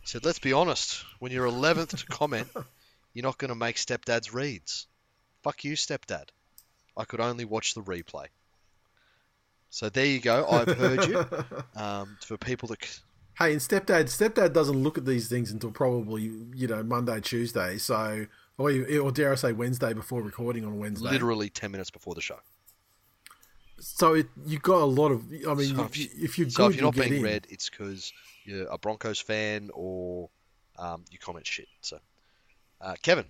He 0.00 0.06
said, 0.06 0.24
"Let's 0.24 0.38
be 0.38 0.52
honest. 0.52 1.04
When 1.18 1.32
you're 1.32 1.46
11th 1.48 1.98
to 1.98 2.06
comment, 2.06 2.48
you're 3.14 3.22
not 3.24 3.38
going 3.38 3.48
to 3.50 3.54
make 3.54 3.76
stepdad's 3.76 4.32
reads. 4.32 4.86
Fuck 5.42 5.64
you, 5.64 5.74
stepdad. 5.74 6.28
I 6.96 7.04
could 7.04 7.20
only 7.20 7.44
watch 7.44 7.74
the 7.74 7.82
replay." 7.82 8.26
So 9.70 9.88
there 9.88 10.06
you 10.06 10.20
go. 10.20 10.46
I've 10.48 10.76
heard 10.76 11.06
you. 11.06 11.24
Um, 11.76 12.16
for 12.24 12.38
people 12.38 12.68
that 12.68 12.82
c- 12.84 13.00
Hey, 13.38 13.52
and 13.52 13.60
stepdad, 13.60 14.04
stepdad 14.04 14.54
doesn't 14.54 14.82
look 14.82 14.96
at 14.96 15.04
these 15.04 15.28
things 15.28 15.50
until 15.52 15.70
probably 15.70 16.22
you 16.54 16.66
know 16.66 16.82
Monday, 16.82 17.20
Tuesday. 17.20 17.76
So, 17.76 18.26
or, 18.56 18.70
or 18.70 19.12
dare 19.12 19.32
I 19.32 19.34
say 19.34 19.52
Wednesday 19.52 19.92
before 19.92 20.22
recording 20.22 20.64
on 20.64 20.78
Wednesday. 20.78 21.10
literally 21.10 21.50
10 21.50 21.70
minutes 21.70 21.90
before 21.90 22.14
the 22.14 22.22
show. 22.22 22.38
So 23.78 24.14
it, 24.14 24.26
you 24.46 24.58
got 24.58 24.80
a 24.80 24.84
lot 24.84 25.12
of. 25.12 25.24
I 25.48 25.54
mean, 25.54 25.76
So 25.76 25.84
if, 25.84 25.90
if 25.90 25.98
you, 25.98 26.08
if 26.24 26.38
you're 26.38 26.50
So 26.50 26.64
good, 26.64 26.70
if 26.70 26.76
you're 26.76 26.84
not 26.86 26.96
you 26.96 27.02
being 27.02 27.14
in. 27.16 27.22
read, 27.22 27.46
it's 27.50 27.68
because 27.68 28.12
you're 28.44 28.68
a 28.68 28.78
Broncos 28.78 29.20
fan 29.20 29.70
or 29.74 30.30
um, 30.78 31.04
you 31.10 31.18
comment 31.18 31.46
shit. 31.46 31.68
So, 31.82 31.98
uh, 32.80 32.94
Kevin, 33.02 33.26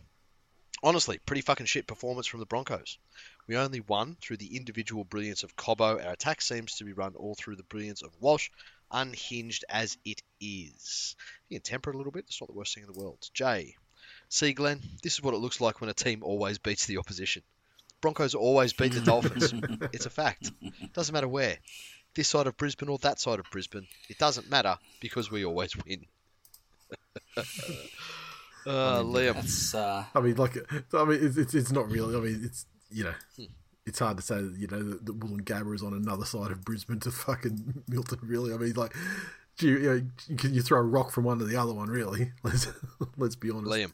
honestly, 0.82 1.18
pretty 1.26 1.42
fucking 1.42 1.66
shit 1.66 1.86
performance 1.86 2.26
from 2.26 2.40
the 2.40 2.46
Broncos. 2.46 2.98
We 3.48 3.56
only 3.56 3.80
won 3.80 4.16
through 4.20 4.38
the 4.38 4.56
individual 4.56 5.04
brilliance 5.04 5.42
of 5.42 5.56
Cobbo. 5.56 6.04
Our 6.04 6.12
attack 6.12 6.40
seems 6.40 6.76
to 6.76 6.84
be 6.84 6.92
run 6.92 7.14
all 7.14 7.34
through 7.34 7.56
the 7.56 7.62
brilliance 7.64 8.02
of 8.02 8.10
Walsh, 8.20 8.50
unhinged 8.90 9.64
as 9.68 9.96
it 10.04 10.22
is. 10.40 11.16
You 11.48 11.58
can 11.58 11.62
temper 11.62 11.90
it 11.90 11.94
a 11.94 11.98
little 11.98 12.12
bit. 12.12 12.24
It's 12.28 12.40
not 12.40 12.48
the 12.48 12.56
worst 12.56 12.74
thing 12.74 12.84
in 12.86 12.92
the 12.92 12.98
world. 12.98 13.18
Jay, 13.34 13.74
see, 14.28 14.52
Glenn, 14.52 14.80
this 15.02 15.14
is 15.14 15.22
what 15.22 15.34
it 15.34 15.38
looks 15.38 15.60
like 15.60 15.80
when 15.80 15.90
a 15.90 15.94
team 15.94 16.22
always 16.22 16.58
beats 16.58 16.86
the 16.86 16.98
opposition. 16.98 17.42
Broncos 18.06 18.36
always 18.36 18.72
beat 18.72 18.92
the 18.92 19.00
Dolphins. 19.00 19.52
it's 19.92 20.06
a 20.06 20.10
fact. 20.10 20.52
Doesn't 20.92 21.12
matter 21.12 21.26
where. 21.26 21.56
This 22.14 22.28
side 22.28 22.46
of 22.46 22.56
Brisbane 22.56 22.88
or 22.88 22.98
that 22.98 23.18
side 23.18 23.40
of 23.40 23.50
Brisbane. 23.50 23.88
It 24.08 24.16
doesn't 24.16 24.48
matter 24.48 24.78
because 25.00 25.28
we 25.28 25.44
always 25.44 25.76
win. 25.76 26.06
uh, 27.36 27.42
Liam. 29.02 29.74
uh, 29.74 30.04
I 30.14 30.20
mean, 30.20 30.36
like, 30.36 30.56
I 30.94 31.04
mean, 31.04 31.18
it's, 31.20 31.36
it's 31.36 31.54
it's 31.54 31.72
not 31.72 31.90
really. 31.90 32.16
I 32.16 32.20
mean, 32.20 32.42
it's 32.44 32.66
you 32.92 33.02
know, 33.02 33.46
it's 33.84 33.98
hard 33.98 34.18
to 34.18 34.22
say 34.22 34.40
that 34.40 34.56
you 34.56 34.68
know 34.68 34.84
that, 34.84 35.04
that 35.04 35.18
Woolloongabba 35.18 35.74
is 35.74 35.82
on 35.82 35.92
another 35.92 36.26
side 36.26 36.52
of 36.52 36.64
Brisbane 36.64 37.00
to 37.00 37.10
fucking 37.10 37.82
Milton. 37.88 38.20
Really, 38.22 38.54
I 38.54 38.56
mean, 38.56 38.74
like, 38.74 38.94
do 39.58 39.66
you, 39.66 39.78
you 39.78 39.88
know, 39.90 40.36
can 40.36 40.54
you 40.54 40.62
throw 40.62 40.78
a 40.78 40.82
rock 40.84 41.10
from 41.10 41.24
one 41.24 41.40
to 41.40 41.44
the 41.44 41.56
other 41.56 41.74
one? 41.74 41.88
Really, 41.88 42.30
let's 42.44 42.68
let's 43.16 43.34
be 43.34 43.50
honest. 43.50 43.72
Liam. 43.72 43.90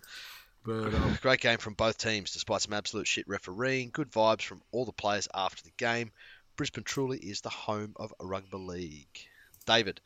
But 0.65 0.73
um, 0.95 1.19
Great 1.21 1.41
game 1.41 1.59
from 1.59 1.75
both 1.75 1.99
teams, 1.99 2.33
despite 2.33 2.63
some 2.63 2.73
absolute 2.73 3.07
shit 3.07 3.29
refereeing. 3.29 3.91
Good 3.93 4.11
vibes 4.11 4.43
from 4.43 4.63
all 4.71 4.85
the 4.85 4.93
players 4.93 5.29
after 5.35 5.63
the 5.63 5.73
game. 5.77 6.11
Brisbane 6.57 6.85
truly 6.85 7.19
is 7.19 7.41
the 7.41 7.49
home 7.49 7.95
of 7.97 8.13
rugby 8.21 8.59
league. 8.59 9.19
David, 9.67 10.01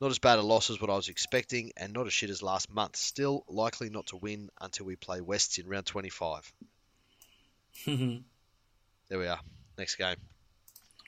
not 0.00 0.10
as 0.10 0.18
bad 0.18 0.38
a 0.38 0.42
loss 0.42 0.70
as 0.70 0.80
what 0.80 0.90
I 0.90 0.96
was 0.96 1.08
expecting, 1.08 1.72
and 1.76 1.92
not 1.92 2.06
as 2.06 2.12
shit 2.12 2.30
as 2.30 2.42
last 2.42 2.72
month. 2.72 2.96
Still 2.96 3.44
likely 3.48 3.90
not 3.90 4.06
to 4.08 4.16
win 4.16 4.50
until 4.60 4.86
we 4.86 4.96
play 4.96 5.20
Wests 5.20 5.58
in 5.58 5.68
round 5.68 5.86
25. 5.86 6.52
There 9.08 9.18
we 9.18 9.26
are. 9.26 9.40
Next 9.76 9.96
game. 9.96 10.16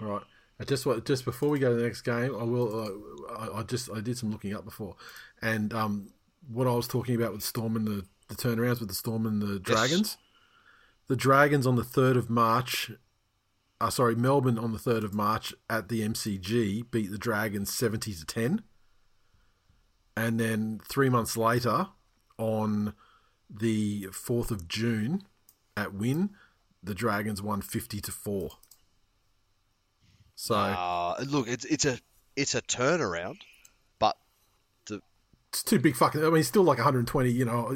All 0.00 0.08
right. 0.08 0.22
I 0.60 0.64
just 0.64 0.86
just 1.04 1.24
before 1.24 1.48
we 1.48 1.58
go 1.58 1.70
to 1.70 1.76
the 1.76 1.82
next 1.82 2.02
game, 2.02 2.34
I 2.34 2.44
will. 2.44 2.80
Uh, 2.80 3.32
I, 3.32 3.60
I 3.60 3.62
just 3.62 3.90
I 3.90 4.00
did 4.00 4.16
some 4.16 4.30
looking 4.30 4.54
up 4.54 4.64
before, 4.64 4.96
and 5.42 5.72
um, 5.74 6.12
what 6.48 6.66
I 6.66 6.72
was 6.72 6.88
talking 6.88 7.14
about 7.14 7.32
with 7.32 7.42
Storm 7.42 7.76
and 7.76 7.86
the 7.86 8.04
the 8.28 8.34
turnarounds 8.34 8.80
with 8.80 8.88
the 8.88 8.94
Storm 8.94 9.26
and 9.26 9.40
the 9.40 9.58
Dragons. 9.58 10.16
The 11.08 11.16
Dragons 11.16 11.66
on 11.66 11.76
the 11.76 11.84
third 11.84 12.16
of 12.16 12.28
March. 12.28 12.90
Uh, 13.80 13.90
sorry, 13.90 14.14
Melbourne 14.16 14.58
on 14.58 14.72
the 14.72 14.78
third 14.78 15.04
of 15.04 15.14
March 15.14 15.54
at 15.68 15.88
the 15.88 16.00
MCG 16.02 16.90
beat 16.90 17.10
the 17.10 17.18
Dragons 17.18 17.72
seventy 17.72 18.14
to 18.14 18.24
ten, 18.24 18.62
and 20.16 20.40
then 20.40 20.80
three 20.88 21.08
months 21.10 21.36
later, 21.36 21.88
on 22.38 22.94
the 23.50 24.06
fourth 24.12 24.50
of 24.50 24.66
June, 24.66 25.22
at 25.76 25.92
Win, 25.94 26.30
the 26.82 26.94
Dragons 26.94 27.42
won 27.42 27.60
fifty 27.60 28.00
to 28.00 28.10
four. 28.10 28.52
So 30.34 30.54
Uh, 30.54 31.24
look, 31.28 31.46
it's 31.48 31.64
it's 31.66 31.84
a 31.84 31.98
it's 32.34 32.54
a 32.54 32.62
turnaround, 32.62 33.38
it's 35.56 35.62
too 35.62 35.78
big 35.78 35.96
fucking. 35.96 36.22
I 36.22 36.26
mean, 36.28 36.36
it's 36.40 36.48
still 36.48 36.64
like 36.64 36.76
120, 36.78 37.30
you 37.30 37.44
know, 37.46 37.74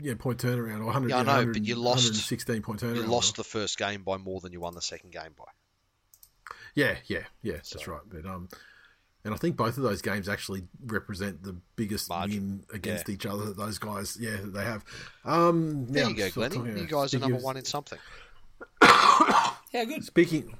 yeah, 0.00 0.14
point 0.14 0.38
turnaround 0.38 0.80
or 0.80 0.84
100. 0.86 1.10
Yeah, 1.10 1.16
I 1.16 1.18
yeah, 1.18 1.22
know, 1.24 1.32
100 1.32 1.52
but 1.52 1.64
you 1.64 1.74
lost- 1.76 2.04
116 2.04 2.62
point 2.62 2.80
turnaround. 2.80 2.96
you 2.96 3.02
lost 3.02 3.36
the 3.36 3.44
first 3.44 3.76
game 3.78 4.02
by 4.02 4.16
more 4.16 4.40
than 4.40 4.52
you 4.52 4.60
won 4.60 4.74
the 4.74 4.80
second 4.82 5.12
game 5.12 5.32
by. 5.36 5.44
Yeah, 6.74 6.96
yeah, 7.06 7.24
yeah. 7.42 7.52
That's 7.54 7.86
right. 7.86 8.00
But 8.08 8.24
um, 8.26 8.48
and 9.24 9.32
I 9.34 9.36
think 9.36 9.56
both 9.56 9.76
of 9.76 9.82
those 9.82 10.00
games 10.02 10.28
actually 10.28 10.62
represent 10.86 11.42
the 11.42 11.56
biggest 11.76 12.08
Margin. 12.08 12.64
win 12.68 12.76
against 12.76 13.08
Yeah. 13.08 13.14
each 13.14 13.26
other 13.26 13.44
that 13.46 13.56
those 13.56 13.78
guys, 13.78 14.16
yeah, 14.20 14.36
that 14.36 14.52
they 14.54 14.64
have. 14.64 14.84
Um, 15.24 15.86
There 15.86 16.04
now, 16.04 16.08
you 16.10 16.16
go, 16.16 16.28
sort 16.30 16.46
of 16.46 16.52
Glennie. 16.62 16.70
You 16.80 16.86
about- 16.86 16.90
guys 17.02 17.14
are 17.14 17.18
number 17.18 17.36
of- 17.36 17.42
one 17.42 17.56
in 17.58 17.64
something. 17.64 17.98
yeah, 18.82 19.84
good. 19.84 20.04
Speaking 20.04 20.56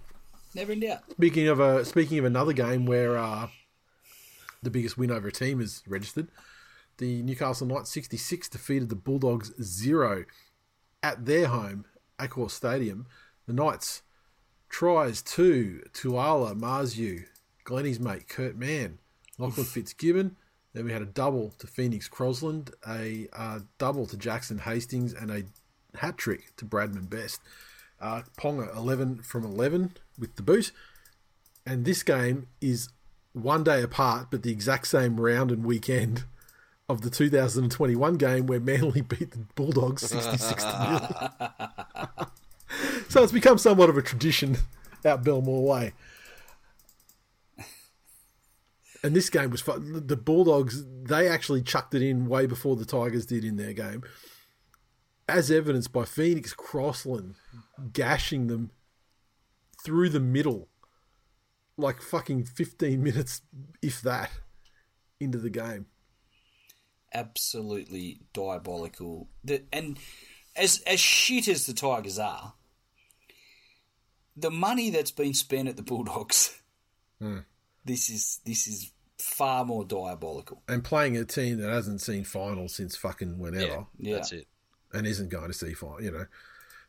Never 0.55 0.73
in 0.73 0.81
doubt. 0.81 1.11
Speaking 1.13 1.49
of 1.49 1.59
a 1.61 1.85
speaking 1.85 2.19
of 2.19 2.25
another 2.27 2.53
game 2.53 2.87
where 2.87 3.17
uh, 3.19 3.49
the 4.65 4.71
biggest 4.71 4.99
win 4.99 5.11
over 5.11 5.29
a 5.29 5.33
team 5.33 5.61
is 5.61 5.83
registered, 5.87 6.29
the 6.99 7.23
Newcastle 7.23 7.67
Knights 7.67 7.91
sixty 7.91 8.17
six 8.17 8.49
defeated 8.49 8.89
the 8.89 8.97
Bulldogs 8.97 9.53
zero 9.63 10.25
at 11.03 11.27
their 11.27 11.47
home, 11.49 11.85
Accor 12.19 12.51
Stadium. 12.51 13.07
The 13.47 13.53
Knights 13.53 14.03
tries 14.69 15.23
to 15.23 15.83
Tuala 15.93 16.55
Marzhew, 16.55 17.25
Glennie's 17.65 18.01
mate 18.01 18.29
Kurt 18.29 18.57
Mann, 18.57 18.99
Lachlan 19.39 19.67
Fitzgibbon. 19.67 20.37
Then 20.73 20.87
we 20.87 20.93
had 20.93 21.03
a 21.03 21.07
double 21.07 21.55
to 21.59 21.67
Phoenix 21.67 22.09
Crossland, 22.09 22.73
a 22.87 23.29
uh, 23.33 23.61
double 23.79 24.07
to 24.07 24.17
Jackson 24.17 24.59
Hastings, 24.59 25.13
and 25.13 25.31
a 25.31 25.45
hat 25.99 26.19
trick 26.19 26.57
to 26.57 26.65
Bradman 26.65 27.09
Best. 27.09 27.41
Uh, 28.01 28.23
Ponga 28.37 28.75
11 28.77 29.23
from 29.23 29.45
11 29.45 29.95
with 30.19 30.35
the 30.37 30.43
boot. 30.43 30.73
And 31.65 31.85
this 31.85 32.03
game 32.03 32.49
is 32.61 32.89
one 33.35 33.65
day 33.65 33.83
apart, 33.83 34.29
but 34.31 34.43
the 34.43 34.51
exact 34.51 34.87
same 34.87 35.21
round 35.21 35.51
and 35.51 35.65
weekend 35.65 36.25
of 36.89 37.03
the 37.03 37.11
2021 37.11 38.15
game 38.15 38.47
where 38.47 38.61
Manly 38.61 39.01
beat 39.03 39.33
the 39.33 39.47
Bulldogs 39.55 40.03
66 40.09 40.65
to 40.65 41.31
nil. 42.19 42.29
so 43.09 43.23
it's 43.23 43.33
become 43.33 43.59
somewhat 43.59 43.91
of 43.91 43.99
a 43.99 44.03
tradition 44.03 44.57
out 45.05 45.25
Belmore 45.25 45.65
Way. 45.65 45.93
And 49.03 49.15
this 49.15 49.29
game 49.29 49.51
was 49.51 49.61
fun. 49.61 50.07
The 50.07 50.17
Bulldogs, 50.17 50.83
they 50.87 51.29
actually 51.29 51.61
chucked 51.61 51.95
it 51.95 52.01
in 52.01 52.27
way 52.27 52.47
before 52.47 52.75
the 52.75 52.87
Tigers 52.87 53.27
did 53.27 53.45
in 53.45 53.57
their 53.57 53.75
game. 53.75 54.03
As 55.29 55.51
evidenced 55.51 55.93
by 55.93 56.05
Phoenix 56.05 56.55
Crossland 56.55 57.35
gashing 57.93 58.47
them 58.47 58.71
through 59.83 60.09
the 60.09 60.21
middle, 60.21 60.69
like 61.77 62.01
fucking 62.01 62.45
15 62.45 63.03
minutes, 63.03 63.43
if 63.83 64.01
that, 64.03 64.31
into 65.21 65.39
the 65.39 65.51
game. 65.51 65.87
Absolutely 67.13 68.21
diabolical. 68.33 69.29
The, 69.45 69.63
and 69.73 69.99
as 70.57 70.83
as 70.87 70.99
shit 71.01 71.49
as 71.49 71.67
the 71.67 71.73
Tigers 71.73 72.19
are, 72.19 72.55
the 74.37 74.51
money 74.51 74.91
that's 74.91 75.13
been 75.13 75.35
spent 75.35 75.69
at 75.69 75.77
the 75.77 75.83
Bulldogs, 75.83 76.61
this 77.85 78.09
is 78.11 78.41
this 78.45 78.67
is 78.67 78.91
far 79.19 79.65
more 79.65 79.85
diabolical. 79.85 80.63
And 80.69 80.83
playing 80.83 81.17
a 81.17 81.25
team 81.25 81.59
that 81.59 81.71
hasn't 81.71 82.01
seen 82.01 82.25
finals 82.25 82.75
since 82.75 82.97
fucking 82.97 83.39
whenever. 83.39 83.87
Yeah. 83.97 84.17
That's 84.17 84.33
it. 84.33 84.47
and 84.93 85.07
isn't 85.07 85.31
going 85.31 85.49
to 85.49 85.55
see 85.55 85.73
fine, 85.73 86.03
you 86.03 86.11
know. 86.11 86.27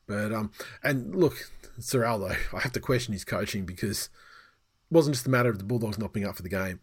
But 0.07 0.34
um, 0.34 0.52
and 0.84 1.16
look, 1.16 1.49
Ciraldo, 1.80 2.36
I 2.53 2.60
have 2.60 2.72
to 2.74 2.80
question 2.80 3.14
his 3.14 3.26
coaching 3.26 3.66
because 3.66 4.10
it 4.10 4.10
wasn't 4.90 5.16
just 5.16 5.28
a 5.28 5.30
matter 5.30 5.49
of 5.49 5.57
the 5.57 5.64
Bulldogs 5.66 5.98
not 5.98 6.14
being 6.14 6.26
up 6.26 6.36
for 6.36 6.44
the 6.44 6.49
game, 6.49 6.80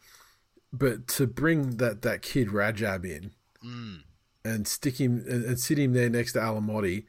but 0.73 1.07
to 1.09 1.27
bring 1.27 1.77
that 1.79 2.03
that 2.03 2.23
kid 2.23 2.49
Rajab 2.49 3.05
in 3.05 3.33
Mm. 3.65 4.03
and 4.45 4.67
stick 4.67 5.01
him 5.01 5.25
and, 5.29 5.45
and 5.45 5.61
sit 5.61 5.79
him 5.79 5.93
there 5.93 6.11
next 6.11 6.33
to 6.33 6.41
Alamoti 6.41 7.05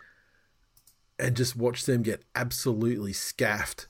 and 1.18 1.36
just 1.36 1.56
watch 1.56 1.86
them 1.86 2.03
get 2.03 2.24
absolutely 2.36 3.11
scaffed 3.14 3.88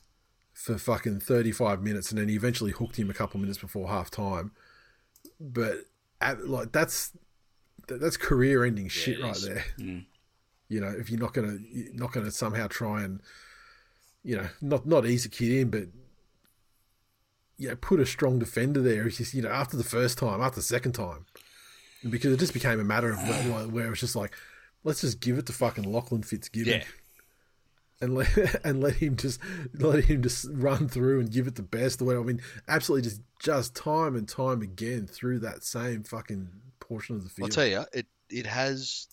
for 0.53 0.77
fucking 0.77 1.19
35 1.19 1.81
minutes 1.81 2.09
and 2.09 2.19
then 2.21 2.30
he 2.30 2.35
eventually 2.35 2.71
hooked 2.71 2.95
him 2.97 3.09
a 3.09 3.13
couple 3.13 3.38
minutes 3.39 3.57
before 3.57 3.89
half 3.89 4.09
time 4.09 4.51
but 5.41 5.80
at, 6.21 6.47
like 6.47 6.71
that's 6.71 7.11
that- 7.88 7.99
that's 7.99 8.15
career 8.15 8.63
ending 8.63 8.88
shit 8.88 9.19
it 9.19 9.23
right 9.23 9.35
is. 9.35 9.43
there 9.45 9.65
Mm. 9.77 10.05
you 10.69 10.80
know 10.80 10.88
if 10.97 11.09
you're 11.09 11.19
not 11.19 11.34
gonna 11.34 11.57
you're 11.69 11.93
not 11.95 12.13
gonna 12.13 12.31
somehow 12.31 12.67
try 12.67 13.03
and 13.03 13.19
you 14.23 14.38
know 14.38 14.47
not 14.61 14.85
not 14.85 15.05
ease 15.05 15.25
a 15.25 15.30
kid 15.30 15.51
in 15.51 15.69
but 15.69 15.88
you 17.64 17.69
know 17.69 17.76
put 17.76 17.99
a 17.99 18.06
strong 18.06 18.38
defender 18.40 18.81
there 18.81 19.07
it's 19.07 19.18
just 19.18 19.34
you 19.34 19.41
know 19.41 19.49
after 19.49 19.76
the 19.77 19.84
first 19.84 20.18
time 20.18 20.41
after 20.41 20.57
the 20.57 20.61
second 20.61 20.91
time 20.91 21.26
because 22.10 22.34
it 22.34 22.40
just 22.40 22.53
became 22.53 22.80
a 22.80 22.84
matter 22.84 23.10
of 23.11 23.18
where, 23.27 23.68
where 23.68 23.85
it 23.88 23.90
was 23.90 23.99
just 23.99 24.15
like 24.15 24.31
let's 24.84 25.02
just 25.02 25.19
give 25.22 25.38
it 25.38 25.45
to 25.45 25.53
fucking 25.53 25.85
Lachlan 25.85 26.23
Fitzgibbon 26.23 26.73
Yeah. 26.73 26.84
and 28.02 28.14
let 28.15 28.27
and 28.65 28.81
let 28.81 28.95
him 28.95 29.15
just 29.15 29.40
let 29.73 30.03
him 30.06 30.22
just 30.22 30.48
run 30.52 30.88
through 30.90 31.22
and 31.22 31.31
give 31.31 31.48
it 31.48 31.56
the 31.56 31.64
best 31.64 32.02
or 32.02 32.06
whatever. 32.06 32.23
I 32.23 32.27
mean, 32.27 32.41
absolutely 32.68 33.10
just 33.10 33.22
just 33.40 33.76
time 33.76 34.15
and 34.18 34.27
time 34.27 34.61
again 34.61 35.07
through 35.07 35.40
that 35.40 35.64
same 35.64 36.03
fucking 36.03 36.49
portion 36.81 37.15
of 37.15 37.23
the 37.23 37.30
field. 37.30 37.49
I'll 37.49 37.53
tell 37.56 37.65
you, 37.68 37.85
it 37.94 38.07
it 38.30 38.45
has 38.45 39.07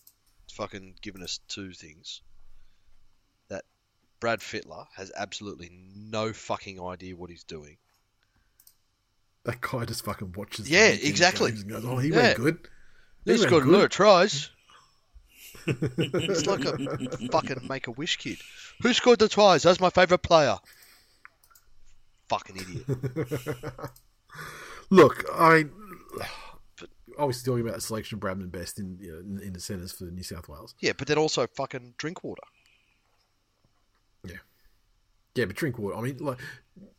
fucking 0.53 0.95
given 1.01 1.23
us 1.23 1.39
two 1.47 1.71
things. 1.71 2.21
That 3.47 3.63
Brad 4.19 4.39
Fittler 4.41 4.87
has 4.97 5.09
absolutely 5.15 5.69
no 5.95 6.33
fucking 6.33 6.81
idea 6.81 7.15
what 7.15 7.29
he's 7.29 7.45
doing. 7.45 7.77
That 9.45 9.61
guy 9.61 9.85
just 9.85 10.03
fucking 10.05 10.33
watches. 10.35 10.69
Yeah, 10.69 10.87
exactly. 10.87 11.51
goes, 11.51 11.83
oh, 11.85 11.97
he 11.97 12.09
Yeah. 12.09 12.15
went 12.17 12.37
good. 12.37 12.67
He 13.25 13.31
He's 13.31 13.45
got 13.45 13.57
a 13.57 13.61
good." 13.61 13.67
lot 13.73 13.83
of 13.85 13.89
tries. 13.89 14.49
it's 15.67 16.45
like 16.45 16.65
a 16.65 16.77
fucking 17.31 17.67
make 17.67 17.87
a 17.87 17.91
wish 17.91 18.17
kid. 18.17 18.39
Who 18.81 18.93
scored 18.93 19.19
the 19.19 19.29
tries? 19.29 19.63
That's 19.63 19.79
my 19.79 19.89
favourite 19.89 20.23
player. 20.23 20.57
Fucking 22.29 22.57
idiot. 22.57 22.85
Look, 24.89 25.25
I 25.33 25.65
obviously 27.17 27.45
talking 27.51 27.61
about 27.65 27.75
the 27.75 27.81
selection 27.81 28.17
of 28.17 28.21
Bradman 28.21 28.51
Best 28.51 28.79
in, 28.79 28.97
you 28.99 29.11
know, 29.11 29.19
in 29.19 29.39
in 29.47 29.53
the 29.53 29.59
centres 29.59 29.91
for 29.91 30.05
New 30.05 30.23
South 30.23 30.47
Wales. 30.47 30.73
Yeah, 30.79 30.93
but 30.97 31.07
then 31.07 31.17
also 31.17 31.45
fucking 31.47 31.95
drink 31.97 32.23
water. 32.23 32.43
Yeah, 34.25 34.37
but 35.35 35.55
drink 35.55 35.77
water. 35.77 35.95
I 35.97 36.01
mean, 36.01 36.17
like, 36.17 36.39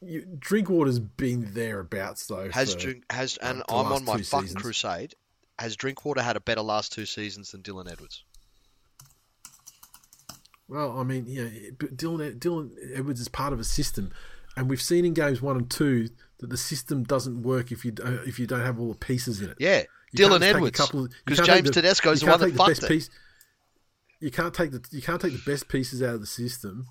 you, 0.00 0.26
drink 0.38 0.68
water's 0.70 0.98
been 0.98 1.52
thereabouts 1.54 2.26
though. 2.26 2.50
Has 2.50 2.74
for- 2.74 2.80
drink 2.80 3.04
has 3.10 3.36
and 3.38 3.62
I'm 3.68 3.92
on 3.92 4.04
my 4.04 4.18
fucking 4.22 4.24
seasons. 4.48 4.54
crusade. 4.62 5.14
Has 5.58 5.76
Drinkwater 5.76 6.22
had 6.22 6.36
a 6.36 6.40
better 6.40 6.62
last 6.62 6.92
two 6.92 7.06
seasons 7.06 7.52
than 7.52 7.62
Dylan 7.62 7.90
Edwards? 7.90 8.24
Well, 10.68 10.98
I 10.98 11.02
mean, 11.04 11.26
yeah, 11.28 11.48
but 11.78 11.96
Dylan 11.96 12.38
Dylan 12.38 12.70
Edwards 12.94 13.20
is 13.20 13.28
part 13.28 13.52
of 13.52 13.60
a 13.60 13.64
system, 13.64 14.12
and 14.56 14.70
we've 14.70 14.80
seen 14.80 15.04
in 15.04 15.12
games 15.12 15.42
one 15.42 15.56
and 15.56 15.70
two 15.70 16.08
that 16.38 16.48
the 16.50 16.56
system 16.56 17.02
doesn't 17.04 17.42
work 17.42 17.70
if 17.70 17.84
you 17.84 17.90
don't, 17.92 18.26
if 18.26 18.38
you 18.38 18.46
don't 18.46 18.62
have 18.62 18.80
all 18.80 18.88
the 18.88 18.98
pieces 18.98 19.40
in 19.42 19.50
it. 19.50 19.56
Yeah, 19.60 19.82
You 20.12 20.24
Dylan 20.26 20.40
Edwards. 20.42 20.78
couple 20.78 21.04
of- 21.04 21.10
you 21.12 21.16
Because 21.26 21.46
James 21.46 21.70
the- 21.70 21.82
Tedesco's 21.82 22.20
the 22.20 22.26
one 22.30 22.40
that 22.40 22.50
the 22.52 22.56
fucked 22.56 22.68
best 22.70 22.82
it. 22.84 22.88
piece. 22.88 23.10
You 24.20 24.30
can't 24.30 24.54
take 24.54 24.70
the 24.70 24.82
you 24.90 25.02
can't 25.02 25.20
take 25.20 25.32
the 25.32 25.50
best 25.50 25.68
pieces 25.68 26.02
out 26.02 26.14
of 26.14 26.20
the 26.20 26.26
system, 26.26 26.86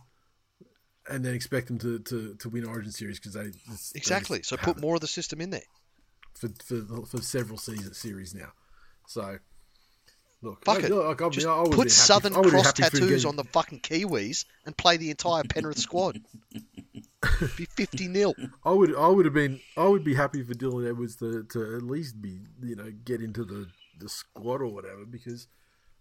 and 1.11 1.23
then 1.25 1.33
expect 1.33 1.67
them 1.67 1.77
to, 1.79 1.99
to, 1.99 2.35
to 2.35 2.49
win 2.49 2.65
Origin 2.65 2.91
series 2.91 3.19
because 3.19 3.33
they 3.33 3.51
Exactly. 3.97 4.43
So 4.43 4.57
put 4.57 4.79
more 4.79 4.95
of 4.95 5.01
the 5.01 5.07
system 5.07 5.41
in 5.41 5.49
there. 5.49 5.61
for 6.33 6.49
for, 6.63 7.05
for 7.05 7.17
several 7.21 7.57
season 7.57 7.93
series 7.93 8.33
now. 8.33 8.51
So 9.07 9.37
look, 10.41 10.63
I, 10.67 10.77
it. 10.77 10.89
look, 10.89 11.21
I, 11.21 11.29
Just 11.29 11.47
I 11.47 11.63
put 11.69 11.91
Southern 11.91 12.33
Cross 12.33 12.73
tattoos 12.73 13.09
getting- 13.09 13.27
on 13.27 13.35
the 13.35 13.43
fucking 13.43 13.81
Kiwis 13.81 14.45
and 14.65 14.75
play 14.75 14.97
the 14.97 15.09
entire 15.09 15.43
Penrith 15.43 15.79
squad. 15.79 16.21
Be 17.55 17.65
50 17.65 18.07
nil. 18.07 18.33
I 18.65 18.71
would 18.71 18.95
I 18.95 19.07
would 19.07 19.25
have 19.25 19.33
been 19.33 19.59
I 19.77 19.87
would 19.87 20.03
be 20.03 20.15
happy 20.15 20.43
for 20.43 20.53
Dylan 20.53 20.89
Edwards 20.89 21.15
to, 21.17 21.43
to 21.43 21.75
at 21.75 21.83
least 21.83 22.19
be 22.21 22.39
you 22.63 22.75
know 22.75 22.91
get 23.05 23.21
into 23.21 23.43
the, 23.45 23.67
the 23.99 24.09
squad 24.09 24.61
or 24.61 24.67
whatever 24.67 25.05
because 25.05 25.47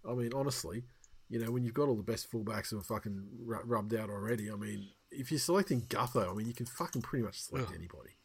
I 0.07 0.13
mean 0.13 0.33
honestly 0.33 0.83
you 1.29 1.37
know 1.39 1.51
when 1.51 1.63
you've 1.63 1.75
got 1.75 1.87
all 1.89 1.95
the 1.95 2.01
best 2.01 2.31
fullbacks 2.31 2.71
who 2.71 2.79
are 2.79 2.83
fucking 2.83 3.23
rubbed 3.45 3.93
out 3.93 4.09
already 4.09 4.51
I 4.51 4.55
mean 4.55 4.87
if 5.11 5.31
you're 5.31 5.39
selecting 5.39 5.81
Gutho 5.81 6.31
I 6.31 6.33
mean 6.33 6.47
you 6.47 6.53
can 6.53 6.65
fucking 6.65 7.01
pretty 7.01 7.23
much 7.23 7.41
select 7.41 7.69
Ugh. 7.69 7.75
anybody 7.77 8.17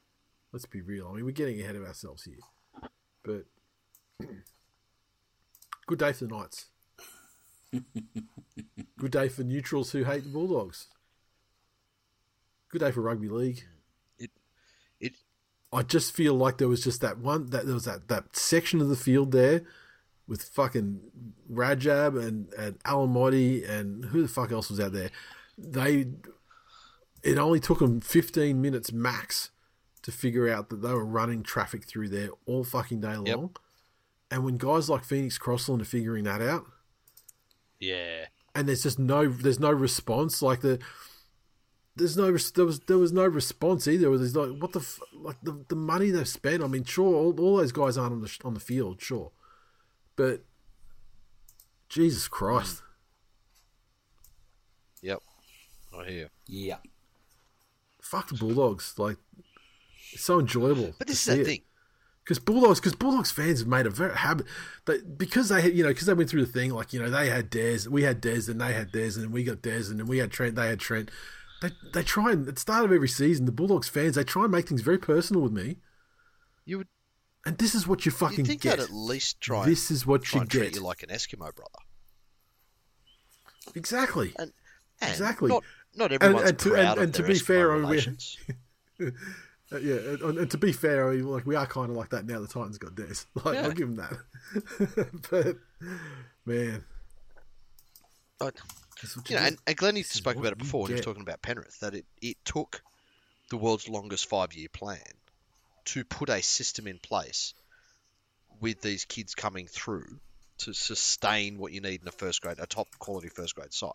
let's 0.53 0.67
be 0.67 0.81
real 0.81 1.09
I 1.09 1.17
mean 1.17 1.25
we're 1.25 1.31
getting 1.33 1.61
ahead 1.61 1.77
of 1.77 1.85
ourselves 1.85 2.25
here 2.25 2.91
but 3.23 3.45
good 5.87 5.99
day 5.99 6.13
for 6.13 6.27
the 6.27 6.35
Knights 6.35 6.67
good 8.99 9.11
day 9.11 9.29
for 9.29 9.43
neutrals 9.43 9.93
who 9.93 10.05
hate 10.05 10.25
the 10.25 10.31
Bulldogs 10.31 10.89
good 12.71 12.85
day 12.85 12.91
for 12.91 13.01
rugby 13.01 13.29
league. 13.29 13.65
It, 14.19 14.31
it, 15.01 15.15
I 15.73 15.83
just 15.83 16.15
feel 16.15 16.35
like 16.35 16.59
there 16.59 16.69
was 16.69 16.83
just 16.83 17.01
that 17.01 17.19
one 17.19 17.51
that 17.51 17.67
there 17.67 17.75
was 17.75 17.85
that, 17.85 18.09
that 18.09 18.37
section 18.37 18.81
of 18.81 18.89
the 18.89 18.97
field 18.97 19.33
there 19.33 19.63
with 20.27 20.43
fucking 20.43 21.01
Rajab 21.51 22.21
and 22.21 22.53
and 22.55 22.83
Alamoti 22.85 23.69
and 23.69 24.07
who 24.07 24.23
the 24.23 24.29
fuck 24.29 24.53
else 24.53 24.71
was 24.71 24.81
out 24.81 24.93
there. 24.93 25.11
They 25.57 26.09
it 27.27 27.39
only 27.39 27.61
took 27.61 27.81
them 27.81 28.01
15 28.01 28.61
minutes 28.61 28.93
max 28.93 29.51
to 30.03 30.13
figure 30.13 30.49
out 30.49 30.69
that 30.71 30.83
they 30.83 30.93
were 30.93 31.05
running 31.05 31.43
traffic 31.43 31.85
through 31.85 32.09
there 32.09 32.29
all 32.47 32.65
fucking 32.65 33.01
day 33.01 33.17
long. 33.17 33.27
Yep. 33.27 33.59
And 34.31 34.45
when 34.45 34.57
guys 34.57 34.89
like 34.89 35.05
Phoenix 35.05 35.39
Crossland 35.39 35.83
are 35.83 35.87
figuring 35.87 36.25
that 36.25 36.43
out, 36.43 36.67
yeah. 37.81 38.27
and 38.55 38.69
there's 38.69 38.83
just 38.83 38.99
no 38.99 39.29
there's 39.29 39.61
no 39.61 39.71
response 39.71 40.43
like 40.43 40.61
the 40.61 40.79
there's 41.95 42.17
no 42.17 42.37
there 42.37 42.65
was 42.65 42.81
there 42.81 42.99
was 42.99 43.13
no 43.13 43.25
response 43.25 43.87
either 43.87 44.17
there's 44.17 44.35
like 44.35 44.51
what 44.61 44.73
the 44.73 44.81
f- 44.81 45.01
like 45.15 45.37
the, 45.43 45.65
the 45.69 45.77
money 45.77 46.11
they've 46.11 46.27
spent 46.27 46.63
I 46.63 46.67
mean 46.67 46.85
sure 46.85 47.15
all, 47.15 47.39
all 47.39 47.57
those 47.59 47.73
guys 47.73 47.97
aren't 47.97 48.13
on 48.15 48.21
the 48.23 48.39
on 48.45 48.55
the 48.55 48.61
field 48.61 49.01
sure 49.01 49.31
but 50.17 50.45
Jesus 51.89 52.29
Christ 52.29 52.83
Yep. 55.03 55.23
I 55.97 56.05
hear. 56.11 56.31
Yeah. 56.47 56.79
Fuck 58.17 58.29
the 58.29 58.35
Bulldogs 58.37 58.95
like 58.99 59.17
it's 60.13 60.25
so 60.25 60.39
enjoyable 60.41 60.95
But 60.99 61.07
this 61.09 61.27
is 61.29 61.37
the 61.39 61.45
thing. 61.45 61.63
because 62.25 62.39
Bulldogs, 62.39 62.81
because 62.81 62.95
Bulldogs 62.95 63.31
fans 63.31 63.59
have 63.61 63.69
made 63.69 63.87
a 63.87 63.91
very 63.91 64.17
habit 64.17 64.47
that 64.87 65.19
because 65.19 65.49
they 65.51 65.61
had, 65.63 65.73
you 65.77 65.83
know, 65.83 65.91
because 65.91 66.07
they 66.07 66.15
went 66.15 66.31
through 66.31 66.45
the 66.47 66.53
thing 66.53 66.71
like 66.73 66.93
you 66.93 67.01
know 67.03 67.11
they 67.11 67.29
had 67.29 67.51
Des, 67.51 67.89
we 67.91 68.03
had 68.05 68.21
Des, 68.21 68.51
and 68.51 68.61
they 68.61 68.73
had 68.73 68.91
Des, 68.93 69.13
and 69.17 69.33
we 69.33 69.45
got 69.45 69.61
Des, 69.63 69.91
and 69.91 69.99
then 70.01 70.07
we 70.07 70.19
had 70.19 70.31
Trent, 70.31 70.55
they 70.57 70.69
had 70.69 70.81
Trent. 70.81 71.11
They 71.63 71.71
they 71.93 72.03
try 72.03 72.33
and 72.33 72.47
at 72.49 72.55
the 72.55 72.61
start 72.61 72.85
of 72.85 72.93
every 72.93 73.09
season, 73.09 73.45
the 73.47 73.53
Bulldogs 73.53 73.89
fans 73.89 74.15
they 74.15 74.25
try 74.25 74.43
and 74.45 74.53
make 74.53 74.69
things 74.69 74.83
very 74.83 74.99
personal 74.99 75.43
with 75.43 75.53
me, 75.53 75.77
You 76.65 76.79
would 76.79 76.89
and 77.45 77.59
this 77.59 77.75
is 77.75 77.87
what 77.87 78.05
you 78.07 78.13
fucking 78.13 78.45
think 78.47 78.63
get. 78.63 78.79
at 78.81 78.91
least 78.91 79.41
try 79.41 79.65
this 79.65 79.91
is 79.91 80.07
what 80.07 80.33
you 80.33 80.41
and 80.41 80.51
treat 80.51 80.65
get. 80.73 80.75
you 80.77 80.83
like 80.83 81.03
an 81.03 81.11
Eskimo 81.11 81.55
brother. 81.55 81.81
exactly. 83.75 84.33
And, 84.39 84.53
and 85.01 85.11
Exactly. 85.11 85.49
Not, 85.51 85.63
not 85.97 86.13
And- 86.13 86.23
everyone's 86.23 86.49
and 86.51 86.59
to- 86.61 86.71
proud 86.71 86.81
and- 86.81 86.99
of 86.99 86.99
and 87.05 87.15
to 87.15 87.23
be 87.23 87.39
fair, 87.39 87.73
I 87.73 87.75
mean, 87.77 87.83
we- 87.85 87.91
relations. 87.91 88.37
Uh, 89.73 89.79
yeah, 89.79 89.95
and, 90.23 90.39
and 90.39 90.51
to 90.53 90.59
be 90.59 90.71
fair, 90.73 91.11
I 91.11 91.17
like 91.17 91.45
we 91.45 91.57
are 91.57 91.67
kind 91.67 91.91
of 91.91 91.97
like 91.97 92.11
that 92.11 92.25
now. 92.25 92.39
The 92.41 92.47
Titans 92.47 92.79
got 92.79 92.95
Des, 92.95 93.25
like 93.45 93.55
Yeah. 93.57 93.63
I'll 93.65 93.73
give 93.73 93.95
them 93.95 93.97
that. 93.97 95.21
but 95.31 95.57
man, 96.45 96.85
But, 98.39 98.55
you 99.29 99.37
know, 99.37 99.43
and, 99.43 99.59
and 99.67 99.77
This 99.97 100.07
is 100.07 100.13
spoke 100.13 100.37
about 100.37 100.53
it 100.53 100.59
before 100.59 100.83
when 100.83 100.91
he 100.91 100.95
was 100.95 101.05
talking 101.05 101.23
about 101.23 101.43
Penrith, 101.43 101.81
that 101.81 101.95
it, 101.95 102.07
it 102.23 102.37
took 102.45 102.81
the 103.51 103.57
world's 103.57 103.89
longest 103.89 104.29
five 104.29 104.55
year 104.55 104.69
plan 104.73 104.99
to 105.87 106.05
put 106.05 106.29
a 106.31 106.43
system 106.43 106.87
in 106.87 106.99
place 106.99 107.53
with 108.61 108.81
these 108.81 109.05
kids 109.05 109.35
coming 109.35 109.67
through 109.67 110.19
to 110.59 110.73
sustain 110.73 111.59
what 111.59 111.73
you 111.73 111.81
need 111.81 112.03
in 112.03 112.09
a 112.09 112.13
first 112.13 112.41
grade, 112.41 112.59
a 112.61 112.67
top 112.67 112.89
quality 112.99 113.29
first 113.29 113.55
grade 113.57 113.73
side. 113.73 113.91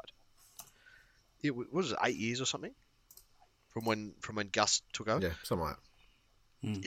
It 1.43 1.55
wa- 1.55 1.63
what 1.69 1.73
was 1.83 1.91
it, 1.91 1.97
eight 2.03 2.17
years 2.17 2.41
or 2.41 2.45
something? 2.45 2.73
From 3.69 3.85
when 3.85 4.13
from 4.19 4.35
when 4.35 4.49
Gus 4.49 4.81
took 4.93 5.07
over? 5.07 5.25
yeah, 5.25 5.33
something 5.43 5.67
like 5.67 5.75
that. 5.75 6.67
Hmm. 6.67 6.81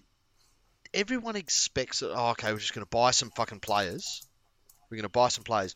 everyone 0.93 1.35
expects 1.35 1.99
that, 1.99 2.13
oh, 2.15 2.31
okay, 2.31 2.53
we're 2.53 2.61
just 2.61 2.75
going 2.75 2.85
to 2.87 2.91
buy 2.91 3.11
some 3.11 3.31
fucking 3.31 3.59
players. 3.59 4.23
We're 4.89 4.99
going 4.99 5.03
to 5.03 5.09
buy 5.09 5.29
some 5.29 5.43
players 5.43 5.75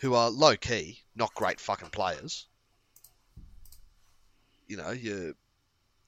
who 0.00 0.14
are 0.14 0.28
low 0.28 0.56
key, 0.56 1.00
not 1.16 1.34
great 1.34 1.60
fucking 1.60 1.88
players. 1.90 2.46
You 4.66 4.76
know, 4.76 4.90
you 4.90 5.34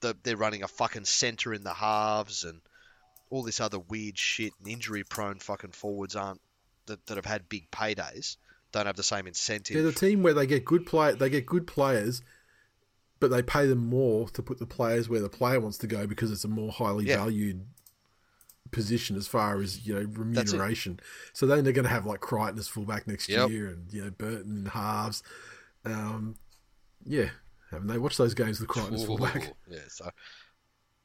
they're 0.01 0.37
running 0.37 0.63
a 0.63 0.67
fucking 0.67 1.05
centre 1.05 1.53
in 1.53 1.63
the 1.63 1.73
halves 1.73 2.43
and 2.43 2.61
all 3.29 3.43
this 3.43 3.59
other 3.59 3.79
weird 3.79 4.17
shit 4.17 4.53
and 4.59 4.67
injury 4.67 5.03
prone 5.03 5.39
fucking 5.39 5.71
forwards 5.71 6.15
aren't 6.15 6.41
that, 6.87 7.05
that 7.05 7.17
have 7.17 7.25
had 7.25 7.49
big 7.49 7.69
paydays. 7.71 8.37
Don't 8.71 8.85
have 8.85 8.95
the 8.95 9.03
same 9.03 9.27
incentive. 9.27 9.73
They're 9.75 9.83
the 9.83 9.91
team 9.91 10.23
where 10.23 10.33
they 10.33 10.45
get 10.47 10.65
good 10.65 10.85
play. 10.85 11.13
They 11.13 11.29
get 11.29 11.45
good 11.45 11.67
players, 11.67 12.21
but 13.19 13.29
they 13.31 13.41
pay 13.41 13.65
them 13.67 13.85
more 13.85 14.29
to 14.29 14.41
put 14.41 14.59
the 14.59 14.65
players 14.65 15.09
where 15.09 15.19
the 15.21 15.29
player 15.29 15.59
wants 15.59 15.77
to 15.79 15.87
go 15.87 16.07
because 16.07 16.31
it's 16.31 16.43
a 16.43 16.47
more 16.47 16.71
highly 16.71 17.05
Yeah. 17.05 17.17
valued 17.17 17.65
position 18.71 19.17
as 19.17 19.27
far 19.27 19.59
as 19.61 19.85
you 19.85 19.93
know 19.93 20.01
remuneration. 20.13 20.99
So 21.33 21.45
then 21.45 21.63
they're 21.63 21.73
going 21.73 21.83
to 21.83 21.89
have 21.91 22.05
like 22.05 22.21
Crichton 22.21 22.57
as 22.57 22.67
fullback 22.69 23.07
next 23.07 23.27
Yep. 23.27 23.49
year, 23.49 23.67
and 23.67 23.91
you 23.91 24.03
know 24.05 24.11
Burton 24.11 24.57
in 24.59 24.65
halves. 24.67 25.23
Um, 25.83 26.35
yeah, 27.05 27.29
haven't 27.71 27.87
they 27.87 27.97
watched 27.97 28.17
those 28.17 28.33
games 28.33 28.59
with 28.59 28.69
Crichton 28.69 28.93
as 28.95 29.05
fullback? 29.05 29.53
Yeah, 29.69 29.79
so 29.89 30.09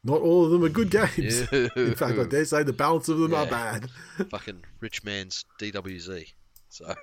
Not 0.05 0.21
all 0.21 0.45
of 0.45 0.53
them 0.53 0.63
are 0.63 0.69
good 0.69 0.91
games. 0.91 1.49
Yeah. 1.53 1.69
In 1.75 1.95
fact, 1.97 2.19
I 2.19 2.25
dare 2.25 2.45
say 2.45 2.63
the 2.63 2.73
balance 2.73 3.09
of 3.09 3.19
them 3.19 3.35
are 3.35 3.47
bad. 3.47 3.89
fucking 4.31 4.63
rich 4.81 5.03
man's 5.03 5.45
DWZ. 5.59 6.33
So 6.69 6.95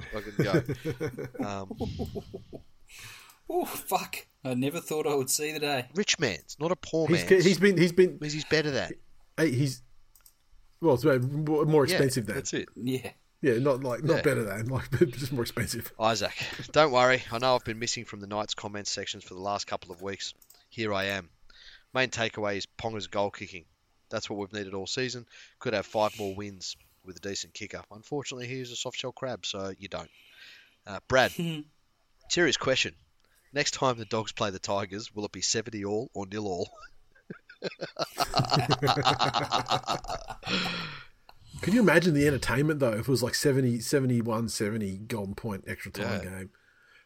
fucking 0.00 1.38
go. 1.38 1.44
Um, 1.46 1.72
Oh 3.50 3.64
fuck! 3.66 4.16
I 4.44 4.54
never 4.54 4.80
thought 4.80 5.06
I 5.06 5.14
would 5.14 5.28
see 5.28 5.52
the 5.52 5.58
day. 5.58 5.86
rich 5.94 6.18
man's, 6.18 6.56
not 6.58 6.72
a 6.72 6.76
poor 6.76 7.06
He's, 7.08 7.22
he's 7.28 7.58
been 7.58 7.76
he's 7.76 7.92
been 7.92 8.18
he's 8.22 8.44
better 8.46 8.70
than. 8.70 8.92
he's 9.38 9.82
well, 10.80 10.94
it's 10.94 11.04
more 11.04 11.64
more 11.66 11.84
Yeah, 11.86 11.92
expensive 11.96 12.26
than 12.26 12.36
That's 12.36 12.54
it. 12.54 12.68
Yeah. 12.76 13.10
yeah, 13.42 13.58
not 13.58 13.82
like 13.82 14.04
not 14.04 14.16
Yeah. 14.18 14.22
better 14.22 14.44
than 14.44 14.68
like 14.68 14.90
but 14.90 15.10
just 15.18 15.32
more 15.32 15.42
expensive. 15.42 15.92
Isaac, 16.00 16.32
don't 16.72 16.92
worry. 16.92 17.22
I 17.30 17.38
know 17.38 17.54
I've 17.56 17.64
been 17.64 17.78
missing 17.78 18.04
from 18.04 18.20
the 18.20 18.26
night's 18.26 18.54
comments 18.54 18.90
sections 18.90 19.24
for 19.24 19.34
the 19.34 19.40
last 19.40 19.66
couple 19.66 19.92
of 19.92 20.00
weeks. 20.00 20.32
Here 20.70 20.94
I 20.94 21.04
am. 21.06 21.28
Main 21.92 22.08
takeaway 22.08 22.56
is 22.56 22.66
Ponga's 22.66 23.08
goal 23.08 23.30
kicking. 23.30 23.64
That's 24.08 24.30
what 24.30 24.38
we've 24.38 24.52
needed 24.52 24.72
all 24.72 24.86
season. 24.86 25.26
Could 25.58 25.74
have 25.74 25.84
five 25.84 26.18
more 26.18 26.34
wins 26.34 26.76
with 27.04 27.16
a 27.16 27.20
decent 27.20 27.54
kicker. 27.54 27.82
Unfortunately, 27.90 28.46
he's 28.46 28.70
a 28.70 28.76
soft 28.76 28.98
shell 28.98 29.12
crab, 29.12 29.44
so 29.46 29.72
you 29.78 29.88
don't. 29.88 30.10
Uh, 30.86 31.00
Brad, 31.08 31.32
serious 32.28 32.56
question. 32.56 32.94
Next 33.52 33.72
time 33.72 33.98
the 33.98 34.04
Dogs 34.04 34.32
play 34.32 34.50
the 34.50 34.58
Tigers, 34.58 35.14
will 35.14 35.24
it 35.26 35.32
be 35.32 35.42
70 35.42 35.84
all 35.84 36.10
or 36.14 36.26
nil 36.26 36.46
all? 36.46 36.70
Can 41.60 41.74
you 41.74 41.80
imagine 41.80 42.14
the 42.14 42.26
entertainment 42.26 42.80
though 42.80 42.92
if 42.92 43.00
it 43.00 43.08
was 43.08 43.22
like 43.22 43.34
70, 43.34 43.80
71, 43.80 44.48
70 44.48 44.98
golden 45.06 45.34
point 45.34 45.64
extra 45.66 45.92
time 45.92 46.24
Yeah. 46.24 46.30
game? 46.38 46.50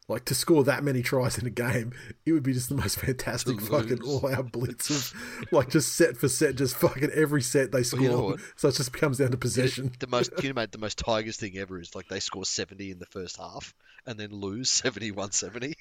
Like 0.09 0.25
to 0.27 0.37
score 0.37 0.63
that 0.65 0.85
many 0.85 1.03
tries 1.03 1.37
in 1.37 1.47
a 1.47 1.51
game, 1.51 1.93
it 2.25 2.31
would 2.31 2.45
be 2.45 2.53
just 2.53 2.69
the 2.69 2.77
most 2.77 3.01
fantastic 3.01 3.61
fucking 3.61 4.03
all 4.03 4.33
out 4.33 4.53
blitz 4.53 4.89
of 4.89 5.13
like 5.51 5.71
just 5.71 5.97
set 5.97 6.17
for 6.17 6.29
set, 6.29 6.55
just 6.55 6.77
fucking 6.77 7.11
every 7.11 7.43
set 7.43 7.73
they 7.73 7.83
score. 7.83 8.01
you 8.01 8.09
know? 8.09 8.37
So 8.55 8.69
it 8.69 8.77
just 8.77 8.93
comes 8.93 9.19
down 9.19 9.33
to 9.33 9.37
possession. 9.37 9.91
The 9.99 10.07
most, 10.07 10.35
can 10.37 10.45
you 10.45 10.51
imagine 10.51 10.71
the 10.73 10.79
most 10.79 10.99
Tigers 10.99 11.39
thing 11.39 11.59
ever 11.59 11.81
is 11.81 11.97
like 11.97 12.07
they 12.07 12.21
score 12.21 12.45
70 12.45 12.93
in 12.93 12.99
the 13.01 13.07
first 13.07 13.39
half 13.39 13.75
and 14.07 14.19
then 14.19 14.31
lose 14.31 14.71
71 14.83 15.33
70. 15.33 15.75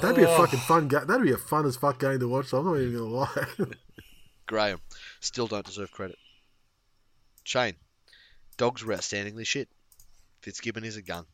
That'd 0.00 0.16
be 0.16 0.22
a 0.22 0.28
oh. 0.28 0.36
fucking 0.36 0.60
fun 0.60 0.88
game. 0.88 1.06
That'd 1.06 1.22
be 1.22 1.32
a 1.32 1.36
fun 1.36 1.66
as 1.66 1.76
fuck 1.76 2.00
game 2.00 2.18
to 2.18 2.28
watch. 2.28 2.52
I'm 2.52 2.64
not 2.64 2.78
even 2.78 2.94
gonna 2.94 3.04
lie. 3.04 3.46
Graham, 4.46 4.80
still 5.20 5.46
don't 5.46 5.64
deserve 5.64 5.92
credit. 5.92 6.16
Shane, 7.44 7.74
dogs 8.56 8.84
were 8.84 8.94
outstandingly 8.94 9.46
shit. 9.46 9.68
Fitzgibbon 10.44 10.84
is 10.84 10.96
a 10.96 11.02
gun. 11.02 11.24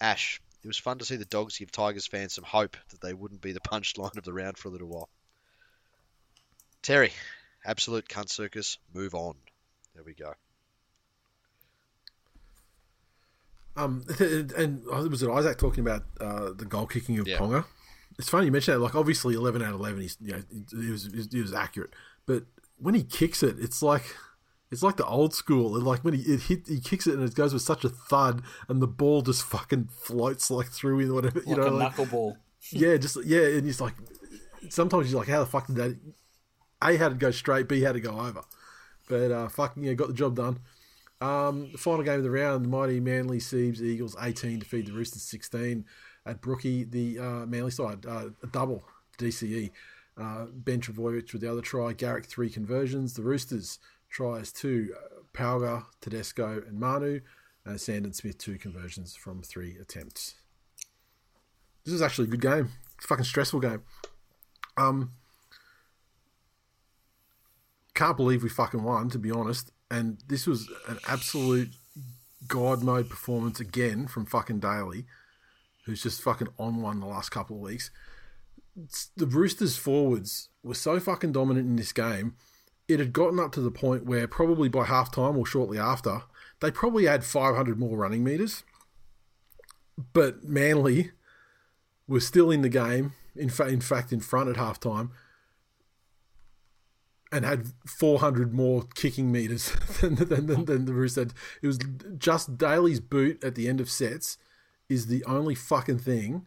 Ash, 0.00 0.40
it 0.62 0.68
was 0.68 0.78
fun 0.78 0.98
to 0.98 1.04
see 1.04 1.16
the 1.16 1.24
dogs 1.24 1.58
give 1.58 1.72
Tigers 1.72 2.06
fans 2.06 2.34
some 2.34 2.44
hope 2.44 2.76
that 2.90 3.00
they 3.00 3.12
wouldn't 3.12 3.40
be 3.40 3.50
the 3.50 3.60
punchline 3.72 4.16
of 4.16 4.22
the 4.24 4.32
round 4.32 4.56
for 4.56 4.68
a 4.68 4.70
little 4.70 4.86
while. 4.86 5.08
Terry, 6.82 7.12
absolute 7.64 8.08
cunt 8.08 8.28
circus, 8.28 8.78
move 8.94 9.16
on. 9.16 9.34
There 9.94 10.04
we 10.04 10.14
go. 10.14 10.34
Um, 13.76 14.04
and 14.56 14.84
was 14.86 15.22
it 15.22 15.28
Isaac 15.30 15.58
talking 15.58 15.80
about 15.80 16.04
uh, 16.20 16.52
the 16.56 16.64
goal 16.64 16.86
kicking 16.86 17.18
of 17.18 17.26
Yeah. 17.26 17.38
Ponga? 17.38 17.64
It's 18.18 18.28
funny 18.28 18.46
you 18.46 18.52
mentioned 18.52 18.76
that. 18.76 18.80
Like, 18.80 18.94
obviously, 18.94 19.34
eleven 19.34 19.62
out 19.62 19.74
of 19.74 19.80
eleven, 19.80 20.00
he's 20.00 20.16
you 20.22 20.32
know, 20.32 20.42
he 20.70 20.90
was 20.90 21.28
he 21.30 21.40
was 21.40 21.52
accurate. 21.52 21.90
But 22.24 22.44
when 22.78 22.94
he 22.94 23.02
kicks 23.02 23.42
it, 23.42 23.56
it's 23.58 23.82
like 23.82 24.04
it's 24.70 24.82
like 24.82 24.96
the 24.96 25.06
old 25.06 25.34
school. 25.34 25.80
Like 25.80 26.04
when 26.04 26.14
he 26.14 26.22
it 26.22 26.42
hit, 26.42 26.66
he 26.68 26.80
kicks 26.80 27.06
it 27.06 27.14
and 27.14 27.22
it 27.22 27.34
goes 27.34 27.52
with 27.52 27.62
such 27.62 27.84
a 27.84 27.88
thud, 27.88 28.42
and 28.68 28.82
the 28.82 28.86
ball 28.86 29.22
just 29.22 29.44
fucking 29.44 29.88
floats 29.92 30.50
like 30.50 30.68
through 30.68 31.00
in 31.00 31.14
whatever 31.14 31.42
you 31.46 31.54
Like 31.54 31.56
know. 31.56 31.66
a 31.66 31.70
Like, 31.70 31.90
knuckleball. 31.96 32.36
yeah, 32.72 32.96
just 32.96 33.16
yeah, 33.24 33.46
and 33.46 33.66
he's 33.66 33.80
like, 33.80 33.94
sometimes 34.70 35.10
you're 35.10 35.20
like, 35.20 35.28
how 35.28 35.40
the 35.40 35.46
fuck 35.46 35.66
did 35.68 35.76
that? 35.76 35.98
A 36.82 36.96
had 36.96 37.10
to 37.10 37.14
go 37.16 37.30
straight, 37.30 37.68
B 37.68 37.80
had 37.82 37.94
to 37.94 38.00
go 38.00 38.20
over, 38.20 38.42
but 39.08 39.30
uh, 39.32 39.48
fucking 39.48 39.84
yeah, 39.84 39.94
got 39.94 40.08
the 40.08 40.14
job 40.14 40.36
done. 40.36 40.60
Um, 41.20 41.70
the 41.72 41.78
final 41.78 42.02
game 42.04 42.18
of 42.18 42.24
the 42.24 42.30
round, 42.30 42.64
the 42.64 42.68
mighty 42.68 43.00
Manly 43.00 43.38
Siebes 43.40 43.80
Eagles 43.82 44.16
18 44.20 44.58
defeat 44.60 44.86
the 44.86 44.92
Roosters 44.92 45.22
16 45.22 45.84
at 46.26 46.42
Brookie. 46.42 46.84
The 46.84 47.18
uh, 47.18 47.46
Manly 47.46 47.70
side, 47.70 48.04
uh, 48.06 48.30
a 48.42 48.46
double 48.48 48.84
DCE. 49.18 49.72
Uh, 50.18 50.46
ben 50.52 50.80
Trbojevic 50.80 51.32
with 51.32 51.42
the 51.42 51.50
other 51.50 51.60
try. 51.62 51.92
Garrick 51.92 52.26
three 52.26 52.50
conversions. 52.50 53.14
The 53.14 53.22
Roosters 53.22 53.78
tries 54.16 54.50
to 54.50 54.94
Uh, 54.96 55.20
Pauga, 55.34 55.84
Tedesco, 56.00 56.62
and 56.66 56.80
Manu. 56.80 57.20
And 57.66 57.80
Sandon 57.80 58.12
Smith 58.12 58.38
two 58.38 58.58
conversions 58.58 59.14
from 59.16 59.42
three 59.42 59.76
attempts. 59.76 60.36
This 61.84 61.92
is 61.92 62.00
actually 62.00 62.28
a 62.28 62.30
good 62.30 62.40
game. 62.40 62.70
A 63.02 63.06
Fucking 63.06 63.24
stressful 63.24 63.58
game. 63.60 63.82
Um, 64.76 65.12
can't 67.94 68.16
believe 68.16 68.42
we 68.44 68.48
fucking 68.48 68.82
won, 68.84 69.10
to 69.10 69.18
be 69.18 69.30
honest. 69.32 69.72
And 69.90 70.18
this 70.28 70.46
was 70.46 70.68
an 70.88 70.98
absolute 71.08 71.70
god 72.46 72.82
mode 72.84 73.10
performance 73.10 73.58
again 73.58 74.06
from 74.06 74.26
fucking 74.26 74.60
Daly, 74.60 75.06
who's 75.84 76.02
just 76.02 76.22
fucking 76.22 76.48
on 76.58 76.80
one 76.80 77.00
the 77.00 77.06
last 77.06 77.30
couple 77.30 77.56
of 77.56 77.62
weeks. 77.62 77.90
It's- 78.76 79.10
The 79.16 79.26
Roosters 79.26 79.76
forwards 79.76 80.50
were 80.62 80.74
so 80.74 81.00
fucking 81.00 81.32
dominant 81.32 81.66
in 81.66 81.76
this 81.76 81.92
game. 81.92 82.36
It 82.88 83.00
had 83.00 83.12
gotten 83.12 83.40
up 83.40 83.52
to 83.52 83.60
the 83.60 83.70
point 83.70 84.06
where 84.06 84.28
probably 84.28 84.68
by 84.68 84.84
half 84.84 85.10
time 85.10 85.36
or 85.36 85.46
shortly 85.46 85.78
after, 85.78 86.22
they 86.60 86.70
probably 86.70 87.06
had 87.06 87.24
500 87.24 87.78
more 87.78 87.96
running 87.96 88.22
meters. 88.22 88.62
But 90.12 90.44
Manly 90.44 91.10
was 92.06 92.26
still 92.26 92.50
in 92.50 92.62
the 92.62 92.68
game. 92.68 93.12
In, 93.34 93.50
fa- 93.50 93.68
in 93.68 93.80
fact, 93.80 94.12
in 94.12 94.20
front 94.20 94.48
at 94.48 94.56
half 94.56 94.80
time 94.80 95.10
and 97.32 97.44
had 97.44 97.72
400 97.86 98.54
more 98.54 98.84
kicking 98.94 99.32
meters 99.32 99.72
than, 100.00 100.14
than, 100.14 100.46
than, 100.46 100.64
than 100.64 100.84
the 100.84 100.92
Roosters. 100.92 101.32
It 101.60 101.66
was 101.66 101.78
just 102.18 102.56
Daly's 102.56 103.00
boot 103.00 103.42
at 103.42 103.54
the 103.54 103.68
end 103.68 103.80
of 103.80 103.90
sets 103.90 104.38
is 104.88 105.06
the 105.06 105.24
only 105.24 105.54
fucking 105.54 105.98
thing 105.98 106.46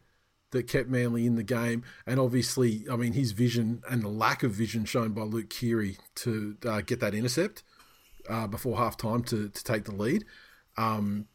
that 0.51 0.67
kept 0.67 0.89
Manly 0.89 1.25
in 1.25 1.35
the 1.35 1.43
game. 1.43 1.83
And 2.05 2.19
obviously, 2.19 2.85
I 2.91 2.95
mean, 2.95 3.13
his 3.13 3.31
vision 3.31 3.81
and 3.89 4.01
the 4.01 4.09
lack 4.09 4.43
of 4.43 4.51
vision 4.51 4.85
shown 4.85 5.11
by 5.13 5.21
Luke 5.21 5.49
Keary 5.49 5.97
to 6.15 6.57
uh, 6.65 6.81
get 6.81 6.99
that 6.99 7.13
intercept 7.13 7.63
uh, 8.29 8.47
before 8.47 8.77
half 8.77 8.97
time 8.97 9.23
to, 9.23 9.49
to 9.49 9.63
take 9.63 9.85
the 9.85 9.93
lead 9.93 10.25
um, 10.77 11.27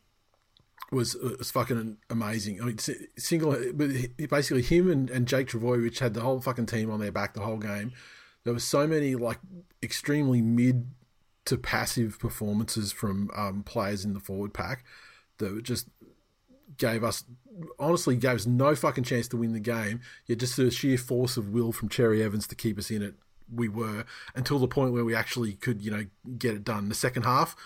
was, 0.90 1.14
was 1.14 1.50
fucking 1.50 1.98
amazing. 2.10 2.60
I 2.60 2.64
mean, 2.66 2.78
si- 2.78 3.06
single, 3.16 3.56
but 3.74 3.90
basically 4.28 4.62
him 4.62 4.90
and, 4.90 5.10
and 5.10 5.28
Jake 5.28 5.50
which 5.52 6.00
had 6.00 6.14
the 6.14 6.20
whole 6.20 6.40
fucking 6.40 6.66
team 6.66 6.90
on 6.90 7.00
their 7.00 7.12
back 7.12 7.34
the 7.34 7.40
whole 7.40 7.58
game 7.58 7.92
there 8.44 8.52
was 8.52 8.64
so 8.64 8.86
many 8.86 9.14
like 9.14 9.38
extremely 9.82 10.40
mid 10.40 10.90
to 11.46 11.58
passive 11.58 12.18
performances 12.18 12.92
from 12.92 13.30
um, 13.34 13.62
players 13.62 14.04
in 14.04 14.14
the 14.14 14.20
forward 14.20 14.54
pack 14.54 14.84
that 15.38 15.62
just 15.62 15.88
gave 16.76 17.04
us 17.04 17.24
honestly 17.78 18.16
gave 18.16 18.34
us 18.34 18.46
no 18.46 18.74
fucking 18.74 19.04
chance 19.04 19.28
to 19.28 19.36
win 19.36 19.52
the 19.52 19.60
game. 19.60 20.00
Yet 20.26 20.38
just 20.38 20.56
the 20.56 20.70
sheer 20.70 20.98
force 20.98 21.36
of 21.36 21.50
will 21.50 21.72
from 21.72 21.88
Cherry 21.88 22.22
Evans 22.22 22.46
to 22.48 22.54
keep 22.54 22.78
us 22.78 22.90
in 22.90 23.02
it, 23.02 23.14
we 23.52 23.68
were 23.68 24.04
until 24.34 24.58
the 24.58 24.68
point 24.68 24.92
where 24.92 25.04
we 25.04 25.14
actually 25.14 25.54
could 25.54 25.82
you 25.82 25.90
know 25.90 26.04
get 26.38 26.54
it 26.54 26.64
done. 26.64 26.88
The 26.88 26.94
second 26.94 27.24
half 27.24 27.56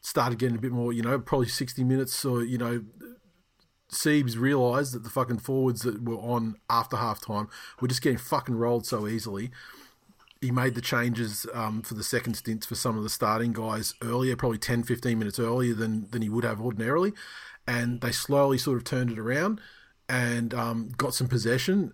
started 0.00 0.38
getting 0.38 0.56
a 0.56 0.60
bit 0.60 0.72
more 0.72 0.92
you 0.92 1.02
know 1.02 1.18
probably 1.18 1.48
sixty 1.48 1.84
minutes 1.84 2.24
or 2.24 2.42
you 2.42 2.58
know 2.58 2.84
Siebes 3.90 4.38
realised 4.38 4.94
that 4.94 5.04
the 5.04 5.10
fucking 5.10 5.38
forwards 5.38 5.82
that 5.82 6.02
were 6.02 6.16
on 6.16 6.56
after 6.70 6.96
half 6.96 7.24
time 7.24 7.48
were 7.80 7.88
just 7.88 8.00
getting 8.00 8.18
fucking 8.18 8.54
rolled 8.54 8.86
so 8.86 9.06
easily 9.06 9.50
he 10.42 10.50
made 10.50 10.74
the 10.74 10.80
changes 10.80 11.46
um, 11.54 11.82
for 11.82 11.94
the 11.94 12.02
second 12.02 12.34
stints 12.34 12.66
for 12.66 12.74
some 12.74 12.98
of 12.98 13.04
the 13.04 13.08
starting 13.08 13.52
guys 13.52 13.94
earlier, 14.02 14.34
probably 14.34 14.58
10, 14.58 14.82
15 14.82 15.16
minutes 15.16 15.38
earlier 15.38 15.72
than, 15.72 16.10
than 16.10 16.20
he 16.20 16.28
would 16.28 16.44
have 16.44 16.60
ordinarily. 16.60 17.12
And 17.66 18.00
they 18.00 18.12
slowly 18.12 18.58
sort 18.58 18.78
of 18.78 18.84
turned 18.84 19.10
it 19.10 19.18
around 19.18 19.60
and 20.08 20.52
um, 20.52 20.90
got 20.96 21.14
some 21.14 21.28
possession, 21.28 21.92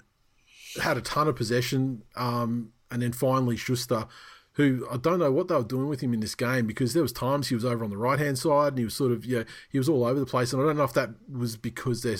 had 0.80 0.96
a 0.96 1.02
ton 1.02 1.28
of 1.28 1.36
possession. 1.36 2.02
Um, 2.16 2.72
and 2.90 3.02
then 3.02 3.12
finally, 3.12 3.56
Schuster, 3.56 4.06
who 4.52 4.86
I 4.90 4.96
don't 4.96 5.20
know 5.20 5.30
what 5.30 5.48
they 5.48 5.54
were 5.54 5.62
doing 5.62 5.88
with 5.88 6.00
him 6.00 6.12
in 6.12 6.20
this 6.20 6.34
game 6.34 6.66
because 6.66 6.92
there 6.92 7.02
was 7.02 7.12
times 7.12 7.48
he 7.48 7.54
was 7.54 7.64
over 7.64 7.84
on 7.84 7.90
the 7.90 7.96
right 7.96 8.18
hand 8.18 8.38
side 8.38 8.68
and 8.68 8.78
he 8.78 8.84
was 8.84 8.94
sort 8.94 9.12
of, 9.12 9.24
yeah, 9.24 9.44
he 9.70 9.78
was 9.78 9.88
all 9.88 10.04
over 10.04 10.18
the 10.18 10.26
place. 10.26 10.52
And 10.52 10.60
I 10.60 10.66
don't 10.66 10.76
know 10.76 10.84
if 10.84 10.94
that 10.94 11.10
was 11.30 11.56
because 11.56 12.02
they're 12.02 12.16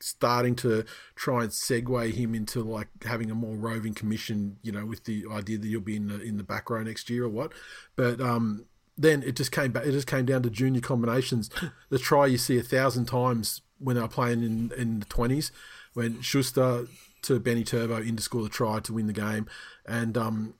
starting 0.00 0.56
to 0.56 0.84
try 1.14 1.42
and 1.42 1.50
segue 1.50 2.12
him 2.12 2.34
into 2.34 2.62
like 2.62 2.88
having 3.04 3.30
a 3.30 3.34
more 3.34 3.56
roving 3.56 3.94
commission, 3.94 4.56
you 4.62 4.72
know, 4.72 4.84
with 4.84 5.04
the 5.04 5.24
idea 5.30 5.58
that 5.58 5.66
he'll 5.66 5.80
be 5.80 5.96
in 5.96 6.08
the 6.08 6.20
in 6.20 6.38
the 6.38 6.42
back 6.42 6.70
row 6.70 6.82
next 6.82 7.08
year 7.10 7.24
or 7.24 7.28
what. 7.28 7.52
But 7.94 8.20
um, 8.20 8.66
then 8.98 9.22
it 9.22 9.36
just 9.36 9.52
came 9.52 9.72
back. 9.72 9.86
It 9.86 9.92
just 9.92 10.08
came 10.08 10.26
down 10.26 10.42
to 10.42 10.50
junior 10.50 10.80
combinations. 10.80 11.50
The 11.88 11.98
try 11.98 12.26
you 12.26 12.36
see 12.36 12.58
a 12.58 12.62
thousand 12.62 13.06
times 13.06 13.62
when 13.78 13.96
they 13.96 14.02
were 14.02 14.08
playing 14.08 14.42
in 14.42 14.72
in 14.76 15.00
the 15.00 15.06
twenties, 15.06 15.52
when 15.94 16.20
Schuster 16.20 16.86
to 17.22 17.40
Benny 17.40 17.64
Turbo 17.64 17.96
in 17.96 18.16
to 18.16 18.22
score 18.22 18.42
the 18.42 18.48
try 18.48 18.80
to 18.80 18.92
win 18.92 19.06
the 19.06 19.12
game, 19.12 19.46
and 19.86 20.18
um, 20.18 20.54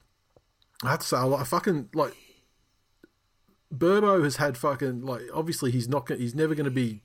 I 0.85 0.91
have 0.91 1.01
to 1.01 1.07
say, 1.07 1.17
I 1.17 1.45
fucking 1.45 1.91
like 1.93 2.15
Burbo 3.75 4.23
has 4.25 4.37
had 4.37 4.57
fucking 4.57 5.05
like 5.05 5.23
obviously 5.35 5.71
he's 5.71 5.89
not 5.89 6.07
gonna, 6.07 6.21
he's 6.21 6.35
never 6.35 6.55
going 6.55 6.65
to 6.65 6.71
be 6.71 7.03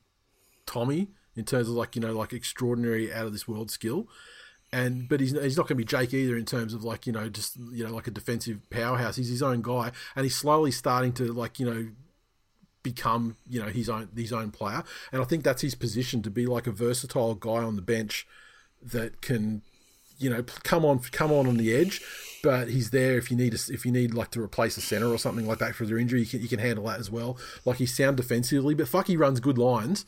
Tommy 0.66 1.10
in 1.36 1.46
terms 1.46 1.68
of 1.68 1.74
like 1.74 1.96
you 1.96 2.02
know 2.02 2.14
like 2.14 2.34
extraordinary 2.34 3.12
out 3.12 3.26
of 3.26 3.34
this 3.34 3.48
world 3.48 3.72
skill, 3.72 4.08
and 4.74 5.08
but 5.08 5.20
he's 5.20 5.32
he's 5.32 5.56
not 5.56 5.68
going 5.68 5.76
to 5.78 5.84
be 5.84 5.86
Jake 5.86 6.16
either 6.16 6.36
in 6.36 6.46
terms 6.46 6.74
of 6.74 6.84
like 6.84 7.06
you 7.06 7.14
know 7.14 7.30
just 7.30 7.56
you 7.72 7.86
know 7.86 7.94
like 7.94 8.08
a 8.08 8.12
defensive 8.12 8.60
powerhouse. 8.72 9.16
He's 9.16 9.30
his 9.30 9.44
own 9.44 9.62
guy, 9.62 9.92
and 10.16 10.26
he's 10.26 10.36
slowly 10.36 10.72
starting 10.72 11.14
to 11.14 11.32
like 11.32 11.60
you 11.60 11.66
know 11.68 11.88
become 12.82 13.38
you 13.48 13.62
know 13.62 13.68
his 13.68 13.88
own 13.88 14.10
his 14.18 14.34
own 14.34 14.50
player. 14.50 14.84
And 15.12 15.22
I 15.22 15.26
think 15.26 15.44
that's 15.44 15.62
his 15.62 15.76
position 15.76 16.24
to 16.24 16.32
be 16.32 16.48
like 16.48 16.66
a 16.66 16.72
versatile 16.72 17.36
guy 17.36 17.64
on 17.64 17.76
the 17.76 17.84
bench 17.84 18.26
that 18.82 19.22
can 19.22 19.62
you 20.18 20.32
know 20.32 20.42
come 20.64 20.84
on 20.86 21.00
come 21.00 21.32
on 21.32 21.46
on 21.46 21.58
the 21.58 21.72
edge. 21.76 22.02
But 22.42 22.70
he's 22.70 22.90
there 22.90 23.16
if 23.16 23.30
you 23.30 23.38
need 23.38 23.54
a, 23.54 23.60
if 23.72 23.86
you 23.86 23.92
need 23.92 24.16
like 24.16 24.32
to 24.32 24.42
replace 24.42 24.76
a 24.76 24.82
center 24.82 25.08
or 25.08 25.20
something 25.20 25.46
like 25.46 25.60
that 25.60 25.76
for 25.76 25.86
their 25.86 26.00
injury. 26.00 26.22
You 26.22 26.26
can, 26.26 26.42
you 26.42 26.48
can 26.48 26.60
handle 26.60 26.86
that 26.86 27.00
as 27.00 27.12
well. 27.12 27.38
Like 27.64 27.78
he's 27.78 27.96
sound 27.96 28.18
defensively, 28.18 28.74
but 28.74 28.88
fuck, 28.88 29.06
he 29.06 29.18
runs 29.18 29.40
good 29.40 29.60
lines 29.60 30.06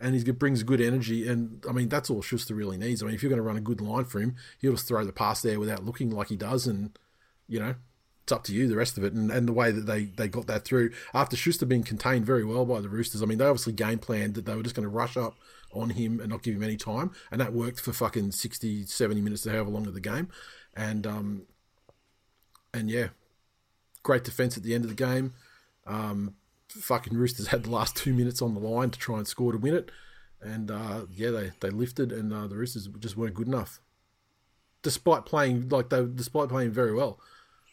and 0.00 0.14
he 0.14 0.30
brings 0.32 0.62
good 0.62 0.80
energy. 0.80 1.26
And 1.28 1.64
I 1.68 1.72
mean, 1.72 1.88
that's 1.88 2.10
all 2.10 2.22
Schuster 2.22 2.54
really 2.54 2.76
needs. 2.76 3.02
I 3.02 3.06
mean, 3.06 3.14
if 3.14 3.22
you're 3.22 3.30
going 3.30 3.38
to 3.38 3.42
run 3.42 3.56
a 3.56 3.60
good 3.60 3.80
line 3.80 4.04
for 4.04 4.20
him, 4.20 4.36
he'll 4.58 4.72
just 4.72 4.88
throw 4.88 5.04
the 5.04 5.12
pass 5.12 5.42
there 5.42 5.60
without 5.60 5.84
looking 5.84 6.10
like 6.10 6.28
he 6.28 6.36
does, 6.36 6.66
and 6.66 6.98
you 7.48 7.60
know, 7.60 7.74
it's 8.22 8.32
up 8.32 8.44
to 8.44 8.54
you 8.54 8.68
the 8.68 8.76
rest 8.76 8.96
of 8.98 9.04
it. 9.04 9.12
And, 9.12 9.30
and 9.30 9.46
the 9.46 9.52
way 9.52 9.70
that 9.70 9.86
they, 9.86 10.04
they 10.04 10.28
got 10.28 10.46
that 10.46 10.64
through 10.64 10.90
after 11.12 11.36
Schuster 11.36 11.66
being 11.66 11.82
contained 11.82 12.26
very 12.26 12.44
well 12.44 12.64
by 12.64 12.80
the 12.80 12.88
Roosters. 12.88 13.22
I 13.22 13.26
mean, 13.26 13.38
they 13.38 13.44
obviously 13.44 13.72
game 13.72 13.98
planned 13.98 14.34
that 14.34 14.46
they 14.46 14.54
were 14.54 14.62
just 14.62 14.74
going 14.74 14.88
to 14.88 14.94
rush 14.94 15.16
up 15.16 15.34
on 15.72 15.90
him 15.90 16.20
and 16.20 16.30
not 16.30 16.42
give 16.42 16.54
him 16.54 16.62
any 16.62 16.76
time, 16.76 17.10
and 17.30 17.40
that 17.40 17.52
worked 17.52 17.80
for 17.80 17.92
fucking 17.92 18.32
60, 18.32 18.86
70 18.86 19.20
minutes 19.20 19.42
to 19.42 19.50
however 19.50 19.70
long 19.70 19.86
of 19.86 19.94
the 19.94 20.00
game. 20.00 20.28
And 20.76 21.06
um, 21.06 21.42
and 22.72 22.90
yeah, 22.90 23.08
great 24.02 24.24
defense 24.24 24.56
at 24.56 24.62
the 24.62 24.74
end 24.74 24.84
of 24.84 24.90
the 24.90 24.96
game. 24.96 25.34
Um, 25.86 26.34
fucking 26.80 27.16
Roosters 27.16 27.48
had 27.48 27.64
the 27.64 27.70
last 27.70 27.96
two 27.96 28.12
minutes 28.12 28.42
on 28.42 28.54
the 28.54 28.60
line 28.60 28.90
to 28.90 28.98
try 28.98 29.18
and 29.18 29.26
score 29.26 29.52
to 29.52 29.58
win 29.58 29.74
it, 29.74 29.90
and 30.40 30.70
uh, 30.70 31.06
yeah, 31.12 31.30
they, 31.30 31.52
they 31.60 31.70
lifted, 31.70 32.12
and 32.12 32.32
uh, 32.32 32.46
the 32.46 32.56
Roosters 32.56 32.88
just 32.98 33.16
weren't 33.16 33.34
good 33.34 33.48
enough, 33.48 33.80
despite 34.82 35.26
playing 35.26 35.68
like 35.68 35.90
they 35.90 36.04
despite 36.04 36.48
playing 36.48 36.72
very 36.72 36.92
well. 36.92 37.20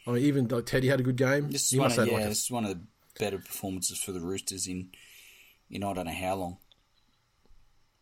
I 0.07 0.11
mean, 0.11 0.23
even 0.23 0.48
like 0.48 0.65
Teddy 0.65 0.88
had 0.88 0.99
a 0.99 1.03
good 1.03 1.15
game. 1.15 1.52
This 1.52 1.72
is, 1.72 1.80
one 1.80 1.91
of, 1.91 2.07
yeah, 2.07 2.14
like 2.14 2.26
a, 2.26 2.30
this 2.30 2.44
is 2.44 2.52
one 2.52 2.65
of 2.65 2.72
the 2.72 2.82
better 3.19 3.38
performances 3.38 4.02
for 4.02 4.11
the 4.11 4.22
Roosters 4.22 4.68
in 4.68 4.90
in 5.69 5.84
I 5.84 5.94
don't 5.94 6.06
know 6.06 6.11
how 6.11 6.36
long. 6.36 6.57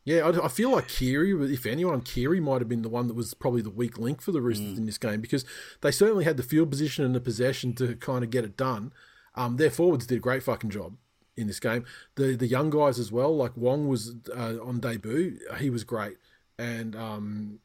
Yeah, 0.06 0.22
I, 0.22 0.46
I, 0.46 0.48
feel 0.48 0.72
like 0.72 0.88
Keary, 0.88 1.54
if 1.54 1.68
anyone, 1.68 2.02
Keary 2.02 2.40
might 2.40 2.62
have 2.62 2.70
been 2.70 2.82
the 2.82 2.90
one 2.90 3.08
that 3.08 3.14
was 3.14 3.34
probably 3.36 3.62
the 3.62 3.70
weak 3.70 4.00
link 4.00 4.22
for 4.22 4.32
the 4.32 4.42
Roosters 4.42 4.74
mm. 4.74 4.78
in 4.78 4.86
this 4.86 4.98
game 4.98 5.22
because 5.22 5.46
they 5.82 5.92
certainly 5.92 6.24
had 6.24 6.38
the 6.38 6.42
field 6.42 6.72
position 6.72 7.06
and 7.06 7.14
the 7.14 7.20
possession 7.20 7.74
to 7.76 7.96
kind 7.96 8.24
of 8.24 8.32
get 8.32 8.44
it 8.44 8.58
done. 8.58 8.92
Um, 9.40 9.56
their 9.56 9.72
forwards 9.72 10.06
did 10.06 10.18
a 10.18 10.20
great 10.20 10.44
fucking 10.44 10.70
job 10.70 10.98
in 11.38 11.48
this 11.48 11.62
game. 11.62 11.86
The 12.16 12.36
the 12.36 12.46
young 12.46 12.70
guys 12.70 13.00
as 13.00 13.10
well, 13.10 13.34
like 13.34 13.56
Wong 13.56 13.88
was 13.88 14.16
uh, 14.36 14.56
on 14.62 14.82
debut, 14.82 15.40
he 15.58 15.70
was 15.70 15.86
great, 15.86 16.18
and 16.58 16.94
um, 16.94 17.60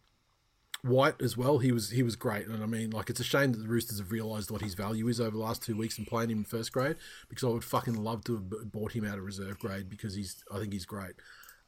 White 0.83 1.21
as 1.21 1.37
well, 1.37 1.59
he 1.59 1.73
was 1.73 1.91
he 1.91 2.05
was 2.05 2.15
great. 2.15 2.47
And 2.47 2.63
I 2.63 2.67
mean, 2.67 2.91
like 2.91 3.11
it's 3.11 3.19
a 3.19 3.25
shame 3.25 3.51
that 3.51 3.59
the 3.59 3.67
Roosters 3.67 3.99
have 3.99 4.13
realised 4.13 4.53
what 4.53 4.63
his 4.63 4.75
value 4.75 5.09
is 5.09 5.21
over 5.21 5.33
the 5.33 5.43
last 5.43 5.65
two 5.65 5.77
weeks 5.77 5.99
and 5.99 6.07
playing 6.07 6.31
him 6.31 6.39
in 6.39 6.45
first 6.45 6.73
grade 6.73 6.95
because 7.29 7.43
I 7.43 7.49
would 7.49 7.65
fucking 7.65 7.95
love 7.95 8.23
to 8.27 8.35
have 8.35 8.71
bought 8.71 8.93
him 8.93 9.05
out 9.05 9.19
of 9.19 9.25
reserve 9.25 9.59
grade 9.59 9.89
because 9.91 10.15
he's 10.15 10.45
I 10.55 10.61
think 10.61 10.73
he's 10.73 10.87
great. 10.87 11.15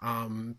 Um, 0.00 0.58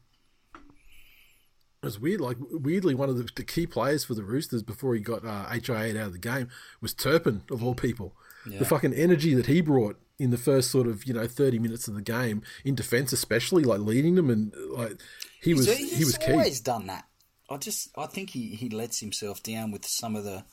it 0.56 1.86
was 1.86 2.02
weird. 2.02 2.19
Like 2.19 2.36
weirdly, 2.52 2.95
one 2.95 3.07
of 3.07 3.18
the, 3.18 3.30
the, 3.34 3.44
key 3.45 3.65
players 3.65 4.03
for 4.03 4.14
the 4.14 4.24
Roosters 4.24 4.61
before 4.61 4.94
he 4.94 4.99
got 4.99 5.24
uh, 5.24 5.45
HIA 5.52 5.91
out 5.91 6.07
of 6.07 6.11
the 6.11 6.19
game 6.19 6.49
was 6.82 6.94
Turpin 6.94 7.44
of 7.49 7.64
all 7.64 7.76
people. 7.76 8.14
Yeah. 8.48 8.60
The 8.60 8.65
fucking 8.65 8.94
energy 8.94 9.34
that 9.34 9.48
he 9.48 9.61
brought 9.61 9.99
in 10.19 10.32
the 10.32 10.38
first 10.38 10.72
sort 10.72 10.88
of 10.88 11.06
you 11.06 11.14
know 11.14 11.28
thirty 11.28 11.60
minutes 11.60 11.88
of 11.88 11.95
the 11.95 12.02
game 12.02 12.41
in 12.64 12.76
defence, 12.76 13.14
especially 13.14 13.64
like 13.64 13.80
leading 13.80 14.15
them 14.15 14.30
and 14.30 14.53
like 14.72 14.99
he 15.41 15.52
he's, 15.52 15.57
was 15.57 15.78
he's 15.78 15.98
he 15.98 16.06
was 16.06 16.18
key. 16.18 16.32
always 16.32 16.61
done 16.61 16.88
that. 16.88 17.06
I 17.49 17.57
just 17.57 17.90
I 17.98 18.07
think 18.07 18.32
he 18.32 18.56
he 18.56 18.69
lets 18.69 18.99
himself 18.99 19.44
down 19.44 19.72
with 19.72 19.86
some 19.86 20.15
of 20.15 20.24
the 20.24 20.44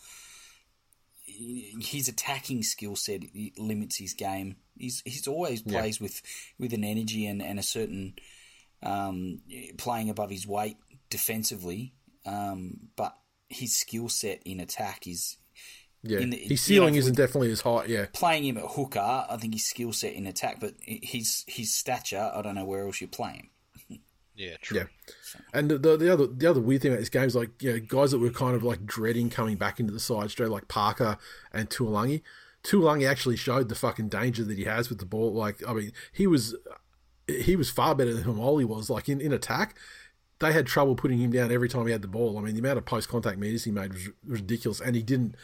his 1.26 2.08
attacking 2.08 2.62
skill 2.62 2.96
set 2.96 3.22
limits 3.58 3.96
his 3.96 4.14
game. 4.14 4.56
He's 4.76 5.02
he's 5.04 5.26
always 5.26 5.62
plays 5.62 6.00
yeah. 6.00 6.04
with 6.04 6.22
with 6.58 6.72
an 6.72 6.84
energy 6.84 7.26
and, 7.26 7.42
and 7.42 7.58
a 7.58 7.62
certain 7.62 8.14
um, 8.82 9.40
playing 9.78 10.10
above 10.10 10.30
his 10.30 10.46
weight 10.46 10.76
defensively, 11.10 11.94
um, 12.26 12.88
but 12.96 13.16
his 13.48 13.76
skill 13.76 14.08
set 14.08 14.42
in 14.44 14.60
attack 14.60 15.06
is 15.06 15.36
yeah, 16.06 16.18
the, 16.18 16.36
his 16.36 16.60
ceiling 16.60 16.94
you 16.94 17.00
know, 17.00 17.04
isn't 17.04 17.16
definitely 17.16 17.50
as 17.50 17.62
high. 17.62 17.86
Yeah, 17.86 18.06
playing 18.12 18.44
him 18.44 18.58
at 18.58 18.64
hooker, 18.64 19.00
I 19.00 19.36
think 19.38 19.54
his 19.54 19.66
skill 19.66 19.92
set 19.92 20.12
in 20.12 20.26
attack, 20.26 20.60
but 20.60 20.74
his 20.82 21.44
his 21.46 21.74
stature, 21.74 22.30
I 22.34 22.42
don't 22.42 22.54
know 22.54 22.64
where 22.64 22.84
else 22.84 23.00
you 23.00 23.08
play 23.08 23.48
him. 23.88 24.00
yeah, 24.36 24.56
true. 24.60 24.78
Yeah, 24.78 24.84
and 25.54 25.70
the, 25.70 25.96
the 25.96 26.12
other 26.12 26.26
the 26.26 26.48
other 26.48 26.60
weird 26.60 26.82
thing 26.82 26.92
about 26.92 27.00
this 27.00 27.08
game 27.08 27.24
is 27.24 27.34
like 27.34 27.62
you 27.62 27.72
know, 27.72 27.80
guys 27.80 28.10
that 28.10 28.18
were 28.18 28.30
kind 28.30 28.54
of 28.54 28.62
like 28.62 28.84
dreading 28.84 29.30
coming 29.30 29.56
back 29.56 29.80
into 29.80 29.92
the 29.92 30.00
side 30.00 30.30
straight, 30.30 30.50
like 30.50 30.68
Parker 30.68 31.16
and 31.52 31.70
Tuilagi. 31.70 32.20
Tuilagi 32.62 33.08
actually 33.08 33.36
showed 33.36 33.68
the 33.68 33.74
fucking 33.74 34.08
danger 34.08 34.44
that 34.44 34.58
he 34.58 34.64
has 34.64 34.88
with 34.88 34.98
the 34.98 35.04
ball. 35.06 35.32
Like, 35.34 35.62
I 35.66 35.72
mean, 35.72 35.92
he 36.12 36.26
was 36.26 36.54
he 37.26 37.56
was 37.56 37.70
far 37.70 37.94
better 37.94 38.12
than 38.12 38.24
Hamoli 38.24 38.64
was. 38.64 38.90
Like 38.90 39.08
in, 39.08 39.20
in 39.20 39.32
attack, 39.32 39.76
they 40.40 40.52
had 40.52 40.66
trouble 40.66 40.96
putting 40.96 41.18
him 41.18 41.30
down 41.30 41.50
every 41.50 41.68
time 41.68 41.86
he 41.86 41.92
had 41.92 42.02
the 42.02 42.08
ball. 42.08 42.38
I 42.38 42.42
mean, 42.42 42.54
the 42.54 42.60
amount 42.60 42.78
of 42.78 42.84
post 42.84 43.08
contact 43.08 43.38
meters 43.38 43.64
he 43.64 43.70
made 43.70 43.92
was 43.92 44.08
ridiculous, 44.26 44.80
and 44.80 44.94
he 44.94 45.02
didn't 45.02 45.36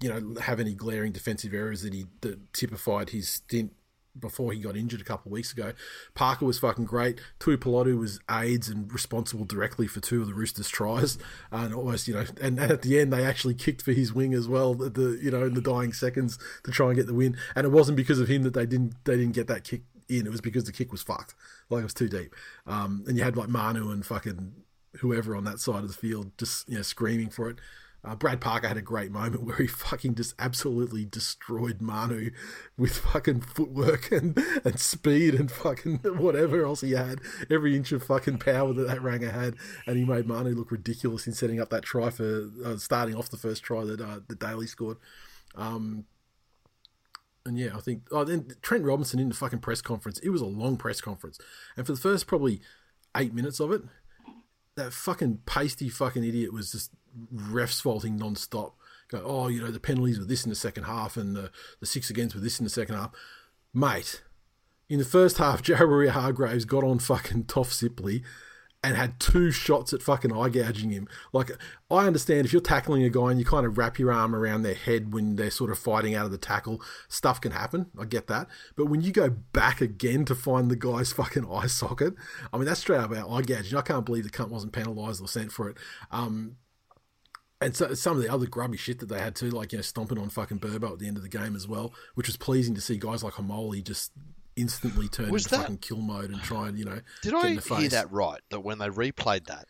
you 0.00 0.08
know, 0.08 0.40
have 0.40 0.60
any 0.60 0.74
glaring 0.74 1.12
defensive 1.12 1.54
errors 1.54 1.82
that 1.82 1.94
he 1.94 2.06
that 2.20 2.52
typified 2.52 3.10
his 3.10 3.28
stint 3.28 3.72
before 4.18 4.52
he 4.52 4.60
got 4.60 4.76
injured 4.76 5.00
a 5.00 5.04
couple 5.04 5.28
of 5.28 5.32
weeks 5.32 5.52
ago. 5.52 5.72
Parker 6.14 6.44
was 6.44 6.58
fucking 6.58 6.84
great. 6.84 7.20
Tuipulotu 7.38 7.98
was 7.98 8.20
aids 8.30 8.68
and 8.68 8.92
responsible 8.92 9.44
directly 9.44 9.86
for 9.86 10.00
two 10.00 10.20
of 10.20 10.26
the 10.26 10.34
Roosters' 10.34 10.68
tries, 10.68 11.18
and 11.50 11.74
almost 11.74 12.08
you 12.08 12.14
know, 12.14 12.24
and, 12.40 12.58
and, 12.58 12.72
at 12.72 12.82
the 12.82 12.98
end 12.98 13.12
they 13.12 13.24
actually 13.24 13.54
kicked 13.54 13.82
for 13.82 13.92
his 13.92 14.12
wing 14.12 14.34
as 14.34 14.48
well. 14.48 14.82
At 14.84 14.94
the 14.94 15.18
you 15.22 15.30
know 15.30 15.44
in 15.44 15.54
the 15.54 15.60
dying 15.60 15.92
seconds 15.92 16.38
to 16.64 16.70
try 16.70 16.88
and 16.88 16.96
get 16.96 17.06
the 17.06 17.14
win, 17.14 17.36
and 17.54 17.64
it 17.64 17.70
wasn't 17.70 17.96
because 17.96 18.20
of 18.20 18.28
him 18.28 18.42
that 18.42 18.54
they 18.54 18.66
didn't 18.66 18.94
they 19.04 19.16
didn't 19.16 19.34
get 19.34 19.46
that 19.48 19.64
kick 19.64 19.82
in. 20.08 20.26
It 20.26 20.30
was 20.30 20.40
because 20.40 20.64
the 20.64 20.72
kick 20.72 20.92
was 20.92 21.02
fucked, 21.02 21.34
like 21.70 21.80
it 21.80 21.84
was 21.84 21.94
too 21.94 22.08
deep. 22.08 22.34
Um, 22.66 23.04
and 23.06 23.16
you 23.16 23.24
had 23.24 23.36
like 23.36 23.48
Manu 23.48 23.90
and 23.90 24.04
fucking 24.04 24.54
whoever 25.00 25.36
on 25.36 25.44
that 25.44 25.60
side 25.60 25.82
of 25.82 25.88
the 25.88 25.94
field 25.94 26.32
just 26.38 26.68
you 26.68 26.76
know 26.76 26.82
screaming 26.82 27.30
for 27.30 27.50
it. 27.50 27.56
Uh, 28.06 28.14
Brad 28.14 28.40
Parker 28.40 28.68
had 28.68 28.76
a 28.76 28.82
great 28.82 29.10
moment 29.10 29.42
where 29.42 29.56
he 29.56 29.66
fucking 29.66 30.14
just 30.14 30.34
absolutely 30.38 31.04
destroyed 31.04 31.82
Manu 31.82 32.30
with 32.78 32.98
fucking 32.98 33.40
footwork 33.40 34.12
and, 34.12 34.38
and 34.64 34.78
speed 34.78 35.34
and 35.34 35.50
fucking 35.50 35.96
whatever 36.04 36.64
else 36.64 36.82
he 36.82 36.92
had. 36.92 37.20
Every 37.50 37.74
inch 37.74 37.90
of 37.90 38.04
fucking 38.04 38.38
power 38.38 38.72
that 38.72 38.86
that 38.86 39.02
Ranger 39.02 39.32
had. 39.32 39.56
And 39.86 39.96
he 39.96 40.04
made 40.04 40.28
Manu 40.28 40.54
look 40.54 40.70
ridiculous 40.70 41.26
in 41.26 41.32
setting 41.32 41.60
up 41.60 41.70
that 41.70 41.82
try 41.82 42.10
for 42.10 42.48
uh, 42.64 42.76
starting 42.76 43.16
off 43.16 43.28
the 43.28 43.36
first 43.36 43.64
try 43.64 43.82
that 43.84 44.00
uh, 44.00 44.20
the 44.28 44.36
Daly 44.36 44.68
scored. 44.68 44.98
Um, 45.56 46.04
and 47.44 47.58
yeah, 47.58 47.76
I 47.76 47.80
think. 47.80 48.06
Oh, 48.12 48.22
then 48.22 48.52
Trent 48.62 48.84
Robinson 48.84 49.18
in 49.18 49.28
the 49.28 49.34
fucking 49.34 49.60
press 49.60 49.80
conference. 49.80 50.18
It 50.20 50.30
was 50.30 50.40
a 50.40 50.46
long 50.46 50.76
press 50.76 51.00
conference. 51.00 51.38
And 51.76 51.84
for 51.84 51.92
the 51.92 52.00
first 52.00 52.28
probably 52.28 52.60
eight 53.16 53.34
minutes 53.34 53.58
of 53.58 53.72
it, 53.72 53.82
that 54.76 54.92
fucking 54.92 55.40
pasty 55.46 55.88
fucking 55.88 56.22
idiot 56.22 56.52
was 56.52 56.70
just 56.70 56.92
refs 57.34 57.80
faulting 57.80 58.16
non-stop. 58.16 58.76
Go, 59.08 59.22
oh, 59.24 59.48
you 59.48 59.62
know, 59.62 59.70
the 59.70 59.80
penalties 59.80 60.18
were 60.18 60.24
this 60.24 60.44
in 60.44 60.50
the 60.50 60.56
second 60.56 60.84
half 60.84 61.16
and 61.16 61.36
the, 61.36 61.50
the 61.80 61.86
six 61.86 62.10
against 62.10 62.34
were 62.34 62.40
this 62.40 62.58
in 62.58 62.64
the 62.64 62.70
second 62.70 62.96
half. 62.96 63.12
Mate, 63.72 64.22
in 64.88 64.98
the 64.98 65.04
first 65.04 65.38
half, 65.38 65.62
Jared 65.62 66.10
Hargreaves 66.10 66.64
got 66.64 66.84
on 66.84 66.98
fucking 66.98 67.44
Toff 67.44 67.70
Sipley 67.70 68.22
and 68.86 68.96
had 68.96 69.18
two 69.18 69.50
shots 69.50 69.92
at 69.92 70.02
fucking 70.02 70.32
eye 70.32 70.48
gouging 70.48 70.90
him. 70.90 71.08
Like, 71.32 71.50
I 71.90 72.06
understand 72.06 72.46
if 72.46 72.52
you're 72.52 72.62
tackling 72.62 73.02
a 73.02 73.10
guy 73.10 73.30
and 73.30 73.38
you 73.40 73.44
kind 73.44 73.66
of 73.66 73.78
wrap 73.78 73.98
your 73.98 74.12
arm 74.12 74.34
around 74.34 74.62
their 74.62 74.74
head 74.74 75.12
when 75.12 75.34
they're 75.34 75.50
sort 75.50 75.72
of 75.72 75.78
fighting 75.78 76.14
out 76.14 76.26
of 76.26 76.30
the 76.30 76.38
tackle, 76.38 76.80
stuff 77.08 77.40
can 77.40 77.50
happen. 77.50 77.86
I 77.98 78.04
get 78.04 78.28
that. 78.28 78.46
But 78.76 78.86
when 78.86 79.00
you 79.00 79.10
go 79.10 79.28
back 79.28 79.80
again 79.80 80.24
to 80.26 80.36
find 80.36 80.70
the 80.70 80.76
guy's 80.76 81.12
fucking 81.14 81.50
eye 81.50 81.66
socket, 81.66 82.14
I 82.52 82.58
mean, 82.58 82.66
that's 82.66 82.80
straight 82.80 82.98
up 82.98 83.10
about 83.10 83.28
eye 83.28 83.42
gouging. 83.42 83.76
I 83.76 83.82
can't 83.82 84.06
believe 84.06 84.24
the 84.24 84.30
cunt 84.30 84.50
wasn't 84.50 84.72
penalised 84.72 85.20
or 85.20 85.26
sent 85.26 85.50
for 85.50 85.68
it. 85.68 85.76
Um, 86.12 86.56
and 87.60 87.74
so 87.74 87.94
some 87.94 88.16
of 88.16 88.22
the 88.22 88.28
other 88.32 88.46
grubby 88.46 88.76
shit 88.76 88.98
that 88.98 89.08
they 89.08 89.18
had 89.18 89.34
too, 89.34 89.50
like 89.50 89.72
you 89.72 89.78
know, 89.78 89.82
stomping 89.82 90.18
on 90.18 90.28
fucking 90.28 90.58
Burbo 90.60 90.92
at 90.92 90.98
the 90.98 91.06
end 91.08 91.16
of 91.16 91.22
the 91.22 91.28
game 91.28 91.56
as 91.56 91.66
well, 91.66 91.92
which 92.14 92.26
was 92.26 92.36
pleasing 92.36 92.74
to 92.74 92.80
see 92.80 92.96
guys 92.98 93.22
like 93.24 93.34
Hamoli 93.34 93.82
just 93.82 94.12
instantly 94.56 95.08
turn 95.08 95.30
was 95.30 95.44
into 95.44 95.56
that, 95.56 95.62
fucking 95.62 95.78
kill 95.78 95.98
mode 95.98 96.30
and 96.30 96.40
try 96.42 96.68
and 96.68 96.78
you 96.78 96.84
know. 96.84 97.00
Did 97.22 97.34
I 97.34 97.54
hear 97.54 97.88
that 97.90 98.10
right? 98.12 98.40
That 98.50 98.60
when 98.60 98.78
they 98.78 98.88
replayed 98.88 99.46
that, 99.46 99.66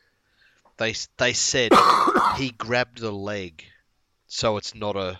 they 0.78 0.94
they 1.18 1.32
said 1.32 1.72
he 2.36 2.50
grabbed 2.50 2.98
the 3.00 3.12
leg, 3.12 3.64
so 4.26 4.56
it's 4.56 4.74
not 4.74 4.96
a 4.96 5.18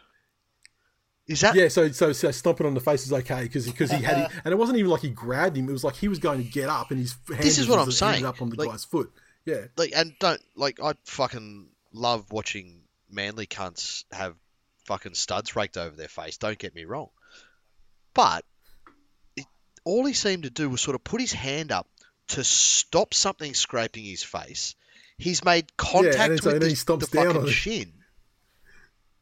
Is 1.29 1.41
that 1.43 1.55
Yeah, 1.55 1.69
so 1.69 1.91
so, 1.93 2.13
so 2.13 2.31
stomping 2.31 2.67
on 2.67 2.75
the 2.75 2.81
face 2.81 3.07
is 3.07 3.13
okay 3.13 3.43
because 3.45 3.67
because 3.67 3.91
he 3.93 4.03
had 4.03 4.17
uh-huh. 4.17 4.41
and 4.45 4.53
it 4.53 4.57
wasn't 4.57 4.79
even 4.79 4.91
like 4.91 5.03
he 5.03 5.11
grabbed 5.11 5.57
him. 5.57 5.69
It 5.69 5.73
was 5.73 5.85
like 5.85 5.95
he 5.97 6.09
was 6.09 6.19
going 6.19 6.43
to 6.43 6.49
get 6.51 6.69
up 6.69 6.91
and 6.91 6.99
his 7.01 7.17
hand 7.29 7.41
This 7.43 7.59
is 7.59 7.69
was- 7.69 7.77
what 7.77 7.79
I'm 7.85 7.93
saying. 7.93 8.25
up 8.25 8.43
on 8.43 8.51
the 8.51 8.57
Like- 8.57 8.71
guy's 8.71 8.85
foot. 8.85 9.13
Yeah, 9.45 9.67
like 9.77 9.93
and 9.95 10.13
don't 10.19 10.41
like 10.57 10.81
I 10.83 10.95
fucking 11.05 11.69
love 11.97 12.31
watching 12.33 12.81
manly 13.11 13.47
cunts 13.47 14.05
have 14.13 14.35
fucking 14.85 15.15
studs 15.15 15.57
raked 15.57 15.77
over 15.77 15.97
their 15.97 16.09
face. 16.09 16.37
Don't 16.39 16.59
get 16.59 16.75
me 16.75 16.85
wrong, 16.85 17.09
but 18.15 18.45
it, 19.37 19.47
all 19.85 20.05
he 20.07 20.13
seemed 20.13 20.45
to 20.45 20.51
do 20.51 20.69
was 20.71 20.81
sort 20.81 20.95
of 20.95 21.03
put 21.05 21.21
his 21.21 21.33
hand 21.33 21.73
up 21.73 21.89
to 22.29 22.45
stop 22.45 23.15
something 23.15 23.55
scraping 23.55 24.05
his 24.05 24.23
face. 24.23 24.75
He's 25.19 25.45
made 25.45 25.77
contact 25.77 26.17
then 26.17 26.39
so 26.39 26.53
with 26.53 26.61
then 26.61 26.69
he 26.71 26.75
the, 26.75 26.81
stomps 26.81 27.11
the 27.11 27.25
fucking 27.25 27.49
shin, 27.49 27.93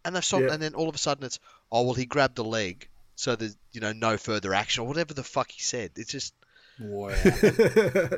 and 0.04 0.16
they've 0.16 0.24
stopped, 0.24 0.44
Yeah. 0.44 0.52
and 0.54 0.62
then 0.62 0.74
all 0.74 0.88
of 0.88 0.94
a 0.94 0.98
sudden 0.98 1.24
it's 1.24 1.38
oh 1.70 1.82
well 1.82 1.94
he 1.94 2.04
grabbed 2.06 2.36
the 2.36 2.44
leg, 2.44 2.88
so 3.14 3.36
there's 3.36 3.56
you 3.72 3.80
know 3.80 3.92
no 3.92 4.16
further 4.16 4.52
action 4.54 4.82
or 4.82 4.88
whatever 4.88 5.14
the 5.14 5.22
fuck 5.22 5.50
he 5.50 5.62
said. 5.62 5.92
It's 5.96 6.10
just 6.10 6.34
Wow. 6.80 7.08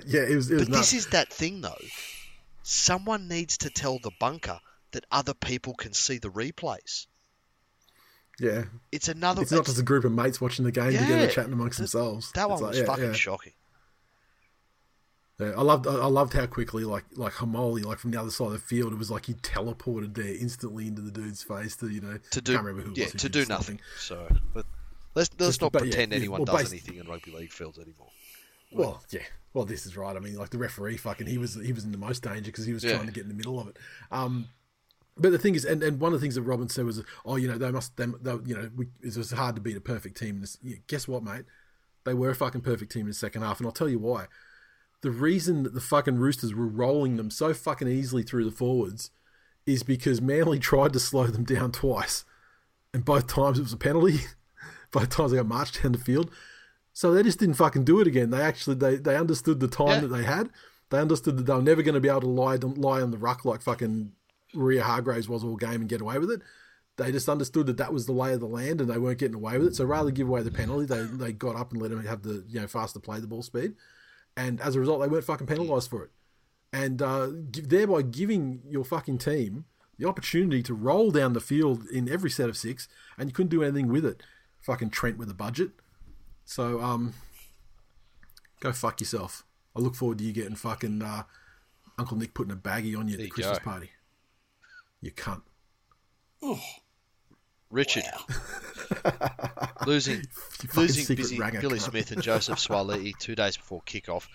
yeah, 0.07 0.23
it 0.23 0.35
was 0.35 0.51
it 0.51 0.55
was 0.55 0.63
But 0.63 0.69
nuts. 0.71 0.91
this 0.91 0.93
is 0.95 1.07
that 1.09 1.31
thing, 1.31 1.61
though. 1.61 1.77
Someone 2.69 3.29
needs 3.29 3.59
to 3.59 3.71
tell 3.71 4.01
the 4.01 4.11
bunker 4.19 4.59
that 4.91 5.05
other 5.13 5.35
people 5.35 5.75
can 5.75 5.93
see 5.93 6.19
the 6.19 6.31
replays. 6.31 7.07
yeah, 8.41 8.65
It's 8.91 9.07
another. 9.09 9.43
it's 9.43 9.53
not 9.53 9.67
just 9.67 9.79
a 9.79 9.85
group 9.85 10.05
of 10.05 10.11
mates 10.11 10.41
watching 10.41 10.65
the 10.65 10.73
game 10.73 10.91
together, 10.93 11.29
chatting 11.29 11.53
amongst 11.53 11.79
themselves. 11.79 12.33
that 12.33 12.43
It's 12.43 12.49
one 12.51 12.61
like, 12.63 12.69
was 12.71 12.79
yeah, 12.81 12.85
fucking 12.87 13.05
yeah. 13.05 13.13
shocking. 13.13 13.53
Yeah, 15.39 15.53
I 15.57 15.63
loved 15.63 15.87
I 15.87 16.07
loved 16.07 16.33
how 16.33 16.47
quickly 16.47 16.83
like 16.85 17.05
like 17.15 17.35
Haumole 17.35 17.85
like 17.85 17.99
from 17.99 18.11
the 18.11 18.19
other 18.19 18.31
side 18.31 18.47
of 18.47 18.53
the 18.55 18.59
field 18.59 18.93
it 18.95 18.99
was 18.99 19.11
like 19.11 19.27
he 19.27 19.35
teleported 19.35 20.15
there 20.15 20.35
instantly 20.35 20.87
into 20.89 21.03
the 21.03 21.11
dude's 21.13 21.43
face 21.45 21.77
to 21.77 21.89
you 21.89 22.01
know 22.01 22.19
To 22.31 22.41
do, 22.41 22.55
can't 22.55 22.65
remember 22.65 22.87
who 22.89 22.93
it 22.93 22.99
yeah, 22.99 23.07
to 23.07 23.29
do 23.29 23.45
nothing. 23.47 23.79
So, 23.99 24.27
but 24.55 24.65
let's 25.15 25.29
let's 25.39 25.51
Just- 25.51 25.61
not 25.61 25.73
but 25.73 25.83
yeah, 25.85 25.91
pretend 25.91 26.13
yeah, 26.13 26.19
anyone 26.19 26.41
well, 26.47 26.57
does 26.57 26.73
anything 26.73 26.97
in 26.97 27.07
rugby 27.07 27.31
league 27.33 27.53
fields 27.53 27.79
anymore. 27.79 28.09
Well, 28.73 29.03
yeah. 29.11 29.23
Well, 29.55 29.65
this 29.65 29.87
is 29.87 29.97
right. 29.97 30.17
I 30.17 30.21
mean, 30.21 30.37
like 30.37 30.51
the 30.51 30.59
referee, 30.59 30.97
fucking, 30.99 31.27
he 31.27 31.39
was 31.39 31.55
he 31.55 31.73
was 31.73 31.85
in 31.85 31.93
the 31.93 31.99
most 31.99 32.23
danger 32.23 32.51
because 32.51 32.67
he 32.67 32.73
was 32.75 32.85
Yeah. 32.85 32.95
trying 32.95 33.07
to 33.07 33.13
get 33.13 33.23
in 33.23 33.29
the 33.29 33.35
middle 33.35 33.59
of 33.59 33.69
it. 33.69 33.79
Um, 34.11 34.49
but 35.17 35.33
the 35.33 35.39
thing 35.39 35.55
is, 35.55 35.65
and, 35.65 35.83
and 35.83 35.99
one 35.99 36.13
of 36.13 36.21
the 36.21 36.25
things 36.25 36.35
that 36.35 36.43
Robin 36.43 36.69
said 36.69 36.85
was, 36.85 37.03
oh, 37.25 37.37
you 37.37 37.49
know, 37.49 37.57
they 37.57 37.71
must, 37.71 37.97
they, 37.97 38.05
they, 38.21 38.33
you 38.45 38.55
know, 38.55 38.71
we, 38.77 38.89
it 39.03 39.17
was 39.17 39.31
hard 39.31 39.55
to 39.55 39.63
beat 39.63 39.77
a 39.77 39.81
perfect 39.81 40.19
team. 40.19 40.37
in 40.37 40.41
This, 40.43 40.59
yeah, 40.63 40.77
guess 40.89 41.09
what, 41.09 41.23
mate? 41.23 41.45
They 42.05 42.13
were 42.13 42.29
a 42.31 42.35
fucking 42.35 42.61
perfect 42.61 42.93
team 42.93 43.03
in 43.03 43.09
the 43.09 43.15
second 43.15 43.41
half, 43.43 43.59
and 43.59 43.67
I'll 43.67 43.73
tell 43.73 43.89
you 43.89 43.99
why. 43.99 44.27
The 45.01 45.11
reason 45.11 45.63
that 45.63 45.73
the 45.73 45.81
fucking 45.81 46.17
Roosters 46.19 46.55
were 46.55 46.67
rolling 46.67 47.17
them 47.17 47.31
so 47.31 47.55
fucking 47.55 47.89
easily 47.89 48.23
through 48.23 48.45
the 48.45 48.51
forwards 48.55 49.11
is 49.65 49.83
because 49.83 50.21
Manly 50.21 50.59
tried 50.61 50.93
to 50.93 51.01
slow 51.01 51.29
them 51.29 51.45
down 51.45 51.73
twice, 51.73 52.27
and 52.93 53.03
both 53.05 53.27
times 53.27 53.59
it 53.59 53.63
was 53.63 53.73
a 53.73 53.79
penalty. 53.79 54.21
both 54.93 55.09
times 55.09 55.31
they 55.31 55.39
got 55.39 55.47
marched 55.47 55.83
down 55.83 55.93
the 55.93 55.99
field. 55.99 56.31
So 56.97 57.13
they 57.13 57.23
just 57.23 57.39
didn't 57.39 57.57
fucking 57.57 57.85
do 57.85 58.01
it 58.01 58.07
again. 58.07 58.31
They 58.31 58.41
actually 58.41 58.77
they, 58.77 58.97
they 58.97 59.17
understood 59.19 59.61
the 59.61 59.69
time 59.69 59.89
Yeah. 59.89 60.01
that 60.01 60.09
they 60.09 60.23
had. 60.23 60.49
They 60.89 60.99
understood 60.99 61.37
that 61.37 61.45
they 61.45 61.53
were 61.53 61.61
never 61.61 61.83
going 61.83 61.95
to 61.95 62.01
be 62.01 62.09
able 62.09 62.23
to 62.23 62.27
lie 62.27 62.57
lie 62.57 63.03
on 63.03 63.11
the 63.11 63.19
ruck 63.19 63.45
like 63.45 63.61
fucking 63.61 64.13
Maria 64.55 64.83
Hargraves 64.83 65.29
was 65.29 65.45
all 65.45 65.57
game 65.57 65.83
and 65.83 65.91
get 65.91 66.01
away 66.01 66.19
with 66.19 66.31
it. 66.31 66.41
They 66.97 67.13
just 67.13 67.29
understood 67.29 67.67
that 67.67 67.77
that 67.77 67.93
was 67.93 68.07
the 68.07 68.13
lay 68.13 68.33
of 68.33 68.41
the 68.41 68.47
land 68.47 68.81
and 68.81 68.89
they 68.89 68.97
weren't 68.97 69.19
getting 69.19 69.35
away 69.35 69.59
with 69.59 69.67
it. 69.67 69.77
So 69.77 69.85
rather 69.85 70.11
give 70.11 70.27
away 70.27 70.43
the 70.43 70.51
penalty, 70.51 70.87
they 70.87 71.03
they 71.03 71.33
got 71.35 71.55
up 71.55 71.71
and 71.71 71.83
let 71.83 71.91
them 71.91 72.03
have 72.07 72.23
the 72.23 72.47
you 72.49 72.61
know 72.63 72.67
faster 72.67 72.99
play 72.99 73.21
the 73.21 73.27
ball 73.27 73.43
speed, 73.43 73.75
and 74.35 74.59
as 74.63 74.75
a 74.75 74.81
result, 74.81 75.03
they 75.03 75.09
weren't 75.09 75.25
fucking 75.25 75.47
penalised 75.47 75.91
for 75.91 76.03
it, 76.03 76.13
and 76.73 77.03
uh, 77.03 77.29
thereby 77.53 78.01
giving 78.01 78.63
your 78.67 78.85
fucking 78.85 79.19
team 79.19 79.67
the 79.99 80.09
opportunity 80.09 80.63
to 80.63 80.73
roll 80.73 81.11
down 81.11 81.35
the 81.35 81.41
field 81.43 81.85
in 81.93 82.09
every 82.11 82.31
set 82.31 82.49
of 82.49 82.57
six, 82.57 82.89
and 83.19 83.29
you 83.29 83.35
couldn't 83.35 83.51
do 83.51 83.63
anything 83.63 83.89
with 83.89 84.07
it. 84.07 84.23
Fucking 84.63 84.89
Trent 84.89 85.19
with 85.19 85.31
a 85.31 85.35
budget. 85.35 85.73
So 86.47 86.81
um, 86.81 87.13
go 88.61 88.73
fuck 88.73 89.01
yourself. 89.01 89.45
I 89.77 89.81
look 89.81 89.95
forward 89.95 90.19
to 90.19 90.25
you 90.25 90.33
getting 90.33 90.55
fucking 90.55 91.03
uh, 91.03 91.25
Uncle 91.99 92.17
Nick 92.17 92.33
putting 92.33 92.53
a 92.53 92.57
baggie 92.57 92.97
on 92.97 93.09
you 93.09 93.15
at 93.15 93.19
the 93.19 93.25
you 93.25 93.31
Christmas 93.31 93.59
go. 93.59 93.65
party. 93.65 93.91
You 95.03 95.11
cunt. 95.11 95.43
Oh, 96.43 96.61
Richard 97.71 98.05
wow. 98.29 99.69
losing 99.87 100.23
losing 100.75 101.17
busy 101.17 101.39
ranger 101.39 101.61
Billy 101.61 101.79
cunt. 101.79 101.91
Smith 101.91 102.11
and 102.13 102.23
Joseph 102.23 102.59
Suaalii 102.67 103.19
two 103.19 103.35
days 103.35 103.57
before 103.57 103.83
kickoff 103.83 104.29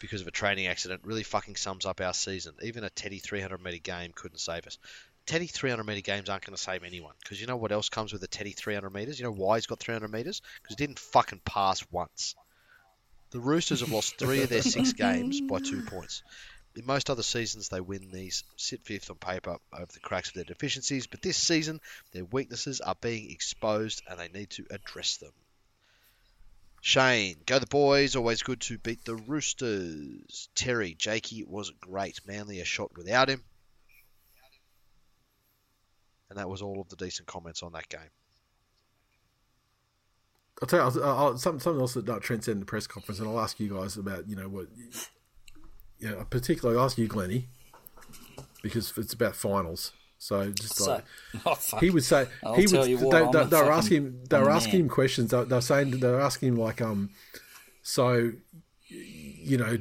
because 0.00 0.20
of 0.20 0.26
a 0.26 0.32
training 0.32 0.66
accident 0.66 1.02
really 1.04 1.22
fucking 1.22 1.56
sums 1.56 1.86
up 1.86 2.00
our 2.00 2.12
season. 2.12 2.54
Even 2.62 2.82
a 2.84 2.90
Teddy 2.90 3.20
300 3.20 3.62
meter 3.62 3.78
game 3.78 4.10
couldn't 4.14 4.38
save 4.38 4.66
us. 4.66 4.78
Teddy 5.26 5.46
300 5.46 5.84
meter 5.84 6.00
games 6.02 6.28
aren't 6.28 6.44
going 6.44 6.56
to 6.56 6.62
save 6.62 6.84
anyone 6.84 7.14
because 7.22 7.40
you 7.40 7.46
know 7.46 7.56
what 7.56 7.72
else 7.72 7.88
comes 7.88 8.12
with 8.12 8.22
a 8.22 8.26
Teddy 8.26 8.52
300 8.52 8.90
meters? 8.90 9.18
You 9.18 9.24
know 9.24 9.32
why 9.32 9.56
he's 9.56 9.66
got 9.66 9.78
300 9.78 10.12
meters? 10.12 10.42
Because 10.62 10.76
he 10.76 10.86
didn't 10.86 10.98
fucking 10.98 11.40
pass 11.44 11.84
once. 11.90 12.34
The 13.30 13.40
Roosters 13.40 13.80
have 13.80 13.90
lost 13.90 14.18
three 14.18 14.42
of 14.42 14.48
their 14.48 14.62
six 14.62 14.92
games 14.94 15.40
by 15.40 15.58
two 15.58 15.82
points. 15.82 16.22
In 16.76 16.86
most 16.86 17.08
other 17.08 17.22
seasons, 17.22 17.68
they 17.68 17.80
win 17.80 18.10
these, 18.10 18.44
sit 18.56 18.84
fifth 18.84 19.10
on 19.10 19.16
paper 19.16 19.56
over 19.72 19.90
the 19.92 20.00
cracks 20.00 20.28
of 20.28 20.34
their 20.34 20.44
deficiencies, 20.44 21.06
but 21.06 21.22
this 21.22 21.36
season, 21.36 21.80
their 22.12 22.24
weaknesses 22.24 22.80
are 22.80 22.96
being 23.00 23.30
exposed 23.30 24.02
and 24.08 24.18
they 24.18 24.28
need 24.28 24.50
to 24.50 24.66
address 24.70 25.16
them. 25.16 25.32
Shane, 26.80 27.36
go 27.46 27.58
the 27.58 27.66
boys. 27.66 28.14
Always 28.14 28.42
good 28.42 28.60
to 28.62 28.76
beat 28.76 29.04
the 29.04 29.16
Roosters. 29.16 30.48
Terry, 30.54 30.94
Jakey 30.94 31.42
was 31.42 31.70
great. 31.80 32.20
Manly 32.26 32.60
a 32.60 32.64
shot 32.64 32.94
without 32.94 33.30
him. 33.30 33.42
And 36.30 36.38
that 36.38 36.48
was 36.48 36.62
all 36.62 36.80
of 36.80 36.88
the 36.88 36.96
decent 36.96 37.28
comments 37.28 37.62
on 37.62 37.72
that 37.72 37.88
game. 37.88 38.00
I'll 40.62 40.68
tell 40.68 40.90
you, 40.92 41.00
I'll, 41.02 41.18
I'll, 41.18 41.38
something, 41.38 41.60
something 41.60 41.80
else 41.80 41.94
that 41.94 42.08
uh, 42.08 42.18
Trent 42.20 42.44
said 42.44 42.52
in 42.52 42.60
the 42.60 42.66
press 42.66 42.86
conference, 42.86 43.18
and 43.20 43.28
I'll 43.28 43.40
ask 43.40 43.58
you 43.58 43.74
guys 43.74 43.96
about, 43.96 44.28
you 44.28 44.36
know, 44.36 44.48
what, 44.48 44.68
you 45.98 46.10
know, 46.10 46.24
particularly 46.30 46.78
I'll 46.78 46.86
ask 46.86 46.96
you, 46.96 47.06
Glennie, 47.08 47.48
because 48.62 48.92
it's 48.96 49.12
about 49.12 49.36
finals. 49.36 49.92
So 50.18 50.50
just 50.52 50.76
So, 50.76 50.92
like, 50.92 51.04
oh, 51.46 51.78
he 51.80 51.90
would 51.90 52.04
say, 52.04 52.26
I'll 52.42 52.54
he 52.54 52.66
tell 52.66 52.80
would, 52.80 52.88
you 52.90 52.98
what, 52.98 53.10
they, 53.10 53.22
I'm 53.24 53.32
they, 53.32 53.56
they 53.56 53.62
were 53.62 53.64
fucking- 53.64 53.72
asking, 53.78 54.20
they 54.30 54.38
were 54.38 54.48
a 54.48 54.56
asking 54.56 54.80
him 54.80 54.88
questions. 54.88 55.30
They, 55.32 55.44
they 55.44 55.54
were 55.56 55.60
saying, 55.60 55.90
they 55.90 56.08
were 56.08 56.20
asking 56.20 56.50
him 56.50 56.56
like, 56.56 56.80
um, 56.80 57.10
so, 57.82 58.32
you 58.88 59.58
know, 59.58 59.76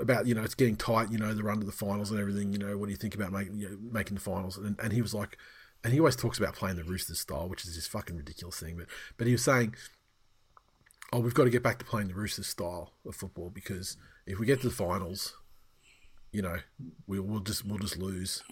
about 0.00 0.26
you 0.26 0.34
know 0.34 0.42
it's 0.42 0.54
getting 0.54 0.76
tight. 0.76 1.10
You 1.10 1.16
know, 1.18 1.32
the 1.32 1.42
run 1.42 1.60
to 1.60 1.64
the 1.66 1.72
finals 1.72 2.10
and 2.10 2.20
everything. 2.20 2.52
You 2.52 2.58
know, 2.58 2.76
what 2.76 2.86
do 2.86 2.90
you 2.90 2.96
think 2.98 3.14
about 3.14 3.32
making 3.32 3.56
you 3.58 3.70
know, 3.70 3.78
making 3.90 4.14
the 4.16 4.20
finals? 4.20 4.58
And, 4.58 4.78
and 4.82 4.92
he 4.92 5.00
was 5.00 5.14
like, 5.14 5.38
and 5.86 5.92
he 5.92 6.00
always 6.00 6.16
talks 6.16 6.36
about 6.36 6.56
playing 6.56 6.74
the 6.74 6.82
Roosters 6.82 7.20
style, 7.20 7.48
which 7.48 7.64
is 7.64 7.76
this 7.76 7.86
fucking 7.86 8.16
ridiculous 8.16 8.58
thing. 8.58 8.76
But 8.76 8.88
but 9.16 9.28
he 9.28 9.32
was 9.34 9.44
saying, 9.44 9.76
oh, 11.12 11.20
we've 11.20 11.32
got 11.32 11.44
to 11.44 11.50
get 11.50 11.62
back 11.62 11.78
to 11.78 11.84
playing 11.84 12.08
the 12.08 12.14
Roosters 12.14 12.48
style 12.48 12.94
of 13.06 13.14
football 13.14 13.50
because 13.50 13.96
if 14.26 14.40
we 14.40 14.46
get 14.46 14.60
to 14.62 14.68
the 14.68 14.74
finals, 14.74 15.36
you 16.32 16.42
know, 16.42 16.56
we, 17.06 17.20
we'll 17.20 17.38
just 17.38 17.64
we'll 17.64 17.78
just 17.78 17.98
lose, 17.98 18.42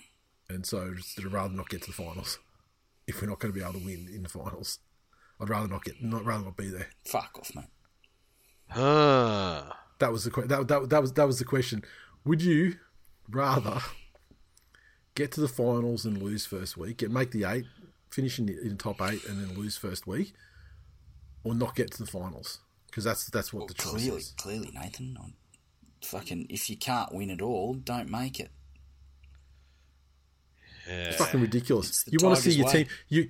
and 0.48 0.65
so 0.65 0.94
I'd 1.19 1.32
rather 1.32 1.52
not 1.52 1.69
get 1.69 1.82
to 1.82 1.89
the 1.89 1.93
finals 1.93 2.39
if 3.09 3.20
we're 3.20 3.28
not 3.28 3.40
going 3.40 3.52
to 3.52 3.59
be 3.59 3.65
able 3.65 3.81
to 3.81 3.85
win 3.85 4.09
in 4.15 4.23
the 4.23 4.28
finals. 4.28 4.78
I'd 5.40 5.48
rather 5.48 5.66
not 5.66 5.82
get 5.82 6.01
not 6.01 6.24
rather 6.24 6.44
not 6.44 6.56
be 6.56 6.69
there. 6.69 6.86
Fuck 7.05 7.36
off, 7.40 7.51
mate. 7.56 7.65
Ah. 8.77 9.81
That 9.98 10.12
was 10.12 10.23
the 10.23 10.31
que- 10.31 10.47
that, 10.47 10.69
that, 10.69 10.89
that 10.89 11.02
was 11.02 11.12
that 11.15 11.27
was 11.27 11.40
the 11.40 11.44
question. 11.44 11.82
Would 12.24 12.43
you 12.43 12.77
rather 13.28 13.81
get 15.15 15.32
to 15.32 15.41
the 15.41 15.49
finals 15.49 16.05
and 16.05 16.20
lose 16.23 16.47
first 16.47 16.77
week, 16.77 17.03
and 17.03 17.12
make 17.12 17.31
the 17.31 17.45
eight, 17.45 17.66
finish 18.11 18.39
in, 18.39 18.49
in 18.49 18.77
top 18.77 19.01
eight, 19.03 19.24
and 19.27 19.39
then 19.41 19.57
lose 19.57 19.77
first 19.77 20.07
week, 20.07 20.35
or 21.45 21.55
not 21.55 21.74
get 21.77 21.91
to 21.93 21.99
the 22.03 22.11
finals? 22.11 22.59
Because 22.86 23.05
that's 23.05 23.27
that's 23.27 23.53
what 23.53 23.69
the 23.69 23.74
choice 23.74 23.93
Clearly, 23.93 24.19
is. 24.19 24.35
clearly, 24.36 24.70
Nathan. 24.74 25.16
I'm 25.20 25.35
fucking, 26.03 26.47
if 26.49 26.70
you 26.70 26.77
can't 26.77 27.12
win 27.12 27.31
at 27.31 27.41
all, 27.43 27.74
don't 27.74 28.09
make 28.09 28.39
it. 28.41 28.51
It's 30.86 31.16
fucking 31.16 31.41
ridiculous. 31.41 31.89
It's 31.89 32.05
You 32.12 32.19
want 32.23 32.36
to 32.36 32.43
see 32.43 32.57
your 32.59 32.66
way. 32.66 32.73
team. 32.73 32.86
You 33.09 33.28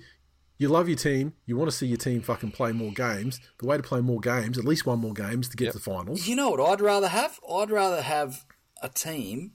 you 0.59 0.69
love 0.69 0.89
your 0.89 0.97
team. 0.99 1.35
You 1.47 1.57
want 1.57 1.71
to 1.71 1.77
see 1.77 1.87
your 1.87 1.97
team 1.99 2.21
fucking 2.21 2.53
play 2.53 2.73
more 2.73 2.93
games. 2.93 3.41
The 3.59 3.67
way 3.67 3.77
to 3.77 3.83
play 3.83 4.01
more 4.01 4.21
games, 4.21 4.59
at 4.59 4.65
least 4.65 4.87
one 4.87 4.99
more 5.01 5.13
games 5.13 5.49
to 5.49 5.57
get 5.57 5.73
to 5.73 5.79
the 5.79 5.83
finals. 5.85 6.27
You 6.27 6.37
know 6.37 6.51
what 6.51 6.61
I'd 6.61 6.81
rather 6.81 7.09
have? 7.09 7.39
I'd 7.49 7.71
rather 7.71 8.03
have 8.03 8.45
a 8.83 8.89
team, 8.89 9.53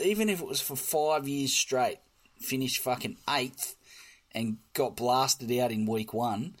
even 0.00 0.28
if 0.28 0.40
it 0.40 0.46
was 0.46 0.60
for 0.60 0.76
five 0.76 1.26
years 1.28 1.52
straight, 1.52 1.98
finish 2.40 2.78
fucking 2.78 3.16
eighth 3.30 3.74
and 4.34 4.58
got 4.74 4.96
blasted 4.96 5.50
out 5.58 5.72
in 5.72 5.86
week 5.86 6.12
one, 6.12 6.54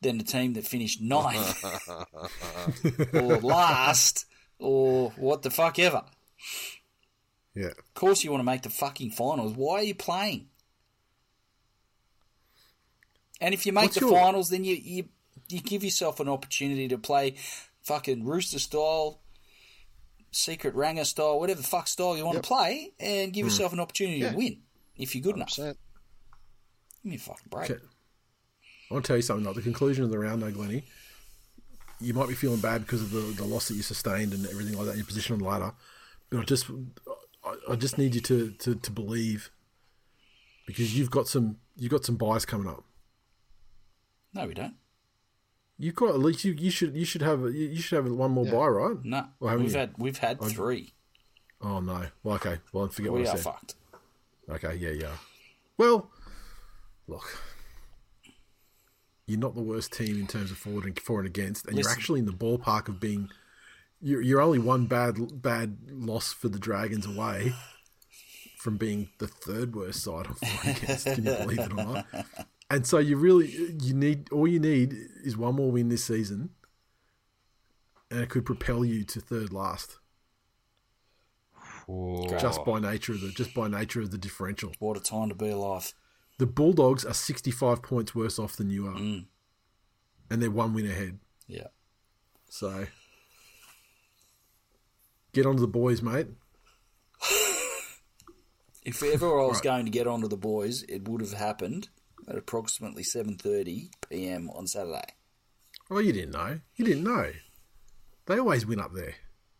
than 0.00 0.18
the 0.18 0.24
team 0.24 0.54
that 0.54 0.66
finished 0.66 1.00
ninth 1.00 1.64
or 3.14 3.38
last 3.38 4.26
or 4.58 5.10
what 5.16 5.42
the 5.42 5.50
fuck 5.50 5.78
ever. 5.78 6.02
Yeah. 7.54 7.66
Of 7.68 7.94
course, 7.94 8.24
you 8.24 8.30
want 8.30 8.40
to 8.40 8.44
make 8.44 8.62
the 8.62 8.70
fucking 8.70 9.10
finals. 9.12 9.52
Why 9.54 9.74
are 9.80 9.82
you 9.84 9.94
playing? 9.94 10.48
And 13.40 13.54
if 13.54 13.66
you 13.66 13.72
make 13.72 13.84
What's 13.84 13.94
the 14.00 14.06
your- 14.06 14.18
finals, 14.18 14.50
then 14.50 14.64
you, 14.64 14.74
you 14.76 15.04
you 15.48 15.60
give 15.60 15.84
yourself 15.84 16.20
an 16.20 16.28
opportunity 16.28 16.88
to 16.88 16.98
play 16.98 17.34
fucking 17.82 18.24
rooster 18.24 18.58
style, 18.58 19.20
secret 20.32 20.74
ranger 20.74 21.04
style, 21.04 21.38
whatever 21.38 21.60
the 21.60 21.66
fuck 21.66 21.86
style 21.86 22.16
you 22.16 22.24
want 22.24 22.42
to 22.42 22.42
play, 22.42 22.92
and 22.98 23.32
give 23.32 23.44
hmm. 23.44 23.50
yourself 23.50 23.72
an 23.72 23.80
opportunity 23.80 24.18
Yeah. 24.18 24.32
to 24.32 24.36
win 24.36 24.62
if 24.96 25.14
you're 25.14 25.22
good 25.22 25.36
enough. 25.36 25.50
100%. 25.50 25.76
Give 27.02 27.10
me 27.10 27.16
a 27.16 27.18
fucking 27.18 27.46
break. 27.48 27.70
Okay. 27.70 27.80
I 28.90 28.94
want 28.94 29.04
to 29.04 29.08
tell 29.08 29.16
you 29.16 29.22
something. 29.22 29.46
Like 29.46 29.54
the 29.54 29.62
conclusion 29.62 30.04
of 30.04 30.10
the 30.10 30.18
round, 30.18 30.42
though, 30.42 30.50
Glenny, 30.50 30.84
you 32.00 32.14
might 32.14 32.28
be 32.28 32.34
feeling 32.34 32.60
bad 32.60 32.82
because 32.82 33.02
of 33.02 33.10
the, 33.10 33.20
the 33.20 33.44
loss 33.44 33.68
that 33.68 33.74
you 33.74 33.82
sustained 33.82 34.32
and 34.32 34.46
everything 34.46 34.76
like 34.76 34.86
that. 34.86 34.96
Your 34.96 35.06
position 35.06 35.34
on 35.34 35.38
the 35.38 35.46
ladder, 35.46 35.72
but 36.30 36.40
I 36.40 36.42
just 36.44 36.66
I, 37.44 37.72
I 37.72 37.76
just 37.76 37.96
need 37.96 38.14
you 38.14 38.20
to, 38.22 38.50
to, 38.50 38.74
to 38.74 38.90
believe 38.90 39.50
because 40.66 40.96
you've 40.96 41.10
got 41.10 41.28
some 41.28 41.56
you've 41.76 41.90
got 41.90 42.04
some 42.04 42.16
byes 42.16 42.44
coming 42.44 42.68
up. 42.68 42.84
No, 44.34 44.46
we 44.46 44.54
don't. 44.54 44.74
You've 45.82 45.96
got 45.96 46.10
at 46.10 46.20
least 46.20 46.44
you, 46.44 46.52
you 46.52 46.70
should 46.70 46.94
you 46.94 47.04
should 47.04 47.22
have 47.22 47.40
you 47.52 47.74
should 47.80 47.96
have 48.04 48.12
one 48.12 48.30
more 48.30 48.44
Yeah. 48.46 48.52
bye, 48.52 48.66
right? 48.68 48.96
No, 49.04 49.26
Or 49.40 49.50
haven't 49.50 49.64
we've 49.64 49.72
you? 49.72 49.78
had 49.80 49.90
we've 49.98 50.16
had 50.18 50.40
three. 50.40 50.92
Oh 51.60 51.80
no. 51.80 52.06
Well, 52.22 52.36
okay. 52.36 52.58
Well, 52.72 52.86
forget 52.86 53.10
We 53.10 53.18
what 53.22 53.28
I 53.28 53.32
are 53.32 53.36
said. 53.36 53.42
fucked. 53.44 53.74
Okay, 54.48 54.76
yeah, 54.76 54.90
yeah. 54.90 55.16
Well, 55.76 56.08
look, 57.08 57.36
you're 59.26 59.40
not 59.40 59.56
the 59.56 59.60
worst 59.62 59.92
team 59.92 60.20
in 60.20 60.28
terms 60.28 60.52
of 60.52 60.56
forward 60.58 60.84
and 60.84 60.96
for 61.00 61.18
and 61.18 61.26
against, 61.26 61.66
and 61.66 61.76
you're 61.76 61.90
actually 61.90 62.20
in 62.20 62.26
the 62.26 62.32
ballpark 62.32 62.86
of 62.88 63.00
being. 63.00 63.28
You're, 64.00 64.20
you're 64.20 64.40
only 64.40 64.60
one 64.60 64.86
bad 64.86 65.42
bad 65.42 65.78
loss 65.90 66.32
for 66.32 66.48
the 66.48 66.60
Dragons 66.60 67.06
away 67.06 67.54
from 68.58 68.76
being 68.76 69.08
the 69.18 69.26
third 69.26 69.74
worst 69.74 70.04
side 70.04 70.26
of 70.26 70.38
for 70.38 70.68
and 70.68 70.76
against. 70.76 71.06
Can 71.06 71.24
you 71.26 71.34
believe 71.34 71.58
it 71.58 71.72
or 71.72 71.76
not? 71.76 72.06
And 72.72 72.86
so 72.86 72.96
you 72.96 73.18
really 73.18 73.48
you 73.82 73.92
need 73.92 74.32
all 74.32 74.48
you 74.48 74.58
need 74.58 74.96
is 75.22 75.36
one 75.36 75.56
more 75.56 75.70
win 75.70 75.90
this 75.90 76.02
season, 76.02 76.48
and 78.10 78.20
it 78.20 78.30
could 78.30 78.46
propel 78.46 78.82
you 78.82 79.04
to 79.04 79.20
third 79.20 79.52
last 79.52 79.98
just 82.38 82.64
by 82.64 82.80
nature 82.80 83.12
of 83.12 83.20
the 83.20 83.28
just 83.28 83.52
by 83.52 83.68
nature 83.68 84.00
of 84.00 84.10
the 84.10 84.16
differential. 84.16 84.72
What 84.78 84.96
a 84.96 85.00
time 85.00 85.28
to 85.28 85.34
be 85.34 85.50
alive. 85.50 85.92
The 86.38 86.46
Bulldogs 86.46 87.04
are 87.04 87.12
65 87.12 87.82
points 87.82 88.14
worse 88.14 88.38
off 88.38 88.56
than 88.56 88.70
you 88.70 88.86
are. 88.86 88.94
Mm. 88.94 89.26
And 90.30 90.40
they're 90.40 90.50
one 90.50 90.72
win 90.72 90.86
ahead. 90.86 91.18
Yeah. 91.46 91.66
So 92.48 92.86
get 95.34 95.44
on 95.44 95.56
to 95.56 95.60
the 95.60 95.68
boys, 95.68 96.00
mate. 96.00 96.28
If 98.84 99.00
ever 99.00 99.40
I 99.40 99.46
was 99.46 99.60
going 99.60 99.84
to 99.84 99.92
get 99.92 100.08
onto 100.08 100.26
the 100.26 100.36
boys, 100.36 100.82
it 100.88 101.06
would 101.06 101.20
have 101.20 101.34
happened 101.34 101.88
at 102.28 102.36
approximately 102.36 103.02
7:30 103.02 103.90
p.m. 104.08 104.50
on 104.50 104.66
Saturday. 104.66 105.14
Oh, 105.90 105.98
you 105.98 106.12
didn't 106.12 106.32
know. 106.32 106.60
You 106.76 106.84
didn't 106.84 107.04
know. 107.04 107.32
They 108.26 108.38
always 108.38 108.64
win 108.64 108.80
up 108.80 108.92
there 108.94 109.14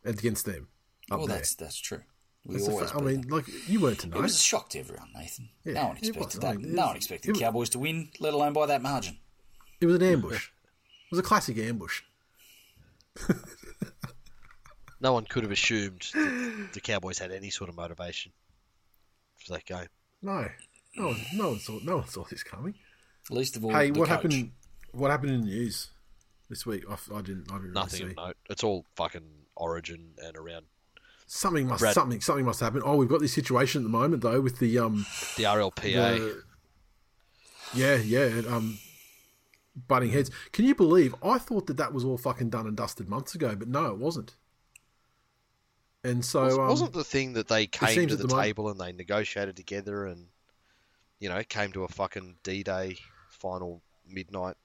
against 0.05 0.47
them. 0.47 0.69
Up 1.11 1.19
well, 1.19 1.27
there. 1.27 1.37
that's 1.39 1.55
that's 1.55 1.79
true. 1.79 2.03
We 2.45 2.57
That's 2.57 2.69
a 2.69 2.71
always. 2.73 2.91
fa- 2.91 2.99
I 2.99 3.01
mean, 3.03 3.21
them. 3.23 3.31
like 3.31 3.45
you 3.69 3.81
weren't 3.81 4.01
to 4.01 4.09
know. 4.09 4.19
it 4.19 4.23
was 4.23 4.35
a 4.35 4.39
shock 4.43 4.69
to 4.71 4.79
everyone, 4.81 5.11
Nathan. 5.15 5.49
Yeah, 5.65 5.75
no 5.75 5.87
one 5.89 5.97
expected 5.99 6.25
was. 6.25 6.37
I 6.39 6.53
that. 6.55 6.61
mean, 6.61 6.75
no 6.75 6.87
one 6.87 6.97
expected 6.97 7.29
the 7.29 7.33
was- 7.33 7.41
Cowboys 7.41 7.69
to 7.71 7.79
win, 7.79 8.11
let 8.19 8.35
alone 8.35 8.53
by 8.53 8.67
that 8.67 8.83
margin. 8.83 9.19
It 9.81 9.87
was 9.87 9.97
an 9.97 10.03
ambush. 10.03 10.47
it 10.49 11.11
was 11.11 11.21
a 11.21 11.23
classic 11.23 11.59
ambush. 11.59 12.03
No 15.01 15.13
one 15.15 15.25
could 15.25 15.43
have 15.43 15.51
assumed 15.53 16.09
that 16.15 16.69
the 16.75 16.81
Cowboys 16.81 17.19
had 17.19 17.33
any 17.33 17.51
sort 17.51 17.69
of 17.69 17.75
motivation 17.77 18.31
for 19.37 19.53
that 19.55 19.65
game. 19.65 19.89
No, 20.23 20.49
no 20.97 21.07
one, 21.09 21.21
no 21.35 21.49
one 21.51 21.59
saw, 21.59 21.79
no 21.83 21.97
one 21.99 22.07
saw 22.09 22.25
this 22.25 22.43
coming. 22.43 22.75
Least 23.31 23.57
of 23.57 23.65
all, 23.65 23.73
hey, 23.73 23.91
what 23.91 24.01
coach. 24.01 24.09
happened? 24.09 24.53
What 24.93 25.11
happened 25.11 25.33
in 25.33 25.41
the 25.43 25.47
news 25.47 25.91
this 26.51 26.67
week? 26.67 26.85
I, 26.91 26.95
I 27.15 27.23
didn't. 27.23 27.51
I 27.51 27.57
didn't 27.57 27.73
Nothing 27.73 28.01
really 28.01 28.11
of 28.13 28.17
note. 28.29 28.37
It's 28.51 28.65
all 28.65 28.85
fucking 28.97 29.23
Origin 29.57 30.11
and 30.23 30.37
around 30.37 30.67
Something 31.27 31.67
must 31.69 31.81
Brad- 31.81 31.95
something 31.95 32.21
something 32.21 32.45
must 32.45 32.61
happen. 32.61 32.83
Oh, 32.85 32.97
we've 32.97 33.09
got 33.09 33.21
this 33.21 33.33
situation 33.33 33.81
at 33.81 33.85
the 33.85 33.89
moment 33.91 34.23
though 34.23 34.41
with 34.41 34.59
the 34.59 34.79
um 34.81 35.07
the 35.37 35.45
RLPA. 35.45 36.19
the- 36.19 36.43
yeah 37.75 37.97
yeah 37.97 38.43
um 38.49 38.79
butting 39.89 40.11
heads. 40.11 40.31
Can 40.53 40.67
you 40.67 40.75
believe? 40.75 41.15
I 41.23 41.39
thought 41.39 41.67
that 41.69 41.79
that 41.79 41.95
was 41.95 42.05
all 42.05 42.19
fucking 42.19 42.51
done 42.51 42.67
and 42.67 42.77
dusted 42.77 43.09
months 43.09 43.35
ago, 43.35 43.55
but 43.57 43.69
no, 43.69 43.87
it 43.87 43.99
wasn't. 43.99 44.35
And 46.05 46.23
so 46.25 46.45
Was- 46.45 46.59
um, 46.59 46.69
wasn't 46.69 46.93
the 46.93 47.05
thing 47.05 47.33
that 47.35 47.49
they 47.49 47.67
came 47.67 48.09
to 48.09 48.17
the, 48.17 48.23
the 48.25 48.29
moment- 48.29 48.45
table 48.47 48.69
and 48.69 48.79
they 48.79 48.93
negotiated 48.93 49.57
together 49.57 50.05
and 50.07 50.27
you 51.23 51.29
know 51.29 51.41
came 51.45 51.71
to 51.71 51.85
a 51.85 51.89
fucking 51.89 52.35
D-Day 52.43 52.97
final 53.29 53.81
midnight? 54.07 54.57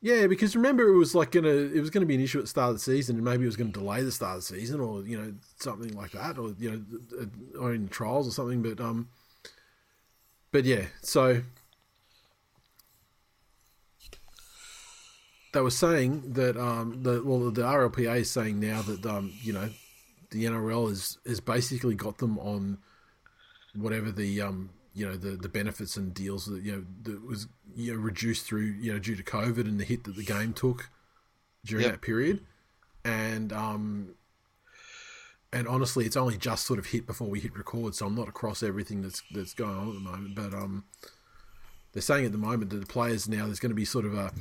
Yeah, 0.00 0.26
because 0.26 0.56
remember 0.56 0.88
it 0.88 0.96
was 0.96 1.14
like 1.14 1.32
gonna 1.32 1.48
it 1.48 1.80
was 1.80 1.90
gonna 1.90 2.06
be 2.06 2.14
an 2.14 2.22
issue 2.22 2.38
at 2.38 2.44
the 2.44 2.48
start 2.48 2.70
of 2.70 2.76
the 2.76 2.80
season, 2.80 3.16
and 3.16 3.24
maybe 3.24 3.42
it 3.42 3.46
was 3.46 3.56
gonna 3.56 3.70
delay 3.70 4.02
the 4.02 4.10
start 4.10 4.38
of 4.38 4.42
the 4.42 4.58
season, 4.58 4.80
or 4.80 5.02
you 5.02 5.20
know 5.20 5.34
something 5.60 5.94
like 5.94 6.12
that, 6.12 6.38
or 6.38 6.54
you 6.58 6.70
know, 6.70 7.60
or 7.60 7.74
in 7.74 7.88
trials 7.88 8.26
or 8.26 8.30
something. 8.30 8.62
But 8.62 8.80
um, 8.80 9.10
but 10.50 10.64
yeah, 10.64 10.86
so 11.02 11.42
they 15.52 15.60
were 15.60 15.70
saying 15.70 16.32
that 16.32 16.56
um, 16.56 17.02
the 17.02 17.22
well 17.22 17.50
the 17.50 17.62
RLPA 17.62 18.20
is 18.20 18.30
saying 18.30 18.58
now 18.58 18.80
that 18.80 19.04
um, 19.04 19.34
you 19.42 19.52
know, 19.52 19.68
the 20.30 20.46
NRL 20.46 20.90
is 20.90 21.18
has 21.26 21.40
basically 21.40 21.94
got 21.94 22.16
them 22.16 22.38
on 22.38 22.78
whatever 23.74 24.10
the 24.10 24.40
um 24.40 24.70
you 24.94 25.06
know 25.06 25.16
the 25.16 25.30
the 25.30 25.48
benefits 25.48 25.96
and 25.96 26.12
deals 26.14 26.46
that 26.46 26.62
you 26.62 26.72
know 26.72 26.84
that 27.02 27.26
was 27.26 27.48
you 27.74 27.92
know 27.92 27.98
reduced 27.98 28.44
through 28.46 28.62
you 28.80 28.92
know 28.92 28.98
due 28.98 29.16
to 29.16 29.22
COVID 29.22 29.60
and 29.60 29.78
the 29.80 29.84
hit 29.84 30.04
that 30.04 30.16
the 30.16 30.24
game 30.24 30.52
took 30.52 30.90
during 31.64 31.84
Yep. 31.84 31.92
that 31.92 32.00
period, 32.02 32.40
and 33.04 33.52
um 33.52 34.14
and 35.52 35.68
honestly, 35.68 36.06
it's 36.06 36.16
only 36.16 36.38
just 36.38 36.64
sort 36.64 36.78
of 36.78 36.86
hit 36.86 37.06
before 37.06 37.28
we 37.28 37.38
hit 37.38 37.54
record, 37.56 37.94
so 37.94 38.06
I'm 38.06 38.14
not 38.14 38.28
across 38.28 38.62
everything 38.62 39.02
that's 39.02 39.22
that's 39.32 39.52
going 39.52 39.76
on 39.76 39.88
at 39.88 39.94
the 39.94 40.00
moment. 40.00 40.34
But 40.34 40.54
um, 40.54 40.84
they're 41.92 42.00
saying 42.00 42.24
at 42.24 42.32
the 42.32 42.38
moment 42.38 42.70
that 42.70 42.78
the 42.80 42.86
players 42.86 43.28
now 43.28 43.44
there's 43.44 43.60
going 43.60 43.70
to 43.70 43.76
be 43.76 43.84
sort 43.84 44.06
of 44.06 44.14
a, 44.14 44.32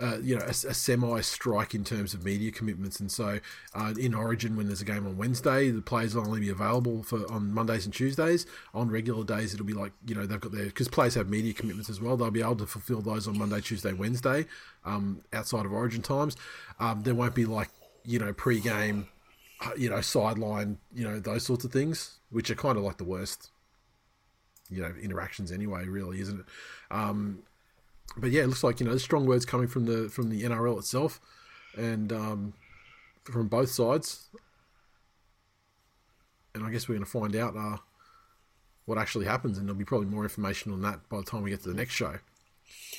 uh, 0.00 0.18
you 0.22 0.36
know, 0.36 0.44
a, 0.44 0.50
a 0.50 0.74
semi 0.74 1.20
strike 1.20 1.74
in 1.74 1.84
terms 1.84 2.14
of 2.14 2.24
media 2.24 2.50
commitments, 2.50 3.00
and 3.00 3.10
so 3.10 3.38
uh, 3.74 3.94
in 3.98 4.14
Origin 4.14 4.56
when 4.56 4.66
there's 4.66 4.82
a 4.82 4.84
game 4.84 5.06
on 5.06 5.16
Wednesday, 5.16 5.70
the 5.70 5.82
players 5.82 6.14
will 6.14 6.26
only 6.26 6.40
be 6.40 6.50
available 6.50 7.02
for 7.02 7.30
on 7.30 7.52
Mondays 7.52 7.84
and 7.84 7.94
Tuesdays. 7.94 8.46
On 8.74 8.90
regular 8.90 9.24
days, 9.24 9.54
it'll 9.54 9.66
be 9.66 9.72
like 9.72 9.92
you 10.06 10.14
know 10.14 10.26
they've 10.26 10.40
got 10.40 10.52
their 10.52 10.66
because 10.66 10.88
players 10.88 11.14
have 11.14 11.28
media 11.28 11.52
commitments 11.52 11.88
as 11.90 12.00
well. 12.00 12.16
They'll 12.16 12.30
be 12.30 12.42
able 12.42 12.56
to 12.56 12.66
fulfil 12.66 13.00
those 13.00 13.28
on 13.28 13.38
Monday, 13.38 13.60
Tuesday, 13.60 13.92
Wednesday, 13.92 14.46
um, 14.84 15.22
outside 15.32 15.66
of 15.66 15.72
Origin 15.72 16.02
times. 16.02 16.36
Um, 16.80 17.02
there 17.02 17.14
won't 17.14 17.34
be 17.34 17.44
like 17.44 17.70
you 18.04 18.18
know 18.18 18.32
pre-game 18.32 19.08
uh, 19.60 19.70
you 19.76 19.88
know, 19.88 20.00
sideline, 20.00 20.78
you 20.94 21.04
know, 21.04 21.18
those 21.18 21.44
sorts 21.44 21.64
of 21.64 21.72
things, 21.72 22.18
which 22.30 22.50
are 22.50 22.54
kind 22.54 22.76
of 22.76 22.84
like 22.84 22.98
the 22.98 23.04
worst, 23.04 23.50
you 24.68 24.82
know, 24.82 24.92
interactions 25.00 25.52
anyway, 25.52 25.86
really, 25.86 26.20
isn't 26.20 26.40
it? 26.40 26.46
Um, 26.90 27.42
but 28.16 28.30
yeah, 28.30 28.42
it 28.42 28.46
looks 28.48 28.64
like 28.64 28.80
you 28.80 28.86
know, 28.86 28.96
strong 28.96 29.26
words 29.26 29.44
coming 29.44 29.68
from 29.68 29.86
the 29.86 30.08
from 30.08 30.30
the 30.30 30.42
NRL 30.42 30.78
itself, 30.78 31.20
and 31.76 32.12
um, 32.12 32.54
from 33.24 33.48
both 33.48 33.70
sides. 33.70 34.28
And 36.54 36.64
I 36.64 36.70
guess 36.70 36.88
we're 36.88 36.94
going 36.94 37.04
to 37.04 37.10
find 37.10 37.34
out 37.34 37.56
uh, 37.56 37.78
what 38.84 38.96
actually 38.98 39.26
happens, 39.26 39.58
and 39.58 39.66
there'll 39.66 39.78
be 39.78 39.84
probably 39.84 40.06
more 40.06 40.22
information 40.22 40.72
on 40.72 40.82
that 40.82 41.08
by 41.08 41.16
the 41.16 41.24
time 41.24 41.42
we 41.42 41.50
get 41.50 41.62
to 41.64 41.68
the 41.68 41.74
next 41.74 41.94
show 41.94 42.18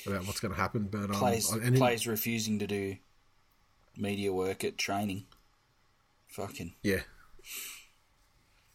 about 0.06 0.26
what's 0.26 0.40
going 0.40 0.52
to 0.52 0.60
happen. 0.60 0.88
But 0.90 1.04
um, 1.04 1.10
Players, 1.10 1.52
in- 1.54 1.74
players 1.76 2.06
refusing 2.06 2.58
to 2.58 2.66
do 2.66 2.96
media 3.96 4.32
work 4.32 4.62
at 4.62 4.76
training. 4.76 5.24
Fucking 6.28 6.74
Yeah. 6.82 7.00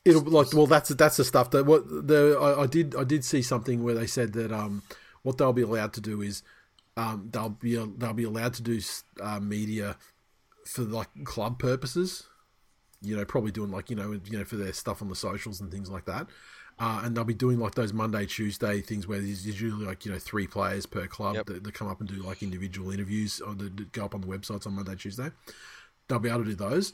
It'll 0.04 0.24
be 0.24 0.32
like 0.32 0.52
well 0.54 0.66
that's 0.66 0.90
that's 0.90 1.18
the 1.18 1.24
stuff 1.24 1.52
that 1.52 1.68
what 1.68 1.88
the 1.88 2.36
I, 2.42 2.64
I 2.64 2.66
did 2.66 2.96
I 2.96 3.04
did 3.04 3.24
see 3.24 3.44
something 3.44 3.84
where 3.84 3.94
they 3.94 4.08
said 4.08 4.34
that 4.34 4.52
um 4.52 4.82
what 5.24 5.38
they'll 5.38 5.54
be 5.54 5.62
allowed 5.62 5.94
to 5.94 6.02
do 6.02 6.22
is 6.22 6.44
um 6.98 7.30
they'll 7.32 7.50
be 7.50 7.76
they'll 7.76 8.14
be 8.14 8.24
allowed 8.24 8.54
to 8.56 8.62
do 8.62 8.80
uh, 9.22 9.40
media 9.40 9.98
for 10.66 10.82
like 10.84 11.10
club 11.24 11.60
purposes. 11.60 12.28
You 13.02 13.16
know 13.16 13.26
probably 13.26 13.52
doing 13.52 13.72
like 13.72 13.90
you 13.90 13.96
know 13.96 14.12
you 14.12 14.38
know 14.38 14.46
for 14.46 14.58
their 14.58 14.74
stuff 14.74 15.02
on 15.02 15.10
the 15.10 15.16
socials 15.16 15.62
and 15.62 15.72
things 15.72 15.90
like 15.90 16.06
that. 16.06 16.28
Uh, 16.80 17.02
and 17.04 17.16
they'll 17.16 17.24
be 17.24 17.34
doing 17.34 17.60
like 17.60 17.76
those 17.76 17.94
Monday 17.94 18.26
Tuesday 18.26 18.82
things 18.82 19.08
where 19.08 19.20
there's 19.20 19.46
usually 19.46 19.86
like 19.86 20.06
you 20.06 20.12
know 20.12 20.18
three 20.18 20.48
players 20.48 20.86
per 20.86 21.06
club 21.08 21.36
Yep. 21.36 21.46
that, 21.48 21.64
that 21.64 21.74
come 21.74 21.88
up 21.88 22.00
and 22.00 22.10
do 22.10 22.16
like 22.16 22.42
individual 22.42 22.92
interviews 22.92 23.40
or 23.40 23.54
that 23.56 23.78
that 23.78 23.92
go 23.92 24.06
up 24.06 24.16
on 24.16 24.22
the 24.22 24.28
websites 24.28 24.66
on 24.66 24.74
Monday 24.74 24.96
Tuesday. 24.96 25.30
They'll 26.08 26.20
be 26.20 26.30
able 26.30 26.44
to 26.44 26.50
do 26.50 26.56
those 26.56 26.94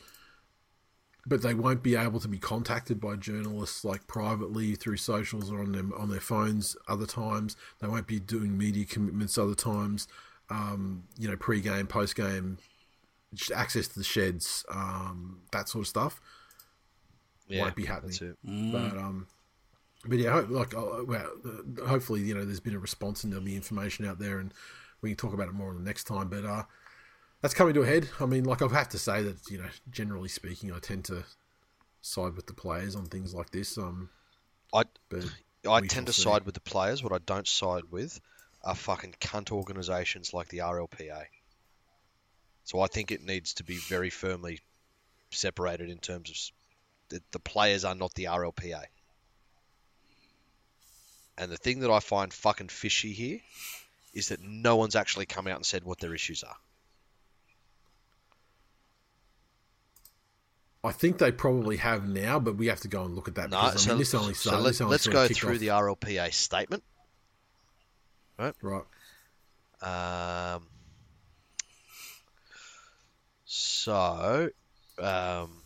but 1.27 1.41
they 1.41 1.53
won't 1.53 1.83
be 1.83 1.95
able 1.95 2.19
to 2.21 2.27
be 2.27 2.37
contacted 2.39 3.01
by 3.01 3.15
journalists 3.15 3.83
like 3.83 4.07
privately 4.07 4.75
through 4.75 4.97
socials 4.97 5.51
or 5.51 5.59
on 5.59 5.73
them 5.73 5.93
on 5.97 6.09
their 6.09 6.21
phones 6.21 6.77
other 6.87 7.05
times. 7.05 7.57
They 7.79 7.87
won't 7.87 8.07
be 8.07 8.19
doing 8.19 8.57
media 8.57 8.85
commitments 8.85 9.37
other 9.37 9.55
times. 9.55 10.07
Um, 10.49 11.03
you 11.17 11.27
know, 11.29 11.35
pre-game, 11.35 11.87
post-game, 11.87 12.57
access 13.53 13.87
to 13.89 13.99
the 13.99 14.05
sheds, 14.05 14.65
um, 14.71 15.41
that 15.51 15.67
sort 15.67 15.83
of 15.83 15.87
stuff 15.89 16.21
Yeah, 17.49 17.63
won't 17.63 17.75
be 17.75 17.85
happening. 17.85 18.17
It. 18.21 18.37
But 18.71 18.97
um, 18.97 19.27
but 20.05 20.19
yeah, 20.19 20.31
hope, 20.31 20.49
like 20.49 20.73
uh, 20.75 21.03
well, 21.05 21.27
hopefully 21.85 22.21
you 22.21 22.33
know 22.33 22.45
there's 22.45 22.61
been 22.61 22.75
a 22.75 22.79
response 22.79 23.23
and 23.23 23.33
there'll 23.33 23.45
be 23.45 23.55
information 23.55 24.05
out 24.05 24.19
there 24.19 24.39
and 24.39 24.53
we 25.01 25.09
can 25.09 25.17
talk 25.17 25.33
about 25.33 25.49
it 25.49 25.53
more 25.53 25.69
on 25.69 25.75
the 25.75 25.83
next 25.83 26.05
time. 26.05 26.29
But 26.29 26.45
uh, 26.45 26.63
that's 27.47 27.55
coming 27.55 27.73
to 27.73 27.81
a 27.81 27.85
head. 27.85 28.09
I 28.19 28.25
mean, 28.25 28.43
like 28.43 28.61
I 28.61 28.67
have 28.67 28.89
to 28.89 28.97
say 28.97 29.23
that 29.23 29.49
you 29.49 29.57
know, 29.57 29.69
generally 29.89 30.27
speaking, 30.27 30.73
I 30.73 30.79
tend 30.79 31.05
to 31.05 31.23
side 32.01 32.35
with 32.35 32.45
the 32.45 32.53
players 32.53 32.93
on 32.93 33.05
things 33.05 33.33
like 33.33 33.51
this. 33.51 33.77
Um, 33.77 34.09
I 34.73 34.83
I 35.65 35.79
tend 35.79 36.07
to 36.07 36.13
see. 36.13 36.23
side 36.23 36.43
with 36.43 36.55
the 36.55 36.59
players. 36.59 37.01
What 37.01 37.13
I 37.13 37.19
don't 37.19 37.47
side 37.47 37.83
with 37.89 38.19
are 38.65 38.75
fucking 38.75 39.15
cunt 39.21 39.53
organisations 39.53 40.33
like 40.33 40.49
the 40.49 40.57
RLPA. 40.57 41.23
So 42.65 42.81
I 42.81 42.87
think 42.87 43.13
it 43.13 43.23
needs 43.23 43.53
to 43.53 43.63
be 43.63 43.77
very 43.77 44.09
firmly 44.09 44.59
separated 45.31 45.89
in 45.89 45.99
terms 45.99 46.29
of 46.29 47.15
the, 47.15 47.23
the 47.31 47.39
players 47.39 47.85
are 47.85 47.95
not 47.95 48.13
the 48.15 48.25
RLPA. 48.25 48.83
And 51.37 51.49
the 51.49 51.55
thing 51.55 51.79
that 51.79 51.91
I 51.91 52.01
find 52.01 52.33
fucking 52.33 52.67
fishy 52.67 53.13
here 53.13 53.39
is 54.13 54.27
that 54.29 54.41
no 54.41 54.75
one's 54.75 54.97
actually 54.97 55.27
come 55.27 55.47
out 55.47 55.55
and 55.55 55.65
said 55.65 55.85
what 55.85 55.99
their 55.99 56.13
issues 56.13 56.43
are. 56.43 56.57
I 60.87 60.91
think 60.93 61.17
they 61.17 61.31
probably 61.31 61.77
have 61.77 62.07
now, 62.07 62.39
but 62.39 62.55
we 62.55 62.67
have 62.67 62.79
to 62.81 62.87
go 62.87 63.03
and 63.03 63.15
look 63.15 63.27
at 63.27 63.35
that 63.35 63.49
No, 63.49 63.61
because 63.65 63.87
I 63.87 63.91
mean, 63.91 63.99
this 63.99 64.13
only 64.13 64.33
so 64.33 64.49
started. 64.49 64.63
let, 64.63 64.69
this 64.69 64.81
only 64.81 64.95
us 64.95 65.07
go 65.07 65.27
through 65.27 65.53
off- 65.53 65.59
the 65.59 65.67
RLPA 65.67 66.33
statement. 66.33 66.83
right. 68.61 68.83
Um, 69.81 70.67
so, 73.45 74.49
um, 74.99 75.61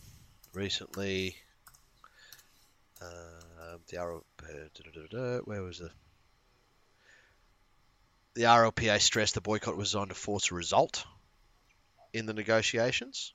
recently, 0.54 1.36
uh, 3.00 3.76
the 3.88 3.98
RL, 3.98 4.24
where 5.44 5.62
was 5.62 5.78
the 5.78 5.90
the 8.34 8.42
RLPA 8.42 9.00
stressed 9.00 9.34
the 9.34 9.40
boycott 9.40 9.76
was 9.76 9.90
designed 9.90 10.08
to 10.08 10.14
force 10.14 10.50
a 10.50 10.54
result 10.54 11.04
in 12.12 12.26
the 12.26 12.32
negotiations. 12.32 13.34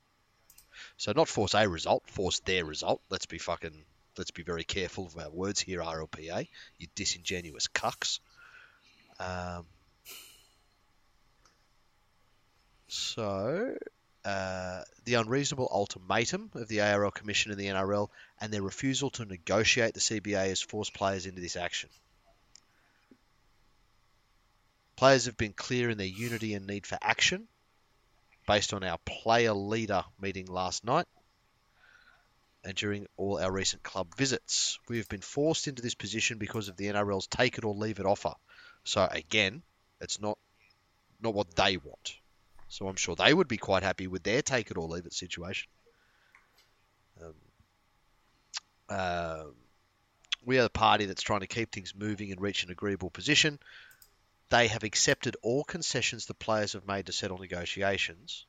So 0.98 1.12
not 1.12 1.28
force 1.28 1.54
a 1.54 1.68
result, 1.68 2.04
force 2.10 2.40
their 2.40 2.66
result. 2.66 3.02
Let's 3.10 3.26
be 3.26 3.38
fucking, 3.38 3.84
let's 4.18 4.32
be 4.32 4.44
very 4.44 4.64
careful 4.64 5.06
of 5.06 5.18
our 5.18 5.30
words 5.30 5.60
here, 5.60 5.82
RLPA. 5.82 6.48
You 6.78 6.88
disingenuous 6.96 7.68
cucks. 7.68 8.20
Um, 9.20 9.66
so, 12.88 13.76
uh, 14.24 14.82
the 15.06 15.16
unreasonable 15.16 15.70
ultimatum 15.72 16.52
of 16.54 16.68
the 16.68 16.82
ARL 16.82 17.12
Commission 17.12 17.52
and 17.52 17.60
the 17.60 17.68
NRL 17.68 18.10
and 18.42 18.52
their 18.52 18.62
refusal 18.62 19.10
to 19.12 19.26
negotiate 19.26 19.94
the 19.94 20.00
CBA 20.00 20.50
has 20.50 20.62
forced 20.62 20.94
players 20.94 21.26
into 21.26 21.42
this 21.42 21.56
action. 21.56 21.90
Players 24.98 25.26
have 25.26 25.38
been 25.38 25.54
clear 25.54 25.90
in 25.90 25.98
their 25.98 26.08
unity 26.08 26.56
and 26.56 26.66
need 26.68 26.86
for 26.86 26.98
action 27.02 27.48
based 28.48 28.74
on 28.74 28.84
our 28.84 28.98
player 29.06 29.54
leader 29.54 30.04
meeting 30.20 30.48
last 30.48 30.84
night 30.84 31.06
and 32.64 32.76
during 32.76 33.06
all 33.16 33.38
our 33.40 33.52
recent 33.52 33.84
club 33.84 34.16
visits. 34.16 34.80
We 34.90 34.98
have 34.98 35.08
been 35.08 35.22
forced 35.22 35.68
into 35.68 35.84
this 35.84 35.94
position 35.94 36.40
because 36.40 36.68
of 36.68 36.78
the 36.78 36.88
NRL's 36.88 37.28
take 37.28 37.58
it 37.60 37.64
or 37.64 37.76
leave 37.76 38.00
it 38.00 38.06
offer. 38.06 38.34
So 38.84 39.08
again, 39.10 39.62
it's 40.02 40.20
not 40.20 40.40
not 41.22 41.34
what 41.34 41.56
they 41.56 41.78
want. 41.78 42.16
So 42.70 42.88
I'm 42.88 42.96
sure 42.96 43.16
they 43.16 43.34
would 43.34 43.48
be 43.48 43.58
quite 43.58 43.84
happy 43.84 44.08
with 44.08 44.24
their 44.24 44.42
take 44.42 44.72
it 44.72 44.78
or 44.78 44.88
leave 44.88 45.06
it 45.06 45.14
situation. 45.14 45.70
Um, 47.22 47.34
um, 48.90 49.56
we 50.46 50.60
are 50.60 50.64
the 50.64 50.70
party 50.70 51.06
that's 51.06 51.24
trying 51.24 51.42
to 51.42 51.48
keep 51.48 51.72
things 51.72 51.94
moving 51.96 52.32
and 52.32 52.42
reach 52.42 52.64
an 52.64 52.72
agreeable 52.72 53.10
position. 53.10 53.60
They 54.50 54.68
have 54.68 54.84
accepted 54.84 55.36
all 55.42 55.64
concessions 55.64 56.26
the 56.26 56.34
players 56.34 56.74
have 56.74 56.88
made 56.88 57.08
to 57.08 57.12
settle 57.12 57.38
negotiations, 57.38 58.46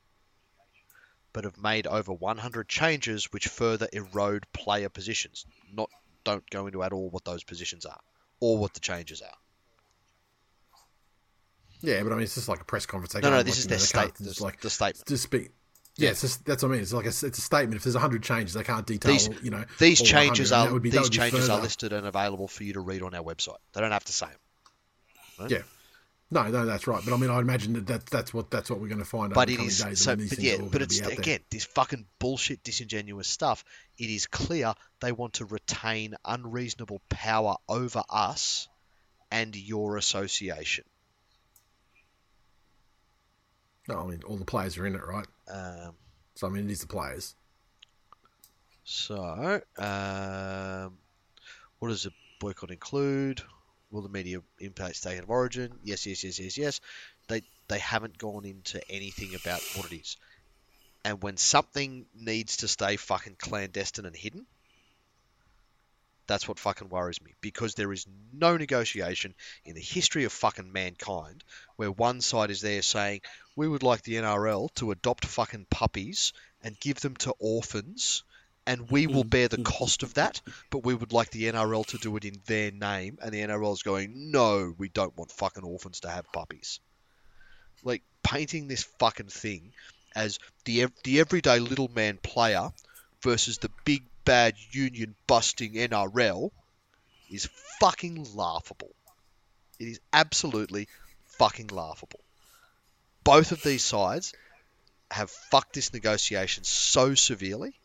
but 1.33 1.43
have 1.43 1.57
made 1.57 1.87
over 1.87 2.13
100 2.13 2.67
changes 2.69 3.31
which 3.33 3.47
further 3.47 3.87
erode 3.91 4.45
player 4.53 4.89
positions. 4.89 5.45
Not 5.73 5.89
don't 6.23 6.47
go 6.49 6.67
into 6.67 6.83
at 6.83 6.93
all 6.93 7.09
what 7.09 7.25
those 7.25 7.43
positions 7.43 7.85
are 7.85 7.99
or 8.39 8.57
what 8.57 8.73
the 8.73 8.79
changes 8.79 9.21
are. 9.21 9.33
Yeah, 11.81 12.03
but 12.03 12.11
I 12.11 12.15
mean, 12.15 12.23
it's 12.23 12.35
just 12.35 12.49
like 12.49 12.61
a 12.61 12.65
press 12.65 12.85
conference. 12.85 13.13
They 13.13 13.21
No, 13.21 13.29
no, 13.31 13.43
this 13.43 13.57
is 13.57 13.65
know, 13.65 13.69
their 13.69 13.77
they 13.79 13.85
state. 13.85 13.99
can't 13.99 14.17
Just 14.23 14.37
the- 14.39 14.43
like 14.43 14.61
the 14.61 14.69
statement. 14.69 15.07
just 15.07 15.23
speak. 15.23 15.51
Yeah, 15.95 16.11
it's 16.11 16.21
just, 16.21 16.45
that's 16.45 16.63
what 16.63 16.69
I 16.69 16.71
mean. 16.73 16.81
It's 16.81 16.93
like 16.93 17.05
a, 17.05 17.09
it's 17.09 17.21
a 17.23 17.41
statement. 17.41 17.75
If 17.75 17.83
there's 17.83 17.95
hundred 17.95 18.23
changes, 18.23 18.53
they 18.53 18.63
can't 18.63 18.85
detail. 18.87 19.11
These 19.11 19.29
you 19.43 19.49
know, 19.51 19.65
these 19.79 20.01
changes 20.01 20.53
are 20.53 20.79
be- 20.79 20.89
these 20.91 21.09
changes 21.09 21.49
are 21.49 21.59
listed 21.61 21.91
and 21.91 22.07
available 22.07 22.47
for 22.47 22.63
you 22.63 22.73
to 22.73 22.79
read 22.79 23.01
on 23.01 23.13
our 23.13 23.23
website. 23.23 23.57
They 23.73 23.81
don't 23.81 23.91
have 23.91 24.05
to 24.05 24.13
say 24.13 24.27
them. 25.39 25.49
Yeah. 25.49 25.57
No, 26.31 26.47
no, 26.47 26.65
that's 26.65 26.85
right. 26.85 27.01
But 27.03 27.13
I 27.13 27.17
mean, 27.17 27.31
I 27.31 27.39
imagine 27.39 27.73
that, 27.73 27.87
that 27.87 28.05
that's 28.05 28.33
what 28.33 28.51
that's 28.51 28.69
what 28.69 28.79
we're 28.79 28.87
going 28.87 28.99
to 28.99 29.05
find. 29.05 29.33
But 29.33 29.49
it 29.49 29.57
days 29.57 29.99
so. 29.99 30.15
But 30.15 30.37
yeah, 30.37 30.57
but 30.71 30.83
it's 30.83 30.99
again 30.99 31.39
this 31.49 31.65
fucking 31.65 32.05
bullshit, 32.19 32.63
disingenuous 32.63 33.27
stuff. 33.27 33.65
It 33.97 34.09
is 34.09 34.27
clear 34.27 34.75
they 34.99 35.11
want 35.11 35.33
to 35.35 35.45
retain 35.45 36.15
unreasonable 36.23 37.01
power 37.09 37.55
over 37.67 38.03
us 38.09 38.67
and 39.31 39.55
your 39.55 39.97
association. 39.97 40.85
No, 43.87 44.01
I 44.01 44.05
mean, 44.05 44.21
all 44.27 44.37
the 44.37 44.45
players 44.45 44.77
are 44.77 44.85
in 44.85 44.93
it, 44.93 45.01
right? 45.03 45.25
Um, 45.51 45.95
So 46.35 46.45
I 46.45 46.51
mean, 46.51 46.69
it 46.69 46.71
is 46.71 46.81
the 46.81 46.87
players. 46.87 47.35
So, 48.83 49.61
um, 49.77 50.97
what 51.79 51.89
does 51.89 52.03
the 52.03 52.11
boycott 52.39 52.69
include? 52.71 53.41
Will 53.91 54.01
the 54.01 54.09
media 54.09 54.41
impact 54.59 54.97
state 54.97 55.17
of 55.17 55.29
origin? 55.29 55.71
Yes, 55.83 56.05
yes, 56.05 56.23
yes, 56.23 56.39
yes, 56.39 56.57
yes. 56.57 56.81
They 57.27 57.41
they 57.67 57.79
haven't 57.79 58.17
gone 58.17 58.45
into 58.45 58.81
anything 58.91 59.35
about 59.35 59.61
what 59.75 59.91
it 59.91 59.95
is. 59.99 60.17
And 61.05 61.21
when 61.23 61.37
something 61.37 62.05
needs 62.13 62.57
to 62.57 62.67
stay 62.67 62.97
fucking 62.97 63.37
clandestine 63.37 64.05
and 64.05 64.15
hidden, 64.15 64.45
that's 66.27 66.47
what 66.47 66.59
fucking 66.59 66.89
worries 66.89 67.21
me. 67.21 67.33
Because 67.41 67.73
there 67.73 67.91
is 67.91 68.05
no 68.31 68.55
negotiation 68.55 69.33
in 69.65 69.73
the 69.73 69.81
history 69.81 70.25
of 70.25 70.31
fucking 70.31 70.71
mankind 70.71 71.43
where 71.75 71.91
one 71.91 72.21
side 72.21 72.51
is 72.51 72.61
there 72.61 72.83
saying, 72.83 73.21
we 73.55 73.67
would 73.67 73.81
like 73.81 74.03
the 74.03 74.15
NRL 74.15 74.73
to 74.75 74.91
adopt 74.91 75.25
fucking 75.25 75.65
puppies 75.71 76.33
and 76.61 76.79
give 76.79 76.99
them 76.99 77.15
to 77.17 77.33
orphans 77.39 78.23
and 78.69 78.91
we 78.91 79.07
will 79.07 79.21
mm-hmm. 79.21 79.29
bear 79.29 79.47
the 79.47 79.63
cost 79.63 80.03
of 80.03 80.13
that, 80.13 80.41
but 80.69 80.85
we 80.85 80.93
would 80.93 81.11
like 81.11 81.31
the 81.31 81.51
NRL 81.51 81.87
to 81.87 81.97
do 81.97 82.15
it 82.17 82.23
in 82.23 82.39
their 82.45 82.69
name, 82.69 83.17
and 83.19 83.31
the 83.31 83.41
NRL 83.41 83.73
is 83.73 83.81
going, 83.81 84.29
no, 84.29 84.75
we 84.77 84.89
don't 84.89 85.17
want 85.17 85.31
fucking 85.31 85.63
orphans 85.63 86.01
to 86.01 86.09
have 86.09 86.31
puppies. 86.31 86.79
Like 87.83 88.03
painting 88.21 88.67
this 88.67 88.83
fucking 88.99 89.29
thing 89.29 89.73
as 90.15 90.37
the 90.65 90.85
the 91.03 91.19
everyday 91.19 91.57
little 91.57 91.89
man 91.95 92.19
player 92.21 92.69
versus 93.23 93.57
the 93.57 93.71
big 93.85 94.03
bad 94.23 94.53
union 94.69 95.15
busting 95.25 95.73
NRL 95.73 96.51
is 97.31 97.49
fucking 97.79 98.27
laughable. 98.35 98.93
It 99.79 99.87
is 99.87 99.99
absolutely 100.13 100.87
fucking 101.39 101.69
laughable. 101.69 102.19
Both 103.23 103.51
of 103.51 103.63
these 103.63 103.83
sides 103.83 104.33
have 105.09 105.31
fucked 105.31 105.73
this 105.73 105.91
negotiation 105.91 106.63
so 106.65 107.15
severely 107.15 107.78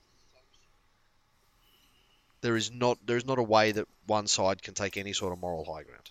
there 2.44 2.56
is 2.56 2.70
not 2.70 2.98
there 3.06 3.16
is 3.16 3.24
not 3.24 3.38
a 3.38 3.42
way 3.42 3.72
that 3.72 3.88
one 4.06 4.26
side 4.26 4.62
can 4.62 4.74
take 4.74 4.98
any 4.98 5.14
sort 5.14 5.32
of 5.32 5.40
moral 5.40 5.64
high 5.64 5.82
ground. 5.82 6.10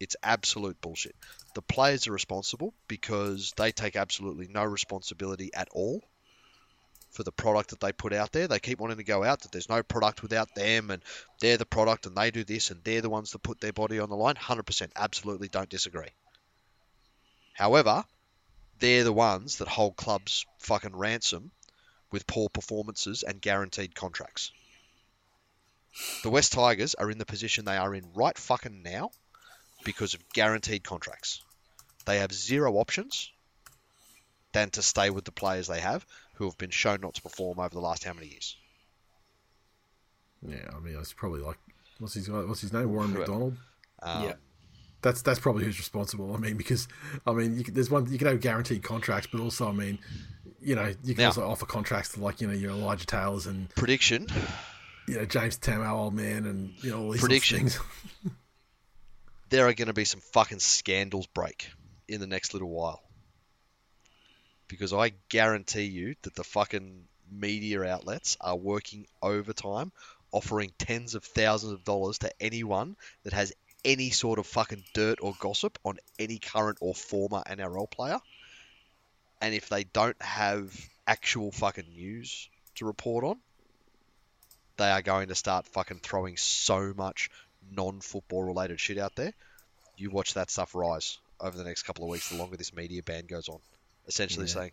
It's 0.00 0.16
absolute 0.20 0.80
bullshit. 0.80 1.14
The 1.54 1.62
players 1.62 2.08
are 2.08 2.12
responsible 2.12 2.74
because 2.88 3.52
they 3.56 3.70
take 3.70 3.94
absolutely 3.94 4.48
no 4.48 4.64
responsibility 4.64 5.50
at 5.54 5.68
all 5.70 6.02
for 7.10 7.22
the 7.22 7.30
product 7.30 7.70
that 7.70 7.78
they 7.78 7.92
put 7.92 8.12
out 8.12 8.32
there. 8.32 8.48
They 8.48 8.58
keep 8.58 8.80
wanting 8.80 8.96
to 8.96 9.04
go 9.04 9.22
out 9.22 9.42
that 9.42 9.52
there's 9.52 9.68
no 9.68 9.84
product 9.84 10.22
without 10.22 10.52
them 10.56 10.90
and 10.90 11.04
they're 11.40 11.56
the 11.56 11.64
product 11.64 12.06
and 12.06 12.16
they 12.16 12.32
do 12.32 12.42
this 12.42 12.72
and 12.72 12.82
they're 12.82 13.00
the 13.00 13.08
ones 13.08 13.30
that 13.30 13.44
put 13.44 13.60
their 13.60 13.72
body 13.72 14.00
on 14.00 14.08
the 14.08 14.16
line. 14.16 14.34
100% 14.34 14.90
absolutely 14.96 15.46
don't 15.46 15.68
disagree. 15.68 16.10
However, 17.54 18.04
they're 18.80 19.04
the 19.04 19.12
ones 19.12 19.58
that 19.58 19.68
hold 19.68 19.94
clubs 19.94 20.46
fucking 20.58 20.96
ransom 20.96 21.52
with 22.10 22.26
poor 22.26 22.48
performances 22.48 23.22
and 23.22 23.40
guaranteed 23.40 23.94
contracts. 23.94 24.52
The 26.22 26.30
West 26.30 26.52
Tigers 26.52 26.94
are 26.94 27.10
in 27.10 27.18
the 27.18 27.26
position 27.26 27.64
they 27.64 27.76
are 27.76 27.94
in 27.94 28.12
right 28.14 28.36
fucking 28.36 28.82
now 28.82 29.10
because 29.84 30.14
of 30.14 30.28
guaranteed 30.32 30.84
contracts. 30.84 31.42
They 32.04 32.18
have 32.18 32.32
zero 32.32 32.74
options 32.74 33.30
than 34.52 34.70
to 34.70 34.82
stay 34.82 35.10
with 35.10 35.24
the 35.24 35.32
players 35.32 35.66
they 35.66 35.80
have 35.80 36.06
who 36.34 36.44
have 36.44 36.56
been 36.58 36.70
shown 36.70 37.00
not 37.00 37.14
to 37.14 37.22
perform 37.22 37.58
over 37.58 37.70
the 37.70 37.80
last 37.80 38.04
how 38.04 38.12
many 38.12 38.28
years. 38.28 38.56
Yeah, 40.46 40.70
I 40.74 40.80
mean, 40.80 40.96
it's 40.98 41.12
probably 41.12 41.40
like 41.40 41.58
what's 41.98 42.14
his 42.14 42.30
what's 42.30 42.60
his 42.60 42.72
name, 42.72 42.92
Warren 42.92 43.12
McDonald. 43.12 43.56
Um, 44.02 44.24
Yeah. 44.24 44.34
That's 45.00 45.22
that's 45.22 45.38
probably 45.38 45.64
who's 45.64 45.78
responsible. 45.78 46.34
I 46.34 46.38
mean, 46.38 46.56
because 46.56 46.88
I 47.24 47.32
mean, 47.32 47.56
you 47.56 47.62
can, 47.64 47.74
there's 47.74 47.90
one 47.90 48.10
you 48.10 48.18
can 48.18 48.26
have 48.26 48.40
guaranteed 48.40 48.82
contracts, 48.82 49.28
but 49.30 49.40
also, 49.40 49.68
I 49.68 49.72
mean, 49.72 49.98
you 50.60 50.74
know, 50.74 50.92
you 51.04 51.14
can 51.14 51.22
Now- 51.22 51.26
also 51.28 51.48
offer 51.48 51.66
contracts 51.66 52.12
to 52.14 52.20
like 52.20 52.40
you 52.40 52.48
know 52.48 52.54
your 52.54 52.70
Elijah 52.72 53.06
Taylors 53.06 53.46
and 53.46 53.68
Prediction 53.74 54.26
you 55.06 55.16
know 55.16 55.24
James 55.24 55.58
Tamou, 55.58 55.88
old 55.90 56.14
man, 56.14 56.44
and 56.46 56.74
you 56.82 56.90
know 56.90 57.02
all 57.04 57.10
these 57.12 57.20
Prediction. 57.20 57.68
sorts 57.70 57.76
of 57.76 57.82
things. 58.22 58.34
there 59.50 59.66
are 59.66 59.72
going 59.72 59.88
to 59.88 59.94
be 59.94 60.04
some 60.04 60.20
fucking 60.20 60.58
scandals 60.58 61.26
break 61.26 61.70
in 62.08 62.20
the 62.20 62.26
next 62.26 62.52
little 62.52 62.68
while. 62.68 63.02
Because 64.68 64.92
I 64.92 65.12
guarantee 65.30 65.84
you 65.84 66.14
that 66.22 66.34
the 66.34 66.44
fucking 66.44 67.04
media 67.30 67.82
outlets 67.84 68.36
are 68.40 68.56
working 68.56 69.06
overtime, 69.22 69.92
offering 70.30 70.72
tens 70.78 71.14
of 71.14 71.24
thousands 71.24 71.72
of 71.72 71.84
dollars 71.84 72.18
to 72.18 72.30
anyone 72.38 72.96
that 73.24 73.32
has 73.32 73.54
any 73.84 74.10
sort 74.10 74.38
of 74.38 74.46
fucking 74.46 74.84
dirt 74.92 75.20
or 75.22 75.32
gossip 75.38 75.78
on 75.84 75.96
any 76.18 76.38
current 76.38 76.76
or 76.82 76.94
former 76.94 77.42
NRL 77.46 77.90
player. 77.90 78.18
And 79.40 79.54
if 79.54 79.68
they 79.68 79.84
don't 79.84 80.20
have 80.20 80.74
actual 81.06 81.52
fucking 81.52 81.88
news 81.88 82.48
to 82.76 82.84
report 82.86 83.24
on, 83.24 83.38
they 84.76 84.90
are 84.90 85.02
going 85.02 85.28
to 85.28 85.34
start 85.34 85.66
fucking 85.66 86.00
throwing 86.02 86.36
so 86.36 86.92
much 86.96 87.30
non-football 87.70 88.44
related 88.44 88.80
shit 88.80 88.98
out 88.98 89.14
there. 89.16 89.32
You 89.96 90.10
watch 90.10 90.34
that 90.34 90.50
stuff 90.50 90.74
rise 90.74 91.18
over 91.40 91.56
the 91.56 91.64
next 91.64 91.82
couple 91.82 92.04
of 92.04 92.10
weeks. 92.10 92.30
The 92.30 92.36
longer 92.36 92.56
this 92.56 92.74
media 92.74 93.02
ban 93.02 93.26
goes 93.26 93.48
on, 93.48 93.58
essentially 94.06 94.46
Yeah. 94.46 94.52
saying, 94.54 94.72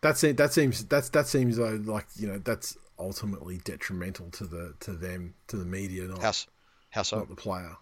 That 0.00 0.16
seems 0.16 0.36
that 0.36 0.52
seems 0.52 0.84
that's 0.86 1.10
that 1.10 1.26
seems 1.26 1.56
though 1.58 1.78
like 1.84 2.06
you 2.16 2.26
know 2.26 2.38
that's 2.38 2.78
ultimately 2.98 3.58
detrimental 3.58 4.30
to 4.30 4.46
the 4.46 4.74
to 4.80 4.92
them 4.94 5.34
to 5.48 5.58
the 5.58 5.66
media, 5.66 6.04
not 6.04 6.22
"How, 6.22 6.32
how 6.90 7.02
so?" 7.02 7.18
not 7.18 7.28
the 7.28 7.36
player. 7.36 7.76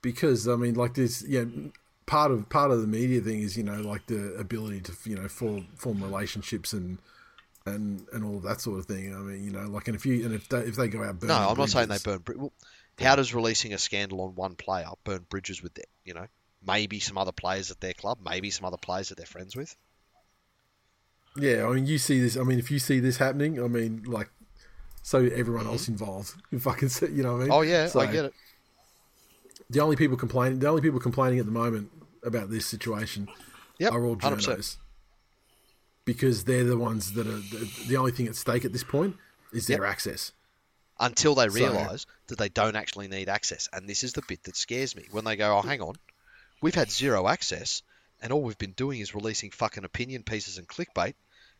Because 0.00 0.48
I 0.48 0.56
mean, 0.56 0.74
like 0.74 0.94
this, 0.94 1.22
yeah. 1.22 1.44
Part 2.06 2.30
of 2.30 2.48
part 2.48 2.70
of 2.70 2.80
the 2.80 2.86
media 2.86 3.20
thing 3.20 3.40
is 3.42 3.56
you 3.56 3.62
know 3.62 3.80
like 3.80 4.06
the 4.06 4.34
ability 4.34 4.80
to 4.82 4.92
you 5.04 5.16
know 5.16 5.28
form 5.28 5.68
form 5.76 6.02
relationships 6.02 6.72
and 6.72 6.98
and 7.64 8.06
and 8.12 8.24
all 8.24 8.36
of 8.36 8.42
that 8.42 8.60
sort 8.60 8.78
of 8.80 8.86
thing. 8.86 9.14
I 9.14 9.18
mean, 9.18 9.44
you 9.44 9.50
know, 9.50 9.66
like 9.68 9.86
and 9.88 9.94
if 9.94 10.04
you 10.04 10.24
and 10.24 10.34
if 10.34 10.48
they, 10.48 10.58
if 10.58 10.76
they 10.76 10.88
go 10.88 11.02
out, 11.02 11.22
No, 11.22 11.34
I'm 11.34 11.56
not 11.56 11.70
saying 11.70 11.88
they 11.88 11.98
burn. 12.02 12.18
Bri- 12.18 12.36
well, 12.36 12.52
how 13.00 13.16
does 13.16 13.32
releasing 13.34 13.72
a 13.72 13.78
scandal 13.78 14.20
on 14.22 14.34
one 14.34 14.54
player 14.56 14.86
burn 15.04 15.24
bridges 15.28 15.62
with, 15.62 15.74
their, 15.74 15.84
you 16.04 16.12
know, 16.14 16.26
maybe 16.66 16.98
some 17.00 17.16
other 17.18 17.32
players 17.32 17.70
at 17.70 17.80
their 17.80 17.94
club, 17.94 18.18
maybe 18.24 18.50
some 18.50 18.64
other 18.66 18.76
players 18.76 19.08
that 19.08 19.16
they're 19.16 19.26
friends 19.26 19.56
with? 19.56 19.74
Yeah, 21.36 21.66
I 21.66 21.72
mean, 21.72 21.86
you 21.86 21.98
see 21.98 22.20
this. 22.20 22.36
I 22.36 22.42
mean, 22.42 22.58
if 22.58 22.70
you 22.70 22.78
see 22.78 23.00
this 23.00 23.16
happening, 23.16 23.62
I 23.62 23.66
mean, 23.66 24.02
like, 24.06 24.28
so 25.02 25.18
everyone 25.24 25.66
else 25.66 25.88
involved, 25.88 26.34
you 26.50 26.58
fucking, 26.58 26.90
see- 26.90 27.06
you 27.06 27.22
know 27.22 27.32
what 27.32 27.36
I 27.36 27.44
mean? 27.44 27.48
Mm-hmm. 27.48 27.52
Oh 27.52 27.60
yeah, 27.62 27.86
So, 27.86 28.00
I 28.00 28.06
get 28.06 28.24
it. 28.26 28.34
The 29.72 29.80
only 29.80 29.96
people 29.96 30.16
complaining, 30.18 30.58
the 30.58 30.68
only 30.68 30.82
people 30.82 31.00
complaining 31.00 31.38
at 31.38 31.46
the 31.46 31.52
moment 31.52 31.90
about 32.22 32.50
this 32.50 32.66
situation 32.66 33.28
Yep, 33.78 33.92
are 33.92 34.04
all 34.04 34.16
100%. 34.16 34.76
because 36.04 36.44
they're 36.44 36.64
the 36.64 36.76
ones 36.76 37.12
that 37.14 37.26
are 37.26 37.30
the, 37.38 37.70
the 37.88 37.96
only 37.96 38.12
thing 38.12 38.26
at 38.28 38.36
stake 38.36 38.64
at 38.66 38.72
this 38.72 38.84
point 38.84 39.16
is 39.52 39.66
their 39.66 39.84
access. 39.86 40.32
Until 41.00 41.34
they 41.34 41.48
So- 41.48 41.54
realise 41.54 42.06
that 42.26 42.38
they 42.38 42.50
don't 42.50 42.76
actually 42.76 43.08
need 43.08 43.28
access, 43.30 43.68
and 43.72 43.88
this 43.88 44.04
is 44.04 44.12
the 44.12 44.22
bit 44.28 44.42
that 44.44 44.56
scares 44.56 44.94
me. 44.94 45.06
When 45.10 45.24
they 45.24 45.36
go, 45.36 45.56
"Oh, 45.56 45.62
hang 45.62 45.80
on, 45.80 45.96
we've 46.60 46.74
had 46.74 46.90
zero 46.90 47.26
access, 47.26 47.82
and 48.20 48.30
all 48.30 48.42
we've 48.42 48.58
been 48.58 48.72
doing 48.72 49.00
is 49.00 49.14
releasing 49.14 49.50
fucking 49.50 49.84
opinion 49.84 50.22
pieces 50.22 50.58
and 50.58 50.68
clickbait, 50.68 51.14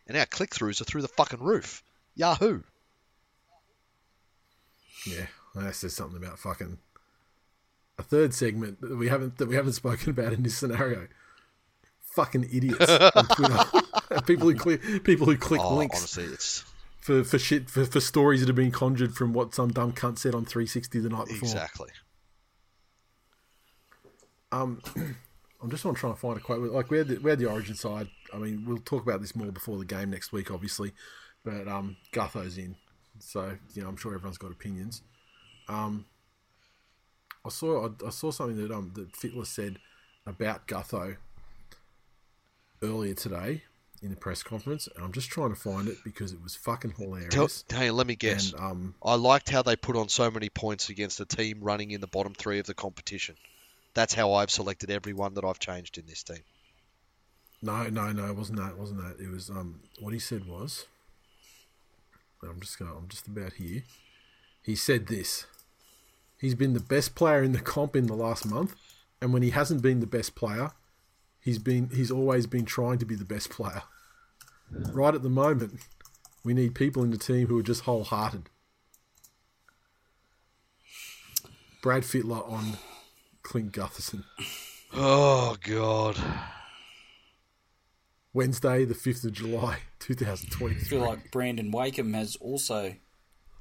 and 0.06 0.16
our 0.18 0.26
click-throughs 0.26 0.80
are 0.82 0.84
through 0.84 1.02
the 1.02 1.09
fucking 1.09 1.40
roof." 1.43 1.82
Yahoo! 2.14 2.62
Yeah, 5.06 5.26
that 5.55 5.74
says 5.74 5.94
something 5.97 6.22
about 6.22 6.39
fucking 6.39 6.78
a 8.03 8.09
third 8.09 8.35
segment 8.35 8.81
that 8.81 8.97
we 8.97 9.09
haven't 9.09 9.39
that 9.39 9.49
we 9.49 9.55
haven't 9.57 9.73
spoken 9.74 10.11
about 10.11 10.33
in 10.33 10.43
this 10.43 10.57
scenario. 10.57 11.09
Fucking 12.15 12.45
idiots 12.53 12.91
on 13.16 13.27
Twitter. 13.29 14.23
people 14.27 14.49
who 14.51 14.55
click 14.55 14.81
people 15.05 15.27
who 15.27 15.37
click 15.37 15.61
Oh, 15.62 15.77
links. 15.77 15.97
honestly, 15.99 16.24
it's 16.24 16.65
for 17.01 17.24
for 17.24 17.39
shit 17.39 17.70
for, 17.70 17.85
for 17.85 18.01
stories 18.01 18.41
that 18.41 18.49
have 18.49 18.57
been 18.57 18.70
conjured 18.70 19.15
from 19.15 19.33
what 19.33 19.55
some 19.55 19.70
dumb 19.73 19.93
cunt 19.93 20.19
said 20.19 20.35
on 20.35 20.45
360 20.45 20.99
the 21.01 21.09
night 21.09 21.27
before. 21.29 21.49
exactly. 21.49 21.89
Um, 24.51 24.83
I'm 25.62 25.70
just 25.70 25.87
on 25.87 25.95
trying 25.95 26.15
to 26.15 26.19
find 26.19 26.37
a 26.37 26.41
quote. 26.41 26.61
Like 26.73 26.91
we 26.91 26.99
had 26.99 27.09
the, 27.09 27.19
we 27.19 27.31
had 27.31 27.39
the 27.39 27.47
Origin 27.51 27.74
side. 27.74 28.09
I 28.35 28.39
mean, 28.39 28.65
we'll 28.66 28.79
talk 28.79 29.03
about 29.03 29.20
this 29.20 29.35
more 29.37 29.51
before 29.51 29.79
the 29.79 29.85
game 29.85 30.11
next 30.11 30.33
week, 30.33 30.51
obviously. 30.51 30.93
But 31.45 31.69
um, 31.69 31.97
Gutho's 32.12 32.59
in, 32.59 32.77
so 33.19 33.57
you 33.74 33.83
know 33.83 33.89
I'm 33.89 33.97
sure 33.97 34.15
everyone's 34.15 34.39
got 34.39 34.51
opinions. 34.53 35.03
Um, 35.69 36.05
I 37.44 37.48
saw 37.48 37.89
I, 37.89 38.06
I 38.06 38.10
saw 38.10 38.31
something 38.31 38.56
that 38.56 38.74
um 38.74 38.93
that 38.94 39.12
Fittler 39.12 39.47
said 39.47 39.78
about 40.27 40.66
Gutho 40.66 41.16
earlier 42.82 43.14
today 43.14 43.62
in 44.02 44.10
the 44.10 44.16
press 44.16 44.43
conference, 44.43 44.89
and 44.94 45.05
I'm 45.05 45.12
just 45.12 45.31
trying 45.31 45.51
to 45.51 45.56
find 45.56 45.89
it 45.89 45.97
because 46.05 46.32
it 46.32 46.43
was 46.43 46.56
fucking 46.56 46.94
hilarious. 46.98 47.62
Tell, 47.69 47.81
hey, 47.81 47.90
let 47.90 48.06
me 48.06 48.16
guess. 48.16 48.52
And 48.52 48.60
um, 48.60 48.94
I 49.02 49.14
liked 49.14 49.48
how 49.48 49.62
they 49.62 49.77
put 49.77 49.97
on 49.97 50.09
so 50.09 50.28
many 50.31 50.48
points 50.48 50.89
against 50.89 51.20
a 51.20 51.24
team 51.24 51.60
running 51.60 51.93
in 51.93 52.01
the 52.01 52.09
bottom 52.09 52.35
three 52.35 52.59
of 52.59 52.66
the 52.66 52.74
competition. 52.74 53.36
That's 53.94 54.12
how 54.12 54.32
I've 54.32 54.51
selected 54.51 54.90
everyone 54.90 55.35
that 55.35 55.44
I've 55.44 55.60
changed 55.60 55.98
in 55.98 56.06
this 56.06 56.24
team. 56.24 56.43
No, 57.62 57.89
no, 57.89 58.10
no, 58.10 58.27
it 58.27 58.36
wasn't 58.36 58.59
that. 58.59 58.70
It 58.70 58.78
wasn't 58.78 59.01
that. 59.02 59.23
It 59.23 59.31
was 59.31 59.48
um 59.48 59.81
what 60.01 60.12
he 60.12 60.19
said 60.19 60.47
was 60.47 60.86
I'm 62.43 62.60
just 62.60 62.78
going 62.78 62.90
I'm 62.90 63.09
just 63.09 63.28
about 63.28 63.52
here. 63.55 63.85
He 64.62 64.74
said 64.74 65.06
this. 65.06 65.47
He's 66.43 66.56
been 66.56 66.73
the 66.73 66.81
best 66.81 67.14
player 67.14 67.40
in 67.40 67.52
the 67.52 67.60
comp 67.60 67.94
in 67.94 68.09
the 68.09 68.16
last 68.16 68.44
month, 68.44 68.74
and 69.20 69.32
when 69.32 69.43
he 69.43 69.51
hasn't 69.51 69.81
been 69.81 70.01
the 70.01 70.09
best 70.09 70.35
player, 70.35 70.73
he's 71.39 71.60
been 71.60 71.89
he's 71.94 72.10
always 72.10 72.48
been 72.48 72.64
trying 72.64 72.98
to 72.98 73.06
be 73.06 73.14
the 73.14 73.24
best 73.24 73.48
player. 73.48 73.85
Right 74.69 75.14
at 75.14 75.23
the 75.23 75.31
moment, 75.31 75.74
we 76.44 76.52
need 76.52 76.74
people 76.74 77.05
in 77.05 77.12
the 77.12 77.16
team 77.16 77.47
who 77.47 77.56
are 77.60 77.62
just 77.62 77.82
wholehearted. 77.82 78.51
Brad 81.81 82.02
Fittler 82.02 82.51
on 82.51 82.77
Clint 83.44 83.70
Gutherson. 83.70 84.24
Oh 84.93 85.56
God. 85.62 86.16
Wednesday, 88.32 88.85
the 88.85 88.94
5th 88.94 89.27
of 89.27 89.32
July, 89.32 89.78
2023. 90.01 90.77
I 90.77 90.89
feel 90.89 91.09
like 91.09 91.31
Brandon 91.31 91.70
Wakeham 91.70 92.14
has 92.14 92.35
also 92.35 92.97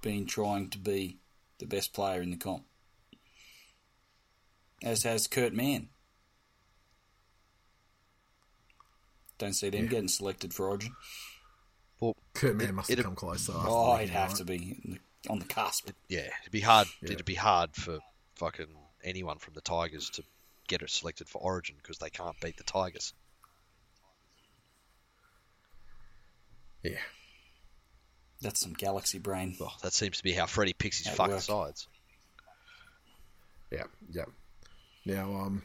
been 0.02 0.26
trying 0.26 0.70
to 0.72 0.80
be 0.80 1.20
the 1.60 1.68
best 1.68 1.94
player 1.94 2.24
in 2.24 2.32
the 2.32 2.38
comp. 2.38 2.64
As 4.84 5.04
has 5.04 5.28
Kurt 5.28 5.54
Mann. 5.54 5.90
Don't 9.38 9.54
see 9.54 9.70
them 9.70 9.88
getting 9.88 10.08
selected 10.08 10.54
for 10.54 10.68
Origin. 10.70 10.94
Well, 12.00 12.16
Kurt 12.34 12.56
Mann 12.56 12.76
must 12.76 12.90
have 12.90 12.96
it'd- 13.00 13.06
come 13.06 13.16
close. 13.16 13.46
So 13.46 13.54
Oh, 13.56 13.96
he'd 13.98 14.10
have 14.10 14.34
to 14.36 14.46
be 14.46 14.80
in 14.84 14.92
the, 14.94 15.30
on 15.30 15.40
the 15.40 15.46
cusp. 15.46 15.90
yeah, 16.10 16.30
it'd 16.42 16.52
be 16.52 16.60
hard. 16.62 16.88
It'd 17.02 17.26
be 17.26 17.36
hard 17.36 17.76
for 17.76 18.00
fucking 18.36 18.68
anyone 19.04 19.38
from 19.40 19.54
the 19.56 19.62
Tigers 19.62 20.10
to 20.12 20.24
get 20.68 20.82
it 20.82 20.90
selected 20.90 21.28
for 21.28 21.40
Origin 21.42 21.76
because 21.78 21.98
they 21.98 22.10
can't 22.10 22.40
beat 22.40 22.58
the 22.58 22.64
Tigers. 22.64 23.14
Yeah. 26.84 26.98
That's 28.42 28.60
some 28.60 28.74
galaxy 28.74 29.20
brain. 29.20 29.56
Well, 29.60 29.74
that 29.84 29.94
seems 29.94 30.18
to 30.18 30.24
be 30.24 30.34
how 30.34 30.48
Freddie 30.48 30.74
picks 30.74 30.98
his 31.00 31.08
At 31.08 31.16
fucking 31.16 31.34
work. 31.34 31.42
sides. 31.44 31.88
Yeah, 33.72 33.84
yeah. 34.10 34.26
Now, 35.06 35.34
um, 35.34 35.64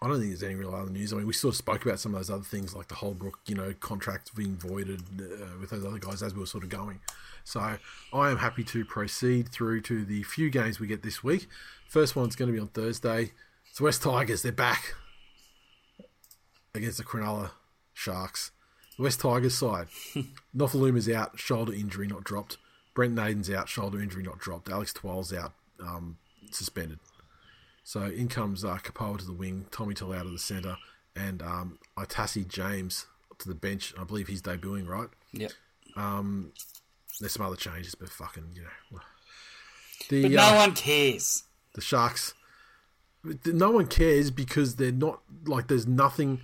I 0.00 0.08
don't 0.08 0.18
think 0.18 0.30
there's 0.30 0.42
any 0.42 0.54
real 0.54 0.74
other 0.74 0.90
news. 0.90 1.12
I 1.12 1.16
mean, 1.16 1.26
we 1.26 1.32
sort 1.32 1.54
of 1.54 1.56
spoke 1.56 1.84
about 1.84 2.00
some 2.00 2.12
of 2.12 2.18
those 2.18 2.30
other 2.30 2.42
things, 2.42 2.74
like 2.74 2.88
the 2.88 2.96
Holbrook, 2.96 3.38
you 3.46 3.54
know, 3.54 3.72
contract 3.78 4.34
being 4.34 4.56
voided 4.56 5.00
uh, 5.20 5.58
with 5.60 5.70
those 5.70 5.84
other 5.84 5.98
guys 5.98 6.22
as 6.22 6.34
we 6.34 6.40
were 6.40 6.46
sort 6.46 6.64
of 6.64 6.70
going. 6.70 7.00
So 7.44 7.60
I 7.60 8.30
am 8.30 8.38
happy 8.38 8.64
to 8.64 8.84
proceed 8.84 9.48
through 9.48 9.82
to 9.82 10.04
the 10.04 10.22
few 10.24 10.50
games 10.50 10.80
we 10.80 10.86
get 10.86 11.02
this 11.02 11.22
week. 11.22 11.48
First 11.88 12.16
one's 12.16 12.36
going 12.36 12.48
to 12.48 12.52
be 12.52 12.60
on 12.60 12.68
Thursday. 12.68 13.32
It's 13.70 13.80
West 13.80 14.02
Tigers. 14.02 14.42
They're 14.42 14.52
back 14.52 14.94
against 16.74 16.98
the 16.98 17.04
Cronulla 17.04 17.50
Sharks. 17.92 18.50
The 18.96 19.04
West 19.04 19.20
Tigers 19.20 19.54
side. 19.54 19.86
Nofoaluma's 20.56 21.08
out, 21.08 21.38
shoulder 21.38 21.72
injury 21.72 22.06
not 22.06 22.24
dropped. 22.24 22.58
Brent 22.94 23.14
Naden's 23.14 23.50
out, 23.50 23.68
shoulder 23.68 24.00
injury 24.00 24.22
not 24.22 24.38
dropped. 24.38 24.68
Alex 24.68 24.92
Twal's 24.92 25.32
out, 25.32 25.52
um, 25.80 26.18
suspended. 26.50 26.98
So 27.84 28.02
in 28.04 28.28
comes 28.28 28.64
uh, 28.64 28.78
Kapoa 28.78 29.18
to 29.18 29.24
the 29.24 29.32
wing, 29.32 29.66
Tommy 29.70 29.94
Till 29.94 30.12
out 30.12 30.26
of 30.26 30.32
the 30.32 30.38
centre, 30.38 30.76
and 31.16 31.42
um, 31.42 31.78
Itasi 31.98 32.46
James 32.46 33.06
to 33.38 33.48
the 33.48 33.54
bench. 33.54 33.92
I 33.98 34.04
believe 34.04 34.28
he's 34.28 34.42
debuting, 34.42 34.86
right? 34.86 35.08
Yep. 35.32 35.52
There's 37.20 37.32
some 37.32 37.46
other 37.46 37.56
changes, 37.56 37.94
but 37.94 38.08
fucking, 38.08 38.50
you 38.54 38.62
know. 38.62 39.00
The, 40.08 40.22
But 40.22 40.30
no 40.32 40.42
uh, 40.42 40.56
one 40.56 40.74
cares. 40.74 41.44
the 41.74 41.80
Sharks, 41.80 42.34
no 43.44 43.70
one 43.70 43.86
cares 43.86 44.30
because 44.30 44.76
they're 44.76 44.90
not, 44.90 45.20
like, 45.44 45.68
there's 45.68 45.86
nothing, 45.86 46.40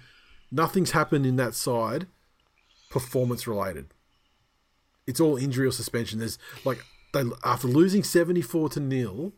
nothing's 0.53 0.93
happened 0.93 1.27
in 1.27 1.37
that 1.37 1.55
side 1.55 2.07
performance 2.91 3.47
related. 3.47 3.87
It's 5.07 5.21
all 5.21 5.37
injury 5.37 5.67
or 5.67 5.73
suspension. 5.73 6.19
There's, 6.19 6.39
like, 6.65 6.85
they 7.13 7.23
after 7.43 7.67
losing 7.67 8.05
74 8.05 8.69
to 8.71 8.81
nil, 8.81 9.33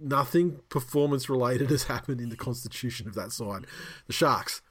nothing 0.00 0.60
performance 0.68 1.28
related 1.28 1.70
has 1.70 1.84
happened 1.84 2.20
in 2.20 2.28
the 2.28 2.36
constitution 2.36 3.06
of 3.06 3.14
that 3.14 3.32
side. 3.32 3.66
The 4.06 4.12
Sharks, 4.12 4.62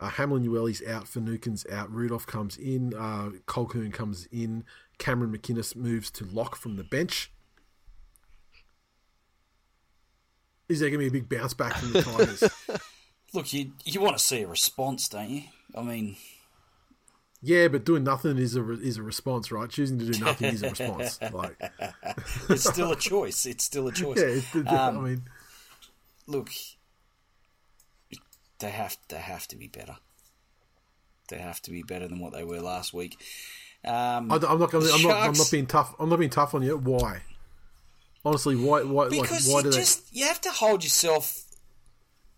uh, 0.00 0.08
Hamlin-Uele's 0.08 0.82
out, 0.86 1.06
Finucane's 1.08 1.66
out, 1.70 1.92
Rudolf 1.92 2.26
comes 2.26 2.56
in, 2.56 2.94
uh, 2.94 3.30
Colquhoun 3.46 3.92
comes 3.92 4.26
in, 4.30 4.64
Cameron 4.98 5.36
McInnes 5.36 5.76
moves 5.76 6.10
to 6.12 6.24
lock 6.24 6.56
from 6.56 6.76
the 6.76 6.84
bench. 6.84 7.32
Is 10.68 10.80
there 10.80 10.90
going 10.90 11.04
to 11.04 11.10
be 11.10 11.18
a 11.18 11.22
big 11.22 11.28
bounce 11.28 11.54
back 11.54 11.76
from 11.76 11.92
the 11.92 12.02
Tigers? 12.68 12.80
Look, 13.32 13.52
you 13.52 13.72
you 13.84 14.00
want 14.00 14.18
to 14.18 14.22
see 14.22 14.42
a 14.42 14.46
response, 14.46 15.08
don't 15.08 15.30
you? 15.30 15.42
I 15.74 15.82
mean, 15.82 16.16
Yeah, 17.40 17.68
but 17.68 17.84
doing 17.84 18.02
nothing 18.02 18.36
is 18.36 18.56
a 18.56 18.62
re- 18.62 18.80
is 18.82 18.96
a 18.96 19.02
response, 19.02 19.52
right? 19.52 19.70
Choosing 19.70 19.98
to 20.00 20.06
do 20.10 20.18
nothing 20.24 20.52
is 20.52 20.62
a 20.62 20.70
response. 20.70 21.20
Like, 21.32 21.56
It's 22.48 22.68
still 22.68 22.90
a 22.90 22.96
choice. 22.96 23.46
It's 23.46 23.62
still 23.64 23.86
a 23.86 23.92
choice. 23.92 24.18
yeah, 24.18 24.24
it's, 24.26 24.56
it's- 24.56 24.74
I 24.74 24.88
Um, 24.88 25.04
mean, 25.04 25.22
Look, 26.26 26.50
they 28.58 28.70
have 28.70 28.96
they 29.08 29.16
have 29.18 29.46
to 29.48 29.56
be 29.56 29.68
better. 29.68 29.96
They 31.28 31.38
have 31.38 31.60
to 31.62 31.70
be 31.70 31.82
better 31.82 32.08
than 32.08 32.18
what 32.18 32.32
they 32.32 32.44
were 32.44 32.60
last 32.60 32.92
week. 32.92 33.16
Um, 33.84 34.32
I, 34.32 34.36
am 34.36 34.58
not. 34.58 34.70
Gonna, 34.70 34.90
I'm 34.92 35.02
not. 35.02 35.16
I'm 35.28 35.32
not 35.32 35.48
being 35.50 35.66
tough. 35.66 35.94
I'm 35.98 36.08
not 36.08 36.18
being 36.18 36.30
tough 36.30 36.54
on 36.54 36.62
you. 36.62 36.76
Why? 36.76 37.22
Honestly, 38.24 38.56
why? 38.56 38.82
Why? 38.82 39.04
Like, 39.04 39.22
because 39.22 39.48
why 39.48 39.58
you 39.58 39.64
do 39.64 39.70
they? 39.70 39.76
just 39.76 40.14
you 40.14 40.24
have 40.26 40.40
to 40.40 40.50
hold 40.50 40.82
yourself. 40.82 41.44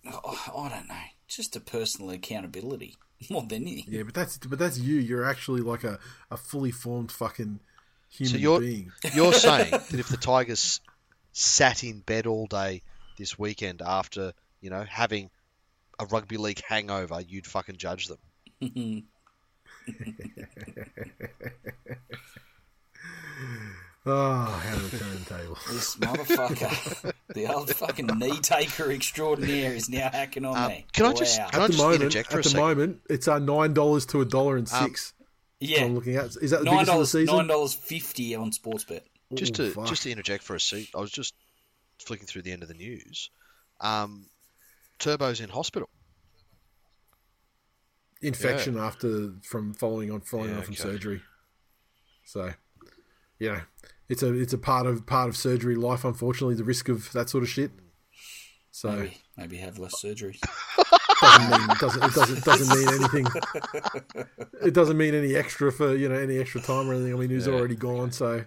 oh, 0.07 0.53
I 0.57 0.69
don't 0.69 0.89
know, 0.89 0.95
just 1.27 1.57
a 1.57 1.61
personal 1.61 2.11
accountability 2.11 2.97
more 3.31 3.43
than 3.43 3.63
anything. 3.63 3.95
Yeah, 3.95 4.03
but 4.05 4.15
that's 4.15 4.39
but 4.39 4.59
that's 4.59 4.79
you. 4.79 4.97
You're 4.97 5.25
actually 5.25 5.61
like 5.61 5.85
a, 5.85 5.99
a 6.31 6.37
fully 6.37 6.71
formed 6.71 7.13
fucking 7.13 7.61
human 8.11 8.33
So 8.33 8.39
you're 8.39 8.61
being. 8.61 8.93
you're 9.15 9.33
saying 9.49 9.71
that 9.71 9.95
if 9.95 10.09
the 10.09 10.17
Tigers 10.17 10.81
sat 11.33 11.85
in 11.85 12.01
bed 12.01 12.27
all 12.27 12.47
day 12.47 12.83
this 13.19 13.39
weekend 13.39 13.83
after 13.85 14.33
you 14.61 14.71
know 14.71 14.85
having 14.85 15.31
a 15.99 16.07
rugby 16.07 16.39
league 16.39 16.63
hangover, 16.67 17.21
you'd 17.21 17.47
fucking 17.47 17.77
judge 17.77 18.09
them. 18.09 18.19
Oh, 24.07 24.45
how 24.45 24.77
the 24.79 24.97
turntable. 24.99 25.59
This 25.71 25.97
motherfucker, 25.97 27.13
the 27.35 27.53
old 27.53 27.69
fucking 27.75 28.07
knee 28.07 28.39
taker 28.41 28.91
extraordinaire, 28.91 29.75
is 29.75 29.91
now 29.91 30.09
hacking 30.11 30.45
on 30.47 30.57
Um, 30.57 30.69
me. 30.71 30.87
can 30.95 31.05
I 31.07 31.13
just- 31.13 31.39
Wow. 31.39 31.49
can 31.51 31.61
I 31.61 31.65
At 31.65 31.67
the 31.67 31.73
just 31.75 31.83
moment, 31.85 32.03
interject 32.03 32.33
at 32.33 32.39
a 32.39 32.43
the 32.43 32.49
second? 32.49 32.61
moment, 32.67 33.01
it's 33.11 33.29
uh, 33.29 33.39
nine 33.39 33.75
dollars 33.75 34.07
to 34.07 34.23
a 34.23 34.25
dollar 34.25 34.57
and 34.57 34.67
Um, 34.73 34.85
six. 34.89 35.13
yeah, 35.61 35.85
I'm 35.85 35.95
looking 35.95 36.17
at. 36.17 36.35
Is 36.41 36.51
that 36.53 36.61
the 36.61 36.65
nine 36.65 36.75
biggest 36.77 36.81
of 36.81 36.87
the 36.87 36.93
dollars, 36.93 37.11
season? 37.11 37.37
nine 37.37 37.47
dollars 37.47 37.75
fifty 37.75 38.35
on 38.35 38.53
Sportsbet. 38.53 39.03
Just 39.35 39.61
Ooh, 39.61 39.69
to 39.69 39.73
fuck. 39.75 39.87
just 39.87 40.03
to 40.05 40.11
interject 40.11 40.45
for 40.45 40.57
a 40.57 40.61
seat, 40.61 40.89
I 40.97 41.01
was 41.01 41.11
just 41.11 41.35
flicking 41.99 42.27
through 42.27 42.43
the 42.43 42.53
end 42.53 42.63
of 42.63 42.69
the 42.69 42.75
news. 42.75 43.29
Um, 43.81 44.27
Turbo's 44.99 45.41
in 45.41 45.51
hospital. 45.51 45.89
infection 48.23 48.77
after 48.79 49.33
from 49.43 49.73
following 49.75 50.11
on 50.11 50.21
following 50.21 50.51
Yeah, 50.51 50.57
on 50.57 50.63
from 50.63 50.75
okay. 50.75 50.83
surgery. 50.83 51.23
So, 52.25 52.53
know, 53.49 53.61
it's 54.09 54.23
a 54.23 54.33
it's 54.35 54.53
a 54.53 54.59
part 54.59 54.87
of 54.87 55.07
part 55.07 55.29
of 55.29 55.37
surgery 55.37 55.75
life. 55.77 56.05
Unfortunately, 56.05 56.55
the 56.55 56.65
risk 56.65 56.89
of 56.89 57.11
that 57.13 57.29
sort 57.31 57.43
of 57.43 57.49
shit. 57.49 57.71
So 58.71 58.91
Maybe, 58.91 59.17
maybe 59.37 59.57
have 59.59 59.79
less 59.79 59.95
surgeries. 60.03 60.39
doesn't 61.21 61.51
mean 61.51 61.69
doesn't 61.81 62.03
it 62.05 62.15
doesn't 62.15 62.45
doesn't 62.45 62.79
mean 62.79 62.89
anything. 62.89 63.27
It 64.63 64.75
doesn't 64.75 64.97
mean 64.97 65.15
any 65.15 65.35
extra 65.35 65.73
for 65.73 65.95
you 65.95 66.09
know 66.09 66.15
any 66.15 66.39
extra 66.39 66.61
time 66.61 66.89
or 66.89 66.95
anything. 66.95 67.15
I 67.15 67.17
mean, 67.17 67.31
he's 67.31 67.47
Yeah. 67.47 67.55
already 67.55 67.75
gone. 67.77 68.13
So 68.13 68.45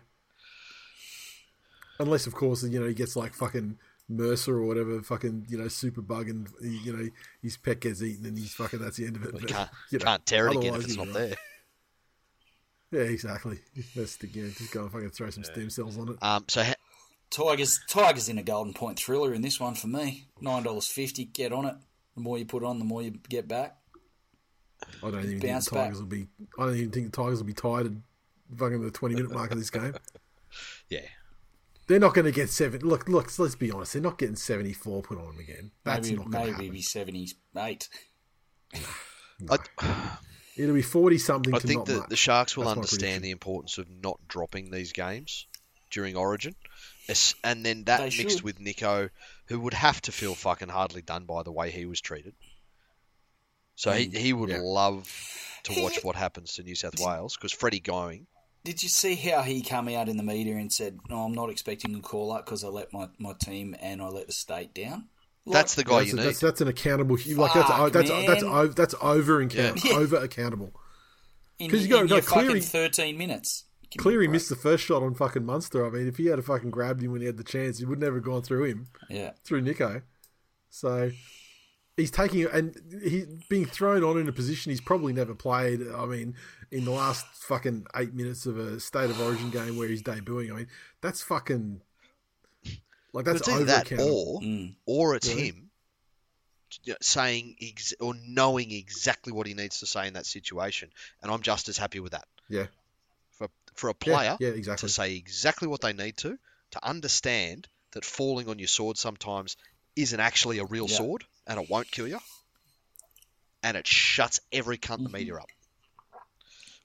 unless 1.99 2.27
of 2.27 2.33
course 2.35 2.63
you 2.63 2.79
know 2.79 2.87
he 2.87 2.93
gets 2.93 3.15
like 3.15 3.33
fucking 3.33 3.77
MRSA 4.11 4.49
or 4.49 4.63
whatever, 4.63 5.01
fucking 5.01 5.45
you 5.49 5.57
know 5.57 5.67
super 5.67 6.01
bug 6.01 6.29
and 6.29 6.47
you 6.61 6.95
know 6.95 7.09
his 7.41 7.57
pet 7.57 7.79
gets 7.81 8.01
eaten 8.01 8.25
and 8.25 8.37
he's 8.37 8.53
fucking 8.53 8.79
that's 8.79 8.97
the 8.97 9.05
end 9.05 9.15
of 9.17 9.23
it. 9.23 9.33
You 9.33 9.39
But, 9.39 9.49
can't 9.49 9.69
you 9.91 9.99
know, 9.99 10.05
can't 10.05 10.25
tear 10.25 10.47
it 10.47 10.57
again 10.57 10.75
if 10.75 10.83
it's 10.85 10.97
not 10.97 11.13
there. 11.13 11.35
Yeah, 12.93 13.01
exactly. 13.01 13.57
Let's 13.95 14.17
you 14.21 14.43
know, 14.43 14.49
just 14.49 14.71
go 14.71 14.83
and 14.83 14.91
fucking 14.91 15.09
throw 15.09 15.29
some 15.31 15.43
stem 15.43 15.69
cells 15.69 15.97
on 15.97 16.09
it. 16.09 16.17
Um, 16.21 16.45
so 16.47 16.63
ha- 16.63 16.75
Tigers, 17.31 17.79
Tigers 17.89 18.29
in 18.29 18.37
a 18.37 18.43
golden 18.43 18.73
point 18.73 18.99
thriller 18.99 19.33
in 19.33 19.41
this 19.41 19.59
one 19.59 19.73
for 19.73 19.87
me. 19.87 20.27
Nine 20.39 20.61
dollars 20.63 20.87
fifty. 20.87 21.25
Get 21.25 21.51
on 21.51 21.65
it. 21.65 21.75
The 22.15 22.21
more 22.21 22.37
you 22.37 22.45
put 22.45 22.63
on, 22.63 22.77
the 22.77 22.85
more 22.85 23.01
you 23.01 23.17
get 23.29 23.47
back. 23.47 23.77
I 25.01 25.09
don't 25.09 25.25
even 25.25 25.39
Bounce 25.39 25.69
think 25.69 25.73
the 25.73 25.75
Tigers 25.79 25.99
back. 26.01 26.09
will 26.11 26.17
be. 26.17 26.27
I 26.59 26.65
don't 26.67 26.75
even 26.75 26.91
think 26.91 27.11
the 27.11 27.23
Tigers 27.23 27.39
will 27.39 27.47
be 27.47 27.53
tired 27.53 27.87
at 27.87 27.93
fucking 28.57 28.81
the 28.81 28.91
twenty 28.91 29.15
minute 29.15 29.31
mark 29.31 29.51
of 29.51 29.57
this 29.57 29.71
game. 29.71 29.95
yeah, 30.89 30.99
They're 31.87 31.99
not 31.99 32.13
going 32.13 32.25
to 32.25 32.31
get 32.31 32.49
seven. 32.51 32.81
Look, 32.81 33.09
look. 33.09 33.39
Let's 33.39 33.55
be 33.55 33.71
honest. 33.71 33.93
They're 33.93 34.01
not 34.03 34.19
getting 34.19 34.35
seventy 34.35 34.73
four 34.73 35.01
put 35.01 35.17
on 35.17 35.25
them 35.25 35.39
again. 35.39 35.71
That's 35.83 36.09
maybe 36.09 36.17
not 36.21 36.29
going 36.29 36.45
to 36.45 36.51
maybe 36.51 36.65
happen. 36.65 36.71
be 36.75 36.81
seventy 36.83 37.29
eight. 37.57 37.89
I, 39.49 39.57
It'll 40.55 40.75
be 40.75 40.81
forty 40.81 41.17
something. 41.17 41.53
I 41.53 41.59
to 41.59 41.67
think 41.67 41.79
not 41.79 41.85
the, 41.87 41.97
much. 41.99 42.09
the 42.09 42.15
Sharks 42.15 42.55
will 42.55 42.65
That's 42.65 42.77
understand 42.77 43.23
the 43.23 43.31
importance 43.31 43.77
of 43.77 43.89
not 43.89 44.19
dropping 44.27 44.69
these 44.71 44.91
games 44.91 45.47
during 45.89 46.15
Origin, 46.15 46.55
and 47.43 47.65
then 47.65 47.85
that 47.85 47.97
They 47.99 48.17
mixed 48.17 48.37
should. 48.37 48.41
with 48.43 48.59
Nicho, 48.59 49.09
who 49.47 49.59
would 49.61 49.73
have 49.73 50.01
to 50.03 50.11
feel 50.11 50.35
fucking 50.35 50.69
hardly 50.69 51.01
done 51.01 51.25
by 51.25 51.43
the 51.43 51.51
way 51.51 51.71
he 51.71 51.85
was 51.85 52.01
treated. 52.01 52.33
So 53.75 53.91
he, 53.91 54.07
mm, 54.07 54.15
he 54.17 54.33
would 54.33 54.49
yeah. 54.49 54.59
love 54.61 55.09
to 55.63 55.81
watch 55.81 55.95
He- 55.95 56.01
what 56.01 56.15
happens 56.15 56.53
to 56.55 56.63
New 56.63 56.75
South 56.75 56.99
Wales 56.99 57.35
because 57.35 57.51
Freddie 57.51 57.79
going. 57.79 58.27
Did 58.63 58.81
you 58.81 58.87
see 58.87 59.15
how 59.15 59.41
he 59.41 59.61
came 59.61 59.89
out 59.89 60.07
in 60.07 60.15
the 60.15 60.23
media 60.23 60.55
and 60.55 60.71
said, 60.71 60.99
"No, 61.09 61.23
I'm 61.23 61.33
not 61.33 61.49
expecting 61.49 61.93
a 61.95 61.99
call 61.99 62.31
up 62.31 62.45
because 62.45 62.63
I 62.63 62.69
let 62.69 62.93
my, 62.93 63.09
my 63.17 63.33
team 63.33 63.75
and 63.81 64.01
I 64.01 64.07
let 64.07 64.27
the 64.27 64.33
state 64.33 64.73
down." 64.73 65.09
Like, 65.45 65.53
That's 65.55 65.75
the 65.75 65.83
guy 65.83 65.99
That's, 65.99 66.07
you 66.07 66.13
a- 66.13 66.21
need. 66.21 66.25
that's, 66.27 66.39
that's 66.39 66.61
an 66.61 66.67
accountable. 66.69 67.17
Like 67.17 67.53
that's 67.53 67.67
Fuck, 67.69 67.91
that's 67.91 68.09
man. 68.09 68.25
that's 68.25 68.43
over, 68.43 68.67
that's 68.73 68.95
over 69.01 69.41
account, 69.41 69.83
Yeah. 69.83 69.93
over 69.95 70.15
accountable. 70.17 70.73
Because 71.59 71.85
you 71.85 71.97
in 71.97 72.07
gotta- 72.07 72.07
your 72.09 72.17
no, 72.21 72.25
Cleary- 72.27 72.61
thirteen 72.61 73.17
minutes. 73.17 73.65
Give 73.89 73.99
me 73.99 74.03
Cleary 74.03 74.27
missed 74.27 74.49
the 74.49 74.55
first 74.55 74.83
shot 74.85 75.03
on 75.03 75.13
fucking 75.15 75.45
Munster. 75.45 75.85
I 75.85 75.89
mean, 75.89 76.07
if 76.07 76.15
he 76.17 76.27
had 76.27 76.39
a 76.39 76.41
fucking 76.41 76.71
grabbed 76.71 77.01
him 77.03 77.11
when 77.11 77.21
he 77.21 77.27
had 77.27 77.37
the 77.37 77.43
chance, 77.43 77.77
he 77.79 77.85
would 77.85 77.99
never 77.99 78.15
have 78.15 78.23
gone 78.23 78.41
through 78.41 78.63
him. 78.63 78.87
Yeah, 79.09 79.31
through 79.43 79.61
Nicho. 79.63 80.01
So 80.69 81.11
he's 81.97 82.09
taking 82.09 82.45
and 82.45 82.75
he's 83.03 83.25
being 83.49 83.65
thrown 83.65 84.03
on 84.03 84.17
in 84.17 84.27
a 84.27 84.31
position 84.31 84.71
he's 84.71 84.81
probably 84.81 85.13
never 85.13 85.35
played. 85.35 85.81
I 85.95 86.05
mean, 86.05 86.35
in 86.71 86.85
the 86.85 86.91
last 86.91 87.25
fucking 87.35 87.85
eight 87.95 88.13
minutes 88.13 88.45
of 88.47 88.57
a 88.57 88.79
state 88.79 89.09
of 89.11 89.19
origin 89.21 89.51
game 89.51 89.77
where 89.77 89.87
he's 89.89 90.01
debuting, 90.01 90.51
I 90.51 90.55
mean, 90.55 90.67
that's 91.01 91.21
fucking 91.21 91.81
like 93.13 93.25
that's 93.25 93.39
it's 93.39 93.49
either 93.49 93.65
that 93.65 93.91
or 93.93 94.41
Mm. 94.41 94.75
or 94.85 95.15
it's 95.15 95.27
Really? 95.29 95.47
him 95.47 95.69
saying 97.01 97.55
ex- 97.61 97.93
or 97.99 98.13
knowing 98.27 98.71
exactly 98.71 99.31
what 99.31 99.45
he 99.47 99.53
needs 99.53 99.79
to 99.79 99.85
say 99.85 100.07
in 100.07 100.13
that 100.13 100.25
situation, 100.25 100.89
and 101.21 101.31
I'm 101.31 101.41
just 101.41 101.69
as 101.69 101.77
happy 101.77 101.99
with 101.99 102.13
that. 102.13 102.27
Yeah. 102.49 102.67
For 103.37 103.47
for 103.75 103.89
a 103.89 103.93
Yeah, 103.93 103.95
player 104.15 104.37
yeah, 104.39 104.49
exactly. 104.49 104.87
to 104.87 104.93
say 104.93 105.15
exactly 105.15 105.67
what 105.67 105.81
they 105.81 105.93
need 105.93 106.17
to 106.17 106.37
to 106.71 106.85
understand 106.85 107.67
that 107.91 108.03
falling 108.05 108.49
on 108.49 108.57
your 108.59 108.67
sword 108.67 108.97
sometimes 108.97 109.55
isn't 109.95 110.19
actually 110.19 110.57
a 110.57 110.65
real 110.65 110.87
Yeah. 110.87 110.97
sword 110.97 111.23
and 111.45 111.59
it 111.61 111.69
won't 111.69 111.91
kill 111.91 112.07
you, 112.07 112.19
and 113.61 113.77
it 113.77 113.85
shuts 113.87 114.39
every 114.51 114.77
cunt 114.77 114.95
Mm-hmm. 114.97 115.03
the 115.03 115.09
media 115.09 115.35
up. 115.35 115.49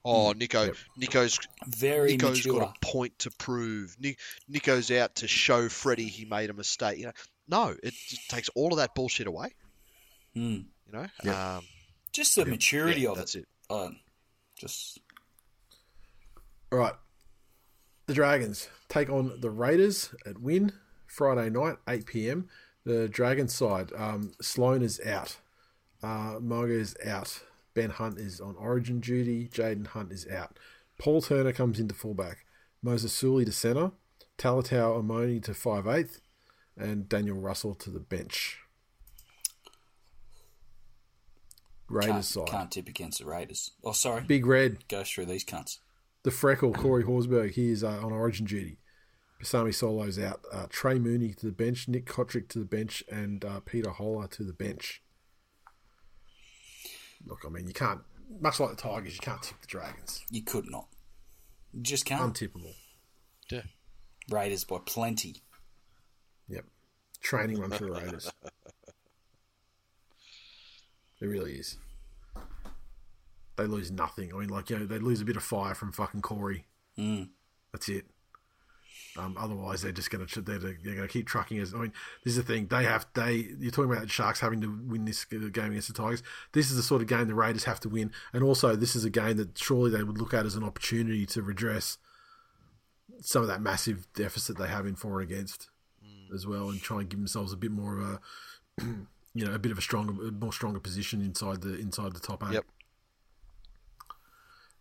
Oh, 0.05 0.33
Nicho, 0.33 0.67
Yep. 0.67 0.75
Nicho's 0.97 1.39
very 1.67 2.11
Nicho's 2.13 2.37
mature. 2.37 2.59
got 2.61 2.77
a 2.77 2.85
point 2.85 3.19
to 3.19 3.31
prove. 3.31 3.97
Nicho's 4.47 4.89
out 4.91 5.15
to 5.15 5.27
show 5.27 5.67
Freddie 5.69 6.07
he 6.07 6.25
made 6.25 6.49
a 6.49 6.53
mistake. 6.53 6.97
You 6.99 7.07
know, 7.07 7.11
no, 7.47 7.75
it 7.83 7.93
just 8.07 8.29
takes 8.29 8.49
all 8.55 8.71
of 8.71 8.77
that 8.77 8.95
bullshit 8.95 9.27
away. 9.27 9.53
Mm. 10.35 10.65
You 10.85 10.91
know, 10.93 11.05
Yep. 11.23 11.35
um, 11.35 11.63
Just 12.13 12.35
the 12.35 12.45
maturity 12.45 13.01
yeah, 13.01 13.09
of 13.09 13.17
that's 13.17 13.35
it. 13.35 13.39
it. 13.39 13.47
Uh, 13.69 13.89
just 14.57 14.99
All 16.71 16.79
right. 16.79 16.93
The 18.07 18.13
Dragons 18.13 18.69
take 18.87 19.09
on 19.09 19.39
the 19.41 19.51
Raiders 19.51 20.13
at 20.25 20.39
Win 20.39 20.71
Friday 21.07 21.49
night, 21.49 21.77
8 21.87 22.05
p.m. 22.05 22.47
The 22.85 23.07
Dragons 23.07 23.53
side, 23.53 23.91
um, 23.95 24.31
Sloan 24.41 24.81
is 24.81 24.99
out. 25.05 25.37
Uh, 26.01 26.37
Moga 26.39 26.73
is 26.73 26.95
out. 27.05 27.41
Ben 27.79 27.91
Hunt 27.91 28.19
is 28.19 28.41
on 28.41 28.57
origin 28.57 28.99
duty. 28.99 29.47
Jaden 29.47 29.87
Hunt 29.87 30.11
is 30.11 30.27
out. 30.27 30.59
Paul 30.97 31.21
Turner 31.21 31.53
comes 31.53 31.79
into 31.79 31.95
fullback. 31.95 32.39
Moses 32.83 33.13
Suli 33.13 33.45
to 33.45 33.53
centre. 33.53 33.91
Talatau 34.37 35.01
Amone 35.01 35.41
to 35.43 35.51
5'8", 35.51 36.19
and 36.77 37.07
Daniel 37.07 37.39
Russell 37.39 37.75
to 37.75 37.89
the 37.89 38.01
bench. 38.01 38.59
Raiders 41.87 42.11
can't, 42.11 42.25
side. 42.25 42.47
can't 42.47 42.71
tip 42.71 42.89
against 42.89 43.19
the 43.19 43.25
Raiders. 43.25 43.71
Oh, 43.81 43.93
sorry. 43.93 44.23
Big 44.23 44.45
Red 44.45 44.85
Go 44.89 45.03
through 45.05 45.27
these 45.27 45.45
cunts. 45.45 45.79
the 46.23 46.31
freckle 46.31 46.73
Corey 46.73 47.05
Horsburgh, 47.05 47.51
he 47.51 47.71
is 47.71 47.81
uh, 47.81 48.01
on 48.03 48.11
origin 48.11 48.45
duty. 48.45 48.79
Pasami 49.41 49.73
Saulo's 49.73 50.19
out. 50.19 50.41
Uh, 50.51 50.65
Trey 50.69 50.99
Mooney 50.99 51.33
to 51.33 51.45
the 51.45 51.53
bench. 51.53 51.87
Nick 51.87 52.05
Cotric 52.05 52.49
to 52.49 52.59
the 52.59 52.65
bench. 52.65 53.05
And 53.09 53.45
uh, 53.45 53.61
Peter 53.61 53.91
Hola 53.91 54.27
to 54.27 54.43
the 54.43 54.51
bench. 54.51 55.01
Look, 57.25 57.43
I 57.45 57.49
mean, 57.49 57.67
you 57.67 57.73
can't, 57.73 58.01
much 58.39 58.59
like 58.59 58.69
the 58.69 58.75
Tigers, 58.75 59.13
you 59.13 59.19
can't 59.19 59.41
tip 59.41 59.59
the 59.61 59.67
Dragons. 59.67 60.23
You 60.29 60.43
could 60.43 60.69
not. 60.69 60.87
You 61.73 61.81
just 61.81 62.05
can't. 62.05 62.33
Untippable. 62.33 62.73
Yeah. 63.51 63.63
Raiders 64.29 64.63
by 64.63 64.77
plenty. 64.85 65.41
Yep. 66.47 66.65
Training 67.21 67.59
run 67.59 67.71
for 67.71 67.85
the 67.85 67.91
Raiders. 67.91 68.31
It 71.21 71.25
really 71.25 71.53
is. 71.53 71.77
They 73.57 73.65
lose 73.65 73.91
nothing. 73.91 74.33
I 74.33 74.37
mean, 74.37 74.49
like, 74.49 74.69
you 74.69 74.79
know, 74.79 74.85
they 74.85 74.99
lose 74.99 75.19
a 75.19 75.25
bit 75.25 75.35
of 75.35 75.43
fire 75.43 75.75
from 75.75 75.91
fucking 75.91 76.21
Corey. 76.21 76.65
Mm. 76.97 77.29
That's 77.73 77.89
it. 77.89 78.05
Um, 79.19 79.35
otherwise, 79.37 79.81
they're 79.81 79.91
just 79.91 80.09
going 80.09 80.25
to 80.25 80.41
they're, 80.41 80.59
they're 80.59 80.73
going 80.73 81.01
to 81.01 81.07
keep 81.07 81.27
trucking 81.27 81.59
us. 81.59 81.73
I 81.73 81.79
mean, 81.79 81.93
this 82.23 82.37
is 82.37 82.45
the 82.45 82.53
thing. 82.53 82.67
They 82.67 82.83
have 82.83 83.05
they. 83.13 83.49
You're 83.59 83.71
talking 83.71 83.91
about 83.91 84.03
the 84.03 84.07
Sharks 84.07 84.39
having 84.39 84.61
to 84.61 84.67
win 84.87 85.05
this 85.05 85.25
game 85.25 85.43
against 85.43 85.87
the 85.87 85.93
Tigers. 85.93 86.23
This 86.53 86.69
is 86.71 86.77
the 86.77 86.83
sort 86.83 87.01
of 87.01 87.07
game 87.07 87.27
the 87.27 87.35
Raiders 87.35 87.65
have 87.65 87.79
to 87.81 87.89
win, 87.89 88.11
and 88.33 88.43
also 88.43 88.75
this 88.75 88.95
is 88.95 89.03
a 89.03 89.09
game 89.09 89.37
that 89.37 89.57
surely 89.57 89.91
they 89.91 90.03
would 90.03 90.17
look 90.17 90.33
at 90.33 90.45
as 90.45 90.55
an 90.55 90.63
opportunity 90.63 91.25
to 91.27 91.41
redress 91.41 91.97
some 93.21 93.41
of 93.41 93.47
that 93.49 93.61
massive 93.61 94.07
deficit 94.13 94.57
they 94.57 94.67
have 94.67 94.85
in 94.85 94.95
for 94.95 95.19
and 95.19 95.29
against 95.29 95.69
as 96.33 96.47
well, 96.47 96.69
and 96.69 96.81
try 96.81 96.99
and 96.99 97.09
give 97.09 97.19
themselves 97.19 97.51
a 97.51 97.57
bit 97.57 97.71
more 97.71 97.99
of 97.99 98.07
a 98.07 98.19
you 99.33 99.45
know 99.45 99.53
a 99.53 99.59
bit 99.59 99.71
of 99.71 99.77
a 99.77 99.81
stronger, 99.81 100.13
more 100.31 100.53
stronger 100.53 100.79
position 100.79 101.21
inside 101.21 101.61
the 101.61 101.75
inside 101.75 102.13
the 102.13 102.19
top 102.19 102.43
eight. 102.47 102.53
Yep. 102.53 102.65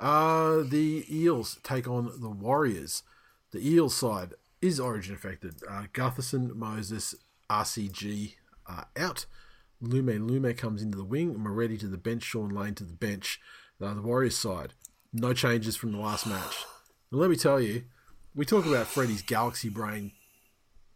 Uh, 0.00 0.62
the 0.62 1.04
Eels 1.10 1.58
take 1.64 1.88
on 1.88 2.20
the 2.20 2.30
Warriors. 2.30 3.02
The 3.52 3.66
Eels 3.66 3.96
side 3.96 4.34
is 4.60 4.78
origin 4.78 5.14
affected. 5.14 5.62
Uh, 5.68 5.84
Gutherson, 5.92 6.54
Moses, 6.54 7.14
RCG 7.50 8.34
are 8.66 8.86
out. 8.96 9.26
Lume 9.80 10.26
Lume 10.26 10.54
comes 10.54 10.82
into 10.82 10.98
the 10.98 11.04
wing. 11.04 11.36
Moretti 11.38 11.78
to 11.78 11.86
the 11.86 11.96
bench. 11.96 12.24
Shaun 12.24 12.50
Lane 12.50 12.74
to 12.74 12.84
the 12.84 12.92
bench. 12.92 13.40
Uh, 13.80 13.94
the 13.94 14.02
Warriors 14.02 14.36
side, 14.36 14.74
no 15.12 15.32
changes 15.32 15.76
from 15.76 15.92
the 15.92 15.98
last 15.98 16.26
match. 16.26 16.64
Let 17.12 17.30
me 17.30 17.36
tell 17.36 17.60
you, 17.60 17.84
we 18.34 18.44
talk 18.44 18.66
about 18.66 18.88
Freddie's 18.88 19.22
galaxy 19.22 19.68
brain 19.68 20.12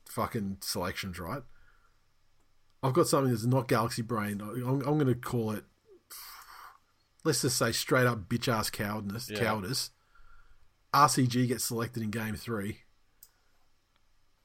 fucking 0.09 0.59
selections, 0.61 1.19
right? 1.19 1.43
I've 2.83 2.93
got 2.93 3.07
something 3.07 3.31
that's 3.31 3.45
not 3.45 3.69
galaxy 3.69 4.03
brain. 4.03 4.41
I'm, 4.41 4.83
I'm 4.83 4.99
going 4.99 5.07
to 5.07 5.15
call 5.15 5.53
it, 5.53 5.65
let's 7.25 7.43
just 7.43 7.57
say 7.57 7.73
straight 7.73 8.07
up 8.07 8.29
bitch 8.29 8.53
ass 8.53 8.69
cowardice. 8.69 9.31
Yeah. 9.31 9.39
Cowardice. 9.39 9.91
RCG 10.95 11.49
gets 11.49 11.65
selected 11.65 12.03
in 12.03 12.11
game 12.11 12.35
three, 12.35 12.79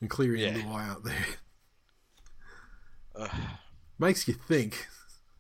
and 0.02 0.10
Cleary 0.10 0.46
and 0.46 0.58
Yeah. 0.58 0.64
Luai 0.64 0.90
out 0.90 1.04
there. 1.04 1.26
Ugh. 3.16 3.32
Makes 4.00 4.28
you 4.28 4.34
think 4.36 4.88